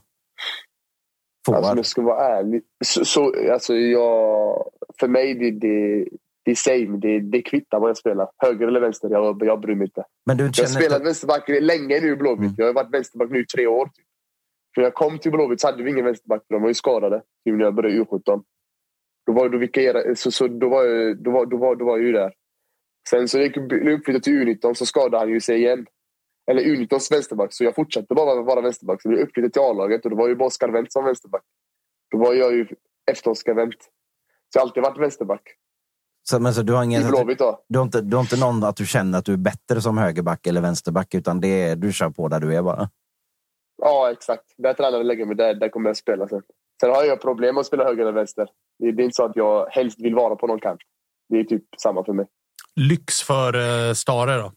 Forward? 1.47 1.59
Alltså, 1.59 1.73
om 1.73 1.77
jag 1.79 1.87
ska 1.87 2.03
vara 2.03 2.39
ärlig. 2.39 2.63
Så, 2.85 3.05
så, 3.05 3.53
alltså, 3.53 3.75
jag, 3.75 4.65
för 5.01 5.09
mig 5.09 5.35
det 5.35 5.51
det, 5.51 6.09
det 6.45 6.51
är 6.51 6.55
same. 6.55 6.99
Det, 6.99 7.21
det 7.21 7.43
kvittar 7.43 7.81
vad 7.81 7.89
jag 7.91 7.97
spelar. 7.97 8.31
Höger 8.37 8.67
eller 8.69 8.81
vänster. 8.81 9.09
Jag, 9.11 9.43
jag 9.45 9.61
bryr 9.61 9.75
mig 9.75 9.85
inte. 9.87 10.05
men 10.27 10.37
du 10.37 10.45
Jag 10.45 10.49
har 10.65 10.67
spelat 10.67 10.93
inte, 10.93 11.05
vänsterback 11.05 11.49
länge 11.49 12.01
nu 12.01 12.09
i 12.13 12.17
Blåvitt. 12.17 12.41
Mm. 12.41 12.55
Jag 12.57 12.67
har 12.67 12.73
varit 12.75 12.95
vänsterback 12.95 13.31
nu 13.31 13.41
i 13.41 13.47
tre 13.47 13.67
år. 13.67 13.85
Typ. 13.87 14.05
För 14.75 14.83
jag 14.83 14.95
kom 14.95 15.19
till 15.19 15.31
Blåvitt 15.33 15.61
så 15.61 15.67
hade 15.67 15.83
vi 15.83 15.91
ingen 15.91 16.05
vänsterback. 16.05 16.43
De 16.49 16.63
var 16.63 16.69
ju 16.69 16.75
skadade 16.75 17.23
typ 17.45 17.55
när 17.55 17.65
jag 17.65 17.75
började 17.75 17.97
i 17.97 18.01
U17. 18.01 18.43
Då 19.27 19.33
var, 19.33 19.49
då, 19.49 19.59
vikarierade- 19.59 20.17
så, 20.17 20.31
så, 20.31 20.49
då, 20.49 20.69
var, 20.69 20.85
jag- 20.85 21.17
då, 21.23 21.31
var, 21.31 21.47
då, 21.47 21.57
var, 21.57 21.77
då 21.77 21.85
var 21.85 21.97
jag 21.99 22.07
ju 22.07 22.13
där. 22.13 22.33
Sen 23.11 23.29
så 23.29 23.39
gick 23.39 23.57
jag 23.57 23.73
uppflyttade 23.73 24.21
till 24.25 24.33
U19 24.49 24.75
så 24.75 24.87
skadade 24.87 25.19
han 25.19 25.29
ju 25.29 25.41
sig 25.41 25.57
igen. 25.59 25.87
Eller 26.51 26.63
U19s 26.63 27.13
vänsterback. 27.13 27.53
Så 27.53 27.65
jag 27.65 27.75
fortsatte 27.75 28.15
bara 28.15 28.43
vara 28.43 28.61
vänsterback. 28.61 29.03
Så 29.03 29.11
jag 29.13 29.19
uppflyttade 29.21 29.53
till 29.53 29.63
A-laget 29.63 30.05
och 30.05 30.11
då 30.11 30.17
var 30.17 30.29
ju 30.29 30.35
bara 30.35 30.47
Oskar 30.47 30.69
Wendt 30.69 30.93
som 30.93 31.05
vänsterback. 31.05 31.43
Då 32.11 32.19
var 32.19 32.35
jag 32.35 32.53
ju 32.53 32.67
efter 33.11 33.31
Oskar 33.31 33.55
Wendt. 33.55 33.83
Så 33.83 33.89
jag 34.59 34.61
har 34.61 34.67
alltid 34.69 34.83
varit 34.83 34.99
vänsterback. 34.99 35.43
Så, 36.23 36.41
men 36.41 36.55
så 36.55 36.63
du, 36.63 36.73
har 36.73 36.83
I 36.83 36.87
ingen, 36.87 37.09
Blåvitt 37.09 37.39
då. 37.39 37.61
du, 37.69 37.79
har 37.79 37.85
inte, 37.85 38.01
du 38.01 38.17
har 38.17 38.23
inte 38.23 38.41
någon 38.41 38.65
att 38.65 38.77
du 38.77 38.87
känner 38.87 39.19
att 39.19 39.25
du 39.25 39.33
är 39.33 39.37
bättre 39.37 39.81
som 39.81 39.99
högerback 39.99 40.47
eller 40.47 40.61
vänsterback, 40.61 41.15
utan 41.15 41.41
det 41.41 41.49
är, 41.49 41.77
du 41.77 41.93
kör 41.93 42.11
på 42.11 42.29
där 42.29 42.41
du 42.41 42.55
är 42.55 42.63
bara? 42.63 42.91
Ja, 43.83 44.11
exakt. 44.11 44.45
Där 44.59 44.75
tränaren 44.75 45.07
lägger 45.07 45.27
mig, 45.27 45.37
där, 45.37 45.55
där 45.55 45.69
kommer 45.69 45.89
jag 45.91 45.97
spela 45.97 46.29
sen. 46.29 46.43
Sen 46.81 46.91
har 46.91 47.05
jag 47.05 47.21
problem 47.21 47.59
att 47.59 47.67
spela 47.67 47.85
höger 47.85 48.03
eller 48.03 48.13
vänster. 48.13 48.49
Det, 48.79 48.93
det 48.93 49.03
är 49.03 49.05
inte 49.05 49.17
så 49.17 49.25
att 49.25 49.37
jag 49.37 49.67
helst 49.71 50.01
vill 50.01 50.15
vara 50.15 50.37
på 50.37 50.47
någon 50.47 50.61
kant. 50.61 50.81
Det 51.29 51.41
är 51.41 51.45
typ 51.45 51.65
samma 51.83 52.05
för 52.05 52.13
mig. 52.13 52.27
Lyx 52.77 53.23
för 53.23 53.57
uh, 53.57 53.95
Stare 53.95 54.37
då? 54.37 54.53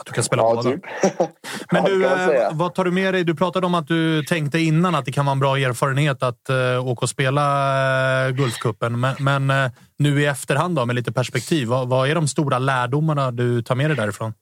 Att 0.00 0.06
du 0.06 0.12
kan 0.12 0.24
spela 0.24 0.42
Ja, 0.42 0.54
båda. 0.54 0.70
typ. 0.70 0.82
Men 1.72 1.84
du, 1.84 2.06
eh, 2.06 2.50
vad 2.52 2.74
tar 2.74 2.84
du 2.84 2.90
med 2.90 3.14
dig? 3.14 3.24
Du 3.24 3.34
pratade 3.34 3.66
om 3.66 3.74
att 3.74 3.86
du 3.86 4.22
tänkte 4.22 4.58
innan 4.58 4.94
att 4.94 5.04
det 5.04 5.12
kan 5.12 5.26
vara 5.26 5.32
en 5.32 5.40
bra 5.40 5.58
erfarenhet 5.58 6.22
att 6.22 6.50
uh, 6.50 6.88
åka 6.88 7.04
och 7.04 7.08
spela 7.08 7.42
uh, 8.28 8.34
Gulfcupen. 8.34 9.00
Men, 9.00 9.14
men 9.20 9.50
eh, 9.50 9.70
nu 9.96 10.22
i 10.22 10.26
efterhand 10.26 10.76
då, 10.76 10.86
med 10.86 10.96
lite 10.96 11.12
perspektiv, 11.12 11.68
vad, 11.68 11.88
vad 11.88 12.10
är 12.10 12.14
de 12.14 12.28
stora 12.28 12.58
lärdomarna 12.58 13.30
du 13.30 13.62
tar 13.62 13.74
med 13.74 13.90
dig 13.90 13.96
därifrån? 13.96 14.32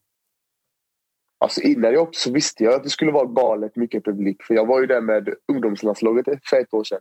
Alltså 1.40 1.60
innan 1.60 1.92
jag 1.92 2.02
åkte 2.02 2.18
så 2.18 2.32
visste 2.32 2.64
jag 2.64 2.74
att 2.74 2.82
det 2.82 2.90
skulle 2.90 3.12
vara 3.12 3.26
galet 3.26 3.76
mycket 3.76 4.04
publik. 4.04 4.42
För 4.42 4.54
jag 4.54 4.66
var 4.66 4.80
ju 4.80 4.86
där 4.86 5.00
med 5.00 5.28
ungdomslandslaget 5.52 6.24
för 6.50 6.56
ett 6.56 6.74
år 6.74 6.84
sedan. 6.84 7.00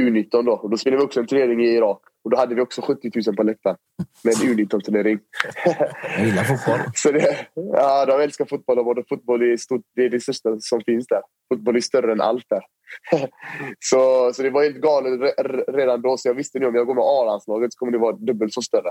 U19 0.00 0.42
då. 0.42 0.52
Och 0.52 0.70
då 0.70 0.76
spelade 0.76 1.02
vi 1.02 1.06
också 1.06 1.20
en 1.20 1.26
turnering 1.26 1.60
i 1.60 1.68
Irak. 1.68 2.00
Och 2.24 2.30
då 2.30 2.36
hade 2.36 2.54
vi 2.54 2.60
också 2.60 2.82
70 2.82 3.10
000 3.26 3.36
på 3.36 3.42
läktaren. 3.42 3.76
Med 4.24 4.34
en 4.34 4.40
U19-turnering. 4.40 5.18
Jag 6.16 6.26
gillar 6.26 6.44
fotboll. 6.44 6.80
Så 6.94 7.12
det, 7.12 7.46
ja, 7.54 8.06
de 8.06 8.20
älskar 8.20 8.44
fotboll 8.44 8.78
och 8.78 9.08
fotboll 9.08 9.42
är, 9.42 9.56
stort, 9.56 9.82
det 9.96 10.04
är 10.04 10.10
det 10.10 10.20
största 10.20 10.56
som 10.60 10.80
finns 10.80 11.06
där. 11.06 11.22
Fotboll 11.54 11.76
är 11.76 11.80
större 11.80 12.12
än 12.12 12.20
allt 12.20 12.44
där. 12.48 12.62
så, 13.78 14.32
så 14.32 14.42
det 14.42 14.50
var 14.50 14.62
helt 14.62 14.76
galet 14.76 15.20
re, 15.20 15.32
re, 15.42 15.64
redan 15.68 16.02
då. 16.02 16.16
Så 16.16 16.28
jag 16.28 16.34
visste 16.34 16.58
nu 16.58 16.66
om 16.66 16.74
jag 16.74 16.86
går 16.86 16.94
med 16.94 17.04
A-landslaget 17.04 17.72
så 17.72 17.78
kommer 17.78 17.92
det 17.92 17.98
vara 17.98 18.16
dubbelt 18.16 18.54
så 18.54 18.62
större. 18.62 18.90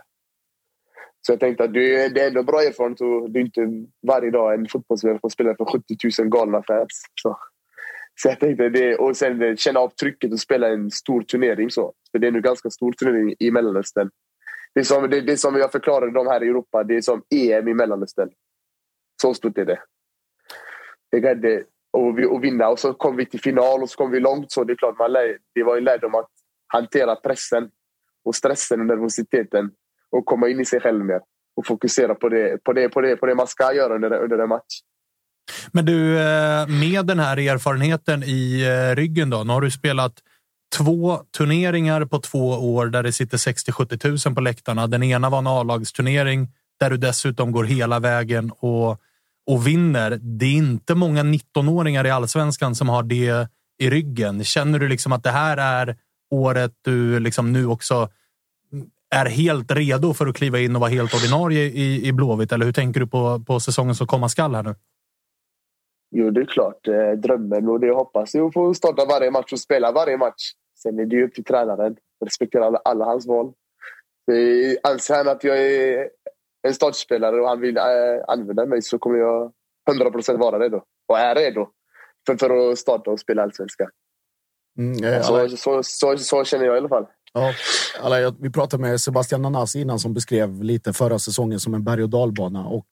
Så 1.21 1.31
jag 1.31 1.39
tänkte 1.39 1.63
att 1.63 1.73
det 1.73 1.95
är, 1.95 2.09
det 2.09 2.21
är 2.21 2.27
ändå 2.27 2.43
bra 2.43 2.61
erfarenhet 2.61 3.01
och 3.01 3.31
det 3.31 3.39
är 3.39 3.41
inte 3.41 3.61
varje 4.07 4.31
dag 4.31 4.53
en 4.53 4.67
fotbollsspelare 4.67 5.19
får 5.21 5.29
spela 5.29 5.55
för 5.55 5.65
70 5.65 6.21
000 6.21 6.29
galna 6.29 6.63
fans. 6.67 7.03
Så, 7.21 7.37
så 8.21 8.27
jag 8.27 8.39
tänkte 8.39 8.69
det. 8.69 8.95
Och 8.95 9.17
sen 9.17 9.41
eh, 9.41 9.55
känna 9.55 9.79
av 9.79 9.89
trycket 9.89 10.31
och 10.33 10.39
spela 10.39 10.67
en 10.69 10.91
stor 10.91 11.21
turnering. 11.21 11.69
Så. 11.69 11.93
För 12.11 12.19
det 12.19 12.27
är 12.27 12.31
nu 12.31 12.41
ganska 12.41 12.69
stor 12.69 12.91
turnering 12.91 13.35
i 13.39 13.51
Mellanöstern. 13.51 14.09
Det 14.73 14.79
är 14.79 14.83
som, 14.83 15.09
det, 15.09 15.21
det 15.21 15.31
är 15.31 15.35
som 15.35 15.55
jag 15.55 15.71
förklarade 15.71 16.11
de 16.11 16.27
här 16.27 16.43
i 16.43 16.47
Europa. 16.47 16.83
Det 16.83 16.95
är 16.97 17.01
som 17.01 17.23
EM 17.35 17.67
i 17.67 17.73
Mellanöstern. 17.73 18.29
Så 19.21 19.33
stort 19.33 19.57
är 19.57 19.65
det. 19.65 19.79
Det 21.11 21.19
gällde 21.19 21.63
Och, 21.91 22.19
vi- 22.19 22.25
och 22.25 22.43
vinna 22.43 22.69
och 22.69 22.79
så 22.79 22.93
kom 22.93 23.15
vi 23.15 23.25
till 23.25 23.39
final 23.41 23.81
och 23.81 23.89
så 23.89 23.97
kom 23.97 24.11
vi 24.11 24.19
långt. 24.19 24.51
Så 24.51 24.63
det 24.63 24.73
är 24.73 24.77
klart, 24.77 24.99
man 24.99 25.11
lär, 25.11 25.37
det 25.55 25.63
var 25.63 25.77
en 25.77 25.83
lärdom 25.83 26.15
att 26.15 26.29
hantera 26.67 27.15
pressen 27.15 27.69
och 28.25 28.35
stressen 28.35 28.79
och 28.79 28.85
nervositeten 28.85 29.71
och 30.09 30.25
komma 30.25 30.49
in 30.49 30.59
i 30.59 30.65
sig 30.65 30.79
själv 30.79 31.05
mer 31.05 31.21
och 31.55 31.65
fokusera 31.65 32.15
på 32.15 32.29
det, 32.29 32.63
på 32.63 32.73
det, 32.73 32.89
på 32.89 33.01
det, 33.01 33.15
på 33.17 33.25
det 33.25 33.35
man 33.35 33.47
ska 33.47 33.73
göra 33.73 33.95
under, 33.95 34.13
under 34.23 34.37
en 34.37 34.49
match. 34.49 34.81
Men 35.71 35.85
du, 35.85 36.19
eh, 36.19 36.67
med 36.67 37.05
den 37.05 37.19
här 37.19 37.37
erfarenheten 37.37 38.23
i 38.23 38.61
eh, 38.61 38.95
ryggen 38.95 39.29
då. 39.29 39.43
Nu 39.43 39.53
har 39.53 39.61
du 39.61 39.71
spelat 39.71 40.13
två 40.77 41.19
turneringar 41.37 42.05
på 42.05 42.19
två 42.19 42.49
år 42.75 42.85
där 42.85 43.03
det 43.03 43.11
sitter 43.11 43.37
60-70 43.37 44.27
000 44.27 44.35
på 44.35 44.41
läktarna. 44.41 44.87
Den 44.87 45.03
ena 45.03 45.29
var 45.29 45.39
en 45.39 45.47
A-lagsturnering 45.47 46.47
där 46.79 46.89
du 46.89 46.97
dessutom 46.97 47.51
går 47.51 47.63
hela 47.63 47.99
vägen 47.99 48.51
och, 48.59 48.91
och 49.47 49.67
vinner. 49.67 50.19
Det 50.21 50.45
är 50.45 50.53
inte 50.53 50.95
många 50.95 51.23
19-åringar 51.23 52.07
i 52.07 52.11
allsvenskan 52.11 52.75
som 52.75 52.89
har 52.89 53.03
det 53.03 53.47
i 53.79 53.89
ryggen. 53.89 54.43
Känner 54.43 54.79
du 54.79 54.87
liksom 54.87 55.11
att 55.11 55.23
det 55.23 55.31
här 55.31 55.57
är 55.57 55.95
året 56.31 56.71
du 56.81 57.19
liksom 57.19 57.53
nu 57.53 57.65
också 57.65 58.09
är 59.09 59.25
helt 59.25 59.71
redo 59.71 60.13
för 60.13 60.27
att 60.27 60.35
kliva 60.35 60.59
in 60.59 60.75
och 60.75 60.81
vara 60.81 60.91
helt 60.91 61.13
ordinarie 61.13 61.63
i, 61.63 62.07
i 62.07 62.11
Blåvitt? 62.11 62.51
Eller 62.51 62.65
hur 62.65 62.73
tänker 62.73 62.99
du 62.99 63.07
på, 63.07 63.39
på 63.39 63.59
säsongen 63.59 63.95
som 63.95 64.07
komma 64.07 64.29
skall 64.29 64.55
här 64.55 64.63
nu? 64.63 64.75
Jo, 66.11 66.31
det 66.31 66.41
är 66.41 66.45
klart. 66.45 66.87
Eh, 66.87 67.11
drömmen 67.11 67.69
och 67.69 67.79
det 67.79 67.87
jag 67.87 67.95
hoppas 67.95 68.35
är 68.35 68.47
att 68.47 68.53
få 68.53 68.73
starta 68.73 69.05
varje 69.05 69.31
match 69.31 69.53
och 69.53 69.59
spela 69.59 69.91
varje 69.91 70.17
match. 70.17 70.51
Sen 70.83 70.99
är 70.99 71.05
det 71.05 71.15
ju 71.15 71.25
upp 71.27 71.33
till 71.33 71.43
tränaren. 71.43 71.95
Jag 72.19 72.27
respekterar 72.27 72.65
alla, 72.65 72.77
alla 72.77 73.05
hans 73.05 73.27
val. 73.27 73.53
Anser 74.83 75.15
han 75.15 75.27
att 75.27 75.43
jag 75.43 75.57
är 75.57 76.09
en 76.67 76.73
startspelare 76.73 77.41
och 77.41 77.47
han 77.47 77.61
vill 77.61 77.77
eh, 77.77 77.83
använda 78.27 78.65
mig 78.65 78.81
så 78.81 78.99
kommer 78.99 79.17
jag 79.17 79.51
100% 79.89 80.37
vara 80.37 80.59
redo. 80.59 80.81
Och 81.07 81.19
är 81.19 81.35
redo 81.35 81.67
för, 82.25 82.37
för 82.37 82.71
att 82.71 82.77
starta 82.77 83.11
och 83.11 83.19
spela 83.19 83.43
allsvenskan. 83.43 83.89
Mm, 84.77 85.23
Så, 85.23 85.49
så, 85.49 85.83
så, 85.83 86.17
så 86.17 86.43
känner 86.43 86.65
jag 86.65 86.75
i 86.75 86.77
alla 86.77 86.89
fall. 86.89 87.05
Ja, 87.33 87.53
alla, 88.01 88.31
vi 88.39 88.49
pratade 88.49 88.81
med 88.81 89.01
Sebastian 89.01 89.41
Nanasi 89.41 89.81
innan 89.81 89.99
som 89.99 90.13
beskrev 90.13 90.63
lite 90.63 90.93
förra 90.93 91.19
säsongen 91.19 91.59
som 91.59 91.73
en 91.73 91.83
berg 91.83 92.03
och 92.03 92.09
dalbana. 92.09 92.67
Och 92.67 92.87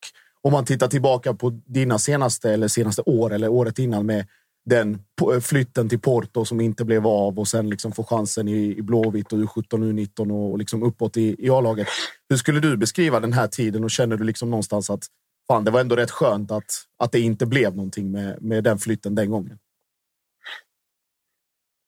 om 0.46 0.52
man 0.52 0.66
tittar 0.66 0.88
tillbaka 0.88 1.34
på 1.34 1.50
dina 1.50 2.00
senaste 2.00 2.52
eller 2.52 2.68
senaste 2.68 3.02
år 3.02 3.34
eller 3.34 3.50
året 3.50 3.80
innan 3.80 4.06
med 4.06 4.28
den 4.66 5.00
po- 5.22 5.40
flytten 5.40 5.90
till 5.90 6.00
Porto 6.00 6.46
som 6.46 6.62
inte 6.62 6.86
blev 6.86 7.08
av 7.08 7.40
och 7.40 7.48
sen 7.48 7.70
liksom 7.70 7.92
få 7.92 8.04
chansen 8.04 8.48
i, 8.48 8.78
i 8.78 8.82
Blåvitt 8.82 9.34
och 9.34 9.40
U17 9.40 9.64
U19 9.70 10.32
och, 10.32 10.52
och 10.52 10.58
liksom 10.58 10.84
uppåt 10.84 11.18
i, 11.18 11.46
i 11.46 11.50
A-laget. 11.50 11.88
Hur 12.30 12.38
skulle 12.38 12.60
du 12.60 12.78
beskriva 12.78 13.20
den 13.20 13.34
här 13.34 13.48
tiden 13.48 13.84
och 13.84 13.92
känner 13.92 14.18
du 14.18 14.24
liksom 14.24 14.50
någonstans 14.50 14.90
att 14.90 15.04
fan, 15.48 15.64
det 15.64 15.72
var 15.72 15.82
ändå 15.82 15.96
rätt 15.96 16.12
skönt 16.12 16.52
att, 16.52 16.72
att 17.04 17.12
det 17.12 17.20
inte 17.20 17.46
blev 17.46 17.76
någonting 17.76 18.12
med, 18.12 18.42
med 18.42 18.64
den 18.64 18.78
flytten 18.78 19.16
den 19.16 19.30
gången? 19.30 19.60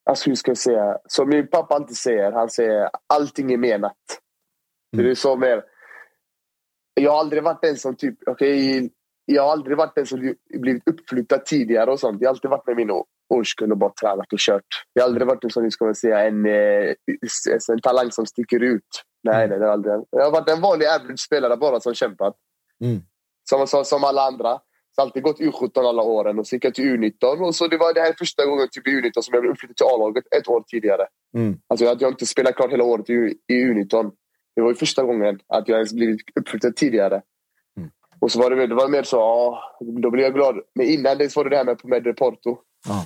Alltså 0.10 0.30
hur 0.30 0.36
ska 0.36 0.52
jag 0.52 0.58
säga? 0.58 0.98
Som 1.08 1.30
min 1.30 1.48
pappa 1.48 1.76
alltid 1.76 1.98
säger, 1.98 2.32
han 2.32 2.50
säger 2.50 2.90
allting 3.08 3.54
är 3.54 3.58
menat. 3.58 3.94
Så 4.96 5.02
Det 5.02 5.12
är 5.12 5.16
så 5.16 5.36
mer... 5.36 5.64
Jag 7.02 7.12
har 7.12 7.20
aldrig 7.20 7.44
varit 7.44 7.62
den 7.62 7.78
som 7.78 7.96
typ, 7.96 8.16
okej, 8.26 8.90
jag 9.26 9.44
har 9.44 9.52
aldrig 9.52 9.78
varit 9.78 9.96
den 9.96 10.06
som 10.06 10.36
blivit 10.60 10.88
uppflyttad 10.88 11.46
tidigare 11.46 11.92
och 11.92 12.00
sånt. 12.00 12.22
Jag 12.22 12.30
har 12.30 12.34
alltid 12.34 12.52
varit 12.52 12.68
med 12.68 12.76
min 12.76 12.90
årskull 13.34 13.72
och 13.72 13.78
bara 13.78 13.94
tränat 14.02 14.34
och 14.34 14.40
kört. 14.40 14.64
Jag 14.94 15.04
har 15.04 15.08
aldrig 15.08 15.28
varit 15.28 15.44
en, 15.44 15.50
som 15.50 15.64
ni 15.64 15.72
ska 15.72 15.94
säga, 15.94 16.28
en, 16.28 16.46
eh, 16.46 16.94
en 17.72 17.82
talang 17.82 18.12
som 18.12 18.26
sticker 18.26 18.64
ut. 18.64 19.04
Nej, 19.24 19.48
nej, 19.48 19.60
det 19.60 19.66
har 19.66 19.74
aldrig. 19.74 19.94
Jag 20.10 20.24
har 20.24 20.32
varit 20.32 20.50
en 20.50 20.62
vanlig 20.62 20.86
average-spelare 20.86 21.58
bara 21.58 21.80
som 21.80 21.94
kämpat. 21.94 22.36
Mm. 22.84 23.02
Som, 23.50 23.68
som, 23.68 23.86
som 23.86 24.04
alla 24.04 24.22
andra. 24.22 24.60
Så 24.96 25.02
alltid 25.02 25.24
gått 25.24 25.40
U17 25.40 25.90
alla 25.90 26.02
åren 26.02 26.40
och 26.40 26.48
så 26.48 26.56
gick 26.56 26.66
jag 26.66 26.76
till 26.76 26.86
U19. 26.86 27.48
Och 27.48 27.56
så 27.56 27.68
det 27.68 27.78
var 27.78 27.94
det 27.94 28.02
här 28.02 28.16
första 28.18 28.46
gången 28.46 28.68
typ 28.72 28.88
i 28.88 28.92
U19 28.92 29.12
som 29.14 29.34
jag 29.34 29.42
blev 29.42 29.52
uppflyttad 29.52 29.76
till 29.76 29.86
A-laget 29.86 30.24
ett 30.38 30.48
år 30.48 30.64
tidigare. 30.68 31.08
Mm. 31.38 31.60
Alltså 31.68 31.86
jag 31.86 32.02
jag 32.02 32.12
inte 32.12 32.26
spelat 32.26 32.56
klart 32.56 32.72
hela 32.72 32.84
året 32.84 33.10
i, 33.10 33.14
i 33.48 33.54
U19. 33.54 34.12
Det 34.58 34.62
var 34.62 34.70
ju 34.70 34.76
första 34.76 35.04
gången 35.04 35.40
att 35.48 35.68
jag 35.68 35.76
ens 35.76 35.94
blivit 35.94 36.22
uppflyttad 36.40 36.76
tidigare. 36.76 37.22
Mm. 37.78 37.90
Och 38.20 38.32
så 38.32 38.40
var 38.40 38.50
det, 38.50 38.68
det 38.68 38.76
var 38.76 38.90
mer 38.90 39.04
så, 39.04 39.18
ja, 39.18 39.60
då 39.80 40.12
blev 40.12 40.24
jag 40.24 40.34
glad. 40.34 40.62
Men 40.76 40.86
innan 40.86 41.18
det 41.18 41.36
var 41.36 41.44
det 41.44 41.50
det 41.50 41.58
här 41.58 41.66
med, 41.66 42.04
med 42.04 42.18
Porto. 42.18 42.58
Ja. 42.88 43.06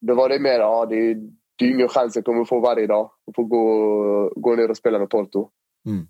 Då 0.00 0.14
var 0.14 0.28
det 0.28 0.38
mer, 0.38 0.58
ja, 0.58 0.86
det, 0.86 1.14
det 1.58 1.64
är 1.64 1.70
ingen 1.70 1.88
chans 1.88 2.16
jag 2.16 2.24
kommer 2.24 2.44
få 2.44 2.60
varje 2.60 2.86
dag. 2.86 3.10
Att 3.26 3.34
få 3.34 3.44
gå, 3.44 4.32
gå 4.36 4.56
ner 4.56 4.70
och 4.70 4.76
spela 4.76 4.98
med 4.98 5.10
Porto. 5.10 5.50
Mm. 5.86 6.06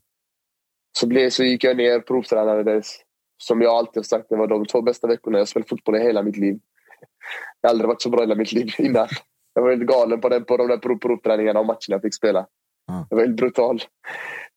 Så, 0.98 1.06
blev, 1.06 1.30
så 1.30 1.44
gick 1.44 1.64
jag 1.64 1.76
ner, 1.76 2.00
provtränades. 2.00 2.96
Som 3.42 3.62
jag 3.62 3.74
alltid 3.74 3.96
har 3.96 4.02
sagt, 4.02 4.28
det 4.28 4.36
var 4.36 4.46
de 4.46 4.66
två 4.66 4.82
bästa 4.82 5.06
veckorna 5.06 5.38
jag 5.38 5.48
spelat 5.48 5.68
fotboll 5.68 5.96
i 5.96 6.00
hela 6.00 6.22
mitt 6.22 6.36
liv. 6.36 6.58
Jag 7.60 7.68
har 7.68 7.74
aldrig 7.74 7.88
varit 7.88 8.02
så 8.02 8.10
bra 8.10 8.20
i 8.20 8.22
hela 8.22 8.34
mitt 8.34 8.52
liv 8.52 8.74
innan. 8.78 9.08
Jag 9.54 9.62
var 9.62 9.70
helt 9.70 9.86
galen 9.86 10.20
på, 10.20 10.28
den, 10.28 10.44
på 10.44 10.56
de 10.56 10.68
där 10.68 10.78
prov, 10.78 10.98
provträningarna 10.98 11.60
och 11.60 11.66
matcherna 11.66 11.78
jag 11.88 12.02
fick 12.02 12.14
spela. 12.14 12.46
Ja. 12.88 13.06
Jag 13.10 13.16
var 13.16 13.24
helt 13.24 13.36
brutal. 13.36 13.82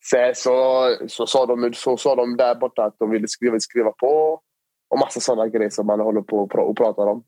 Sen 0.09 0.35
så, 0.35 0.87
så, 1.07 1.25
sa 1.27 1.45
de, 1.45 1.73
så 1.73 1.97
sa 1.97 2.15
de 2.15 2.37
där 2.37 2.55
borta 2.55 2.83
att 2.83 2.95
de 2.99 3.09
ville 3.09 3.27
skriva, 3.27 3.59
skriva 3.59 3.91
på 3.91 4.41
och 4.89 4.99
massa 4.99 5.19
sådana 5.19 5.47
grejer 5.47 5.69
som 5.69 5.87
man 5.87 5.99
håller 5.99 6.21
på 6.21 6.37
och 6.37 6.51
pra- 6.51 6.63
och 6.69 6.77
pratar 6.77 7.07
om. 7.07 7.23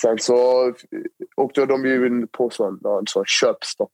Sen 0.00 0.18
så 0.18 0.36
åkte 1.36 1.66
de 1.66 1.84
ju 1.86 2.06
in 2.06 2.28
på 2.28 2.50
sån, 2.50 2.80
sån 3.06 3.24
köpstopp. 3.26 3.92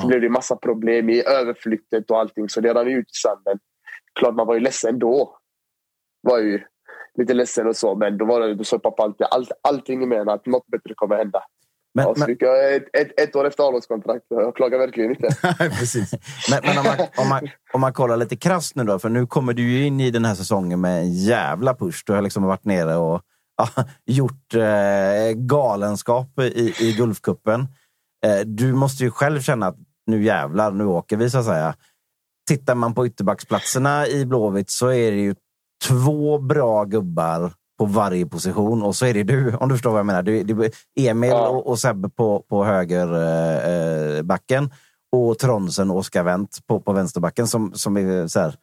Så 0.00 0.02
Ja. 0.02 0.06
blev 0.08 0.20
det 0.20 0.28
massa 0.28 0.56
problem 0.56 1.10
i 1.10 1.22
överflyttet 1.26 2.10
och 2.10 2.18
allting. 2.18 2.48
Så 2.48 2.60
det 2.60 2.74
rann 2.74 2.88
ut 2.88 3.06
i 3.10 3.14
sanden. 3.22 3.58
Klart 4.14 4.34
man 4.34 4.46
var 4.46 4.54
ju 4.54 4.60
ledsen 4.60 4.98
då. 4.98 5.38
Var 6.22 6.38
ju 6.38 6.60
lite 7.14 7.34
ledsen 7.34 7.66
och 7.66 7.76
så. 7.76 7.94
Men 7.94 8.18
då, 8.18 8.24
var 8.24 8.40
det, 8.40 8.54
då 8.54 8.64
sa 8.64 8.78
pappa 8.78 9.02
alltid 9.02 9.26
allt, 9.30 9.50
allting 9.62 10.08
med 10.08 10.28
att 10.28 10.46
något 10.46 10.66
bättre 10.66 10.94
kommer 10.94 11.16
hända. 11.16 11.42
Men, 11.96 12.36
jag 12.38 12.76
ett, 12.76 12.84
ett, 12.92 13.20
ett 13.20 13.36
år 13.36 13.46
efter 13.46 13.62
avlagskontrakt. 13.62 14.24
Jag 14.28 14.56
klagar 14.56 14.78
verkligen 14.78 15.10
inte. 15.10 15.28
Precis. 15.58 16.14
men, 16.50 16.60
men 16.62 16.78
om, 16.78 16.84
man, 16.84 17.06
om, 17.16 17.28
man, 17.28 17.48
om 17.72 17.80
man 17.80 17.92
kollar 17.92 18.16
lite 18.16 18.36
krasst 18.36 18.76
nu 18.76 18.84
då, 18.84 18.98
för 18.98 19.08
nu 19.08 19.26
kommer 19.26 19.52
du 19.52 19.62
ju 19.62 19.86
in 19.86 20.00
i 20.00 20.10
den 20.10 20.24
här 20.24 20.34
säsongen 20.34 20.80
med 20.80 21.00
en 21.00 21.12
jävla 21.12 21.74
push. 21.74 22.02
Du 22.06 22.12
har 22.12 22.22
liksom 22.22 22.42
varit 22.42 22.64
nere 22.64 22.96
och 22.96 23.22
ja, 23.56 23.84
gjort 24.06 24.54
eh, 24.54 25.32
galenskap 25.34 26.40
i, 26.40 26.74
i 26.80 26.92
Gulfcupen. 26.92 27.60
Eh, 28.26 28.40
du 28.46 28.72
måste 28.72 29.04
ju 29.04 29.10
själv 29.10 29.40
känna 29.40 29.66
att 29.66 29.76
nu 30.06 30.22
jävlar, 30.22 30.70
nu 30.70 30.84
åker 30.84 31.16
vi 31.16 31.30
så 31.30 31.38
att 31.38 31.44
säga. 31.44 31.74
Tittar 32.48 32.74
man 32.74 32.94
på 32.94 33.06
ytterbacksplatserna 33.06 34.06
i 34.06 34.26
Blåvitt 34.26 34.70
så 34.70 34.88
är 34.88 35.10
det 35.10 35.20
ju 35.20 35.34
två 35.88 36.38
bra 36.38 36.84
gubbar 36.84 37.52
på 37.78 37.84
varje 37.84 38.26
position 38.26 38.82
och 38.82 38.96
så 38.96 39.06
är 39.06 39.14
det 39.14 39.22
du, 39.22 39.56
om 39.56 39.68
du 39.68 39.74
förstår 39.74 39.90
vad 39.90 39.98
jag 39.98 40.06
menar. 40.06 40.22
Du, 40.22 40.42
du, 40.42 40.70
Emil 41.00 41.30
Ja. 41.30 41.48
och, 41.48 41.66
och 41.66 41.78
Sebbe 41.78 42.08
på, 42.08 42.44
på 42.48 42.64
höger 42.64 43.14
eh, 43.14 44.16
eh, 44.16 44.22
backen 44.22 44.70
och 45.12 45.38
Tronsen 45.38 45.90
och 45.90 45.96
Oskar 45.96 46.22
Wendt 46.22 46.66
på, 46.66 46.80
på 46.80 46.92
vänsterbacken 46.92 47.46
som, 47.46 47.72
som 47.74 47.96
är 47.96 48.26
så 48.26 48.40
här. 48.40 48.54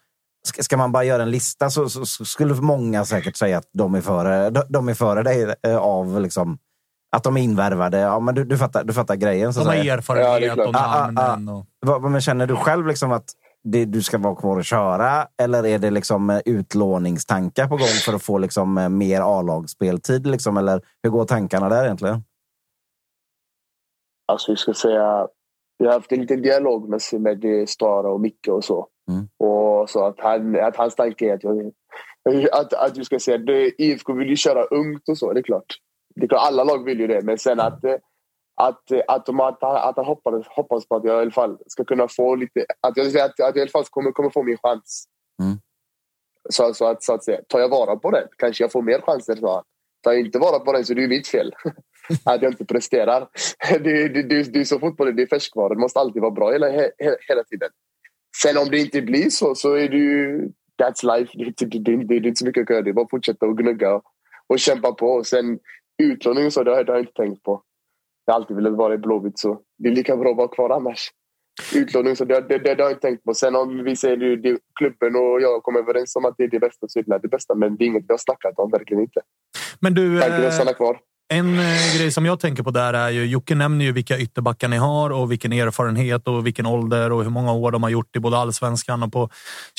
Ska, 0.45 0.63
ska 0.63 0.77
man 0.77 0.91
bara 0.91 1.03
göra 1.03 1.23
en 1.23 1.31
lista 1.31 1.69
så, 1.69 1.89
så, 1.89 2.05
så 2.05 2.25
skulle 2.25 2.53
många 2.53 3.05
säkert 3.05 3.35
säga 3.35 3.57
att 3.57 3.69
de 3.73 3.95
är 3.95 4.01
före, 4.01 4.49
de, 4.49 4.63
de 4.69 4.89
är 4.89 4.93
före 4.93 5.23
dig 5.23 5.55
eh, 5.67 5.77
av 5.77 6.21
liksom, 6.21 6.57
att 7.15 7.23
de 7.23 7.37
är 7.37 7.41
invärvade. 7.41 7.99
Ja, 7.99 8.19
men 8.19 8.35
du, 8.35 8.43
du, 8.43 8.57
fattar, 8.57 8.83
du 8.83 8.93
fattar 8.93 9.15
grejen. 9.15 9.53
Så 9.53 9.59
De 9.59 9.65
har. 9.67 9.75
Ja, 9.75 9.93
erfarenhet 9.93 10.53
klart. 10.53 10.67
och 10.67 10.75
Ah, 10.75 11.03
ah, 11.03 11.11
namnen. 11.11 11.65
Och... 11.85 12.11
Men 12.11 12.21
känner 12.21 12.47
du 12.47 12.55
själv 12.55 12.87
liksom 12.87 13.11
att 13.11 13.25
det, 13.63 13.85
du 13.85 14.01
ska 14.01 14.17
vara 14.17 14.35
kvar 14.35 14.57
och 14.57 14.65
köra? 14.65 15.27
Eller 15.37 15.65
är 15.65 15.79
det 15.79 15.91
liksom 15.91 16.29
eh, 16.29 16.39
utlåningstankar 16.45 17.67
på 17.67 17.75
gång 17.75 17.87
för 18.05 18.13
att 18.13 18.23
få 18.23 18.37
liksom 18.37 18.77
eh, 18.77 18.89
mer 18.89 19.21
A-lagsspeltid? 19.21 20.27
Liksom? 20.27 20.57
Eller 20.57 20.81
hur 21.03 21.09
går 21.09 21.25
tankarna 21.25 21.69
där 21.69 21.83
egentligen? 21.83 22.23
Alltså, 24.27 24.51
jag 24.51 24.59
ska 24.59 24.73
säga, 24.73 25.27
jag 25.77 25.87
har 25.87 25.93
haft 25.93 26.11
en 26.11 26.21
liten 26.21 26.41
dialog 26.41 26.89
med, 26.89 27.01
med 27.21 27.69
Stara 27.69 28.09
och 28.09 28.21
Micke 28.21 28.47
och 28.47 28.63
så. 28.63 28.87
Mm. 29.11 29.27
Och 29.37 29.89
så 29.89 30.05
att, 30.05 30.19
han, 30.19 30.59
att 30.59 30.75
hans 30.75 30.95
tanke 30.95 31.29
är 31.29 31.33
att, 31.33 31.43
jag, 31.43 31.71
att, 32.53 32.73
att 32.73 32.95
du 32.95 33.03
ska 33.03 33.19
säga, 33.19 33.37
det, 33.37 33.81
IFK 33.81 34.13
vill 34.13 34.29
ju 34.29 34.35
köra 34.35 34.63
ungt 34.63 35.09
och 35.09 35.17
så, 35.17 35.33
det 35.33 35.39
är 35.39 35.43
klart. 35.43 35.77
Det 36.15 36.23
är 36.23 36.27
klart 36.27 36.47
alla 36.47 36.63
lag 36.63 36.85
vill 36.85 36.99
ju 36.99 37.07
det, 37.07 37.21
men 37.21 37.37
sen 37.37 37.59
att, 37.59 37.83
eh, 37.83 37.95
att, 38.67 38.91
eh, 38.91 39.01
att, 39.07 39.25
de, 39.25 39.39
att, 39.39 39.57
han- 39.61 39.89
att 39.89 39.95
han 39.95 40.05
hoppas, 40.05 40.47
hoppas 40.47 40.87
på 40.87 40.95
att 40.95 41.03
jag 41.03 41.17
i 41.17 41.21
alla 41.21 41.31
fall 41.31 41.57
ska 41.67 41.83
kunna 41.83 42.07
få 42.07 42.35
lite... 42.35 42.65
Att 42.81 42.97
jag, 42.97 43.07
att, 43.07 43.25
att 43.25 43.33
jag 43.37 43.57
i 43.57 43.61
alla 43.61 43.69
fall 43.69 43.85
kommer, 43.89 44.11
kommer 44.11 44.29
få 44.29 44.43
min 44.43 44.57
chans. 44.57 45.05
Mm. 45.41 45.57
Så, 46.49 46.73
så, 46.73 46.85
att, 46.85 47.03
så 47.03 47.13
att 47.13 47.23
säga, 47.23 47.41
tar 47.47 47.59
jag 47.59 47.69
vara 47.69 47.95
på 47.95 48.11
den 48.11 48.27
kanske 48.37 48.63
jag 48.63 48.71
får 48.71 48.81
mer 48.81 49.01
chanser, 49.01 49.35
sa 49.35 49.55
han. 49.55 49.63
Tar 50.03 50.11
jag 50.11 50.21
inte 50.21 50.39
vara 50.39 50.59
på 50.59 50.73
den 50.73 50.85
så 50.85 50.93
det 50.93 50.99
är 50.99 51.01
ju 51.01 51.07
mitt 51.07 51.27
fel. 51.27 51.53
att 52.25 52.41
jag 52.41 52.51
inte 52.51 52.65
presterar. 52.65 53.27
Det, 53.69 54.07
det, 54.07 54.23
det, 54.23 54.53
det 54.53 54.59
är 54.59 54.63
så 54.63 54.79
fotboll 54.79 55.15
det 55.15 55.23
är 55.23 55.27
färskvara. 55.27 55.69
Det 55.73 55.79
måste 55.79 55.99
alltid 55.99 56.21
vara 56.21 56.31
bra 56.31 56.51
hela, 56.51 56.69
he, 56.69 56.91
hela 57.27 57.43
tiden. 57.43 57.69
Sen 58.41 58.57
om 58.57 58.67
det 58.71 58.77
inte 58.77 59.01
blir 59.01 59.29
så, 59.29 59.55
så 59.55 59.73
är 59.73 59.89
det 59.89 59.97
ju... 59.97 60.49
That's 60.81 61.17
life. 61.17 61.31
Det, 61.37 61.43
det, 61.43 61.79
det, 61.79 61.97
det, 61.97 62.03
det 62.05 62.15
är 62.15 62.27
inte 62.27 62.39
så 62.39 62.45
mycket 62.45 62.63
att 62.63 62.69
göra. 62.69 62.81
Det 62.81 62.89
är 62.89 62.93
bara 62.93 63.05
att 63.05 63.09
fortsätta 63.09 63.45
och 63.45 63.57
gnugga 63.57 63.95
och, 63.95 64.03
och 64.47 64.59
kämpa 64.59 64.91
på. 64.91 65.07
Och 65.07 65.27
sen 65.27 65.59
utlåning 66.03 66.45
och 66.45 66.53
så, 66.53 66.63
det 66.63 66.71
har, 66.71 66.83
det 66.83 66.91
har 66.91 66.97
jag 66.97 67.03
inte 67.03 67.13
tänkt 67.13 67.43
på. 67.43 67.63
Jag 68.25 68.33
har 68.33 68.39
alltid 68.39 68.55
velat 68.55 68.73
vara 68.73 68.93
i 68.93 68.97
Blåvitt, 68.97 69.39
så 69.39 69.59
det 69.77 69.89
är 69.89 69.95
lika 69.95 70.17
bra 70.17 70.31
att 70.31 70.37
vara 70.37 70.47
kvar 70.47 70.69
annars. 70.69 71.09
Utlåning, 71.75 72.15
så 72.15 72.25
det, 72.25 72.41
det, 72.41 72.57
det, 72.57 72.75
det 72.75 72.83
har 72.83 72.89
jag 72.89 72.91
inte 72.91 73.01
tänkt 73.01 73.23
på. 73.23 73.33
Sen 73.33 73.55
om 73.55 73.83
vi 73.83 73.95
säger 73.95 74.17
det, 74.17 74.35
det, 74.35 74.59
klubben 74.79 75.15
och 75.15 75.41
jag 75.41 75.63
kommer 75.63 75.79
överens 75.79 76.15
om 76.15 76.25
att 76.25 76.35
det 76.37 76.43
är 76.43 76.47
det 76.47 76.59
bästa, 76.59 76.87
så 76.87 76.99
är 76.99 77.03
det 77.03 77.19
det 77.21 77.27
bästa. 77.27 77.55
Men 77.55 77.77
det 77.77 77.83
är 77.83 77.87
inget 77.87 78.03
vi 78.03 78.13
har 78.13 78.17
snackat 78.17 78.53
om, 78.59 78.71
verkligen 78.71 79.03
inte. 79.03 79.21
Men 79.79 79.93
du, 79.93 80.19
Tanken 80.19 80.39
att 80.39 80.43
eh, 80.43 80.51
stanna 80.51 80.73
kvar. 80.73 80.99
en 81.33 81.59
eh, 81.59 81.97
grej 81.97 82.11
som 82.11 82.25
jag 82.25 82.39
tänker 82.39 82.63
på 82.63 82.71
där 82.71 82.93
är 82.93 83.09
ju, 83.09 83.25
Jocke 83.25 83.55
nämner 83.55 83.85
ju 83.85 83.91
vilka 83.91 84.19
ytterbackar 84.19 84.67
ni 84.67 84.77
har 84.77 85.09
och 85.09 85.31
vilken 85.31 85.53
erfarenhet 85.53 86.27
och 86.27 86.45
vilken 86.45 86.65
ålder 86.65 87.11
och 87.11 87.23
hur 87.23 87.29
många 87.29 87.53
år 87.53 87.71
de 87.71 87.83
har 87.83 87.89
gjort 87.89 88.15
i 88.15 88.19
både 88.19 88.37
allsvenskan 88.37 89.03
och 89.03 89.13
på 89.13 89.29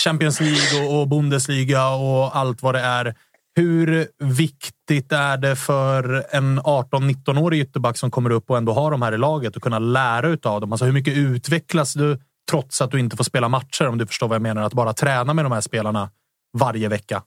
Champions 0.04 0.40
League 0.40 0.86
och, 0.86 1.00
och 1.00 1.08
Bundesliga 1.08 1.88
och 1.88 2.36
allt 2.36 2.62
vad 2.62 2.74
det 2.74 2.80
är. 2.80 3.14
Hur 3.56 4.06
viktigt 4.36 5.12
är 5.12 5.36
det 5.36 5.56
för 5.56 6.24
en 6.36 6.60
18-19-årig 6.60 7.60
ytterback 7.60 7.96
som 7.98 8.10
kommer 8.10 8.30
upp 8.30 8.50
och 8.50 8.56
ändå 8.56 8.72
har 8.72 8.90
de 8.90 9.02
här 9.02 9.12
i 9.14 9.18
laget 9.18 9.56
att 9.56 9.62
kunna 9.62 9.78
lära 9.78 10.28
utav 10.28 10.60
dem? 10.60 10.72
Alltså 10.72 10.84
hur 10.84 10.92
mycket 10.92 11.16
utvecklas 11.16 11.94
du 11.94 12.18
trots 12.50 12.80
att 12.82 12.90
du 12.90 13.00
inte 13.00 13.16
får 13.16 13.24
spela 13.24 13.48
matcher? 13.48 13.88
Om 13.88 13.98
du 13.98 14.06
förstår 14.06 14.28
vad 14.28 14.34
jag 14.34 14.42
menar. 14.42 14.62
Att 14.62 14.72
bara 14.74 14.92
träna 14.92 15.34
med 15.34 15.44
de 15.44 15.52
här 15.52 15.60
spelarna 15.60 16.10
varje 16.58 16.88
vecka. 16.88 17.22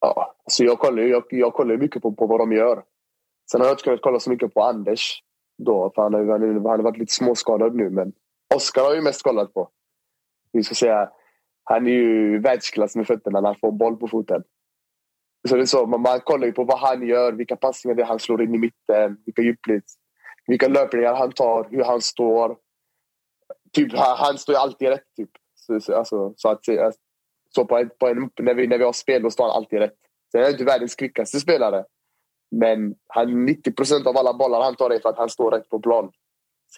Ja, 0.00 0.34
så 0.50 0.64
jag 0.64 0.78
kollar 0.78 1.02
ju 1.02 1.08
jag, 1.08 1.22
jag 1.30 1.52
kollar 1.54 1.76
mycket 1.76 2.02
på, 2.02 2.12
på 2.12 2.26
vad 2.26 2.40
de 2.40 2.52
gör. 2.52 2.82
Sen 3.50 3.60
har 3.60 3.68
jag 3.68 3.72
inte 3.74 3.84
kunnat 3.84 4.02
kolla 4.02 4.20
så 4.20 4.30
mycket 4.30 4.54
på 4.54 4.62
Anders. 4.62 5.22
Då, 5.62 5.92
för 5.94 6.02
han, 6.02 6.14
har, 6.14 6.20
han, 6.20 6.42
har- 6.42 6.48
han 6.54 6.64
har 6.64 6.82
varit 6.82 6.98
lite 6.98 7.12
småskadad 7.14 7.74
nu. 7.74 7.90
Men 7.90 8.12
Oskar 8.54 8.80
har 8.82 8.88
jag 8.88 8.96
ju 8.96 9.02
mest 9.02 9.22
kollat 9.22 9.54
på. 9.54 9.68
Vi 10.52 10.62
ska 10.62 10.74
säga, 10.74 11.08
han 11.64 11.86
är 11.86 11.90
ju 11.90 12.38
världsklass 12.40 12.96
med 12.96 13.06
fötterna 13.06 13.40
när 13.40 13.48
han 13.48 13.56
får 13.60 13.72
boll 13.72 13.96
på 13.96 14.08
foten. 14.08 14.42
Så 15.48 15.56
det 15.56 15.62
är 15.62 15.66
så, 15.66 15.86
man, 15.86 16.02
man 16.02 16.20
kollar 16.20 16.46
ju 16.46 16.52
på 16.52 16.64
vad 16.64 16.78
han 16.78 17.08
gör, 17.08 17.32
vilka 17.32 17.56
passningar 17.56 17.96
det 17.96 18.02
är 18.02 18.06
han 18.06 18.18
slår 18.18 18.42
in 18.42 18.54
i 18.54 18.58
mitten, 18.58 19.16
vilka 19.26 19.42
djupled, 19.42 19.82
vilka 20.46 20.68
löpningar 20.68 21.14
han 21.14 21.32
tar, 21.32 21.68
hur 21.70 21.84
han 21.84 22.00
står. 22.00 22.56
typ, 23.72 23.92
han, 23.92 24.16
han 24.16 24.38
står 24.38 24.54
ju 24.54 24.58
alltid 24.58 24.88
rätt. 24.88 25.14
Typ. 25.16 25.30
Så, 25.54 25.80
så, 25.80 25.94
alltså, 25.94 26.32
så 26.36 26.48
att, 26.48 26.68
eh, 26.68 26.90
så 27.54 27.64
på 27.64 27.78
en, 27.78 27.90
på 28.00 28.08
en, 28.08 28.30
när, 28.40 28.54
vi, 28.54 28.66
när 28.66 28.78
vi 28.78 28.84
har 28.84 28.92
spel, 28.92 29.22
då 29.22 29.30
står 29.30 29.44
han 29.44 29.56
alltid 29.56 29.78
rätt. 29.78 29.96
Sen 30.32 30.40
är 30.40 30.44
han 30.44 30.52
inte 30.52 30.64
världens 30.64 30.94
kvickaste 30.94 31.40
spelare. 31.40 31.84
Men 32.50 32.94
han, 33.06 33.44
90 33.44 33.72
procent 33.72 34.06
av 34.06 34.16
alla 34.16 34.34
bollar 34.34 34.62
han 34.62 34.76
tar 34.76 34.90
är 34.90 34.98
för 34.98 35.08
att 35.08 35.18
han 35.18 35.28
står 35.28 35.50
rätt 35.50 35.68
på 35.68 35.80
plan. 35.80 36.10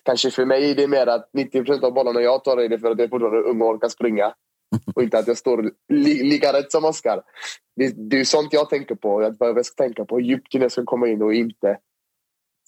Kanske 0.03 0.31
för 0.31 0.45
mig 0.45 0.71
är 0.71 0.75
det 0.75 0.89
mer 0.89 1.07
att 1.07 1.31
90 1.33 1.65
procent 1.65 1.85
av 1.85 1.93
bollarna 1.93 2.21
jag 2.21 2.45
tar 2.45 2.57
är 2.57 2.69
det 2.69 2.79
för 2.79 2.91
att 2.91 2.99
jag 2.99 3.11
fortfarande 3.11 3.39
är 3.39 3.51
ung 3.51 3.63
och 3.63 3.69
orkar 3.69 3.89
springa. 3.89 4.35
Och 4.95 5.03
inte 5.03 5.19
att 5.19 5.27
jag 5.27 5.39
står 5.39 5.71
li, 5.89 6.23
lika 6.23 6.53
rätt 6.53 6.73
som 6.73 6.85
Oskar. 6.85 7.23
Det, 7.77 8.11
det 8.11 8.21
är 8.21 8.25
sånt 8.25 8.53
jag 8.53 8.71
tänker 8.71 8.95
på. 8.95 9.23
Jag, 9.39 9.67
ska 9.67 9.85
tänka 9.85 10.05
på 10.05 10.17
hur 10.17 10.25
djupt 10.25 10.55
jag 10.55 10.73
ska 10.73 10.85
komma 10.85 11.09
in 11.09 11.23
och 11.23 11.35
inte. 11.35 11.79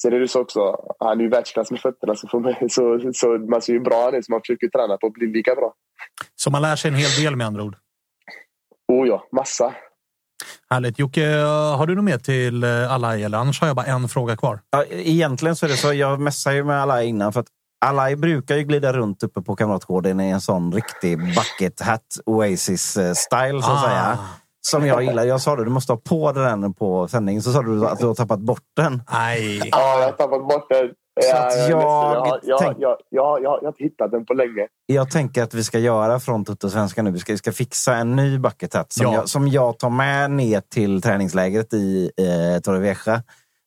Sen 0.03 0.13
är 0.13 0.21
det 0.21 0.29
så 0.29 0.41
också, 0.41 0.77
han 0.99 1.21
är 1.21 1.25
ju 1.25 1.31
världsklass 1.31 1.71
med 1.71 1.81
fötterna. 1.81 2.17
Så, 2.17 2.29
för 2.29 2.39
mig, 2.39 2.57
så, 2.71 3.13
så 3.15 3.29
man 3.29 3.63
ser 3.63 3.73
ju 3.73 3.81
bra 3.81 4.05
han 4.05 4.15
är, 4.15 4.23
så 4.23 4.33
man 4.33 4.41
försöker 4.41 4.69
träna 4.69 4.97
på 4.97 5.07
att 5.07 5.13
bli 5.13 5.27
lika 5.27 5.55
bra. 5.55 5.75
Så 6.37 6.51
man 6.51 6.63
lär 6.63 6.77
sig 6.77 6.89
en 6.89 6.95
hel 6.95 7.25
del 7.25 7.37
med 7.37 7.47
andra 7.47 7.63
ord. 7.63 7.77
Oh 8.89 9.09
ja, 9.09 9.29
massa. 9.33 9.75
Härligt. 10.71 10.99
Jocke, 10.99 11.27
har 11.79 11.87
du 11.87 11.95
något 11.95 12.05
mer 12.05 12.19
till 12.19 12.65
eh, 12.65 12.93
Alai? 12.93 13.23
Eller 13.23 13.39
annars 13.39 13.61
har 13.61 13.67
jag 13.67 13.77
bara 13.77 13.87
en 13.87 14.09
fråga 14.09 14.37
kvar. 14.37 14.61
Ja, 14.71 14.85
egentligen 14.91 15.57
så 15.57 15.67
är 15.67 15.71
det 15.71 15.77
så. 15.77 15.93
Jag 15.93 16.21
messade 16.21 16.57
ju 16.57 16.65
med 16.65 16.83
Alai 16.83 17.07
innan. 17.07 17.33
För 17.33 17.41
att 17.41 17.49
Alai 17.85 18.17
brukar 18.17 18.57
ju 18.57 18.63
glida 18.63 18.93
runt 18.93 19.23
uppe 19.23 19.43
på 19.43 19.57
Kamratgården 19.57 20.21
i 20.21 20.31
en 20.31 20.41
sån 20.41 20.73
riktig 20.73 21.19
bucket 21.19 21.81
hat 21.81 22.01
Oasis-style, 22.27 23.63
så 23.63 23.71
att 23.71 23.85
Ah. 23.85 23.89
säga. 23.89 24.19
Som 24.67 24.87
jag 24.87 25.03
gillar. 25.03 25.25
Jag 25.25 25.41
sa 25.41 25.57
det, 25.57 25.65
du 25.65 25.71
måste 25.71 25.93
ha 25.93 25.97
på 26.09 26.33
den 26.33 26.75
på 26.75 27.09
sändning. 27.09 27.43
Så 27.43 27.53
sa 27.53 27.63
du 27.63 27.87
att 27.87 27.99
du 27.99 28.07
har 28.07 28.15
tappat 28.15 28.41
bort 28.41 28.63
den. 28.77 29.03
Nej. 29.13 29.59
Ja, 29.73 29.99
jag 29.99 30.05
har 30.05 30.13
tappat 30.13 30.49
bort 30.49 30.67
den. 30.69 30.91
Så 31.31 31.37
att 31.37 31.69
jag, 31.71 31.83
jag 31.83 32.27
jag, 32.27 32.41
jag, 32.43 32.59
tänk- 32.61 32.77
jag, 32.79 32.97
jag, 33.11 33.43
jag, 33.43 33.43
jag 33.43 33.51
har 33.51 33.69
inte 33.69 33.83
hittat 33.85 34.11
den 34.11 34.27
på 34.27 34.35
länge. 34.35 34.67
Jag 34.87 35.11
tänker 35.11 35.43
att 35.43 35.55
vi 35.55 35.65
ska 35.65 35.79
göra 35.79 36.21
från 36.21 36.45
Tuttosvenskan 36.45 37.05
nu. 37.05 37.11
Vi 37.11 37.19
ska, 37.19 37.33
vi 37.33 37.39
ska 37.39 37.53
fixa 37.53 37.95
en 37.97 38.17
ny 38.17 38.39
bucket 38.39 38.75
hat 38.75 38.93
som, 38.93 39.07
Ja. 39.07 39.15
jag, 39.15 39.29
som 39.29 39.49
jag 39.49 39.79
tar 39.79 39.91
med 39.91 40.31
ner 40.31 40.61
till 40.75 41.03
träningslägret 41.03 41.73
i 41.75 42.11
eh, 42.19 42.61
Torrevieja. 42.61 43.23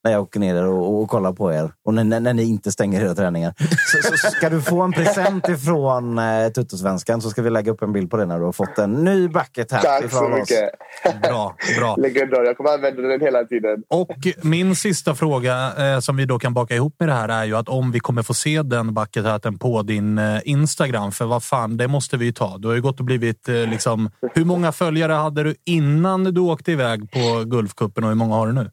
När 0.06 0.12
jag 0.12 0.22
åker 0.22 0.40
ner 0.40 0.66
och, 0.66 1.02
och 1.02 1.10
kollar 1.10 1.34
på 1.34 1.54
er. 1.54 1.72
Och 1.86 1.94
när, 1.94 2.04
när, 2.04 2.20
när 2.20 2.34
ni 2.34 2.44
inte 2.44 2.72
stänger 2.72 3.02
era 3.02 3.16
träningar. 3.16 3.54
Så, 3.60 4.12
så, 4.12 4.18
så 4.18 4.28
ska 4.32 4.50
du 4.50 4.62
få 4.62 4.82
en 4.82 4.92
present 4.92 5.50
ifrån 5.50 6.18
eh, 6.20 6.50
Tuttosvenskan 6.50 7.22
så 7.22 7.30
ska 7.30 7.42
vi 7.42 7.50
lägga 7.50 7.72
upp 7.72 7.82
en 7.82 7.94
bild 7.94 8.12
på 8.12 8.18
det 8.18 8.26
när 8.26 8.40
du 8.40 8.46
har 8.46 8.52
fått 8.52 8.78
en 8.78 8.92
ny 8.94 9.28
bucket 9.28 9.72
hat 9.72 9.82
Tack 9.82 10.00
så 10.00 10.06
ifrån 10.06 10.34
oss. 10.34 10.40
mycket. 10.40 11.22
Bra, 11.22 11.56
bra. 11.80 11.96
Legendar. 11.98 12.44
Jag 12.44 12.58
kommer 12.58 12.70
använda 12.70 13.02
den 13.02 13.22
hela 13.22 13.44
tiden. 13.44 13.84
Och 13.90 14.12
min 14.42 14.76
sista 14.76 15.16
fråga 15.16 15.74
eh, 15.78 16.00
som 16.00 16.18
vi 16.18 16.26
då 16.26 16.40
kan 16.40 16.54
baka 16.54 16.76
ihop 16.76 16.96
med 17.00 17.10
det 17.10 17.14
här 17.14 17.30
är 17.30 17.44
ju 17.46 17.56
att 17.56 17.70
om 17.70 17.92
vi 17.92 18.00
kommer 18.00 18.24
få 18.24 18.34
se 18.34 18.62
den 18.62 18.94
bucket 18.94 19.26
hatten 19.26 19.58
på 19.60 19.82
din 19.82 20.18
eh, 20.18 20.40
Instagram. 20.46 21.12
För 21.12 21.26
vad 21.26 21.44
fan, 21.44 21.78
det 21.78 21.88
måste 21.88 22.18
vi 22.18 22.26
ju 22.26 22.32
ta. 22.32 22.58
Du 22.58 22.68
har 22.68 22.76
ju 22.76 22.82
gått 22.82 23.00
och 23.00 23.06
blivit 23.06 23.50
eh, 23.50 23.56
liksom... 23.56 24.10
Hur 24.34 24.46
många 24.46 24.72
följare 24.72 25.14
hade 25.14 25.44
du 25.44 25.56
innan 25.66 26.24
du 26.24 26.42
åkte 26.42 26.72
iväg 26.72 27.12
på 27.12 27.44
Gulfcupen 27.46 28.04
och 28.04 28.10
hur 28.10 28.16
många 28.16 28.36
har 28.36 28.48
du 28.48 28.54
nu? 28.54 28.72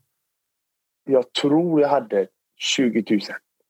Jag 1.05 1.33
tror 1.33 1.81
jag 1.81 1.89
hade 1.89 2.27
20 2.59 3.05
000. 3.11 3.21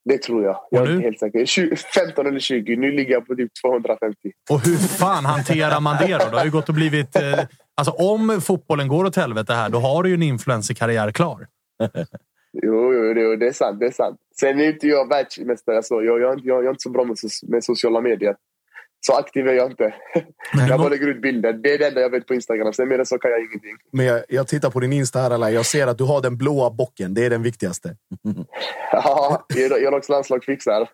Det 0.05 0.19
tror 0.23 0.45
jag. 0.45 0.61
Jag 0.71 0.87
är 0.87 0.93
inte 0.93 1.05
helt 1.05 1.19
säker. 1.19 1.47
20, 1.47 1.77
15 1.77 2.27
eller 2.27 2.39
20. 2.39 2.77
Nu 2.77 2.93
ligger 2.93 3.13
jag 3.13 3.27
på 3.27 3.35
typ 3.35 3.51
250. 3.65 4.17
Och 4.51 4.61
hur 4.67 4.77
fan 4.77 5.25
hanterar 5.25 5.81
man 5.81 5.97
det 6.07 6.19
då? 6.19 6.31
Du 6.31 6.37
har 6.37 6.45
ju 6.45 6.51
gått 6.51 6.69
och 6.69 6.75
blivit... 6.75 7.17
Eh, 7.17 7.41
alltså 7.77 7.93
om 7.93 8.41
fotbollen 8.41 8.89
går 8.89 9.05
åt 9.05 9.17
helvete 9.17 9.53
här, 9.53 9.69
då 9.69 9.79
har 9.79 10.03
du 10.03 10.09
ju 10.09 10.15
en 10.15 10.23
influencerkarriär 10.23 11.13
klar. 11.13 11.47
Jo, 12.63 12.95
jo, 12.95 13.15
jo, 13.17 13.37
det 13.37 13.47
är 13.47 13.53
sant. 13.53 13.81
Det 13.81 13.87
är 13.87 13.91
sant. 13.91 14.21
Sen 14.41 14.61
är 14.61 14.65
inte 14.73 14.87
jag 14.87 15.09
världsmästare. 15.09 15.83
Så 15.83 16.03
jag, 16.03 16.21
jag, 16.21 16.41
jag, 16.41 16.41
jag 16.45 16.65
är 16.65 16.71
inte 16.71 16.83
så 16.83 16.91
bra 16.91 17.05
med, 17.05 17.15
so- 17.17 17.51
med 17.51 17.65
sociala 17.65 18.01
medier. 18.01 18.37
Så 19.07 19.13
aktiv 19.17 19.49
är 19.49 19.53
jag 19.53 19.71
inte. 19.71 19.95
Du 20.53 20.67
Jag 20.69 20.79
bara 20.81 20.89
lägger 20.89 21.07
ut 21.09 21.23
bilder. 21.23 21.53
Det 21.53 21.75
är 21.75 21.79
det 21.79 21.87
enda 21.89 22.01
jag 22.01 22.11
vet 22.11 22.27
på 22.27 22.35
Instagram. 22.35 22.73
Sen 22.73 22.89
mer 22.89 22.99
än 22.99 23.07
så 23.07 23.19
kan 23.19 23.31
jag 23.31 23.41
ingenting. 23.41 23.77
Men 23.93 24.07
jag, 24.07 24.23
jag 24.29 24.49
tittar 24.49 24.71
på 24.71 24.81
din 24.81 24.93
Insta 24.93 25.21
här, 25.21 25.31
Alai. 25.31 25.55
Jag 25.55 25.67
ser 25.67 25.87
att 25.87 25.99
du 25.99 26.05
har 26.05 26.21
den 26.23 26.37
blåa 26.37 26.71
bocken. 26.71 27.15
Det 27.15 27.25
är 27.27 27.31
den 27.31 27.43
viktigaste. 27.43 27.97
Ja, 28.93 29.47
Iraks 29.57 30.09
landslag 30.09 30.45
fixar. 30.45 30.89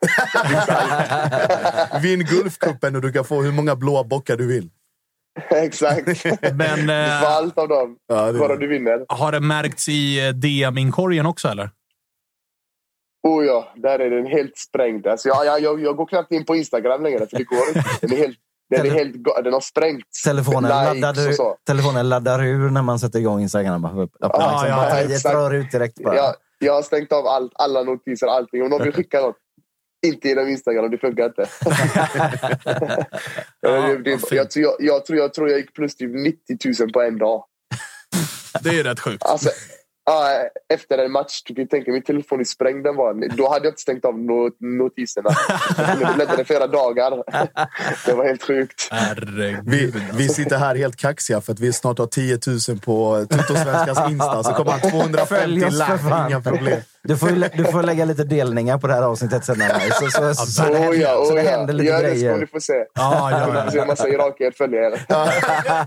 Vinn 2.02 2.24
Gulfcupen 2.24 2.96
och 2.96 3.02
du 3.02 3.12
kan 3.12 3.24
få 3.24 3.42
hur 3.42 3.52
många 3.52 3.76
blåa 3.76 4.04
bockar 4.04 4.36
du 4.36 4.46
vill. 4.46 4.70
Exakt. 5.50 6.24
Men 6.54 6.86
Du 6.86 6.92
eh, 6.92 7.20
får 7.20 7.26
allt 7.28 7.58
av 7.58 7.68
dem. 7.68 7.96
Ja, 8.08 8.32
det- 8.32 8.38
Bara 8.38 8.56
du 8.56 8.66
vinner. 8.66 9.04
har 9.08 9.32
det 9.32 9.40
märkts 9.40 9.88
i 9.88 10.26
eh, 10.28 10.32
DM-inkorgen 10.32 11.26
också 11.26 11.48
eller? 11.48 11.70
Oh 13.22 13.44
ja, 13.46 13.72
där 13.76 13.98
är 13.98 14.10
den 14.10 14.26
helt 14.26 14.58
sprängd. 14.58 15.06
Alltså, 15.06 15.28
jag, 15.28 15.46
jag, 15.46 15.60
jag, 15.60 15.80
jag 15.80 15.96
går 15.96 16.06
knappt 16.06 16.32
in 16.32 16.44
på 16.44 16.56
Instagram 16.56 17.02
längre, 17.02 17.26
för 17.26 17.36
det 17.36 17.44
går 17.44 17.68
inte. 17.68 17.84
Den 18.00 18.12
är 18.12 18.16
helt, 18.16 18.38
den 18.70 18.86
är 18.86 18.90
helt 18.90 19.14
den 19.44 19.52
har 19.52 19.60
sprängts. 19.60 20.22
Telefonen, 20.22 20.68
laddar, 20.70 21.32
så. 21.32 21.56
telefonen 21.66 22.08
laddar 22.08 22.44
ur 22.44 22.70
när 22.70 22.82
man 22.82 22.98
sätter 22.98 23.18
igång 23.18 23.40
Instagram. 23.40 23.84
Upp- 23.84 24.14
öppnar 24.22 24.40
Ja, 24.40 24.50
liksom, 24.52 24.68
ja, 24.68 24.76
batteriet 24.76 25.22
drar 25.22 25.54
ut 25.54 25.70
direkt 25.70 26.04
bara. 26.04 26.16
Jag, 26.16 26.34
jag 26.58 26.72
har 26.74 26.82
stängt 26.82 27.12
av 27.12 27.26
allt, 27.26 27.52
alla 27.54 27.82
notiser, 27.82 28.26
allting. 28.26 28.62
Om 28.62 28.68
någon 28.70 28.82
vill 28.82 28.92
skicka 28.92 29.20
något, 29.20 29.36
inte 30.06 30.28
genom 30.28 30.48
Instagram. 30.48 30.90
Det 30.90 30.98
funkar 30.98 31.24
inte. 31.24 31.46
Ja, 33.60 33.70
det, 34.04 34.10
jag, 34.30 34.50
tror- 34.50 34.64
jag, 34.64 34.74
jag, 34.78 35.06
tror, 35.06 35.18
jag 35.18 35.34
tror 35.34 35.48
jag 35.50 35.58
gick 35.58 35.74
plus 35.74 35.96
typ 35.96 36.10
90 36.14 36.58
000 36.80 36.92
på 36.92 37.02
en 37.02 37.18
dag. 37.18 37.44
Det 38.62 38.68
är 38.68 38.72
ju 38.74 38.82
rätt 38.82 39.00
sjukt. 39.00 39.22
Alltså, 39.24 39.50
ja, 40.08 40.48
efter 40.74 40.98
en 40.98 41.12
match, 41.12 41.42
kan 41.46 41.56
ju 41.56 41.66
tänka 41.66 41.92
min 41.92 42.02
telefon 42.02 42.40
är 42.40 42.44
sprängd 42.44 42.84
den 42.84 42.96
var. 42.96 43.36
Då 43.36 43.48
hade 43.48 43.66
jag 43.66 43.72
inte 43.72 43.80
stängt 43.80 44.04
av 44.04 44.18
no, 44.18 44.50
notiserna. 44.58 45.30
Jag 45.76 45.98
kunde 45.98 46.14
bläddra 46.14 46.42
i 46.42 46.44
flera 46.44 46.66
dagar. 46.66 47.10
Det 48.06 48.12
var 48.12 48.24
helt 48.24 48.42
sjukt. 48.42 48.88
Herregud. 48.90 49.64
Vi, 49.66 49.92
vi 50.12 50.28
sitter 50.28 50.58
här 50.58 50.74
helt 50.74 50.96
kaxiga 50.96 51.40
för 51.40 51.52
att 51.52 51.60
vi 51.60 51.72
snart 51.72 51.98
har 51.98 52.06
10 52.06 52.38
000 52.46 52.78
på 52.78 53.26
Tuttosvenskans 53.30 54.10
Insta. 54.10 54.42
Så 54.42 54.52
kommer 54.52 54.70
han 54.70 54.90
250 54.90 55.34
Följ 55.34 55.64
oss 55.64 55.78
för 55.78 55.92
like. 55.92 56.08
fan. 56.08 56.30
Inga 56.30 56.40
problem. 56.40 56.80
Du 57.04 57.16
får, 57.16 57.30
lä- 57.30 57.50
du 57.54 57.64
får 57.64 57.82
lägga 57.82 58.04
lite 58.04 58.24
delningar 58.24 58.78
på 58.78 58.86
det 58.86 58.94
här 58.94 59.02
avsnittet 59.02 59.44
sen. 59.44 59.62
Anna. 59.62 59.80
Så, 59.80 60.10
så, 60.10 60.34
så, 60.34 60.46
så, 60.46 60.62
det, 60.62 60.88
Oh 60.88 60.96
ja, 60.96 61.24
så 61.28 61.34
det 61.34 61.42
ja. 61.42 61.50
händer 61.50 61.74
lite 61.74 61.88
Gör 61.90 62.02
det 62.02 62.08
så 62.08 62.14
ni 62.14 62.20
grejer. 62.20 62.46
får 62.52 62.60
se. 62.60 62.72
Ja, 62.94 63.30
ja, 63.30 63.46
Ni 63.46 63.62
får 63.62 63.70
se 63.70 63.76
ja. 63.76 63.82
en 63.82 63.88
massa 63.88 64.08
irakier 64.08 64.52
följa 64.58 64.80
er. 64.80 65.04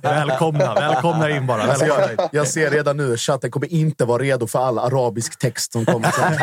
Välkomna, 0.02 0.74
välkomna 0.74 1.30
in 1.30 1.48
bara. 1.48 1.62
Alltså 1.64 1.86
Välkomna 1.86 2.14
jag, 2.18 2.30
jag 2.32 2.48
ser 2.48 2.72
redan 2.72 2.98
nu 2.98 3.14
att 3.14 3.20
chatten 3.20 3.52
kommer 3.52 3.74
inte 3.74 4.06
vara 4.06 4.24
redo 4.24 4.48
för 4.48 4.60
all 4.60 4.80
arabisk 4.80 5.40
text 5.40 5.72
som 5.72 5.86
kommer 5.86 6.12
sen. 6.12 6.34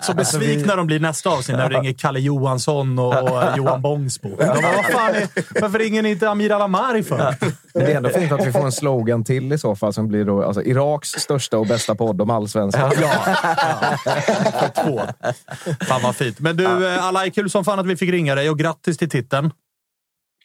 Så 0.00 0.14
besvikna 0.14 0.76
de 0.76 0.86
blir 0.86 1.00
nästa 1.00 1.30
avsnitt 1.30 1.56
när 1.58 1.68
det 1.68 1.76
ringer 1.78 1.92
Kalle 1.92 2.20
Johansson 2.20 2.98
och, 2.98 3.22
och 3.22 3.42
Johan 3.56 3.82
Bångsbo. 3.82 4.28
De 4.28 4.36
bara, 4.46 4.54
vad 4.60 4.84
fan 4.84 5.14
är, 5.14 5.60
varför 5.60 5.78
ringer 5.78 6.02
ni 6.02 6.10
inte 6.10 6.28
Amir 6.30 6.52
Alamari 6.52 7.02
för? 7.02 7.16
Men 7.74 7.84
det 7.84 7.92
är 7.92 7.96
ändå 7.96 8.08
fint 8.08 8.32
att 8.32 8.46
vi 8.46 8.52
får 8.52 8.64
en 8.64 8.72
slogan 8.72 9.24
till 9.24 9.52
i 9.52 9.58
så 9.58 9.76
fall 9.76 9.92
som 9.92 10.08
blir 10.08 10.24
då 10.24 10.42
alltså, 10.42 10.62
Iraks 10.62 11.08
största 11.08 11.58
och 11.58 11.66
bästa 11.66 11.94
podd 11.94 12.20
om 12.20 12.30
allsvenskan. 12.30 12.92
Ja, 13.00 13.08
ja. 13.26 14.68
Två. 14.84 15.00
Fan 15.88 16.02
vad 16.02 16.16
fint. 16.16 16.40
Men 16.40 16.56
du, 16.56 16.86
eh, 16.94 17.04
Alai, 17.06 17.30
kul 17.30 17.50
som 17.50 17.64
fan 17.64 17.78
att 17.78 17.86
vi 17.86 17.96
fick 17.96 18.10
ringa 18.10 18.34
dig 18.34 18.50
och 18.50 18.58
grattis 18.58 18.98
till 18.98 19.10
titeln. 19.10 19.50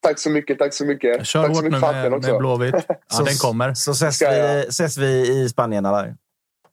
Tack 0.04 0.20
så 0.20 0.30
mycket, 0.30 0.60
tack 0.60 0.74
så 0.74 0.86
mycket. 0.86 1.28
Kör 1.28 1.44
tack 1.48 1.56
hårt 1.56 1.64
nu 1.64 1.70
med, 1.70 1.82
med 1.82 2.14
också. 2.14 2.38
Blåvitt. 2.38 2.76
Ja, 2.88 2.96
Så- 3.08 3.24
den 3.24 3.36
kommer. 3.36 3.74
Så 3.74 3.92
ses 3.92 4.22
vi, 4.22 4.66
ses 4.70 4.98
vi 4.98 5.42
i 5.42 5.50
Spanien, 5.50 5.86
eller? 5.86 6.16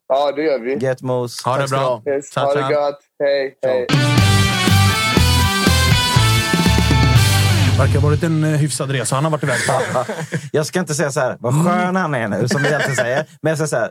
Ja, 0.07 0.31
det 0.31 0.41
gör 0.43 0.59
vi. 0.59 0.77
Get 0.85 1.01
mos. 1.01 1.43
Ha 1.43 1.57
det 1.57 1.59
Tack 1.67 1.69
du 1.69 1.75
bra. 1.75 2.03
Yes, 2.05 2.35
ha 2.35 2.53
det 2.53 2.73
gött. 2.73 2.99
Hej, 3.19 3.57
hej. 3.63 3.87
Verkar 7.79 7.93
ha 7.93 8.09
varit 8.09 8.23
en 8.23 8.43
eh, 8.43 8.49
hyfsad 8.49 8.91
resa 8.91 9.15
han 9.15 9.23
har 9.23 9.31
varit 9.31 9.43
iväg 9.43 9.59
på. 9.67 10.05
Jag 10.51 10.65
ska 10.65 10.79
inte 10.79 10.93
säga 10.95 11.11
så 11.11 11.19
här, 11.19 11.37
vad 11.39 11.53
skön 11.65 11.95
han 11.95 12.13
är 12.15 12.27
nu, 12.27 12.47
som 12.47 12.63
vi 12.63 12.73
alltid 12.73 12.95
säger. 12.95 13.25
Men 13.41 13.49
jag 13.49 13.57
säger 13.57 13.67
så 13.67 13.75
här, 13.75 13.89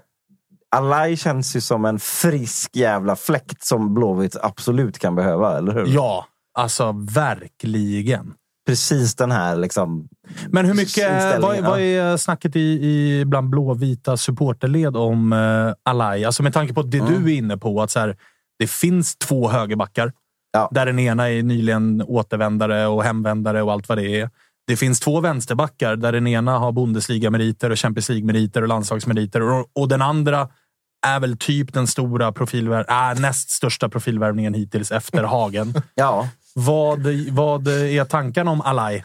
Alai 0.76 1.16
känns 1.16 1.56
ju 1.56 1.60
som 1.60 1.84
en 1.84 1.98
frisk 1.98 2.76
jävla 2.76 3.16
fläkt 3.16 3.64
som 3.64 3.94
Blåvitt 3.94 4.36
absolut 4.42 4.98
kan 4.98 5.14
behöva, 5.14 5.58
eller 5.58 5.72
hur? 5.72 5.86
Ja, 5.86 6.26
alltså 6.58 6.92
verkligen. 6.92 8.34
Precis 8.66 9.14
den 9.14 9.30
här 9.30 9.56
liksom... 9.56 10.08
Men 10.48 10.66
hur 10.66 10.74
mycket, 10.74 11.40
vad, 11.40 11.60
vad 11.60 11.80
är 11.80 12.16
snacket 12.16 12.56
i, 12.56 12.60
i 12.60 13.24
bland 13.26 13.50
blåvita 13.50 14.16
supporterled 14.16 14.96
om 14.96 15.32
uh, 15.32 15.72
Alai? 15.82 16.24
Alltså 16.24 16.42
med 16.42 16.52
tanke 16.52 16.74
på 16.74 16.82
det 16.82 16.98
Mm. 16.98 17.24
du 17.24 17.32
är 17.32 17.36
inne 17.36 17.56
på, 17.56 17.82
att 17.82 17.90
så 17.90 18.00
här, 18.00 18.16
det 18.58 18.70
finns 18.70 19.16
två 19.16 19.48
högerbackar. 19.48 20.12
Ja. 20.52 20.68
Där 20.72 20.86
den 20.86 20.98
ena 20.98 21.30
är 21.30 21.42
nyligen 21.42 22.02
återvändare 22.02 22.86
och 22.86 23.04
hemvändare 23.04 23.62
och 23.62 23.72
allt 23.72 23.88
vad 23.88 23.98
det 23.98 24.20
är. 24.20 24.30
Det 24.68 24.76
finns 24.76 25.00
två 25.00 25.20
vänsterbackar 25.20 25.96
där 25.96 26.12
den 26.12 26.26
ena 26.26 26.58
har 26.58 26.72
Bundesliga-meriter 26.72 27.70
och 27.70 27.78
Champions 27.78 28.08
League-meriter 28.08 28.62
och 28.62 28.68
landslagsmeriter. 28.68 29.42
Och, 29.42 29.66
och 29.72 29.88
den 29.88 30.02
andra 30.02 30.48
är 31.06 31.20
väl 31.20 31.36
typ 31.38 31.72
den 31.74 31.86
stora 31.86 32.32
profilvärv, 32.32 32.84
äh, 32.88 33.20
näst 33.20 33.50
största 33.50 33.88
profilvärvningen 33.88 34.54
hittills 34.54 34.92
efter 34.92 35.24
Hagen. 35.24 35.74
Ja. 35.94 36.28
vad, 36.54 37.06
vad 37.30 37.68
är 37.68 38.04
tankarna 38.04 38.50
om 38.50 38.60
Alai? 38.60 39.04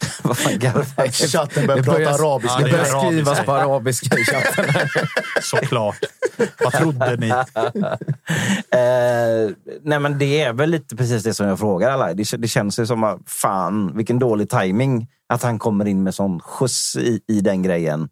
Vad 0.22 0.38
fan 0.38 0.58
garvar 0.58 0.84
jag? 0.96 1.14
Chatten 1.14 1.66
börjar 1.66 1.82
prata 1.82 1.98
börjar- 1.98 2.10
arabiska. 2.32 2.58
Ja, 2.60 2.64
Det 2.66 2.70
börjar 2.72 2.84
skrivas 2.84 3.28
arabiska. 3.28 3.44
på 3.44 3.52
arabiska 3.52 4.18
i 4.18 4.24
chatten. 4.24 4.64
Såklart. 5.42 5.98
Vad 6.64 6.72
trodde 6.72 7.16
ni? 7.16 7.32
Eh, 8.72 9.50
nej, 9.82 9.98
men 10.00 10.18
det 10.18 10.42
är 10.42 10.52
väl 10.52 10.70
lite 10.70 10.96
precis 10.96 11.22
det 11.22 11.34
som 11.34 11.46
jag 11.46 11.58
frågar 11.58 11.90
alla. 11.90 12.14
Det, 12.14 12.30
det 12.38 12.48
känns 12.48 12.78
ju 12.78 12.86
som 12.86 13.04
att 13.04 13.18
fan, 13.26 13.96
vilken 13.96 14.18
dålig 14.18 14.50
timing 14.50 15.08
att 15.28 15.42
han 15.42 15.58
kommer 15.58 15.84
in 15.84 16.02
med 16.02 16.14
sån 16.14 16.40
skjuts 16.40 16.96
i, 16.96 17.20
i 17.28 17.40
den 17.40 17.62
grejen. 17.62 18.08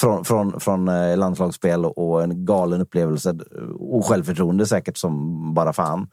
Från, 0.00 0.24
från, 0.24 0.60
från 0.60 0.88
eh, 0.88 1.16
landslagsspel 1.16 1.84
och 1.84 2.22
en 2.22 2.44
galen 2.44 2.80
upplevelse 2.80 3.34
och 3.78 4.06
självförtroende 4.06 4.66
säkert 4.66 4.96
som 4.96 5.54
bara 5.54 5.72
fan. 5.72 6.06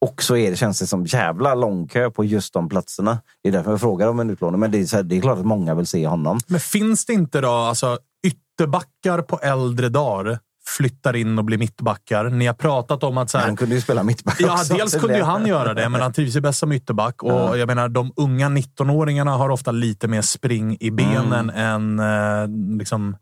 Och 0.00 0.22
så 0.22 0.36
är 0.36 0.50
det, 0.50 0.56
känns 0.56 0.78
det 0.78 0.86
som 0.86 1.06
jävla 1.06 1.54
lång 1.54 1.88
kö 1.88 2.10
på 2.10 2.24
just 2.24 2.52
de 2.52 2.68
platserna. 2.68 3.18
Det 3.42 3.48
är 3.48 3.52
därför 3.52 3.70
jag 3.70 3.80
frågar 3.80 4.08
om 4.08 4.20
en 4.20 4.30
utlåning. 4.30 4.60
Men 4.60 4.70
det 4.70 4.78
är, 4.78 4.96
här, 4.96 5.02
det 5.02 5.16
är 5.16 5.20
klart 5.20 5.38
att 5.38 5.46
många 5.46 5.74
vill 5.74 5.86
se 5.86 6.06
honom. 6.06 6.40
Men 6.46 6.60
finns 6.60 7.06
det 7.06 7.12
inte 7.12 7.40
då 7.40 7.50
alltså, 7.50 7.98
ytterbackar 8.26 9.22
på 9.22 9.38
äldre 9.38 9.88
dagar 9.88 10.38
flyttar 10.76 11.16
in 11.16 11.38
och 11.38 11.44
blir 11.44 11.58
mittbackar? 11.58 12.24
Ni 12.24 12.46
har 12.46 12.54
pratat 12.54 13.02
om 13.04 13.18
att... 13.18 13.30
Så 13.30 13.38
här, 13.38 13.44
Han 13.46 13.56
kunde 13.56 13.74
ju 13.74 13.80
spela 13.80 14.02
mittback 14.02 14.36
Ja, 14.40 14.52
också. 14.52 14.74
dels 14.74 14.94
kunde 14.94 15.16
ju 15.16 15.22
han 15.22 15.46
göra 15.46 15.74
det, 15.74 15.88
men 15.88 16.00
han 16.00 16.12
trivs 16.12 16.36
ju 16.36 16.40
bäst 16.40 16.58
som 16.58 16.72
ytterback. 16.72 17.22
Och 17.22 17.30
Ja. 17.32 17.56
jag 17.56 17.66
menar, 17.66 17.88
de 17.88 18.12
unga 18.16 18.48
19-åringarna 18.48 19.36
har 19.36 19.48
ofta 19.48 19.70
lite 19.70 20.08
mer 20.08 20.22
spring 20.22 20.76
i 20.80 20.90
benen 20.90 21.50
än 21.50 21.98
eh, 21.98 22.78
liksom 22.78 23.16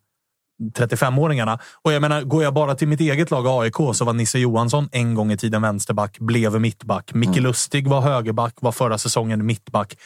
35-åringarna. 0.78 1.58
Och 1.82 1.92
jag 1.92 2.00
menar, 2.02 2.22
går 2.22 2.42
jag 2.42 2.54
bara 2.54 2.74
till 2.74 2.88
mitt 2.88 3.00
eget 3.00 3.30
lag 3.30 3.46
AIK 3.46 3.76
så 3.94 4.04
var 4.04 4.12
Nisse 4.12 4.38
Johansson 4.38 4.88
en 4.92 5.14
gång 5.14 5.32
i 5.32 5.36
tiden 5.36 5.62
vänsterback, 5.62 6.18
blev 6.18 6.60
mittback. 6.60 7.14
Micke 7.14 7.36
Lustig 7.36 7.88
var 7.88 8.00
högerback, 8.00 8.54
var 8.60 8.72
förra 8.72 8.98
säsongen 8.98 9.46
mittback. 9.46 9.96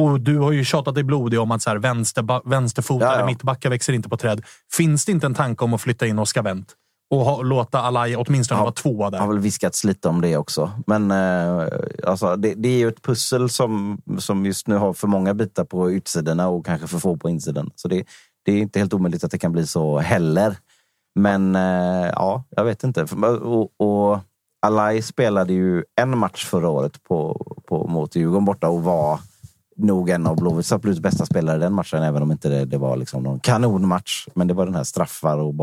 Och 0.00 0.20
du 0.20 0.38
har 0.38 0.52
ju 0.52 0.64
tjatat 0.64 0.94
dig 0.94 1.04
blodig 1.04 1.40
om 1.40 1.50
att 1.50 1.62
så 1.62 1.70
här, 1.70 1.78
vänsterba- 1.78 2.42
vänsterfotade 2.44 3.12
Ja, 3.12 3.20
ja. 3.20 3.26
mittbackar 3.26 3.70
växer 3.70 3.92
inte 3.92 4.08
på 4.08 4.16
träd. 4.16 4.42
Finns 4.72 5.04
det 5.04 5.12
inte 5.12 5.26
en 5.26 5.34
tanke 5.34 5.64
om 5.64 5.74
att 5.74 5.80
flytta 5.80 6.06
in 6.06 6.18
Oscar 6.18 6.42
Wendt? 6.42 6.72
Och 7.12 7.20
ha, 7.20 7.42
låta 7.42 7.80
Alai 7.80 8.16
åtminstone 8.16 8.60
Ja. 8.60 8.64
vara 8.64 8.72
tvåa 8.72 9.10
där? 9.10 9.18
har 9.18 9.28
väl 9.28 9.38
viskats 9.38 9.84
lite 9.84 10.08
om 10.08 10.20
det 10.20 10.36
också. 10.36 10.70
Men 10.86 11.10
eh, 11.10 11.66
alltså, 12.06 12.36
det, 12.36 12.54
det 12.54 12.68
är 12.68 12.78
ju 12.78 12.88
ett 12.88 13.02
pussel 13.02 13.48
som, 13.50 14.00
som 14.18 14.46
just 14.46 14.66
nu 14.66 14.76
har 14.76 14.92
för 14.92 15.06
många 15.06 15.34
bitar 15.34 15.64
på 15.64 15.90
utsidorna 15.90 16.48
och 16.48 16.66
kanske 16.66 16.86
för 16.86 16.98
få 16.98 17.16
på 17.16 17.28
insidan. 17.30 17.70
Så 17.74 17.88
det, 17.88 18.04
det 18.42 18.52
är 18.52 18.58
inte 18.58 18.78
helt 18.78 18.94
omöjligt 18.94 19.24
att 19.24 19.30
det 19.30 19.38
kan 19.38 19.52
bli 19.52 19.66
så 19.66 19.98
heller. 19.98 20.56
Men 21.14 21.56
eh, 21.56 22.10
ja, 22.12 22.44
jag 22.50 22.64
vet 22.64 22.84
inte. 22.84 23.02
Och, 23.02 23.70
och 23.80 24.18
Alai 24.66 25.02
spelade 25.02 25.52
ju 25.52 25.84
en 26.00 26.18
match 26.18 26.44
förra 26.46 26.68
året 26.68 27.02
på, 27.02 27.46
på, 27.66 27.86
mot 27.86 28.16
Djurgården 28.16 28.44
borta 28.44 28.68
och 28.68 28.82
var 28.82 29.20
nog 29.76 30.10
en 30.10 30.26
av 30.26 30.36
Blåvitts 30.36 30.72
absolut 30.72 30.98
bästa 30.98 31.26
spelare 31.26 31.56
i 31.56 31.60
den 31.60 31.72
matchen, 31.72 32.02
även 32.02 32.22
om 32.22 32.32
inte 32.32 32.48
det, 32.48 32.64
det 32.64 32.78
var 32.78 32.96
liksom 32.96 33.22
någon 33.22 33.40
kanonmatch. 33.40 34.26
Men 34.34 34.46
det 34.46 34.54
var 34.54 34.66
den 34.66 34.74
här 34.74 34.84
straffar 34.84 35.38
och 35.38 35.54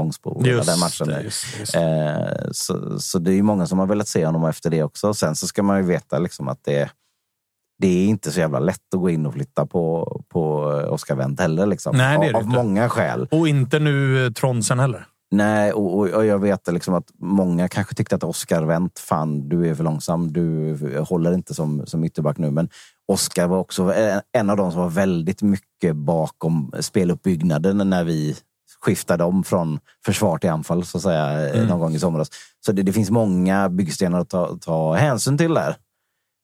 hela 0.45 0.63
den 0.63 0.79
matchen. 0.79 1.07
det, 1.07 1.21
just, 1.21 1.59
just. 1.59 1.75
Eh, 1.75 2.51
så, 2.51 2.99
så 2.99 3.19
det 3.19 3.31
är 3.31 3.35
ju 3.35 3.43
många 3.43 3.67
som 3.67 3.79
har 3.79 3.85
velat 3.85 4.07
se 4.07 4.25
honom 4.25 4.45
efter 4.45 4.69
det 4.69 4.83
också. 4.83 5.13
Sen 5.13 5.35
så 5.35 5.47
ska 5.47 5.63
man 5.63 5.77
ju 5.77 5.83
veta 5.83 6.19
liksom 6.19 6.47
att 6.47 6.63
det, 6.63 6.89
det 7.79 7.87
är 7.87 8.05
inte 8.07 8.31
så 8.31 8.39
jävla 8.39 8.59
lätt 8.59 8.93
att 8.95 8.99
gå 9.01 9.09
in 9.09 9.25
och 9.25 9.33
flytta 9.33 9.65
på, 9.65 10.21
på 10.29 10.53
Oscar 10.89 11.15
Wendt 11.15 11.41
heller. 11.41 11.65
Liksom. 11.65 11.95
Nej, 11.97 12.17
det 12.19 12.25
är 12.25 12.31
det 12.33 12.37
av, 12.39 12.43
av 12.43 12.49
många 12.49 12.89
skäl. 12.89 13.27
Och 13.31 13.47
inte 13.47 13.79
nu 13.79 14.25
eh, 14.25 14.31
Tronsen 14.31 14.79
heller. 14.79 15.05
Nej, 15.31 15.71
och, 15.73 15.97
och, 15.97 16.07
och 16.09 16.25
jag 16.25 16.39
vet 16.39 16.67
liksom 16.73 16.93
att 16.93 17.07
många 17.19 17.67
kanske 17.67 17.95
tyckte 17.95 18.15
att 18.15 18.23
Oscar 18.23 18.63
Wendt, 18.63 18.99
fan 18.99 19.49
du 19.49 19.67
är 19.69 19.75
för 19.75 19.83
långsam, 19.83 20.33
du 20.33 20.77
håller 21.09 21.33
inte 21.33 21.53
som, 21.53 21.85
som 21.85 22.03
ytterback 22.03 22.37
nu. 22.37 22.51
Men 22.51 22.69
Oscar 23.07 23.47
var 23.47 23.57
också 23.57 23.93
en- 23.93 24.21
en 24.37 24.49
av 24.49 24.57
de 24.57 24.71
som 24.71 24.81
var 24.81 24.89
väldigt 24.89 25.41
mycket 25.41 25.95
bakom 25.95 26.71
speluppbyggnaden 26.79 27.89
när 27.89 28.03
vi 28.03 28.35
skiftade 28.81 29.23
om 29.23 29.43
från 29.43 29.79
försvar 30.05 30.37
till 30.37 30.49
anfall 30.49 30.85
så 30.85 30.97
att 30.97 31.03
säga 31.03 31.49
Mm. 31.55 31.67
någon 31.67 31.79
gång 31.79 31.93
i 31.95 31.99
somras. 31.99 32.29
Så 32.65 32.71
det, 32.71 32.83
det 32.83 32.93
finns 32.93 33.09
många 33.11 33.69
byggstenar 33.69 34.19
att 34.19 34.29
ta, 34.29 34.57
ta 34.61 34.93
hänsyn 34.93 35.37
till 35.37 35.53
där. 35.53 35.75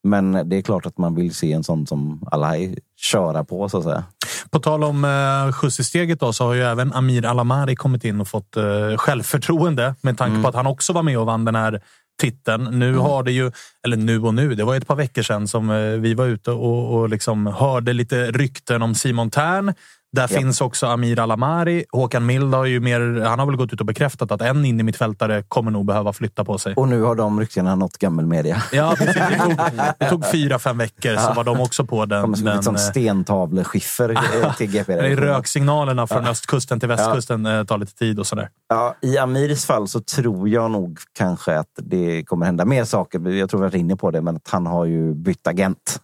Men 0.04 0.50
det 0.50 0.58
är 0.58 0.62
klart 0.62 0.86
att 0.86 0.98
man 0.98 1.16
vill 1.16 1.36
se 1.36 1.54
en 1.54 1.64
sån 1.64 1.88
som 1.88 2.28
Alai 2.32 2.76
köra 2.98 3.44
på 3.44 3.70
så 3.70 3.78
att 3.78 3.84
säga. 3.84 4.04
På 4.50 4.60
tal 4.60 4.84
om 4.84 5.06
eh, 5.06 5.52
skjuts 5.54 5.80
i 5.80 5.84
steget 5.84 6.20
då, 6.20 6.34
så 6.34 6.46
har 6.46 6.54
ju 6.54 6.64
även 6.64 6.94
Amir 6.94 7.26
Alamari 7.26 7.76
kommit 7.76 8.06
in 8.06 8.22
och 8.22 8.28
fått 8.28 8.58
eh, 8.58 8.98
självförtroende 8.98 9.96
med 10.02 10.18
tanke 10.18 10.42
på 10.42 10.48
att 10.48 10.56
han 10.56 10.68
också 10.68 10.94
var 10.94 11.04
med 11.04 11.20
och 11.20 11.26
vann 11.26 11.46
den 11.46 11.56
här 11.56 11.82
titeln. 12.22 12.80
Nu 12.80 12.96
har 12.96 13.24
det 13.24 13.32
ju, 13.32 13.52
eller 13.86 13.98
nu 13.98 14.22
och 14.22 14.34
nu, 14.34 14.56
det 14.56 14.64
var 14.64 14.76
ett 14.76 14.88
par 14.88 14.96
veckor 14.96 15.22
sedan 15.22 15.48
som 15.48 15.70
eh, 15.70 15.76
vi 15.78 16.14
var 16.14 16.26
ute 16.26 16.52
och, 16.52 16.94
och 16.94 17.10
liksom 17.10 17.48
hörde 17.48 17.94
lite 17.94 18.32
rykten 18.32 18.82
om 18.82 18.96
Simon 18.96 19.30
Tern. 19.30 19.74
Där 20.14 20.22
Ja. 20.22 20.28
finns 20.40 20.62
också 20.62 20.88
Amir 20.88 21.20
Alamari. 21.20 21.86
Håkan 21.92 22.26
Mild 22.26 22.54
har 22.54 22.66
ju 22.66 22.80
mer, 22.80 23.26
han 23.26 23.40
har 23.40 23.46
väl 23.46 23.56
gått 23.56 23.74
ut 23.74 23.80
och 23.80 23.86
bekräftat 23.86 24.32
att 24.32 24.42
en 24.42 24.66
innermittfältare 24.66 25.44
kommer 25.48 25.72
nog 25.72 25.86
behöva 25.86 26.14
flytta 26.14 26.46
på 26.46 26.58
sig. 26.58 26.74
Och 26.76 26.88
nu 26.88 27.02
har 27.02 27.16
de 27.16 27.40
ryktena 27.40 27.76
nått 27.76 27.98
gammelmedia. 27.98 28.64
Ja, 28.72 28.94
precis. 28.98 29.16
Det 29.16 29.40
tog, 29.40 29.56
det 30.00 30.10
tog 30.10 30.26
fyra, 30.32 30.60
fem 30.60 30.78
veckor 30.78 31.16
så 31.16 31.34
var 31.34 31.44
de 31.44 31.60
också 31.60 31.86
på 31.86 32.06
den. 32.06 32.22
Kommer 32.22 32.38
som 32.38 32.46
den 32.46 32.76
eh, 32.76 32.80
stentavleskiffer 32.82 34.16
till 34.58 34.72
GP. 34.72 34.96
det 34.96 35.08
är 35.08 35.16
röksignalerna 35.16 36.08
från 36.08 36.28
östkusten 36.28 36.80
till 36.80 36.90
västkusten 36.90 37.46
eh, 37.46 37.64
tar 37.64 37.78
lite 37.78 37.94
tid 37.96 38.20
och 38.20 38.28
sådär. 38.28 38.50
Ja, 38.70 38.96
I 39.02 39.18
Amirs 39.18 39.66
fall 39.66 39.88
så 39.88 40.00
tror 40.00 40.50
jag 40.50 40.72
nog 40.72 41.00
kanske 41.18 41.60
att 41.60 41.68
det 41.82 42.24
kommer 42.24 42.46
hända 42.46 42.66
mer 42.66 42.84
saker. 42.84 43.30
Jag 43.30 43.50
tror 43.50 43.60
vi 43.60 43.64
har 43.64 43.70
varit 43.72 43.80
inne 43.80 43.96
på 43.96 44.12
det, 44.12 44.22
men 44.22 44.36
att 44.36 44.50
han 44.50 44.66
har 44.68 44.86
ju 44.86 45.14
bytt 45.14 45.48
agent. 45.48 46.00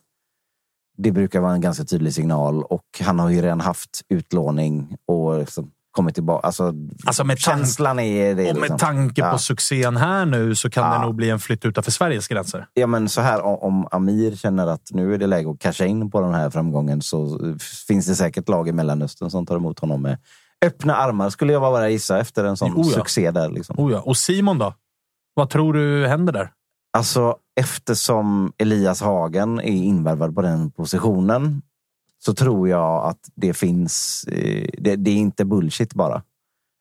Det 1.02 1.12
brukar 1.12 1.40
vara 1.40 1.54
en 1.54 1.62
ganska 1.62 1.84
tydlig 1.84 2.14
signal 2.14 2.64
och 2.64 2.84
han 3.02 3.20
har 3.20 3.30
ju 3.30 3.42
redan 3.42 3.62
haft 3.62 4.02
utlåning 4.10 4.98
och 5.08 5.40
liksom 5.40 5.72
kommit 5.92 6.16
tillbaka. 6.16 6.48
Alltså, 6.48 6.74
Alltså 7.06 7.24
med 7.24 7.40
känslan 7.40 8.00
är 8.00 8.36
det. 8.36 8.42
Och 8.50 8.56
liksom. 8.56 8.60
med 8.70 8.80
tanke 8.80 9.22
Ja. 9.22 9.32
på 9.32 9.38
succén 9.38 9.98
här 9.98 10.26
nu 10.26 10.56
så 10.56 10.70
kan 10.70 10.84
Ja. 10.92 11.00
det 11.00 11.06
nog 11.06 11.16
bli 11.16 11.30
en 11.30 11.40
flytt 11.40 11.66
utanför 11.66 11.92
Sveriges 11.92 12.28
gränser. 12.28 12.66
Ja, 12.74 12.88
men 12.88 13.10
så 13.10 13.22
här, 13.22 13.42
om- 13.64 13.88
Amir 13.92 14.36
känner 14.36 14.68
att 14.68 14.82
nu 14.92 15.14
är 15.14 15.18
det 15.18 15.28
läge 15.28 15.50
att 15.52 15.60
casha 15.60 15.86
in 15.86 16.12
på 16.12 16.22
den 16.22 16.34
här 16.34 16.50
framgången 16.50 17.02
så 17.02 17.40
finns 17.88 18.06
det 18.08 18.16
säkert 18.16 18.50
lag 18.50 18.68
i 18.68 18.72
Mellanöstern 18.72 19.30
som 19.30 19.46
tar 19.46 19.56
emot 19.56 19.80
honom 19.80 20.02
med 20.02 20.18
öppna 20.66 20.96
armar, 20.96 21.30
skulle 21.30 21.54
jag 21.54 21.62
bara 21.62 21.90
gissa, 21.90 22.20
efter 22.20 22.44
en 22.44 22.58
sån 22.58 22.74
ja. 22.78 22.84
succé 22.84 23.32
där. 23.32 23.50
Liksom. 23.50 23.80
Oh 23.80 23.92
ja. 23.92 24.00
Och 24.00 24.18
Simon 24.18 24.58
då? 24.58 24.74
Vad 25.34 25.50
tror 25.50 25.74
du 25.74 26.08
händer 26.08 26.34
där? 26.34 26.52
Alltså, 26.98 27.36
eftersom 27.60 28.53
Elias 28.57 29.02
Hagen 29.02 29.60
är 29.60 29.84
invärvad 29.84 30.36
på 30.36 30.41
den 30.41 30.72
positionen 30.72 31.61
så 32.19 32.34
tror 32.34 32.69
jag 32.69 33.06
att 33.06 33.19
det 33.36 33.53
finns... 33.53 34.23
Eh, 34.23 34.69
det, 34.77 34.95
det 34.95 35.11
är 35.11 35.15
inte 35.15 35.45
bullshit 35.45 35.94
bara. 35.94 36.23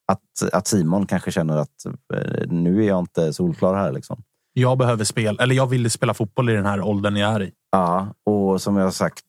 Att, 0.08 0.52
att 0.52 0.66
Simon 0.66 1.06
kanske 1.06 1.32
känner 1.32 1.56
att 1.56 1.86
eh, 2.14 2.48
nu 2.48 2.84
är 2.84 2.88
jag 2.88 2.98
inte 2.98 3.32
solklar 3.32 3.74
här. 3.74 3.92
Liksom. 3.92 4.22
Jag 4.52 4.78
behöver 4.78 5.04
spel, 5.04 5.38
eller 5.40 5.54
jag 5.54 5.66
vill 5.66 5.90
spela 5.90 6.14
fotboll 6.14 6.50
i 6.50 6.52
den 6.52 6.66
här 6.66 6.80
åldern 6.80 7.16
jag 7.16 7.32
är 7.32 7.42
i. 7.42 7.52
Ja, 7.70 8.14
och 8.24 8.62
som 8.62 8.76
jag 8.76 8.94
sagt 8.94 9.24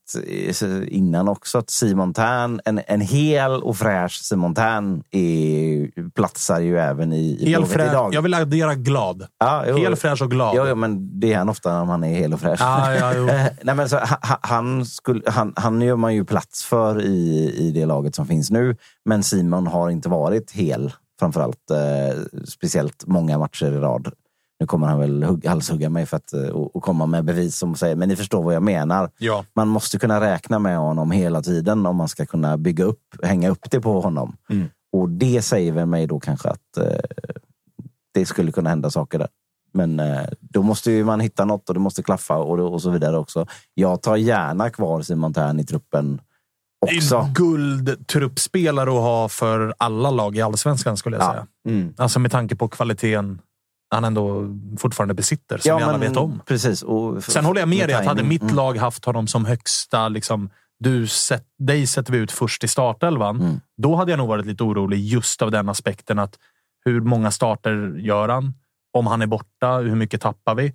innan 0.86 1.28
också, 1.28 1.58
att 1.58 1.70
Simon 1.70 2.14
Tern, 2.14 2.60
en, 2.64 2.80
en 2.86 3.00
hel 3.00 3.62
och 3.62 3.76
fräsch 3.76 4.20
Simon 4.22 4.54
Tern 4.54 5.02
är, 5.10 6.10
platsar 6.10 6.60
ju 6.60 6.78
även 6.78 7.12
i, 7.12 7.36
i 7.40 7.50
Hel 7.50 7.64
idag. 7.72 8.14
Jag 8.14 8.22
vill 8.22 8.34
addera 8.34 8.74
glad. 8.74 9.26
Ja, 9.38 9.64
jo. 9.68 9.76
Hel 9.76 9.96
fräsch 9.96 10.22
och 10.22 10.30
glad. 10.30 10.54
Jo, 10.56 10.64
jo, 10.68 10.74
men 10.74 11.20
det 11.20 11.32
är 11.32 11.38
han 11.38 11.48
ofta 11.48 11.80
om 11.80 11.88
han 11.88 12.04
är 12.04 12.14
hel 12.14 12.32
och 12.32 12.40
fräsch. 12.40 12.60
Ja, 12.60 12.94
ja, 12.94 13.12
Nej, 13.62 13.74
men 13.74 13.88
så, 13.88 13.98
han, 14.02 14.38
han, 14.42 14.86
skulle, 14.86 15.30
han, 15.30 15.52
han 15.56 15.82
gör 15.82 15.96
man 15.96 16.14
ju 16.14 16.24
plats 16.24 16.64
för 16.64 17.02
i, 17.02 17.52
i 17.56 17.70
det 17.70 17.86
laget 17.86 18.14
som 18.14 18.26
finns 18.26 18.50
nu. 18.50 18.76
Men 19.04 19.22
Simon 19.22 19.66
har 19.66 19.90
inte 19.90 20.08
varit 20.08 20.50
hel, 20.50 20.92
framförallt 21.18 21.70
eh, 21.70 22.40
speciellt 22.44 23.06
många 23.06 23.38
matcher 23.38 23.66
i 23.66 23.78
rad. 23.78 24.12
Nu 24.60 24.66
kommer 24.66 24.86
han 24.86 24.98
väl 24.98 25.22
hugg, 25.22 25.46
halshugga 25.46 25.90
mig 25.90 26.06
för 26.06 26.16
att 26.16 26.32
eh, 26.32 26.42
och, 26.48 26.76
och 26.76 26.82
komma 26.82 27.06
med 27.06 27.24
bevis 27.24 27.56
som 27.56 27.74
säger, 27.74 27.96
men 27.96 28.08
ni 28.08 28.16
förstår 28.16 28.42
vad 28.42 28.54
jag 28.54 28.62
menar. 28.62 29.10
Ja. 29.18 29.44
Man 29.54 29.68
måste 29.68 29.98
kunna 29.98 30.20
räkna 30.20 30.58
med 30.58 30.78
honom 30.78 31.10
hela 31.10 31.42
tiden 31.42 31.86
om 31.86 31.96
man 31.96 32.08
ska 32.08 32.26
kunna 32.26 32.56
bygga 32.56 32.84
upp, 32.84 33.02
hänga 33.22 33.50
upp 33.50 33.70
det 33.70 33.80
på 33.80 34.00
honom. 34.00 34.36
Mm. 34.50 34.68
Och 34.92 35.08
det 35.08 35.42
säger 35.42 35.72
väl 35.72 35.86
mig 35.86 36.06
då 36.06 36.20
kanske 36.20 36.48
att 36.48 36.76
eh, 36.76 36.84
det 38.14 38.26
skulle 38.26 38.52
kunna 38.52 38.70
hända 38.70 38.90
saker 38.90 39.18
där. 39.18 39.28
Men 39.72 40.00
eh, 40.00 40.22
då 40.40 40.62
måste 40.62 40.90
ju 40.90 41.04
man 41.04 41.20
hitta 41.20 41.44
något 41.44 41.68
och 41.68 41.74
det 41.74 41.80
måste 41.80 42.02
klaffa 42.02 42.36
och, 42.36 42.72
och 42.74 42.82
så 42.82 42.90
vidare 42.90 43.18
också. 43.18 43.46
Jag 43.74 44.02
tar 44.02 44.16
gärna 44.16 44.70
kvar 44.70 45.02
Simon 45.02 45.32
Tern 45.34 45.60
i 45.60 45.64
truppen 45.64 46.20
också. 46.86 47.16
en 47.16 47.34
guldtruppspelare 47.34 48.90
att 48.90 48.96
ha 48.96 49.28
för 49.28 49.74
alla 49.78 50.10
lag 50.10 50.36
i 50.36 50.40
allsvenskan 50.40 50.96
skulle 50.96 51.16
jag 51.16 51.24
Ja. 51.24 51.30
säga. 51.32 51.46
Mm. 51.68 51.94
Alltså 51.96 52.18
med 52.18 52.30
tanke 52.30 52.56
på 52.56 52.68
kvaliteten 52.68 53.40
han 53.90 54.04
ändå 54.04 54.56
fortfarande 54.78 55.14
besitter, 55.14 55.58
som 55.58 55.76
vi 55.76 55.82
alla 55.82 55.98
vet 55.98 56.16
om. 56.16 56.40
Precis. 56.46 56.82
Och, 56.82 57.24
Sen 57.24 57.44
håller 57.44 57.60
jag 57.60 57.68
med 57.68 57.88
dig 57.88 57.96
att 57.96 58.06
hade 58.06 58.22
mitt 58.22 58.42
Mm. 58.42 58.54
lag 58.56 58.76
haft 58.76 59.04
honom 59.04 59.26
som 59.26 59.44
högsta, 59.44 60.08
liksom, 60.08 60.50
du 60.78 61.06
set, 61.06 61.44
dig 61.58 61.86
sätter 61.86 62.12
vi 62.12 62.18
ut 62.18 62.32
först 62.32 62.64
i 62.64 62.68
startelvan. 62.68 63.40
Mm. 63.40 63.60
Då 63.76 63.96
hade 63.96 64.12
jag 64.12 64.18
nog 64.18 64.28
varit 64.28 64.46
lite 64.46 64.62
orolig 64.64 64.98
just 65.00 65.42
av 65.42 65.50
den 65.50 65.68
aspekten 65.68 66.18
att 66.18 66.38
hur 66.84 67.00
många 67.00 67.30
starter 67.30 67.94
gör 67.98 68.28
han? 68.28 68.54
Om 68.92 69.06
han 69.06 69.22
är 69.22 69.26
borta, 69.26 69.76
hur 69.76 69.94
mycket 69.94 70.20
tappar 70.20 70.54
vi? 70.54 70.74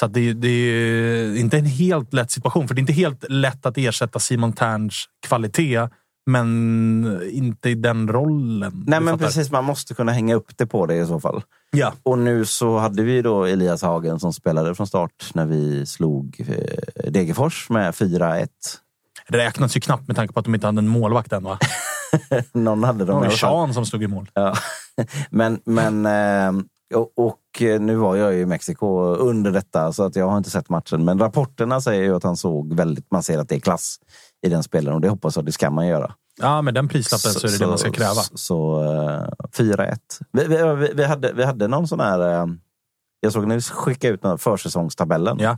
Så 0.00 0.06
det, 0.06 0.32
det 0.32 0.48
är 0.48 1.36
inte 1.36 1.58
en 1.58 1.64
helt 1.64 2.12
lätt 2.12 2.30
situation, 2.30 2.68
för 2.68 2.74
det 2.74 2.78
är 2.78 2.82
inte 2.82 2.92
helt 2.92 3.24
lätt 3.28 3.66
att 3.66 3.78
ersätta 3.78 4.18
Simon 4.18 4.52
Terns 4.52 5.04
kvalitet, 5.26 5.88
men 6.28 7.28
inte 7.30 7.70
i 7.70 7.74
den 7.74 8.08
rollen. 8.08 8.84
Nej, 8.86 9.00
men 9.00 9.18
precis. 9.18 9.50
Man 9.50 9.64
måste 9.64 9.94
kunna 9.94 10.12
hänga 10.12 10.34
upp 10.34 10.56
det 10.56 10.66
på 10.66 10.86
det 10.86 10.96
i 10.96 11.06
så 11.06 11.20
fall. 11.20 11.42
Ja. 11.70 11.92
Och 12.02 12.18
nu 12.18 12.44
så 12.44 12.78
hade 12.78 13.02
vi 13.02 13.22
då 13.22 13.44
Elias 13.44 13.82
Hagen 13.82 14.20
som 14.20 14.32
spelade 14.32 14.74
från 14.74 14.86
start 14.86 15.30
när 15.34 15.46
vi 15.46 15.86
slog 15.86 16.46
eh, 16.48 17.10
Degerfors 17.10 17.70
med 17.70 17.94
4-1. 17.94 18.48
Det 19.28 19.38
räknas 19.38 19.76
ju 19.76 19.80
knappt 19.80 20.06
med 20.06 20.16
tanke 20.16 20.34
på 20.34 20.40
att 20.40 20.44
de 20.44 20.54
inte 20.54 20.66
hade 20.66 20.78
en 20.78 20.88
målvakt 20.88 21.32
än. 21.32 21.44
Va? 21.44 21.58
Någon 22.52 22.84
hade 22.84 22.98
Det 22.98 23.04
dem 23.04 23.20
var. 23.20 23.30
Sean 23.30 23.74
som 23.74 23.86
stod 23.86 24.02
i 24.02 24.06
mål. 24.06 24.30
Ja. 24.34 24.54
Men, 25.30 25.60
men 25.64 26.06
eh, 26.06 26.64
och, 26.94 27.12
och 27.16 27.40
nu 27.80 27.96
var 27.96 28.16
jag 28.16 28.34
ju 28.34 28.40
i 28.40 28.46
Mexiko 28.46 28.86
under 29.14 29.50
detta 29.50 29.92
så 29.92 30.04
att 30.04 30.16
jag 30.16 30.28
har 30.28 30.38
inte 30.38 30.50
sett 30.50 30.68
matchen. 30.68 31.04
Men 31.04 31.18
rapporterna 31.18 31.80
säger 31.80 32.02
ju 32.02 32.16
att 32.16 32.22
han 32.22 32.36
såg 32.36 32.74
väldigt, 32.74 33.10
man 33.10 33.22
ser 33.22 33.38
att 33.38 33.48
det 33.48 33.54
är 33.54 33.60
klass 33.60 33.98
i 34.46 34.48
den 34.48 34.62
spelaren 34.62 34.94
och 34.94 35.00
det 35.00 35.08
hoppas 35.08 35.36
jag, 35.36 35.44
det 35.44 35.52
ska 35.52 35.70
man 35.70 35.86
göra. 35.86 36.14
Ja, 36.40 36.62
med 36.62 36.74
den 36.74 36.88
prislappen 36.88 37.32
så, 37.32 37.46
är 37.46 37.50
det 37.50 37.58
det 37.58 37.66
man 37.66 37.78
ska 37.78 37.90
kräva. 37.92 38.14
Så, 38.14 38.36
så 38.38 38.82
eh, 38.82 39.64
4-1. 39.64 39.98
Vi, 40.32 40.44
vi, 40.46 40.56
vi, 40.76 40.92
vi, 40.94 41.04
hade, 41.04 41.32
vi 41.32 41.44
hade 41.44 41.68
någon 41.68 41.88
sån 41.88 42.00
här... 42.00 42.40
eh, 42.40 42.46
Jag 43.20 43.32
såg 43.32 43.46
när 43.46 43.54
vi 43.54 43.60
skickade 43.62 44.14
ut 44.14 44.22
den 44.22 44.38
försäsongstabellen. 44.38 45.38
Ja. 45.40 45.56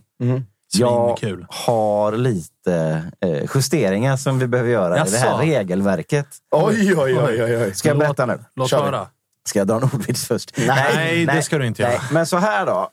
Jag 0.72 1.18
Svinkul. 1.18 1.46
har 1.48 2.12
lite 2.12 3.02
eh, 3.20 3.44
justeringar 3.54 4.16
som 4.16 4.38
vi 4.38 4.46
behöver 4.46 4.70
göra 4.70 5.06
i 5.06 5.10
det 5.10 5.16
här 5.18 5.26
Jaså? 5.26 5.40
regelverket. 5.42 6.26
Oj, 6.50 6.94
oj, 6.96 7.18
oj, 7.18 7.44
oj. 7.44 7.56
oj. 7.56 7.74
Ska 7.74 7.88
jag 7.88 7.98
berätta 7.98 8.26
nu? 8.26 8.38
Låt 8.56 8.72
vi. 8.72 8.76
höra. 8.76 9.06
Ska 9.48 9.58
jag 9.58 9.68
dra 9.68 9.76
en 9.76 9.82
ordvits 9.82 10.26
först? 10.26 10.54
Nej, 10.66 11.26
det 11.26 11.42
ska 11.42 11.58
du 11.58 11.66
inte 11.66 11.82
göra. 11.82 12.00
Men 12.12 12.26
så 12.26 12.36
här 12.36 12.66
då. 12.66 12.88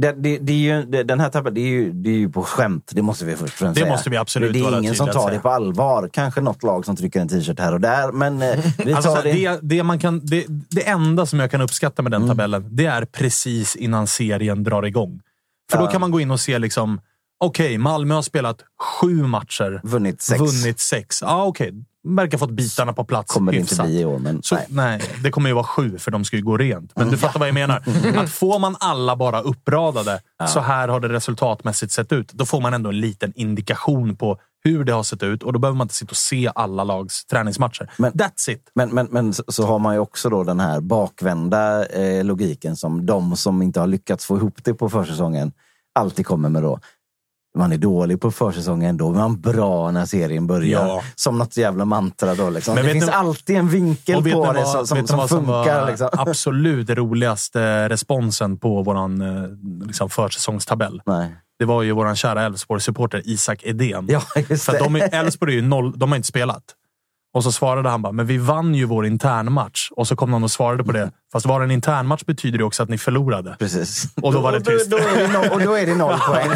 Det, 0.00 0.12
det, 0.12 0.38
det 0.38 0.52
är 0.52 0.56
ju, 0.76 0.82
det, 0.84 1.02
den 1.02 1.20
här 1.20 1.28
tabellen, 1.30 1.54
det 1.54 1.60
är, 1.60 1.68
ju, 1.70 1.92
det 1.92 2.10
är 2.10 2.14
ju 2.14 2.28
på 2.28 2.42
skämt. 2.42 2.90
Det 2.94 3.02
måste 3.02 3.24
vi 3.24 3.32
först 3.32 3.42
och 3.42 3.58
främst 3.58 3.74
Det 3.74 3.80
säga. 3.80 3.92
måste 3.92 4.10
vi 4.10 4.16
absolut 4.16 4.52
Det 4.52 4.58
är 4.58 4.62
vara 4.64 4.78
ingen 4.78 4.94
som 4.94 5.06
tar 5.08 5.30
det 5.30 5.38
på 5.38 5.48
allvar. 5.48 6.08
Kanske 6.12 6.40
något 6.40 6.62
lag 6.62 6.84
som 6.84 6.96
trycker 6.96 7.20
en 7.20 7.28
t-shirt 7.28 7.58
här 7.60 7.72
och 7.74 7.80
där. 7.80 8.12
Men 8.12 8.42
eh, 8.42 8.58
vi 8.78 8.84
tar 8.84 8.92
Alltså, 8.96 9.20
det. 9.22 9.32
det, 9.32 9.58
det, 9.62 9.82
man 9.82 9.98
kan, 9.98 10.20
det, 10.26 10.44
det 10.48 10.88
enda 10.88 11.26
som 11.26 11.40
jag 11.40 11.50
kan 11.50 11.60
uppskatta 11.60 12.02
med 12.02 12.12
den 12.12 12.22
Mm. 12.22 12.28
tabellen, 12.36 12.68
det 12.70 12.86
är 12.86 13.04
precis 13.04 13.76
innan 13.76 14.06
serien 14.06 14.64
drar 14.64 14.82
igång. 14.82 15.20
För 15.70 15.78
då 15.78 15.84
Ja. 15.84 15.90
kan 15.90 16.00
man 16.00 16.10
gå 16.10 16.20
in 16.20 16.30
och 16.30 16.40
se 16.40 16.58
liksom, 16.58 17.00
okej, 17.44 17.78
Malmö 17.78 18.14
har 18.14 18.22
spelat 18.22 18.62
sju 19.00 19.22
matcher. 19.22 19.80
Vunnit 19.84 20.22
sex. 20.22 20.40
Vunnit 20.40 20.80
sex. 20.80 21.22
Ja, 21.22 21.44
okej. 21.44 21.72
Verkar 22.08 22.38
fått 22.38 22.50
bitarna 22.50 22.92
på 22.92 23.04
plats 23.04 23.32
Kommer 23.34 23.52
det 23.52 23.58
inte 23.58 23.70
hyfsat. 23.74 23.86
bli 23.86 24.00
i 24.00 24.04
år, 24.04 24.18
men 24.18 24.42
Så, 24.42 24.54
nej. 24.54 24.66
nej. 24.68 25.00
det 25.22 25.30
kommer 25.30 25.48
ju 25.50 25.54
vara 25.54 25.64
sju, 25.64 25.98
för 25.98 26.10
de 26.10 26.24
ska 26.24 26.36
ju 26.36 26.42
gå 26.42 26.56
rent. 26.56 26.92
Men 26.96 27.10
du 27.10 27.16
fattar 27.16 27.38
vad 27.40 27.48
jag 27.48 27.54
menar. 27.54 27.82
Att 28.16 28.30
får 28.30 28.58
man 28.58 28.76
alla 28.80 29.16
bara 29.16 29.40
uppradade, 29.40 30.20
så 30.48 30.60
här 30.60 30.88
har 30.88 31.00
det 31.00 31.08
resultatmässigt 31.08 31.92
sett 31.92 32.12
ut. 32.12 32.32
Då 32.32 32.46
får 32.46 32.60
man 32.60 32.74
ändå 32.74 32.90
en 32.90 33.00
liten 33.00 33.32
indikation 33.36 34.16
på 34.16 34.38
hur 34.64 34.84
det 34.84 34.92
har 34.92 35.02
sett 35.02 35.22
ut 35.22 35.42
och 35.42 35.52
då 35.52 35.58
behöver 35.58 35.76
man 35.76 35.84
inte 35.84 35.94
sitta 35.94 36.10
och 36.10 36.16
se 36.16 36.50
alla 36.54 36.84
lags 36.84 37.24
träningsmatcher. 37.26 37.90
Men- 37.96 38.12
That's 38.12 38.50
it. 38.50 38.70
Men, 38.74 38.88
men, 38.90 39.06
men 39.10 39.34
så, 39.34 39.42
så 39.48 39.66
har 39.66 39.78
man 39.78 39.94
ju 39.94 40.00
också 40.00 40.30
då 40.30 40.44
den 40.44 40.60
här 40.60 40.80
bakvända 40.80 41.86
eh, 41.86 42.24
logiken 42.24 42.76
som 42.76 43.06
de 43.06 43.36
som 43.36 43.62
inte 43.62 43.80
har 43.80 43.86
lyckats 43.86 44.26
få 44.26 44.36
ihop 44.36 44.64
det 44.64 44.74
på 44.74 44.88
försäsongen 44.90 45.52
alltid 45.94 46.26
kommer 46.26 46.48
med 46.48 46.62
då. 46.62 46.80
Man 47.58 47.72
är 47.72 47.78
dålig 47.78 48.20
på 48.20 48.30
försäsongen, 48.30 48.96
då 48.96 49.10
är 49.10 49.14
man 49.14 49.40
bra 49.40 49.90
när 49.90 50.06
serien 50.06 50.46
börjar. 50.46 50.86
Ja. 50.86 51.02
Som 51.14 51.38
något 51.38 51.56
jävla 51.56 51.84
mantra 51.84 52.34
då. 52.34 52.50
Liksom. 52.50 52.74
Men 52.74 52.84
Det 52.84 52.92
finns 52.92 53.06
ni- 53.06 53.12
alltid 53.12 53.56
en 53.56 53.68
vinkel 53.68 54.16
på 54.16 54.22
ni 54.22 54.30
det 54.30 54.36
vad- 54.36 54.66
som, 54.68 54.86
som, 54.86 55.06
som 55.06 55.18
vad 55.18 55.28
som 55.28 55.38
funkar. 55.46 55.80
var 55.80 55.88
Liksom. 55.88 56.08
absolut 56.12 56.90
roligaste 56.90 57.88
responsen 57.88 58.58
på 58.58 58.82
våran 58.82 59.20
eh, 59.20 59.48
liksom 59.86 60.10
försäsongstabell? 60.10 61.02
Nej. 61.06 61.36
Det 61.58 61.64
var 61.64 61.82
ju 61.82 61.92
våran 61.92 62.16
kära 62.16 62.42
Elfsborg-supporter 62.46 63.22
Isak 63.24 63.60
Edén. 63.64 64.06
Ja, 64.10 64.20
För 64.20 64.78
de 64.84 64.96
Elfsborg 64.96 65.52
är 65.52 65.56
ju 65.56 65.62
noll, 65.62 65.98
de 65.98 66.10
har 66.10 66.16
inte 66.16 66.28
spelat. 66.28 66.62
Och 67.32 67.44
så 67.44 67.52
svarade 67.52 67.88
han 67.88 68.02
bara, 68.02 68.12
men 68.12 68.26
vi 68.26 68.38
vann 68.38 68.74
ju 68.74 68.84
vår 68.84 69.06
internmatch. 69.06 69.90
Och 69.90 70.08
så 70.08 70.16
kom 70.16 70.30
någon 70.30 70.44
och 70.44 70.50
svarade 70.50 70.84
på 70.84 70.92
det. 70.92 71.10
Fast 71.32 71.46
var 71.46 71.60
det 71.60 71.64
en 71.66 71.70
internmatch 71.70 72.24
betyder 72.24 72.58
det 72.58 72.64
också 72.64 72.82
att 72.82 72.88
ni 72.88 72.98
förlorade. 72.98 73.56
Precis. 73.58 74.04
Och 74.22 74.32
då 74.32 74.40
var 74.40 74.52
det 74.52 74.60
tyst. 74.60 74.90
Då, 74.90 74.96
då, 74.98 75.04
det 75.16 75.28
noll, 75.32 75.48
och 75.52 75.60
då 75.60 75.72
är 75.74 75.86
det 75.86 75.94
noll 75.94 76.18
poäng. 76.28 76.50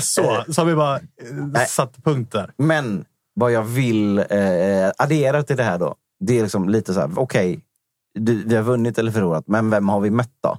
Så, 0.00 0.44
så 0.48 0.60
har 0.60 0.66
vi 0.66 0.74
bara 0.74 0.96
eh, 0.96 1.02
Nej. 1.32 1.66
satt 1.66 1.96
punkt 2.04 2.32
där. 2.32 2.52
Men 2.58 3.04
vad 3.34 3.52
jag 3.52 3.62
vill 3.62 4.18
eh, 4.18 4.24
addera 4.98 5.42
till 5.42 5.56
det 5.56 5.62
här 5.64 5.78
då. 5.78 5.94
Det 6.20 6.38
är 6.38 6.42
liksom 6.42 6.68
lite 6.68 6.94
så 6.94 7.00
här, 7.00 7.10
okej, 7.16 7.60
du- 8.18 8.44
vi 8.46 8.56
har 8.56 8.62
vunnit 8.62 8.98
eller 8.98 9.10
förlorat, 9.12 9.44
men 9.46 9.70
vem 9.70 9.88
har 9.88 10.00
vi 10.00 10.10
mött 10.10 10.32
då? 10.42 10.58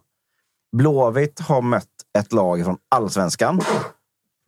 Blåvitt 0.78 1.40
har 1.40 1.62
mött 1.62 1.86
ett 2.20 2.34
lag 2.34 2.64
från 2.66 2.78
allsvenskan. 2.92 3.62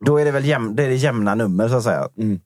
Då 0.06 0.16
är 0.20 0.24
det 0.24 0.30
väl 0.30 0.44
jäm, 0.44 0.76
det 0.76 0.82
är 0.84 0.88
det 0.88 0.94
jämna 0.94 1.34
nummer 1.34 1.68
så 1.68 1.74
att 1.76 1.82
säga. 1.84 2.08
Mm. 2.18 2.40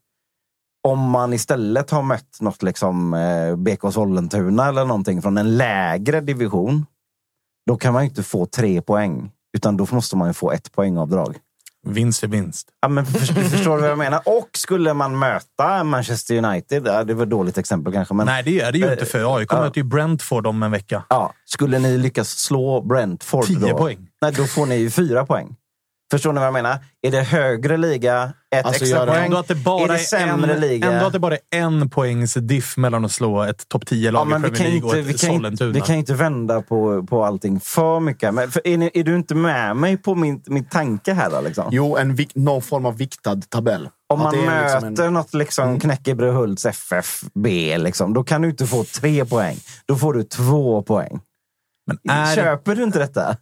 Om 0.88 1.10
man 1.10 1.32
istället 1.32 1.90
har 1.90 2.02
mött 2.02 2.40
något 2.40 2.62
liksom 2.62 3.14
eh, 3.14 3.56
BK 3.56 3.92
Sollentuna 3.92 4.68
eller 4.68 4.84
någonting 4.84 5.22
från 5.22 5.38
en 5.38 5.56
lägre 5.56 6.20
division. 6.20 6.86
Då 7.66 7.76
kan 7.76 7.92
man 7.92 8.02
ju 8.02 8.08
inte 8.08 8.22
få 8.22 8.46
tre 8.46 8.82
poäng. 8.82 9.30
Utan 9.56 9.76
då 9.76 9.86
måste 9.90 10.16
man 10.16 10.28
ju 10.28 10.34
få 10.34 10.52
ett 10.52 10.72
poängavdrag. 10.72 11.36
Vinst 11.86 12.22
är 12.22 12.28
vinst. 12.28 12.68
Ja, 12.80 12.88
men 12.88 13.06
för, 13.06 13.18
förstår 13.42 13.76
du 13.76 13.80
vad 13.80 13.90
jag 13.90 13.98
menar? 13.98 14.22
Och 14.24 14.48
skulle 14.52 14.94
man 14.94 15.18
möta 15.18 15.84
Manchester 15.84 16.44
United, 16.44 16.82
det 16.82 17.14
var 17.14 17.22
ett 17.22 17.30
dåligt 17.30 17.58
exempel 17.58 17.92
kanske, 17.92 18.14
men 18.14 18.26
Nej, 18.26 18.42
det 18.42 18.60
är 18.60 18.72
det 18.72 18.78
ju 18.78 18.92
inte 18.92 19.04
för 19.06 19.36
AIK 19.36 19.52
möter 19.52 19.78
ju 19.78 19.84
Brentford 19.84 20.46
om 20.46 20.62
en 20.62 20.70
vecka. 20.70 21.04
ja, 21.08 21.32
skulle 21.44 21.78
ni 21.78 21.98
lyckas 21.98 22.30
slå 22.30 22.80
Brentford 22.82 23.46
Tio 23.46 23.58
då, 23.58 23.78
poäng. 23.78 24.08
Nej, 24.22 24.32
då 24.32 24.44
får 24.44 24.66
ni 24.66 24.76
ju 24.76 24.90
fyra 24.90 25.26
poäng. 25.26 25.56
Förstår 26.12 26.32
ni 26.32 26.38
vad 26.38 26.46
jag 26.46 26.52
menar? 26.52 26.78
Är 27.02 27.10
det 27.10 27.22
högre 27.22 27.76
liga, 27.76 28.32
ett 28.56 28.66
Alltså, 28.66 28.84
extra 28.84 29.06
poäng. 29.06 29.24
Ändå 29.24 29.36
att 29.36 29.48
det 29.48 29.54
bara 29.54 29.84
är 29.84 29.88
det 29.88 29.98
sämre 29.98 30.54
en, 30.54 30.60
liga? 30.60 30.92
ändå 30.92 31.06
att 31.06 31.12
det 31.12 31.18
bara 31.18 31.34
är 31.34 31.40
en 31.50 31.90
poängs 31.90 32.34
diff 32.34 32.76
mellan 32.76 33.04
att 33.04 33.12
slå 33.12 33.42
ett 33.42 33.68
topp 33.68 33.84
10-lag 33.84 34.28
Ja, 34.30 34.36
i 34.38 34.42
vi 34.42 34.48
Premier 34.48 34.56
kan, 34.56 34.66
League 34.66 34.76
inte, 34.76 34.86
och 34.86 34.94
vi, 34.94 35.00
ett 35.14 35.20
kan 35.20 35.30
inte, 35.30 35.36
Sollentuna. 35.36 35.72
vi 35.72 35.80
kan 35.80 35.96
inte 35.96 36.14
vända 36.14 36.62
på, 36.62 37.06
på 37.06 37.24
allting 37.24 37.60
för 37.60 38.00
mycket. 38.00 38.34
Men, 38.34 38.50
för 38.50 38.62
är, 38.66 38.76
ni, 38.78 38.90
är 38.94 39.04
du 39.04 39.14
inte 39.16 39.34
med 39.34 39.76
mig 39.76 39.96
på 39.96 40.14
min, 40.14 40.42
min 40.46 40.64
tanke 40.64 41.12
här? 41.12 41.42
Liksom? 41.42 41.68
Jo, 41.70 41.96
en 41.96 42.14
vik- 42.16 42.32
någon 42.34 42.62
form 42.62 42.86
av 42.86 42.96
viktad 42.96 43.36
tabell. 43.48 43.88
Om 44.12 44.18
man 44.18 44.34
är 44.34 44.62
liksom 44.72 44.88
möter 44.90 45.06
en- 45.06 45.12
något 45.12 45.34
liksom 45.34 45.68
Mm. 45.68 45.80
Knäckebröhults 45.80 46.66
FFB, 46.66 47.78
liksom, 47.78 48.12
då 48.14 48.24
kan 48.24 48.42
du 48.42 48.48
inte 48.50 48.66
få 48.66 48.84
tre 48.84 49.24
poäng. 49.24 49.56
Då 49.86 49.96
får 49.96 50.12
du 50.14 50.22
två 50.22 50.82
poäng. 50.82 51.20
Men 51.86 52.16
är, 52.16 52.34
Köper 52.34 52.74
du 52.76 52.82
inte 52.82 52.98
detta? 52.98 53.36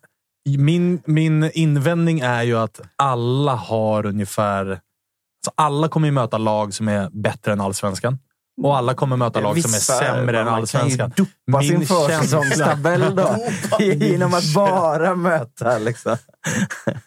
Min, 0.59 1.03
min 1.07 1.51
invändning 1.55 2.21
är 2.21 2.43
ju 2.43 2.59
att 2.59 2.81
alla 2.97 3.55
har 3.55 4.07
ungefär... 4.07 4.67
Alltså 4.67 5.53
alla 5.55 5.89
kommer 5.89 6.09
ju 6.09 6.13
möta 6.13 6.39
lag 6.39 6.75
som 6.75 6.89
är 6.89 7.11
bättre 7.11 7.53
än 7.53 7.61
allsvenskan. 7.61 8.19
Och 8.63 8.77
alla 8.77 8.95
kommer 8.95 9.17
möta 9.17 9.41
lag 9.41 9.63
som 9.63 9.75
är 9.75 9.79
sämre 9.79 10.39
än 10.39 10.45
man 10.45 10.55
allsvenskan. 10.55 11.11
kan 11.11 11.25
ju 11.25 11.31
dopa 11.53 11.63
sin 11.63 11.87
försäsongstabell 11.87 13.17
då. 13.17 13.37
Genom 13.81 14.35
att 14.35 14.55
bara 14.55 15.15
möta. 15.15 15.79
Liksom. 15.79 16.17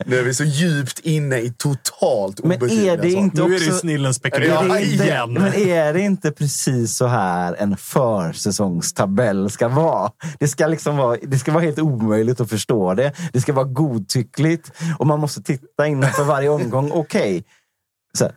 Nu 0.05 0.19
är 0.19 0.23
vi 0.23 0.34
så 0.34 0.43
djupt 0.43 0.99
inne 0.99 1.39
i 1.39 1.53
totalt 1.57 2.43
Men 2.43 2.51
är 2.63 2.97
det 2.97 3.11
inte 3.11 3.38
Nu 3.38 3.45
är 3.45 3.49
det 3.49 3.55
också... 3.55 3.65
ju 3.65 3.71
snillen 3.71 4.09
Är 4.09 4.13
spekulerar 4.13 4.63
det 4.69 4.84
inte, 4.84 5.03
igen. 5.03 5.34
men 5.34 5.53
är 5.53 5.93
det 5.93 6.01
inte 6.01 6.31
precis 6.31 6.95
så 6.95 7.07
här 7.07 7.55
en 7.59 7.77
försäsongstabell 7.77 9.49
ska 9.49 9.67
vara? 9.67 10.11
Det 10.39 10.47
ska, 10.47 10.67
liksom 10.67 10.97
vara, 10.97 11.17
det 11.23 11.39
ska 11.39 11.51
vara 11.51 11.63
helt 11.63 11.80
omöjligt 11.80 12.41
att 12.41 12.49
förstå 12.49 12.93
det. 12.93 13.11
Det 13.34 13.41
ska 13.41 13.53
vara 13.53 13.65
godtyckligt 13.65 14.71
och 14.99 15.07
man 15.07 15.19
måste 15.19 15.41
titta 15.43 15.88
in 15.88 16.03
för 16.07 16.23
varje 16.23 16.49
omgång. 16.49 16.91
Okej, 16.91 17.43
här, 18.19 18.31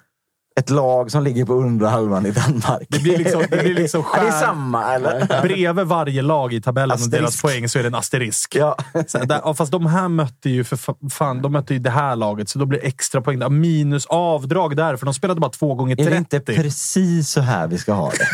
ett 0.60 0.70
lag 0.70 1.10
som 1.10 1.22
ligger 1.24 1.44
på 1.44 1.52
undre 1.54 1.86
halvan 1.88 2.26
i 2.26 2.30
Danmark. 2.30 2.86
Det 2.88 2.98
blir 2.98 3.18
liksom, 3.18 3.42
det 3.50 3.56
blir 3.56 3.74
liksom 3.82 4.04
Ja, 4.14 4.20
det 4.22 4.28
är 4.28 4.32
samma, 4.32 4.94
eller? 4.94 5.42
Bredvid 5.42 5.86
varje 5.86 6.22
lag 6.22 6.52
i 6.54 6.60
tabellen 6.62 6.98
och 7.02 7.10
deras 7.10 7.24
Asterisk. 7.28 7.42
poäng 7.42 7.68
så 7.68 7.78
är 7.78 7.82
det 7.82 7.86
en 7.88 7.94
asterisk. 7.94 8.56
Ja. 8.56 8.76
Där, 9.12 9.40
ja, 9.44 9.54
fast 9.54 9.72
de 9.72 9.86
här 9.86 10.08
mötte 10.08 10.50
ju 10.50 10.64
för 10.64 10.76
fa- 10.76 11.10
fan, 11.10 11.42
de 11.42 11.52
mötte 11.52 11.74
ju 11.74 11.80
det 11.80 11.90
här 11.90 12.16
laget, 12.16 12.48
så 12.48 12.58
då 12.58 12.66
blir 12.66 12.80
det 12.80 12.86
extra 12.86 13.20
poäng. 13.20 13.60
Minus 13.60 14.06
avdrag 14.06 14.76
där, 14.76 14.96
för 14.96 15.04
de 15.06 15.14
spelade 15.14 15.40
bara 15.40 15.50
två 15.50 15.74
gånger 15.74 16.00
Är 16.00 16.04
30. 16.04 16.10
det 16.10 16.16
inte 16.36 16.62
precis 16.62 17.30
så 17.30 17.40
här 17.40 17.66
vi 17.68 17.78
ska 17.78 17.92
ha 17.92 18.10
det? 18.10 18.26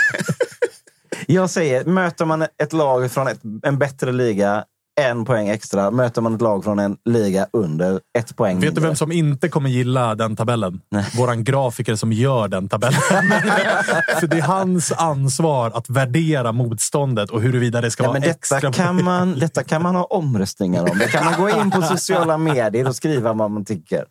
Jag 1.27 1.51
säger, 1.51 1.85
möter 1.85 2.25
man 2.25 2.43
ett 2.63 2.73
lag 2.73 3.11
från 3.11 3.29
ett, 3.29 3.41
en 3.63 3.79
bättre 3.79 4.13
liga, 4.13 4.65
en 5.01 5.25
poäng 5.25 5.49
extra. 5.49 5.91
Möter 5.91 6.21
man 6.23 6.35
ett 6.35 6.41
lag 6.41 6.65
från 6.65 6.79
en 6.79 6.97
liga 7.05 7.47
under, 7.53 8.01
ett 8.19 8.37
poäng 8.37 8.55
Vet 8.57 8.61
du 8.63 8.67
mindre. 8.67 8.85
vem 8.85 8.97
som 8.97 9.13
inte 9.13 9.49
kommer 9.49 9.71
gilla 9.71 10.15
den 10.15 10.37
tabellen? 10.37 10.81
Våran 11.17 11.45
grafiker 11.45 11.95
som 11.97 12.13
gör 12.13 12.49
den 12.49 12.69
tabellen. 12.69 13.01
För 14.21 14.27
det 14.27 14.37
är 14.39 14.43
hans 14.43 14.93
ansvar 14.93 15.71
att 15.75 15.91
värdera 15.91 16.53
motståndet 16.53 17.31
och 17.31 17.43
huruvida 17.43 17.81
det 17.81 17.91
ska 17.91 18.03
Ja, 18.03 18.09
vara 18.09 18.21
men 18.21 18.31
extra 18.31 18.61
detta, 18.61 18.73
kan 18.73 18.95
poäng. 18.97 19.05
man, 19.05 19.39
detta 19.39 19.65
kan 19.65 19.83
man 19.83 19.95
ha 19.95 20.05
omröstningar 20.05 20.91
om. 20.91 20.99
Det 20.99 21.09
kan 21.09 21.25
man 21.25 21.35
gå 21.41 21.49
in 21.51 21.71
på 21.71 21.83
sociala 21.83 22.39
medier 22.39 22.89
och 22.89 22.97
skriva 22.97 23.33
vad 23.33 23.51
man 23.51 23.65
tycker. 23.65 24.05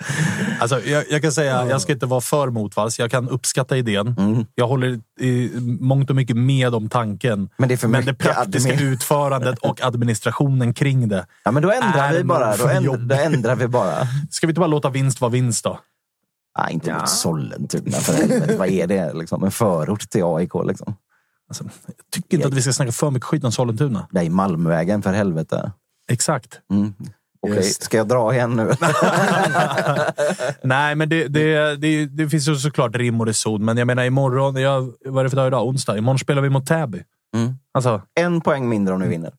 Alltså, 0.59 0.81
jag, 0.85 1.03
jag 1.09 1.21
kan 1.21 1.31
säga, 1.31 1.67
jag 1.69 1.81
ska 1.81 1.91
inte 1.93 2.05
vara 2.05 2.21
för 2.21 2.49
motvalls. 2.49 2.99
Jag 2.99 3.11
kan 3.11 3.29
uppskatta 3.29 3.77
idén. 3.77 4.15
Mm. 4.19 4.45
Jag 4.55 4.67
håller 4.67 4.99
i 5.19 5.51
mångt 5.79 6.09
och 6.09 6.15
mycket 6.15 6.35
med 6.37 6.75
om 6.75 6.89
tanken. 6.89 7.49
Men 7.57 7.69
det 7.69 7.75
är 7.75 7.77
för 7.77 7.87
Men 7.87 8.05
det 8.05 8.13
praktiska 8.13 8.73
admin. 8.73 8.87
utförandet 8.87 9.57
och 9.59 9.81
administrationen 9.85 10.70
kring 10.73 11.07
det. 11.07 11.25
Ja, 11.43 11.51
men 11.51 11.63
då 11.63 11.71
ändrar 11.71 12.13
vi 12.13 12.23
bara. 12.23 12.57
Då, 12.57 12.67
änd, 12.67 12.99
då 12.99 13.15
ändrar 13.15 13.55
vi 13.55 13.67
bara. 13.67 14.07
Ska 14.29 14.47
vi 14.47 14.51
inte 14.51 14.59
bara 14.59 14.67
låta 14.67 14.89
vinst 14.89 15.21
vara 15.21 15.31
vinst 15.31 15.63
då? 15.63 15.79
Nej, 16.57 16.73
inte 16.73 16.93
mot 16.93 17.09
Sollentuna 17.09 17.97
för 17.97 18.13
helvete. 18.13 18.55
Vad 18.57 18.67
är 18.67 18.87
det? 18.87 19.13
Liksom? 19.13 19.43
En 19.43 19.51
förort 19.51 20.09
till 20.09 20.23
AIK 20.23 20.51
liksom. 20.65 20.95
Alltså, 21.49 21.63
jag 21.85 21.95
tycker 22.11 22.37
inte 22.37 22.47
att 22.47 22.53
vi 22.53 22.61
ska 22.61 22.73
snacka 22.73 22.91
för 22.91 23.11
mycket 23.11 23.27
skit 23.27 23.43
om 23.43 23.51
Sollentuna. 23.51 24.07
Nej, 24.11 24.29
Malmvägen 24.29 25.01
för 25.01 25.13
helvete. 25.13 25.71
Exakt. 26.07 26.59
Mm. 26.71 26.93
Okej, 27.43 27.57
Just. 27.57 27.83
ska 27.83 27.97
jag 27.97 28.07
dra 28.07 28.33
igen 28.33 28.55
nu? 28.55 28.63
Nej, 30.63 30.95
men 30.95 31.09
det, 31.09 31.27
det, 31.27 31.75
det, 31.75 32.05
det 32.05 32.29
finns 32.29 32.47
ju 32.47 32.55
såklart 32.55 32.95
rim 32.95 33.21
och 33.21 33.27
reson. 33.27 33.65
Men 33.65 33.77
jag 33.77 33.87
menar 33.87 34.03
imorgon, 34.03 34.55
jag, 34.55 34.93
vad 35.05 35.19
är 35.19 35.23
det 35.23 35.29
för 35.29 35.37
dag 35.37 35.47
idag? 35.47 35.67
Onsdag. 35.67 35.97
Imorgon 35.97 36.19
spelar 36.19 36.41
vi 36.41 36.49
mot 36.49 36.65
Täby. 36.65 37.03
Mm. 37.35 37.53
Alltså, 37.73 38.01
En 38.13 38.41
poäng 38.41 38.69
mindre 38.69 38.93
om 38.93 38.99
ni 39.01 39.07
vinner. 39.07 39.33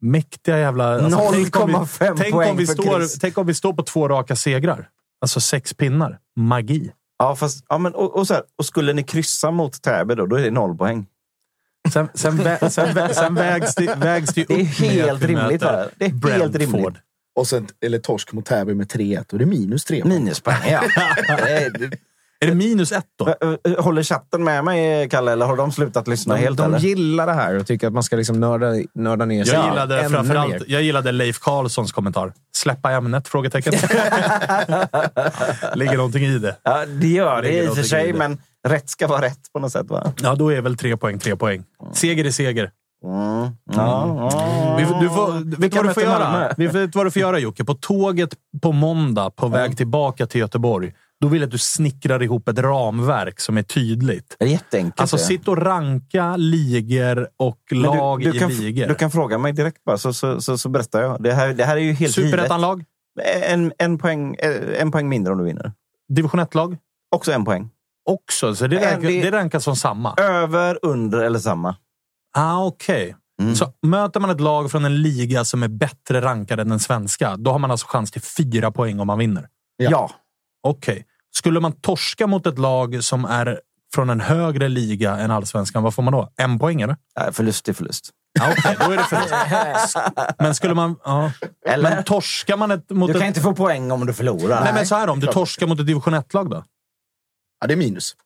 Mäktiga 0.00 0.58
jävla... 0.58 0.94
Alltså, 0.94 1.30
tänk 1.32 1.56
om 1.60 1.66
vi- 1.68 1.74
0,5 1.74 2.14
tänk 2.18 2.32
poäng 2.34 2.50
om 2.50 2.56
vi 2.56 2.66
för 2.66 2.72
står. 2.74 3.20
Tänk 3.20 3.38
om 3.38 3.46
vi 3.46 3.54
står 3.54 3.72
på 3.72 3.82
två 3.82 4.08
raka 4.08 4.36
segrar. 4.36 4.88
Alltså 5.20 5.40
sex 5.40 5.74
pinnar. 5.74 6.18
Magi. 6.36 6.90
Ja, 7.18 7.36
fast, 7.36 7.64
ja, 7.68 7.78
men, 7.78 7.94
och, 7.94 8.16
och, 8.16 8.26
så 8.26 8.34
här, 8.34 8.42
och 8.58 8.64
skulle 8.66 8.92
ni 8.92 9.02
kryssa 9.02 9.50
mot 9.50 9.82
Täby 9.82 10.14
då, 10.14 10.26
då 10.26 10.36
är 10.36 10.42
det 10.42 10.50
noll 10.50 10.76
poäng. 10.76 11.06
Sen, 11.92 12.08
sen, 12.14 12.36
vä, 12.36 12.70
sen, 12.70 12.94
vä, 12.94 13.14
sen 13.14 13.34
vägs 13.34 13.74
det, 13.74 13.94
vägs 13.94 14.34
det 14.34 14.44
Det 14.48 14.54
är 14.54 14.60
upp 14.60 14.66
helt 14.68 15.22
rimligt. 15.24 15.62
Här. 15.62 15.90
Det 15.96 16.04
är 16.04 16.08
helt 16.08 16.22
Brentford. 16.22 16.60
rimligt. 16.60 16.94
Och 17.34 17.46
sen, 17.46 17.68
eller 17.80 17.98
torsk 17.98 18.32
mot 18.32 18.44
Täby 18.46 18.74
med 18.74 18.86
3-1 18.92 19.32
och 19.32 19.38
det 19.38 19.44
är 19.44 19.46
minus 19.46 19.84
3. 19.84 20.04
Minuspoäng, 20.04 20.70
ja. 20.70 20.80
Det 21.26 21.50
är- 21.64 22.07
Är 22.40 22.46
det 22.46 22.54
minus 22.54 22.92
ett 22.92 23.04
då? 23.18 23.34
Håller 23.78 24.02
chatten 24.02 24.44
med 24.44 24.64
mig, 24.64 25.08
Kalle? 25.08 25.32
Eller 25.32 25.46
har 25.46 25.56
de 25.56 25.72
slutat 25.72 26.08
lyssna 26.08 26.34
De, 26.34 26.40
helt? 26.40 26.56
de 26.58 26.62
eller? 26.66 26.78
gillar 26.78 27.26
det 27.26 27.32
här 27.32 27.54
och 27.58 27.66
tycker 27.66 27.86
att 27.86 27.92
man 27.92 28.02
ska 28.02 28.16
liksom 28.16 28.40
nörda, 28.40 28.66
nörda 28.94 29.24
ner 29.24 29.44
sig 29.44 29.54
Jag 29.54 29.68
gillade, 29.68 30.08
framförallt, 30.08 30.62
jag 30.66 30.82
gillade 30.82 31.12
Leif 31.12 31.38
Karlssons 31.38 31.92
kommentar. 31.92 32.32
Släppa 32.56 32.90
ämnet? 32.90 33.28
Frågetecken. 33.28 33.72
Ligger 35.74 35.96
någonting 35.96 36.24
i 36.24 36.38
det? 36.38 36.56
Ja, 36.62 36.86
det 36.86 37.08
gör 37.08 37.42
det 37.42 37.48
Ligger 37.48 37.64
i 37.64 37.68
och 37.68 37.76
för 37.76 37.82
sig, 37.82 38.12
men 38.12 38.38
rätt 38.68 38.90
ska 38.90 39.06
vara 39.06 39.22
rätt 39.22 39.52
på 39.52 39.58
något 39.58 39.72
sätt. 39.72 39.86
Va? 39.88 40.12
Ja, 40.22 40.34
då 40.34 40.52
är 40.52 40.60
väl 40.60 40.76
tre 40.76 40.96
poäng 40.96 41.18
tre 41.18 41.36
poäng. 41.36 41.64
Seger 41.92 42.24
är 42.24 42.30
seger. 42.30 42.70
Mm. 43.04 43.16
Ja, 43.40 43.50
ja. 43.74 44.76
Vi, 44.78 44.84
får- 44.86 45.00
du 45.00 45.08
får, 45.08 45.56
vet 45.60 45.70
du 45.72 45.76
vad 45.76 45.86
du 45.86 45.94
får 45.94 46.02
göra? 46.02 46.30
Malmö? 46.30 46.52
Vi 46.56 46.66
vet 46.66 46.94
vad 46.94 47.06
du 47.06 47.10
får 47.10 47.20
göra 47.22 47.38
Jocke. 47.38 47.64
På 47.64 47.74
tåget 47.74 48.30
på 48.62 48.72
måndag 48.72 49.30
på 49.30 49.48
väg 49.48 49.76
tillbaka 49.76 50.26
till 50.26 50.40
Göteborg. 50.40 50.94
Då 51.20 51.28
vill 51.28 51.40
jag 51.40 51.46
att 51.46 51.52
du 51.52 51.58
snickrar 51.58 52.22
ihop 52.22 52.48
ett 52.48 52.58
ramverk 52.58 53.40
som 53.40 53.58
är 53.58 53.62
tydligt. 53.62 54.36
Det 54.38 54.44
är 54.44 54.48
jätteenkelt. 54.48 55.00
Alltså 55.00 55.16
det. 55.16 55.22
sitt 55.22 55.48
och 55.48 55.58
ranka 55.58 56.36
ligor 56.36 57.28
och 57.36 57.58
lag 57.70 58.20
du, 58.22 58.30
du, 58.30 58.36
i 58.36 58.40
kan, 58.40 58.50
ligor. 58.50 58.86
du 58.86 58.94
kan 58.94 59.10
fråga 59.10 59.38
mig 59.38 59.52
direkt 59.52 59.84
bara, 59.84 59.98
så, 59.98 60.12
så, 60.12 60.40
så, 60.40 60.58
så 60.58 60.68
berättar 60.68 61.02
jag. 61.02 61.22
Det 61.22 61.32
här, 61.32 61.54
det 61.54 61.64
här 61.64 61.76
är 61.76 61.80
ju 61.80 61.92
helt. 61.92 62.14
Superettan-lag? 62.14 62.84
En, 63.42 63.72
en, 63.78 63.98
poäng, 63.98 64.34
eh, 64.34 64.80
en 64.80 64.90
poäng 64.90 65.08
mindre 65.08 65.32
om 65.32 65.38
du 65.38 65.44
vinner. 65.44 65.72
Division 66.08 66.40
1-lag? 66.40 66.76
Också 67.16 67.32
en 67.32 67.44
poäng. 67.44 67.70
Också, 68.08 68.54
så 68.54 68.66
det, 68.66 68.76
rankas, 68.76 69.02
det- 69.02 69.22
det 69.22 69.30
rankas 69.30 69.64
som 69.64 69.76
samma. 69.76 70.14
Över, 70.14 70.78
under 70.82 71.18
eller 71.18 71.38
samma. 71.38 71.76
Ah, 72.36 72.64
Okej. 72.64 73.16
Mm. 73.42 73.54
Så 73.54 73.72
möter 73.82 74.20
man 74.20 74.30
ett 74.30 74.40
lag 74.40 74.70
från 74.70 74.84
en 74.84 75.02
liga 75.02 75.44
som 75.44 75.62
är 75.62 75.68
bättre 75.68 76.20
rankad 76.20 76.60
än 76.60 76.68
den 76.68 76.80
svenska, 76.80 77.36
då 77.36 77.50
har 77.52 77.58
man 77.58 77.70
alltså 77.70 77.86
chans 77.86 78.10
till 78.10 78.22
fyra 78.22 78.70
poäng 78.70 79.00
om 79.00 79.06
man 79.06 79.18
vinner. 79.18 79.48
Ja. 79.76 80.10
Okej. 80.62 81.04
Skulle 81.34 81.60
man 81.60 81.72
torska 81.72 82.26
mot 82.26 82.46
ett 82.46 82.58
lag 82.58 83.04
som 83.04 83.24
är 83.24 83.60
från 83.94 84.10
en 84.10 84.20
högre 84.20 84.68
liga 84.68 85.16
än 85.16 85.30
allsvenskan, 85.30 85.82
vad 85.82 85.94
får 85.94 86.02
man 86.02 86.12
då? 86.12 86.32
En 86.36 86.58
poäng 86.58 86.80
eller? 86.80 86.96
Nej, 87.18 87.32
förlust 87.32 87.68
är 87.68 87.72
förlust. 87.72 88.10
Ja, 88.38 88.52
Okej, 88.58 88.76
då 88.80 88.92
är 88.92 88.96
det 88.96 89.04
förlust. 89.04 89.96
Men 90.38 90.54
skulle 90.54 90.74
man... 90.74 90.96
Ja. 91.04 91.32
Eller? 91.66 91.90
Men 91.90 92.04
torskar 92.04 92.56
man 92.56 92.70
ett... 92.70 92.90
Mot 92.90 93.08
Du 93.08 93.12
kan 93.12 93.22
ett, 93.22 93.28
inte 93.28 93.40
få 93.40 93.54
poäng 93.54 93.90
om 93.90 94.06
du 94.06 94.12
förlorar. 94.12 94.64
Nej, 94.64 94.74
men 94.74 94.86
så 94.86 94.94
här 94.94 95.06
då, 95.06 95.12
om 95.12 95.20
du 95.20 95.26
torskar 95.26 95.66
mot 95.66 95.80
ett 95.80 95.86
division 95.86 96.14
1-lag 96.14 96.50
då? 96.50 96.64
Ja, 97.60 97.66
det 97.66 97.74
är 97.74 97.76
minus. 97.76 98.16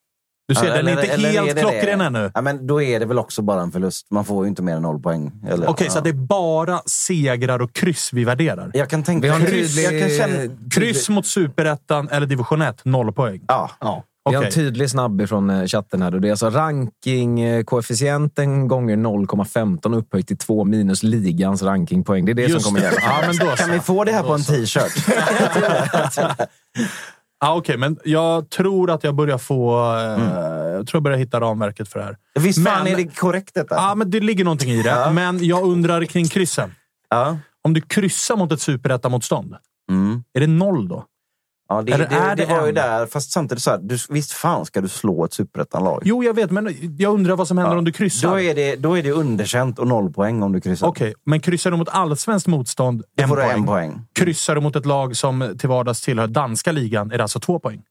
Du 0.55 0.61
ser, 0.61 0.67
Ja, 0.67 0.75
den 0.75 0.89
är 0.89 0.93
inte 0.93 1.07
eller 1.13 1.31
helt 1.31 1.51
är 1.51 1.55
klockren 1.61 1.99
det? 1.99 2.05
ännu. 2.05 2.31
Ja, 2.35 2.41
men 2.41 2.67
då 2.67 2.83
är 2.83 3.01
det 3.01 3.07
väl 3.07 3.19
också 3.19 3.43
bara 3.43 3.63
en 3.63 3.73
förlust. 3.73 4.07
Man 4.11 4.25
får 4.25 4.45
ju 4.45 4.49
inte 4.49 4.63
mer 4.63 4.77
än 4.77 4.83
noll 4.83 5.03
poäng. 5.03 5.33
Eller, 5.49 5.69
Okej, 5.71 5.87
ja. 5.87 5.93
så 5.93 6.01
det 6.01 6.11
är 6.11 6.15
bara 6.15 6.81
segrar 6.87 7.63
och 7.63 7.73
kryss 7.73 8.11
vi 8.13 8.25
värderar? 8.25 8.71
Jag 8.75 8.89
kan 8.91 9.03
tänka... 9.03 9.23
Vi 9.27 9.29
har 9.29 9.41
kryss, 9.41 9.77
tydlig- 9.77 9.85
jag 9.85 10.01
kan 10.01 10.11
känna... 10.19 10.57
Kryss 10.71 11.09
mot 11.09 11.27
superettan 11.27 12.09
eller 12.09 12.27
division 12.27 12.63
1, 12.63 12.81
noll 12.85 13.13
poäng. 13.13 13.41
Ja. 13.49 13.71
Ja. 13.81 14.05
Vi 14.31 14.37
har 14.37 14.45
en 14.45 14.53
tydlig 14.53 14.91
snabb 14.91 15.21
ifrån 15.21 15.51
eh, 15.51 15.67
chatten 15.67 16.03
här. 16.03 16.11
Då. 16.11 16.19
Det 16.19 16.29
är 16.29 16.31
alltså 16.31 16.51
rankingkoefficienten 16.51 18.69
gånger 18.69 18.97
0,15 18.97 19.97
upphöjt 19.97 20.27
till 20.27 20.39
2 20.39 20.65
minus 20.65 21.03
ligans 21.03 21.63
rankingpoäng. 21.63 22.25
Det 22.25 22.33
är 22.33 22.35
det 22.35 22.43
Just 22.43 22.55
som 22.55 22.63
kommer 22.75 22.81
gälla. 22.87 23.01
Ja, 23.41 23.57
Kan 23.57 23.71
vi 23.71 23.81
få 23.81 24.05
det 24.05 24.13
här 24.13 24.23
på 24.23 24.35
en 24.35 24.43
t-shirt? 24.43 24.93
Ah, 27.45 27.55
Okej, 27.57 27.77
men 27.77 27.99
jag 28.05 28.51
tror 28.51 28.91
att 28.91 29.05
jag 29.05 29.15
börjar 29.15 29.39
få... 29.39 29.81
Eh, 29.97 30.73
Jag 30.73 30.87
tror 30.87 30.99
jag 30.99 31.03
börjar 31.03 31.19
hitta 31.19 31.41
ramverket 31.41 31.89
för 31.89 31.99
det 31.99 32.05
här. 32.05 32.17
Visst 32.35 32.65
fan 32.65 32.85
Men- 32.85 32.93
är 32.93 32.97
det 32.97 33.17
korrekt 33.17 33.55
detta? 33.55 33.75
Ja, 33.75 33.95
men 33.95 34.11
det 34.11 34.21
ligger 34.21 34.45
någonting 34.45 34.71
i 34.71 34.83
det. 34.83 34.89
Ja. 34.89 35.13
Men 35.13 35.45
jag 35.47 35.63
undrar 35.65 36.05
kring 36.05 36.29
kryssen. 36.29 36.75
Ja. 37.11 37.39
Om 37.65 37.75
du 37.75 37.81
kryssar 37.81 38.37
mot 38.37 38.53
ett 38.53 38.61
superettamotstånd, 38.61 39.55
Mm. 39.91 40.25
är 40.35 40.41
det 40.41 40.47
noll 40.47 40.89
då? 40.89 41.05
Ja, 41.77 41.83
det, 41.83 41.93
Eller 41.93 42.09
det, 42.09 42.15
är 42.17 42.37
det, 42.37 42.45
det 42.47 42.55
var 42.55 42.67
ju 42.67 42.73
där. 42.73 43.07
Fast 43.07 43.31
samtidigt 43.33 43.63
så 43.63 43.71
här, 43.71 43.79
du, 43.83 43.99
visst 44.09 44.33
fan 44.33 44.67
ska 44.67 44.81
du 44.81 44.89
slå 44.89 45.25
ett 45.25 45.33
superettan-lag? 45.33 46.03
Jo, 46.05 46.25
jag 46.25 46.35
vet, 46.35 46.51
men 46.51 46.77
jag 46.99 47.15
undrar 47.15 47.37
vad 47.37 47.49
som 47.49 47.59
händer 47.59 47.73
Ja. 47.75 47.79
om 47.79 47.85
du 47.85 47.93
kryssar. 47.93 48.31
Då 48.31 48.41
är, 48.41 48.55
det, 48.55 48.77
då 48.77 48.99
är 48.99 49.03
det 49.03 49.11
underkänt 49.13 49.79
och 49.79 49.87
noll 49.87 50.13
poäng 50.13 50.43
om 50.43 50.53
du 50.53 50.61
kryssar. 50.61 50.87
Okej, 50.87 51.15
men 51.27 51.41
kryssar 51.41 51.71
du 51.71 51.77
mot 51.77 51.89
allsvenskt 51.89 52.47
motstånd, 52.49 53.03
Då 53.17 53.23
en 53.23 53.29
får 53.29 53.37
poäng. 53.37 53.51
en 53.51 53.67
poäng. 53.67 54.01
Kryssar 54.15 54.55
du 54.55 54.61
mot 54.61 54.77
ett 54.77 54.87
lag 54.87 55.17
som 55.17 55.55
till 55.59 55.69
vardags 55.69 56.01
tillhör 56.01 56.27
danska 56.27 56.73
ligan, 56.73 57.13
är 57.13 57.17
det 57.19 57.25
alltså 57.25 57.41
två 57.41 57.59
poäng? 57.59 57.83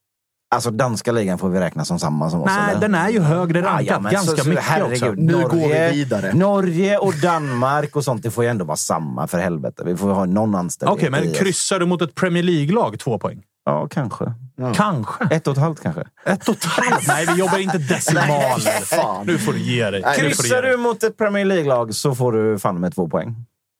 Alltså 0.56 0.72
danska 0.72 1.12
ligan 1.12 1.38
får 1.38 1.50
vi 1.50 1.60
räkna 1.60 1.86
som 1.86 2.00
samma 2.00 2.30
som 2.30 2.42
oss. 2.42 2.46
Nej, 2.58 2.70
eller? 2.72 2.82
den 2.82 2.96
är 2.96 3.10
ju 3.10 3.20
högre 3.20 3.60
Ja, 3.60 3.66
rankad. 3.66 3.86
ja, 3.96 4.00
men 4.00 4.12
ganska 4.14 4.36
så- 4.38 4.44
så- 4.44 4.50
mycket 4.50 4.64
herregud, 4.64 5.04
också. 5.04 5.12
Nu 5.12 5.32
Norge, 5.34 5.48
går 5.48 5.70
vi 5.90 5.92
vidare. 5.98 6.34
Norge 6.34 6.98
och 6.98 7.14
Danmark 7.22 7.96
och 7.96 8.04
sånt, 8.04 8.24
det 8.24 8.32
får 8.32 8.44
ju 8.44 8.50
ändå 8.50 8.66
vara 8.66 8.78
samma 8.78 9.28
för 9.28 9.38
helvete. 9.40 9.84
Vi 9.86 9.98
får 9.98 10.10
ha 10.12 10.26
någon 10.26 10.56
anständighet 10.56 10.98
Okej, 11.00 11.10
men 11.12 11.24
i 11.24 11.32
oss. 11.32 11.38
kryssar 11.40 11.80
du 11.80 11.86
mot 11.86 12.02
ett 12.02 12.16
Premier 12.16 12.44
League-lag, 12.44 13.00
två 13.00 13.20
poäng? 13.20 13.42
Ja, 13.66 13.88
kanske. 13.92 14.34
Kanske. 14.76 15.24
Ett 15.32 15.48
och 15.48 15.54
ett 15.54 15.60
halvt 15.60 15.82
kanske. 15.84 16.04
Ett 16.26 16.50
och 16.50 16.56
ett 16.56 16.64
halvt? 16.66 17.08
Nej, 17.08 17.26
vi 17.26 17.40
jobbar 17.40 17.58
inte 17.58 17.78
decimaler. 17.78 18.86
Fan. 18.86 19.26
Nu 19.26 19.38
får 19.38 19.54
du 19.54 19.60
ge 19.60 19.90
dig. 19.90 20.04
Kryssar 20.18 20.62
du 20.62 20.78
mot 20.78 21.04
ett 21.04 21.18
Premier 21.18 21.46
League-lag 21.46 21.96
så 21.96 22.16
får 22.16 22.32
du 22.32 22.60
fan 22.60 22.80
med 22.80 22.96
två 22.96 23.08
poäng. 23.10 23.36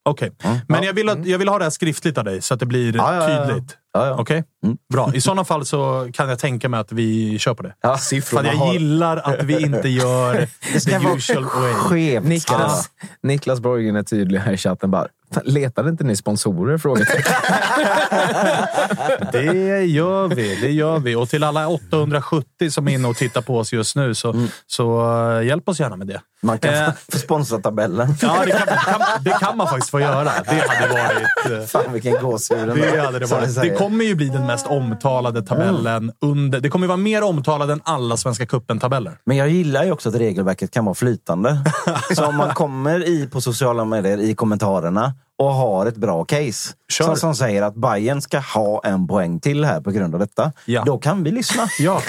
Okej, 0.10 0.32
men 0.68 0.84
jag 0.84 0.94
vill, 0.94 1.10
att, 1.10 1.26
jag 1.26 1.38
vill 1.40 1.48
ha 1.50 1.58
det 1.58 1.64
här 1.66 1.70
skriftligt 1.70 2.18
av 2.18 2.24
dig 2.24 2.42
så 2.42 2.54
att 2.54 2.60
det 2.60 2.66
blir 2.66 2.96
Ja, 2.96 3.16
ja, 3.16 3.30
ja. 3.32 3.46
tydligt. 3.48 3.78
Ja, 3.94 4.08
ja. 4.08 4.16
Okej? 4.20 4.44
Mm. 4.66 4.78
Bra. 4.94 5.12
I 5.16 5.22
sådana 5.22 5.46
fall 5.46 5.66
så 5.66 6.10
kan 6.14 6.30
jag 6.30 6.40
tänka 6.40 6.70
mig 6.70 6.80
att 6.80 6.92
vi 6.92 7.40
kör 7.40 7.54
på 7.54 7.64
det. 7.64 7.74
Ja. 7.82 7.98
För 8.24 8.44
jag 8.44 8.54
har... 8.54 8.74
gillar 8.74 9.18
att 9.18 9.44
vi 9.44 9.62
inte 9.62 9.90
gör 9.90 10.48
Det 10.74 10.80
ska 10.80 10.92
the 10.92 11.06
vara 11.06 11.16
usual 11.16 11.44
way. 11.44 11.74
skevt. 11.74 12.26
Niklas, 12.26 12.90
Niklas 13.24 13.60
Borgen 13.60 13.96
är 13.96 14.04
tydlig 14.04 14.40
här 14.40 14.54
i 14.54 14.58
chatten. 14.58 14.92
Bara, 14.92 15.02
"Fan, 15.02 15.10
letade 15.44 15.90
inte 15.90 16.04
ni 16.04 16.16
sponsorer? 16.16 16.78
Det 19.32 19.84
gör 19.84 20.28
vi. 20.28 20.58
Det 20.62 20.72
gör 20.72 21.00
vi. 21.00 21.16
Och 21.16 21.30
till 21.30 21.44
alla 21.44 21.68
870 21.68 22.70
som 22.70 22.88
är 22.88 22.92
inne 22.92 23.08
och 23.08 23.18
tittar 23.18 23.42
på 23.42 23.58
oss 23.58 23.74
just 23.74 23.96
nu, 23.96 24.16
så, 24.16 24.48
så 24.68 25.02
uh, 25.38 25.46
hjälp 25.46 25.70
oss 25.70 25.80
gärna 25.80 25.96
med 25.96 26.08
det. 26.08 26.22
Man 26.44 26.60
kan 26.60 26.74
Eh. 26.74 26.90
få 27.12 27.18
sponsra 27.18 27.58
tabellen. 27.60 28.16
Ja, 28.22 28.42
det 28.46 28.52
kan, 28.52 28.68
kan, 28.78 29.02
det 29.24 29.30
kan 29.40 29.58
man 29.58 29.68
faktiskt 29.68 29.90
få 29.92 30.00
göra. 30.00 30.24
Det 30.24 30.64
hade 30.68 30.94
varit... 30.94 31.62
eh, 31.62 31.66
Fan 31.68 31.94
vilken 31.94 32.22
gåshud. 32.22 32.58
Det 32.68 33.02
hade 33.02 33.20
det 33.20 33.26
varit. 33.26 33.56
Det 33.62 33.70
kommer 33.70 34.06
ju 34.06 34.16
bli 34.16 34.30
den 34.30 34.48
mest 34.48 34.68
omtalade 34.68 35.42
tabellen. 35.42 36.12
Under, 36.22 36.60
det 36.60 36.70
kommer 36.70 36.84
ju 36.84 36.88
vara 36.88 36.98
mer 36.98 37.24
omtalad 37.24 37.72
än 37.72 37.82
alla 37.84 38.18
Svenska 38.18 38.46
cupen-tabeller. 38.46 39.18
Men 39.26 39.38
jag 39.38 39.50
gillar 39.50 39.84
ju 39.84 39.92
också 39.92 40.10
att 40.10 40.16
regelverket 40.16 40.72
kan 40.72 40.86
vara 40.86 40.96
flytande. 40.96 41.58
Så 42.16 42.26
om 42.26 42.36
man 42.36 42.54
kommer 42.54 43.08
i 43.08 43.28
på 43.28 43.42
sociala 43.42 43.86
medier 43.86 44.18
i 44.18 44.36
kommentarerna 44.36 45.14
och 45.38 45.54
har 45.54 45.86
ett 45.86 45.96
bra 45.98 46.24
case. 46.26 46.74
Kör. 46.92 47.06
Som, 47.06 47.16
som 47.18 47.36
säger 47.36 47.62
att 47.62 47.76
Bayern 47.76 48.22
ska 48.22 48.40
ha 48.40 48.82
en 48.84 49.08
poäng 49.08 49.40
till 49.40 49.66
här 49.66 49.82
på 49.82 49.92
grund 49.92 50.14
av 50.14 50.20
detta. 50.20 50.52
Ja. 50.66 50.84
Då 50.86 50.98
kan 50.98 51.24
vi 51.24 51.32
lyssna. 51.32 51.68
Ja, 51.80 52.02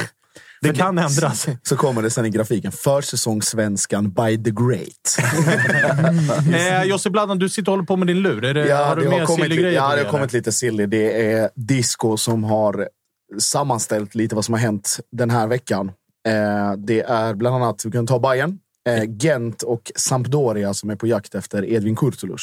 det 0.63 0.75
kan 0.75 0.99
ändras. 0.99 1.47
Så 1.63 1.77
kommer 1.77 2.03
det 2.03 2.11
sen 2.11 2.27
i 2.27 2.31
grafiken. 2.31 2.73
Försäsongssvenskan 2.73 4.11
by 4.11 4.45
the 4.45 4.51
great. 4.51 5.19
Eh, 6.55 6.85
Jussi 6.85 7.11
Bladdan, 7.11 7.39
du 7.39 7.49
sitter 7.49 7.73
och 7.73 7.77
håller 7.77 7.87
på 7.87 7.97
med 7.97 8.07
din 8.07 8.23
lur. 8.23 8.45
Är 8.45 8.55
det, 8.55 8.73
har 8.73 8.97
du 8.97 9.03
det 9.03 9.11
mer 9.11 9.27
kommit, 9.27 9.43
silly 9.43 9.57
grejer 9.57 9.75
ja, 9.75 9.97
det 9.97 10.03
har 10.03 10.11
kommit 10.11 10.33
lite 10.33 10.53
silly. 10.53 10.87
Det 10.87 11.33
är 11.33 11.51
Disco 11.55 12.17
som 12.17 12.45
har 12.45 12.89
sammanställt 13.39 14.15
lite 14.15 14.35
vad 14.35 14.45
som 14.45 14.55
har 14.55 14.61
hänt 14.61 15.01
den 15.13 15.31
här 15.31 15.47
veckan. 15.47 15.93
Eh, 16.29 16.73
det 16.79 17.01
är 17.01 17.35
bland 17.35 17.57
annat, 17.57 17.85
vi 17.85 17.91
kan 17.91 18.07
ta 18.07 18.19
Bayern, 18.19 18.59
Gent 19.19 19.63
och 19.63 19.93
Sampdoria 19.97 20.75
som 20.75 20.91
är 20.91 20.97
på 20.97 21.07
jakt 21.07 21.35
efter 21.35 21.65
Edvin 21.65 21.97
Kurtulus. 21.97 22.43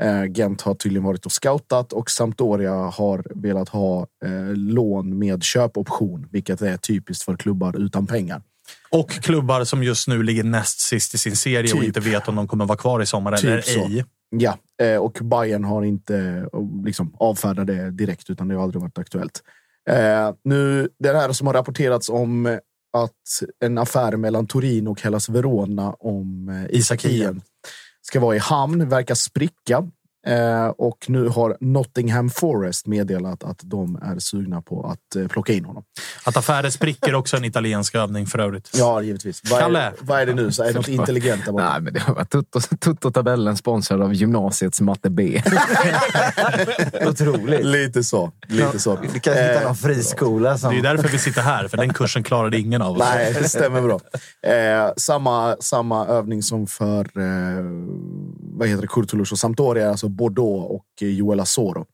Eh, 0.00 0.32
Gent 0.32 0.62
har 0.62 0.74
tydligen 0.74 1.04
varit 1.04 1.26
och 1.26 1.32
scoutat 1.32 1.92
och 1.92 2.10
Sampdoria 2.10 2.74
har 2.74 3.24
velat 3.34 3.68
ha 3.68 4.06
eh, 4.24 4.54
lån 4.54 5.18
med 5.18 5.42
köpoption, 5.42 6.28
vilket 6.30 6.62
är 6.62 6.76
typiskt 6.76 7.24
för 7.24 7.36
klubbar 7.36 7.76
utan 7.76 8.06
pengar. 8.06 8.42
Och 8.90 9.10
klubbar 9.10 9.64
som 9.64 9.82
just 9.82 10.08
nu 10.08 10.22
ligger 10.22 10.44
näst 10.44 10.80
sist 10.80 11.14
i 11.14 11.18
sin 11.18 11.36
serie 11.36 11.72
och 11.72 11.78
Typ. 11.78 11.86
inte 11.86 12.00
vet 12.00 12.28
om 12.28 12.36
de 12.36 12.48
kommer 12.48 12.64
vara 12.64 12.78
kvar 12.78 13.02
i 13.02 13.06
sommar 13.06 13.32
eller 13.32 13.62
Typ 13.62 13.74
så. 13.74 13.80
ej. 13.80 14.04
Ja, 14.30 14.58
eh, 14.82 14.96
och 14.96 15.18
Bayern 15.22 15.64
har 15.64 15.82
inte 15.82 16.16
eh, 16.52 16.84
liksom, 16.84 17.14
avfärdat 17.18 17.66
det 17.66 17.90
direkt, 17.90 18.30
utan 18.30 18.48
det 18.48 18.54
har 18.54 18.62
aldrig 18.62 18.82
varit 18.82 18.98
aktuellt. 18.98 19.42
Eh, 19.90 20.34
nu, 20.44 20.88
det 20.98 21.12
här 21.12 21.32
som 21.32 21.46
har 21.46 21.54
rapporterats 21.54 22.08
om 22.08 22.46
eh, 22.46 22.58
att 22.92 23.42
en 23.64 23.78
affär 23.78 24.16
mellan 24.16 24.46
Turin 24.46 24.88
och 24.88 25.00
Hellas 25.00 25.28
Verona 25.28 25.90
om 25.92 26.48
eh, 26.48 26.76
Isak 26.76 27.04
Hien 27.04 27.42
ska 28.02 28.20
vara 28.20 28.36
i 28.36 28.38
hamn, 28.38 28.88
verkar 28.88 29.14
spricka. 29.14 29.90
Eh, 30.26 30.66
och 30.66 31.04
nu 31.08 31.28
har 31.28 31.56
Nottingham 31.60 32.30
Forest 32.30 32.86
meddelat 32.86 33.44
att 33.44 33.60
de 33.62 33.96
är 34.02 34.18
sugna 34.18 34.62
på 34.62 34.86
att 34.86 35.16
eh, 35.16 35.28
plocka 35.28 35.52
in 35.52 35.64
honom. 35.64 35.82
Att 36.24 36.36
affärer 36.36 36.70
spricker 36.70 37.14
också 37.14 37.36
en 37.36 37.44
italiensk 37.44 37.94
övning 37.94 38.26
för 38.26 38.38
övrigt. 38.38 38.70
Ja, 38.74 39.02
givetvis. 39.02 39.42
Vad 39.50 39.60
Kalle. 39.60 39.80
är, 39.80 39.92
vad 40.00 40.20
är 40.20 40.26
det 40.26 40.34
nu? 40.34 40.52
Så 40.52 40.62
är 40.62 40.66
det 40.66 40.74
något 40.74 40.88
intelligent 40.88 41.44
där? 41.44 41.52
Nej, 41.52 41.80
men 41.80 41.92
det 41.92 42.02
var 42.08 42.24
Tutto- 42.24 42.76
Tutto-tabellen 42.78 43.56
sponsrad 43.56 44.02
av 44.02 44.14
gymnasiets 44.14 44.80
matte 44.80 45.10
B. 45.10 45.42
Otroligt. 47.06 47.64
Lite 47.64 48.04
så. 48.04 48.32
Lite 48.48 48.78
så. 48.78 48.96
Du 49.12 49.20
kan 49.20 49.32
hitta 49.32 49.54
Eh, 49.54 49.62
någon 49.62 49.76
friskola 49.76 50.52
Det 50.52 50.58
som... 50.58 50.70
är 50.70 50.74
ju 50.74 50.80
därför 50.80 51.08
vi 51.08 51.18
sitter 51.18 51.42
här, 51.42 51.68
för 51.68 51.76
den 51.76 51.92
kursen 51.94 52.22
klarade 52.22 52.58
ingen 52.58 52.82
av 52.82 52.92
oss. 52.92 52.98
Nej, 53.14 53.32
det 53.42 53.48
stämmer 53.48 53.80
bra. 53.82 54.00
Eh, 54.52 54.92
samma, 54.96 55.56
samma 55.60 56.06
övning 56.06 56.42
som 56.42 56.66
för 56.66 57.00
eh, 57.00 57.64
vad 58.60 58.68
heter 58.68 58.82
det, 58.82 58.88
Kurtulus 58.88 59.32
och 59.32 59.38
Sampdoria, 59.38 59.90
alltså 59.90 60.08
Bordeaux 60.08 60.70
och 60.70 60.86
eh, 61.02 61.08
Joel 61.08 61.40
Asoro. 61.40 61.86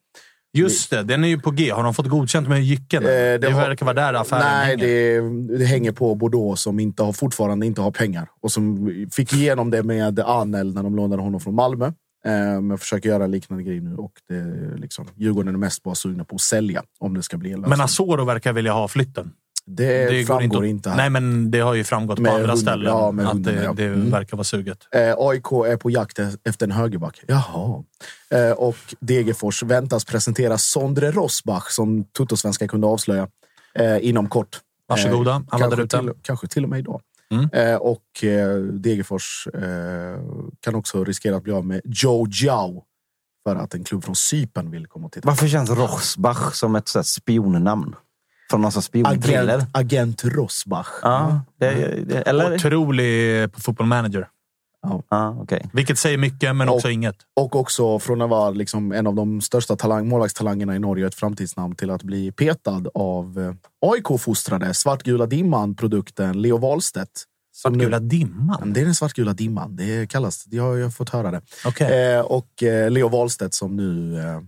Just 0.58 0.90
det, 0.90 1.02
den 1.02 1.24
är 1.24 1.28
ju 1.28 1.38
på 1.40 1.50
G. 1.50 1.70
Har 1.70 1.84
de 1.84 1.94
fått 1.94 2.06
godkänt 2.08 2.48
med 2.48 2.62
Jycken? 2.64 3.02
Eh, 3.02 3.08
det 3.08 3.38
det 3.38 3.50
har- 3.50 3.60
verkar 3.68 3.86
vara 3.86 3.94
där 3.94 4.14
affären 4.14 4.42
Nej, 4.44 4.66
hänger. 4.66 5.22
det, 5.48 5.58
det 5.58 5.64
hänger 5.64 5.92
på 5.92 6.14
Bordeaux 6.14 6.62
som 6.62 6.80
inte 6.80 7.02
har, 7.02 7.12
fortfarande 7.12 7.66
inte 7.66 7.80
har 7.80 7.90
pengar 7.90 8.28
och 8.42 8.52
som 8.52 8.88
fick 9.12 9.32
igenom 9.32 9.70
det 9.70 9.82
med 9.82 10.20
Anel 10.20 10.74
när 10.74 10.82
de 10.82 10.96
lånade 10.96 11.22
honom 11.22 11.40
från 11.40 11.54
Malmö. 11.54 11.86
Eh, 12.26 12.60
men 12.60 12.78
försöker 12.78 13.08
göra 13.08 13.26
liknande 13.26 13.64
grej 13.64 13.80
nu 13.80 13.96
och 13.96 14.12
det, 14.28 14.76
liksom, 14.76 15.06
Djurgården 15.16 15.54
är 15.54 15.58
mest 15.58 15.82
bara 15.82 15.94
sugna 15.94 16.24
på 16.24 16.34
att 16.34 16.40
sälja 16.40 16.82
om 17.00 17.14
det 17.14 17.22
ska 17.22 17.36
bli 17.36 17.50
en 17.52 17.56
lösning. 17.60 17.70
Men 17.70 17.80
Asoro 17.80 18.24
verkar 18.24 18.52
vilja 18.52 18.72
ha 18.72 18.88
flytten. 18.88 19.30
Det, 19.66 20.04
går 20.26 20.38
framgår 20.38 20.62
att- 20.62 20.68
inte, 20.68 20.90
här. 20.90 20.96
Nej, 20.96 21.10
men 21.10 21.50
det 21.50 21.60
har 21.60 21.74
ju 21.74 21.84
framgått 21.84 22.18
Med 22.18 22.30
på 22.30 22.36
andra 22.36 22.48
hundra- 22.52 22.60
ställen 22.62 22.86
ja, 22.86 23.08
att 23.08 23.32
hundra, 23.32 23.52
det, 23.52 23.62
ja. 23.64 23.72
det 23.72 23.84
Mm. 23.84 24.10
verkar 24.10 24.36
vara 24.36 24.44
suget. 24.44 24.78
Eh, 24.94 25.14
AIK 25.18 25.52
är 25.66 25.76
på 25.76 25.90
jakt 25.90 26.18
efter 26.44 26.66
en 26.66 26.72
högerback. 26.72 27.20
Jaha. 27.28 27.84
Eh, 28.30 28.50
och 28.50 28.76
Degerfors 29.00 29.62
väntas 29.62 30.04
presentera 30.04 30.58
Sondre 30.58 31.10
Rosbach 31.10 31.68
som 31.70 32.04
Tuttosvenska 32.04 32.68
kunde 32.68 32.86
avslöja 32.86 33.28
eh, 33.74 34.08
inom 34.08 34.28
kort. 34.28 34.60
Varsågoda, 34.88 35.30
Eh, 35.30 35.36
alla 35.36 35.44
kanske 35.58 35.76
där 35.76 35.84
ute. 35.84 35.98
till, 35.98 36.12
kanske 36.22 36.46
till 36.48 36.62
och 36.64 36.70
med 36.70 36.78
idag. 36.78 37.00
Mm. 37.30 37.48
Eh, 37.52 37.76
och 37.76 38.24
eh, 38.24 38.56
Degerfors 38.58 39.48
eh, 39.54 40.20
kan 40.60 40.74
också 40.74 41.04
riskera 41.04 41.36
att 41.36 41.42
bli 41.42 41.52
av 41.52 41.66
med 41.66 41.80
Joe 41.84 42.26
Giao 42.30 42.82
för 43.44 43.56
att 43.56 43.74
en 43.74 43.84
klubb 43.84 44.04
från 44.04 44.16
Cypern 44.16 44.70
vill 44.70 44.86
komma 44.86 45.06
och 45.06 45.12
titta. 45.12 45.28
Varför 45.28 45.48
känns 45.48 45.70
Rosbach 45.70 46.54
som 46.54 46.76
ett 46.76 46.88
så 46.88 47.02
spionnamn? 47.02 47.94
Från 48.50 48.60
någon 48.60 48.72
sån 48.72 48.82
spionthriller? 48.82 49.54
Agent, 49.54 49.76
agent 49.76 50.24
Rosbach. 50.24 50.88
Ja, 51.02 51.40
det, 51.60 52.04
det, 52.08 52.20
eller? 52.20 52.54
Otrolig 52.54 53.52
på 53.52 53.60
Football 53.60 53.86
Manager. 53.86 54.28
Ja, 55.10 55.38
okej. 55.42 55.70
Vilket 55.72 55.98
säger 55.98 56.18
mycket, 56.18 56.56
men 56.56 56.68
också 56.68 56.90
inget. 56.90 57.16
Och 57.36 57.56
också 57.56 57.98
från 57.98 58.22
att 58.22 58.30
vara 58.30 58.50
liksom 58.50 58.92
en 58.92 59.06
av 59.06 59.14
de 59.14 59.40
största 59.40 59.76
talang, 59.76 60.08
målvaktstalangerna 60.08 60.76
i 60.76 60.78
Norge 60.78 61.04
och 61.04 61.08
ett 61.08 61.14
framtidsnamn 61.14 61.74
till 61.74 61.90
att 61.90 62.02
bli 62.02 62.32
petad 62.32 62.82
av 62.94 63.38
eh, 63.38 63.90
AIK-fostrade 63.90 64.74
Svartgula 64.74 65.26
Dimman-produkten 65.26 66.42
Leo 66.42 66.58
Wahlstedt. 66.58 67.10
Nu- 67.10 67.60
Svartgula 67.60 67.98
dimman? 68.00 68.72
Det 68.72 68.80
är 68.80 68.84
den 68.84 68.94
svartgula 68.94 69.32
dimman. 69.32 69.76
Det 69.76 70.10
kallas 70.10 70.44
Jag 70.50 70.62
har, 70.62 70.76
jag 70.76 70.86
har 70.86 70.90
fått 70.90 71.10
höra 71.10 71.30
det. 71.30 71.40
Okej. 71.66 72.12
Eh, 72.14 72.20
och 72.20 72.62
eh, 72.62 72.90
Leo 72.90 73.08
Wahlstedt 73.08 73.54
som 73.54 73.76
nu 73.76 74.18
eh, 74.20 74.40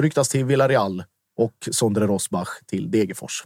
ryktas 0.00 0.28
till 0.28 0.44
Villarreal 0.44 1.04
och 1.36 1.68
Sondre 1.70 2.06
Rosbach 2.06 2.48
till 2.66 2.90
Degerfors. 2.90 3.44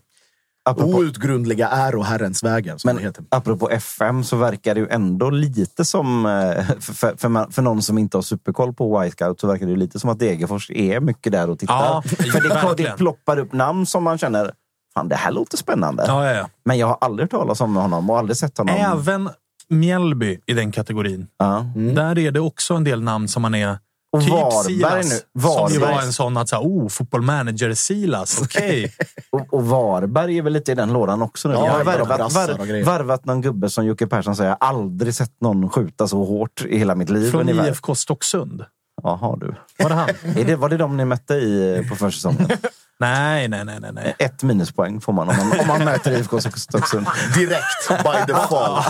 Apropå, 0.69 0.99
Outgrundliga 0.99 1.69
är 1.69 1.95
och 1.95 2.05
Herrens 2.05 2.41
det 2.41 2.75
men 2.85 2.99
heter. 2.99 3.25
apropå 3.29 3.71
FM 3.71 4.25
så 4.25 4.37
verkar 4.37 4.75
det 4.75 4.81
ju 4.81 4.89
ändå 4.89 5.31
lite 5.31 5.85
som, 5.85 6.27
eh, 6.27 6.65
för, 6.81 6.93
för, 6.93 7.17
för, 7.17 7.29
man, 7.29 7.53
för 7.53 7.63
någon 7.63 7.83
som 7.83 7.99
inte 7.99 8.17
har 8.17 8.23
superkoll 8.23 8.75
på 8.75 9.01
White 9.01 9.17
Scout 9.17 9.41
så 9.41 9.47
verkar 9.47 9.67
det 9.67 9.71
ju 9.71 9.77
lite 9.79 9.99
som 9.99 10.11
att 10.11 10.19
Degerfors 10.19 10.71
är 10.71 11.01
mycket 11.01 11.33
där 11.33 11.51
och 11.51 11.59
tittar. 11.59 11.75
Ja, 11.75 12.03
för 12.03 12.77
det, 12.77 12.85
det 12.85 12.97
ploppar 12.97 13.39
upp 13.39 13.53
namn 13.53 13.87
som 13.87 14.05
man 14.05 14.19
känner, 14.19 14.53
fan 14.95 15.09
det 15.09 15.17
här 15.17 15.33
låter 15.33 15.57
spännande. 15.57 16.05
Ja, 16.07 16.27
ja, 16.27 16.33
ja. 16.33 16.49
Men 16.65 16.79
jag 16.79 16.87
har 16.87 16.99
aldrig 17.01 17.25
hört 17.25 17.31
talas 17.41 17.61
om 17.61 17.77
honom 17.77 18.11
och 18.11 18.19
aldrig 18.19 18.37
sett 18.37 18.59
honom. 18.59 18.75
Även 18.75 19.31
Mjällby 19.69 20.41
i 20.47 20.53
den 20.53 20.73
kategorin. 20.73 21.27
Ja. 21.39 21.67
Där 21.95 22.19
är 22.19 22.31
det 22.31 22.41
också 22.41 22.75
en 22.75 22.85
del 22.85 23.03
namn 23.03 23.29
som 23.29 23.43
man 23.43 23.55
är... 23.55 23.79
Och 24.13 24.21
typ 24.21 24.31
Varberg 24.31 24.65
Silas, 24.65 25.25
nu. 25.35 25.41
Som 25.43 25.73
ju 25.73 25.79
Varberg. 25.79 25.95
var 25.95 26.03
en 26.03 26.13
sån 26.13 26.37
att, 26.37 26.49
så 26.49 26.57
här, 26.57 26.63
oh, 26.63 26.89
football 26.89 27.23
manager 27.23 27.75
Silas. 27.75 28.39
Okej. 28.43 28.93
Och, 29.31 29.55
och 29.55 29.67
Varberg 29.67 30.39
är 30.39 30.43
väl 30.43 30.53
lite 30.53 30.73
i 30.73 30.75
den 30.75 30.93
lådan 30.93 31.23
också 31.23 31.49
nu. 31.49 31.55
Ja, 31.55 31.67
jag 31.67 31.73
har 31.73 31.85
varvat, 31.85 32.33
var, 32.33 32.85
varvat 32.85 33.25
någon 33.25 33.41
gubbe 33.41 33.71
som 33.71 33.87
Jocke 33.87 34.07
Persson 34.07 34.37
säger, 34.37 34.57
aldrig 34.61 35.15
sett 35.15 35.41
någon 35.41 35.71
skjuta 35.71 36.09
så 36.09 36.25
hårt 36.25 36.65
i 36.69 36.79
hela 36.79 36.95
mitt 36.95 37.11
liv. 37.11 37.31
Från. 37.31 37.49
IFK 37.49 37.95
Stocksund. 37.95 38.65
Jaha 39.03 39.37
du. 39.37 39.55
Var 39.79 39.89
det 39.89 39.95
han? 39.95 40.09
Är 40.37 40.45
det, 40.45 40.57
var 40.57 40.69
det 40.69 40.77
de 40.77 40.97
ni 40.97 41.05
mötte 41.05 41.35
i 41.35 41.87
på 41.89 41.97
försäsongen? 41.97 42.49
nej, 43.01 43.49
nej, 43.49 43.65
nej, 43.65 43.81
nej. 43.93 44.15
Ett 44.19 44.43
minuspoäng 44.43 45.01
får 45.01 45.13
man 45.13 45.29
om 45.29 45.37
man, 45.37 45.61
om 45.61 45.67
man 45.67 45.85
möter 45.85 46.19
IFK 46.19 46.41
Stocksund. 46.41 47.07
Direkt, 47.35 47.89
by 47.89 48.33
default. 48.33 48.87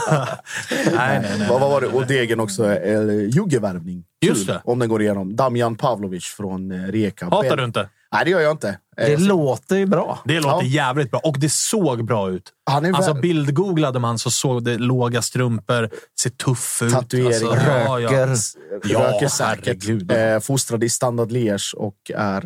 nej, 0.71 0.93
nej, 0.95 1.39
nej. 1.39 1.49
Vad 1.49 1.61
vad 1.61 1.71
var 1.71 1.81
det? 1.81 1.87
Och 1.87 2.07
Degen 2.07 2.41
också, 2.41 2.65
eller 2.75 3.15
Jugge-värvning. 3.15 4.05
Just 4.21 4.47
det. 4.47 4.61
Om 4.65 4.79
den 4.79 4.89
går 4.89 5.03
igenom. 5.03 5.37
Damian 5.37 5.77
Pavlovic 5.77 6.25
från 6.25 6.73
eh, 6.73 6.83
Rijeka. 6.93 7.25
Hatar 7.31 7.57
du 7.57 7.65
inte? 7.65 7.89
Nej, 8.13 8.25
det 8.25 8.31
gör 8.31 8.41
jag 8.41 8.51
inte. 8.51 8.79
Det 8.97 9.13
Eh, 9.13 9.21
låter 9.21 9.77
ju 9.77 9.87
bra. 9.87 10.19
Det 10.25 10.41
låter 10.41 10.67
Ja. 10.67 10.71
jävligt 10.73 11.11
bra. 11.11 11.21
Och 11.25 11.39
det 11.41 11.53
såg 11.53 12.05
bra 12.05 12.31
ut. 12.31 12.53
Han 12.71 12.85
är 12.85 12.93
Alltså 12.93 13.15
bildgooglade 13.15 13.99
man 13.99 14.19
så 14.19 14.31
såg 14.31 14.65
det 14.65 14.79
låga 14.79 15.23
strumpor, 15.23 15.91
ser 16.21 16.31
tuff 16.31 16.83
ut. 16.83 16.93
Tatuering, 16.93 17.27
alltså, 17.27 17.45
ja, 17.71 18.01
ja. 18.01 18.27
Röker. 18.27 18.37
Ja, 18.85 19.01
Röker 19.13 19.29
säkert. 19.29 20.11
Eh, 20.13 20.41
fostrad 20.41 20.85
i 20.85 20.89
Standard 20.89 21.31
Liège 21.33 21.75
och 21.75 21.97
är 22.15 22.43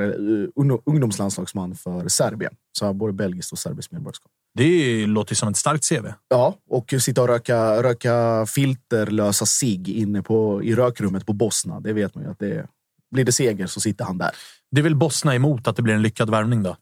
ung- 0.57 0.83
ungdomslandslagsman 0.87 1.75
för 1.75 2.09
Serbien. 2.09 2.53
Så 2.79 2.87
har 2.87 2.93
både 2.93 3.13
belgiskt 3.13 3.53
och 3.53 3.59
serbiskt 3.59 3.93
medborgarskap. 3.93 4.31
Det 4.59 5.07
låter 5.07 5.33
ju 5.33 5.37
som 5.37 5.49
ett 5.49 5.57
starkt 5.57 5.89
CV. 5.89 6.07
Ja, 6.29 6.55
och 6.71 6.95
sitta 7.01 7.23
och 7.23 7.29
röka, 7.29 7.83
röka 7.83 8.47
filterlösa 8.49 9.47
cigg 9.47 9.89
inne 9.89 10.23
på, 10.23 10.63
i 10.63 10.75
rökrummet 10.75 11.27
på 11.27 11.33
Bosna. 11.33 11.81
Det 11.81 11.93
vet 11.93 12.15
man 12.15 12.25
ju 12.25 12.31
att 12.31 12.39
det 12.39 12.51
är. 12.51 12.67
Blir 13.15 13.25
det 13.25 13.33
seger 13.33 13.67
så 13.67 13.81
sitter 13.81 14.05
han 14.05 14.19
där. 14.19 14.31
Det 14.73 14.83
väl 14.83 14.95
Bosna 14.97 15.35
emot 15.35 15.69
att 15.69 15.77
det 15.77 15.83
blir 15.83 15.95
en 15.95 16.03
lyckad 16.03 16.31
värvning 16.31 16.63
då? 16.63 16.77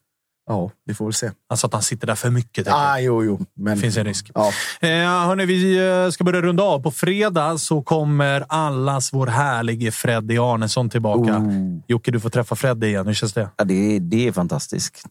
Ja, 0.47 0.71
vi 0.85 0.93
får 0.93 1.05
väl 1.05 1.13
se. 1.13 1.31
Alltså 1.49 1.67
att 1.67 1.73
han 1.73 1.81
sitter 1.81 2.07
där 2.07 2.15
för 2.15 2.29
mycket. 2.29 2.67
Ah, 2.67 2.99
jo, 2.99 3.23
jo. 3.23 3.39
Men, 3.53 3.77
finns 3.77 3.97
en 3.97 4.05
risk. 4.05 4.31
Ja. 4.33 4.51
Eh, 4.81 4.89
hörni, 5.27 5.45
vi 5.45 5.77
eh, 6.05 6.09
ska 6.09 6.23
börja 6.23 6.41
runda 6.41 6.63
av. 6.63 6.79
På 6.79 6.91
fredag 6.91 7.57
så 7.57 7.81
kommer 7.81 8.45
allas 8.49 9.13
vår 9.13 9.27
härlige 9.27 9.91
Freddy 9.91 10.37
Arnesson 10.37 10.89
tillbaka. 10.89 11.37
Oh. 11.37 11.77
Jocke, 11.87 12.11
du 12.11 12.19
får 12.19 12.29
träffa 12.29 12.55
Freddy 12.55 12.87
igen. 12.87 13.07
Hur 13.07 13.13
känns 13.13 13.33
det? 13.33 13.49
Ja, 13.57 13.63
det, 13.63 13.95
är- 13.95 13.99
det 13.99 14.27
är 14.27 14.31
fantastiskt. 14.31 15.03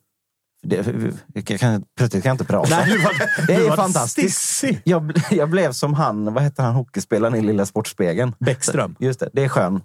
Det, 0.63 0.87
jag 1.35 1.61
kan, 1.61 1.85
plötsligt 1.97 2.23
kan 2.23 2.31
jag 2.31 2.35
inte 2.35 2.45
prata. 2.45 2.85
du 2.87 2.99
var, 2.99 3.13
Det 3.47 3.55
är 3.55 3.77
fantastiskt. 3.77 4.65
Jag, 4.85 5.13
jag 5.31 5.51
blev 5.51 5.73
som 5.73 5.95
han, 5.95 6.35
vad 6.35 6.43
heter 6.43 6.63
han 6.63 6.75
hockeyspelaren 6.75 7.35
i 7.35 7.41
Lilla 7.43 7.67
Sportspegeln? 7.67 8.35
Bäckström. 8.39 8.97
Just 8.99 9.21
det, 9.21 9.31
det 9.33 9.45
är 9.45 9.49
skönt. 9.49 9.85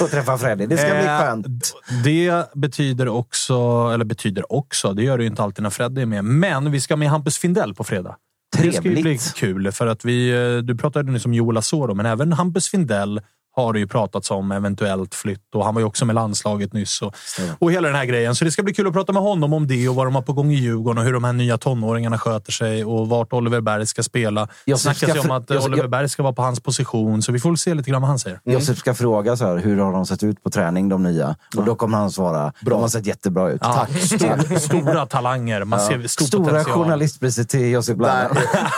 Att 0.00 0.10
träffa 0.10 0.38
Freddy. 0.38 0.66
Det 0.66 0.76
ska 0.76 0.86
bli 0.88 1.06
Eh, 1.06 1.18
skönt. 1.20 1.72
Det 2.04 2.52
betyder 2.54 3.08
också, 3.08 3.54
eller 3.94 4.04
betyder 4.04 4.52
också, 4.52 4.92
det 4.92 5.02
gör 5.02 5.18
det 5.18 5.24
ju 5.24 5.30
inte 5.30 5.42
alltid 5.42 5.62
när 5.62 5.70
Freddy 5.70 6.02
är 6.02 6.06
med, 6.06 6.24
men 6.24 6.70
vi 6.70 6.80
ska 6.80 6.96
med 6.96 7.08
Hampus 7.10 7.38
Findell 7.38 7.74
på 7.74 7.84
fredag. 7.84 8.16
Det 8.56 8.72
ska 8.72 8.82
ju 8.88 8.90
bli 8.90 9.02
Trevligt. 9.02 9.34
kul, 9.34 9.72
för 9.72 9.86
att 9.86 10.04
vi, 10.04 10.30
eh, 10.30 10.62
du 10.62 10.76
pratade 10.76 11.12
nyss 11.12 11.24
om 11.26 11.34
Joel 11.34 11.56
Asoro, 11.56 11.94
men 11.94 12.06
även 12.06 12.32
Hampus 12.32 12.68
Findell 12.68 13.20
har 13.56 13.72
det 13.72 13.78
ju 13.78 13.86
pratats 13.86 14.30
om 14.30 14.52
eventuellt 14.52 15.14
flytt 15.14 15.54
och 15.54 15.64
han 15.64 15.74
var 15.74 15.80
ju 15.80 15.86
också 15.86 16.04
med 16.04 16.14
landslaget 16.14 16.72
nyss 16.72 17.02
och, 17.02 17.14
och 17.58 17.72
hela 17.72 17.88
den 17.88 17.96
här 17.96 18.04
grejen. 18.04 18.34
Så 18.34 18.44
det 18.44 18.50
ska 18.50 18.62
bli 18.62 18.74
kul 18.74 18.86
att 18.86 18.92
prata 18.92 19.12
med 19.12 19.22
honom 19.22 19.52
om 19.52 19.66
det 19.66 19.88
och 19.88 19.94
vad 19.94 20.06
de 20.06 20.14
har 20.14 20.22
på 20.22 20.32
gång 20.32 20.52
i 20.52 20.54
Djurgården 20.54 20.98
och 20.98 21.04
hur 21.04 21.12
de 21.12 21.24
här 21.24 21.32
nya 21.32 21.58
tonåringarna 21.58 22.18
sköter 22.18 22.52
sig 22.52 22.84
och 22.84 23.08
vart 23.08 23.32
Oliver 23.32 23.60
Berg 23.60 23.86
ska 23.86 24.02
spela. 24.02 24.48
Det 24.66 24.76
snackas 24.76 24.98
ska 25.10 25.14
ju 25.14 25.20
om 25.20 25.30
att 25.30 25.48
Josef- 25.50 25.64
Oliver 25.66 25.88
Berg 25.88 26.08
ska 26.08 26.22
vara 26.22 26.32
på 26.32 26.42
hans 26.42 26.60
position, 26.60 27.22
så 27.22 27.32
vi 27.32 27.38
får 27.38 27.56
se 27.56 27.74
lite 27.74 27.90
grann 27.90 28.02
vad 28.02 28.08
han 28.08 28.18
säger. 28.18 28.40
Josef 28.44 28.78
ska 28.78 28.94
fråga 28.94 29.36
så 29.36 29.46
här, 29.46 29.56
hur 29.56 29.78
har 29.78 29.92
de 29.92 30.06
sett 30.06 30.22
ut 30.22 30.42
på 30.42 30.50
träning, 30.50 30.88
de 30.88 31.02
nya? 31.02 31.36
Och 31.56 31.64
då 31.64 31.74
kommer 31.74 31.98
han 31.98 32.10
svara, 32.10 32.52
de 32.60 32.80
har 32.80 32.88
sett 32.88 33.06
jättebra 33.06 33.50
ut. 33.50 33.60
Ja, 33.64 33.86
stor, 34.00 34.58
stora 34.58 35.06
talanger. 35.06 35.64
Man 35.64 35.80
ser 35.80 36.08
stor 36.08 36.24
Stora 36.26 36.44
potential. 36.44 36.78
journalistpriset 36.78 37.48
till 37.48 37.70
Josef 37.70 37.96
Blannen. 37.96 38.36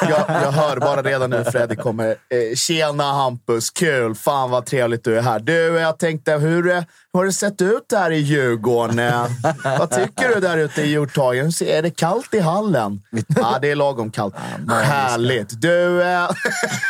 jag, 0.09 0.21
jag 0.43 0.53
hör 0.53 0.81
bara 0.81 1.03
redan 1.03 1.31
nu 1.31 1.45
Freddy 1.45 1.77
kommer. 1.77 2.09
Eh, 2.09 2.17
Tjena 2.57 3.05
Hampus, 3.13 3.71
kul! 3.71 4.15
Fan 4.15 4.51
vad 4.51 4.62
vad 4.63 4.67
trevligt 4.67 5.05
du 5.05 5.19
är 5.19 5.23
här. 5.23 5.41
Du, 5.41 5.53
jag 5.53 5.99
tänkte, 5.99 6.33
hur 6.33 6.71
eh, 6.71 6.83
har 7.13 7.25
det 7.25 7.33
sett 7.33 7.63
ut 7.63 7.89
där 7.89 8.11
i 8.11 8.17
Djurgården? 8.17 8.99
Eh, 8.99 9.27
vad 9.79 9.91
tycker 9.91 10.35
du 10.35 10.41
där 10.41 10.59
ute 10.59 10.83
i 10.83 10.93
Hjorthagen? 10.93 11.53
Hur 11.61 11.69
Är 11.69 11.83
det 11.83 11.91
kallt 11.91 12.35
i 12.35 12.41
hallen? 12.41 13.03
Ja, 13.37 13.59
det 13.63 13.71
är 13.71 13.77
lagom 13.77 14.11
kallt. 14.11 14.35
Härligt. 14.69 15.61
Du... 15.61 16.03
Eh, 16.03 16.31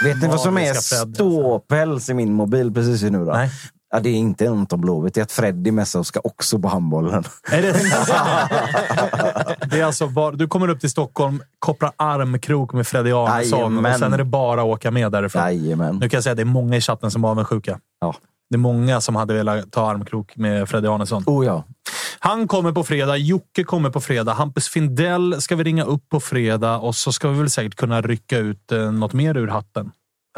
Vet 0.05 0.23
ni 0.23 0.29
vad 0.29 0.41
som 0.41 0.59
är 0.59 0.75
ståpäls 0.75 2.09
i 2.09 2.15
min 2.15 2.33
mobil 2.33 2.75
precis 2.75 3.03
nu 3.03 3.25
då? 3.25 3.33
Nej. 3.33 3.51
Ja, 3.95 4.01
det 4.01 4.09
är 4.09 4.15
inte 4.15 4.51
något 4.51 4.73
om 4.73 4.81
Blåvitt. 4.81 5.15
Det 5.15 5.21
är 5.21 5.23
att 5.23 5.33
Freddy 5.33 5.71
Messa 5.71 6.05
ska 6.05 6.21
också 6.25 6.59
på 6.59 6.69
handbollen. 6.69 7.25
Är 7.51 7.63
det, 7.63 7.73
det 9.67 9.81
är 9.81 9.85
alltså 9.85 10.07
bara, 10.07 10.31
du 10.31 10.49
kommer 10.49 10.69
upp 10.69 10.81
till 10.81 10.91
Stockholm, 10.91 11.43
kopplar 11.59 11.93
armkrok 11.97 12.73
med 12.73 12.87
Freddy 12.87 13.13
Arnesson 13.13 13.87
och 13.87 13.99
sen 13.99 14.13
är 14.13 14.19
det 14.19 14.25
bara 14.25 14.61
att 14.61 14.67
åka 14.67 14.91
med 14.91 15.13
därifrån. 15.13 15.43
Jajamän. 15.43 15.97
Nu 15.97 16.09
kan 16.09 16.17
jag 16.17 16.25
säga 16.25 16.33
att 16.33 16.37
det 16.37 16.43
är 16.43 16.45
många 16.45 16.77
i 16.77 16.81
chatten 16.81 17.11
som 17.11 17.25
är 17.25 17.29
avundsjuka. 17.29 17.79
Ja. 18.01 18.15
Det 18.51 18.57
är 18.57 18.59
många 18.59 19.01
som 19.01 19.17
hade 19.17 19.35
velat 19.35 19.73
ta 19.73 19.91
armkrok 19.91 20.37
med 20.37 20.69
Freddy 20.69 20.89
Arnesson. 20.89 21.23
Oh 21.27 21.47
ja. 21.47 21.65
Han 22.19 22.49
kommer 22.49 22.73
på 22.73 22.85
fredag, 22.85 23.17
Jocke 23.17 23.65
kommer 23.65 23.91
på 23.91 24.01
fredag, 24.01 24.33
Hampus 24.33 24.69
Findell 24.69 25.41
ska 25.41 25.57
vi 25.57 25.65
ringa 25.65 25.85
upp 25.85 26.09
på 26.09 26.21
fredag 26.21 26.79
och 26.79 26.95
så 26.95 27.13
ska 27.13 27.29
vi 27.29 27.39
väl 27.39 27.51
säkert 27.51 27.75
kunna 27.75 28.01
rycka 28.01 28.39
ut 28.39 28.73
eh, 28.73 28.93
något 28.93 29.13
mer 29.13 29.37
ur 29.37 29.49
hatten. 29.49 29.91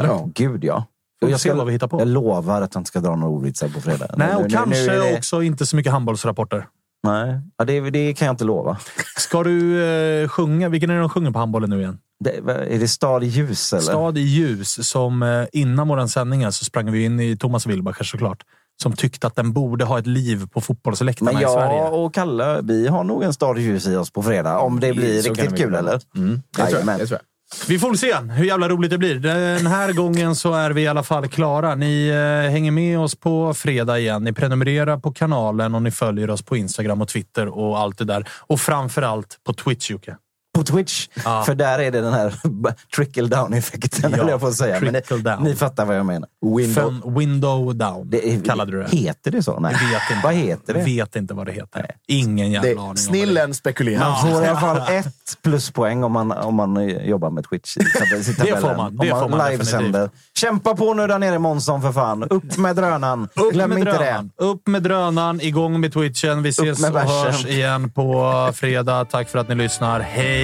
ja. 0.03 0.29
Gud 0.35 0.65
ja. 0.65 0.85
Vi 1.25 1.31
Jag, 1.31 1.41
ska, 1.41 1.55
vad 1.55 1.67
vi 1.67 1.73
hittar 1.73 1.87
på. 1.89 2.01
jag 2.01 2.09
lovar 2.09 2.63
att 2.63 2.75
jag 2.75 2.81
inte 2.81 2.89
ska 2.89 3.01
dra 3.01 3.17
några 3.17 3.33
ordvitsar 3.33 3.69
på 3.69 3.81
fredag. 3.81 4.15
Nej, 4.17 4.29
Nu- 4.29 4.35
och 4.37 4.43
nu- 4.43 4.49
kanske 4.51 4.81
nu 4.93 4.99
det- 4.99 5.17
också 5.19 5.43
inte 5.43 5.67
så 5.67 5.77
mycket 5.77 5.93
handbollsrapporter. 5.93 6.67
Nej, 7.07 7.41
ja, 7.57 7.65
det, 7.65 7.81
det 7.91 8.15
kan 8.15 8.27
jag 8.27 8.33
inte 8.33 8.45
lova. 8.45 8.79
Ska 9.19 9.43
du 9.43 9.85
eh, 10.23 10.29
sjunga? 10.29 10.69
Vilken 10.69 10.91
är 10.91 10.95
det 10.95 11.01
de 11.01 11.09
sjunger 11.11 11.31
på 11.31 11.39
handbollen 11.39 11.71
nu 11.71 11.81
igen? 11.81 11.99
Det, 12.25 12.31
är 12.75 12.79
det 12.79 12.89
Stad 12.89 13.25
i 13.25 13.27
ljus 13.27 13.73
eller? 13.73 13.83
Stad 13.83 14.19
i 14.19 14.21
ljus. 14.21 14.89
Som 14.89 15.23
eh, 15.23 15.45
innan 15.53 15.89
våran 15.89 16.09
sändning 16.09 16.53
så 16.53 16.65
sprang 16.65 16.93
vi 16.93 17.05
in 17.05 17.21
i 17.21 17.37
Thomas 17.37 17.67
Wilbacher 17.67 18.05
såklart. 18.05 18.43
Som 18.83 18.93
tyckte 18.93 19.27
att 19.27 19.37
den 19.37 19.53
borde 19.53 19.85
ha 19.85 19.99
ett 19.99 20.07
liv 20.07 20.47
på 20.53 20.61
fotbollsläktarna 20.61 21.33
Men 21.33 21.43
i 21.43 21.45
Sverige. 21.45 21.77
jag 21.79 22.05
och 22.05 22.15
Kalle, 22.15 22.61
vi 22.63 22.87
har 22.89 23.05
nog 23.05 23.23
en 23.23 23.33
Stad 23.33 23.59
i 23.59 23.63
ljus 23.63 23.87
i 23.87 23.97
oss 23.97 24.11
på 24.11 24.23
fredag. 24.23 24.59
Om 24.59 24.81
det 24.81 24.93
blir 24.93 25.23
Så 25.23 25.29
riktigt 25.35 25.57
kul 25.59 25.69
bli. 25.69 25.79
eller? 25.79 26.01
Mm. 26.17 26.43
Det 26.57 26.67
tror 26.67 26.81
jag. 26.87 26.99
Tror 26.99 27.11
jag. 27.11 27.21
Vi 27.69 27.79
får 27.79 27.89
väl 27.89 27.99
se 27.99 28.15
hur 28.15 28.45
jävla 28.45 28.69
roligt 28.69 28.91
det 28.91 28.99
blir. 28.99 29.15
Den 29.15 29.67
här 29.67 29.93
gången 29.93 30.37
så 30.37 30.53
är 30.53 30.71
vi 30.71 30.83
i 30.83 30.87
alla 30.87 31.03
fall 31.03 31.29
klara. 31.29 31.75
Ni 31.75 32.09
eh, 32.09 32.51
hänger 32.51 32.71
med 32.71 32.99
oss 32.99 33.15
på 33.15 33.55
fredag 33.55 33.99
igen. 33.99 34.25
Ni 34.25 34.33
prenumererar 34.33 34.99
på 34.99 35.13
kanalen 35.13 35.75
och 35.75 35.83
ni 35.83 35.91
följer 35.91 36.31
oss 36.31 36.43
på 36.43 36.57
Instagram 36.57 37.03
och 37.03 37.09
Twitter 37.09 37.59
och 37.59 37.79
allt 37.79 37.99
det 37.99 38.05
där. 38.05 38.29
Och 38.41 38.61
framförallt 38.61 39.39
på 39.45 39.53
Twitch, 39.53 39.91
Jocke. 39.91 40.17
På 40.55 40.63
Twitch. 40.63 41.09
Ja. 41.25 41.43
För 41.47 41.55
där 41.55 41.79
är 41.79 41.91
det 41.91 42.01
den 42.01 42.13
här 42.13 42.35
trickle 42.97 43.29
down-effekten, 43.29 44.15
Ja, 44.17 44.31
jag 44.31 44.41
på 44.41 44.47
att 44.47 44.55
säga. 44.55 44.81
Men 44.81 44.93
trickle 44.95 45.17
ni, 45.17 45.23
down. 45.23 45.43
ni 45.43 45.55
fattar 45.55 45.85
vad 45.85 45.97
jag 45.97 46.07
menar. 46.07 46.29
Från 46.75 47.19
window 47.19 47.75
down, 47.77 48.11
Det 48.11 48.35
är, 48.35 48.41
kallade 48.41 48.73
du 48.73 48.83
det. 48.83 48.97
Heter 48.97 49.31
det 49.31 49.43
så? 49.43 49.61
Nej. 49.61 49.73
Jag 49.73 49.89
vet 49.89 50.11
inte. 50.11 50.21
Vad 50.25 50.35
heter 50.35 50.75
det? 50.75 50.85
Vet 50.85 51.17
inte 51.17 51.35
vad 51.35 51.47
det 51.47 51.53
heter. 51.53 51.87
Ingen 52.09 52.51
jävla 52.53 52.71
det, 52.71 52.81
aning. 52.81 52.95
det 52.95 53.01
snillen 53.01 53.55
spekulerar. 53.55 54.11
Man 54.11 54.21
får 54.33 54.45
i 54.45 54.47
alla 54.47 54.61
fall 54.61 54.83
ett 54.95 55.43
pluspoäng 55.43 56.05
om 56.05 56.13
man, 56.13 56.33
om 56.33 56.55
man 56.55 56.89
jobbar 56.89 57.31
med 57.31 57.49
Twitch. 57.49 57.75
tabellen. 57.99 58.61
får 58.61 58.77
man. 58.77 58.97
Det 58.97 59.13
Om 59.13 59.21
får 59.21 59.29
man 59.29 59.51
livesänder. 59.51 60.11
Kämpa 60.39 60.77
på 60.77 60.95
nu 60.95 61.07
där 61.07 61.19
nere 61.19 61.39
Månsson 61.39 61.83
för 61.83 61.93
fan. 61.93 62.23
Upp 62.23 62.57
med 62.57 62.77
drönaren. 62.77 63.29
Upp 63.35 63.53
Glöm 63.53 63.71
med 63.71 63.79
inte 63.79 63.93
drönaren. 63.93 64.31
Upp 64.37 64.67
med 64.67 64.83
drönaren, 64.83 65.41
igång 65.41 65.81
med 65.81 65.93
twitchen. 65.93 66.43
Vi 66.43 66.49
ses 66.49 66.85
och 66.91 67.01
hörs 67.01 67.47
igen 67.47 67.91
på 67.91 68.51
fredag. 68.55 69.05
Tack 69.05 69.29
för 69.29 69.39
att 69.39 69.49
ni 69.49 69.55
lyssnar. 69.55 70.01
Hej, 70.01 70.44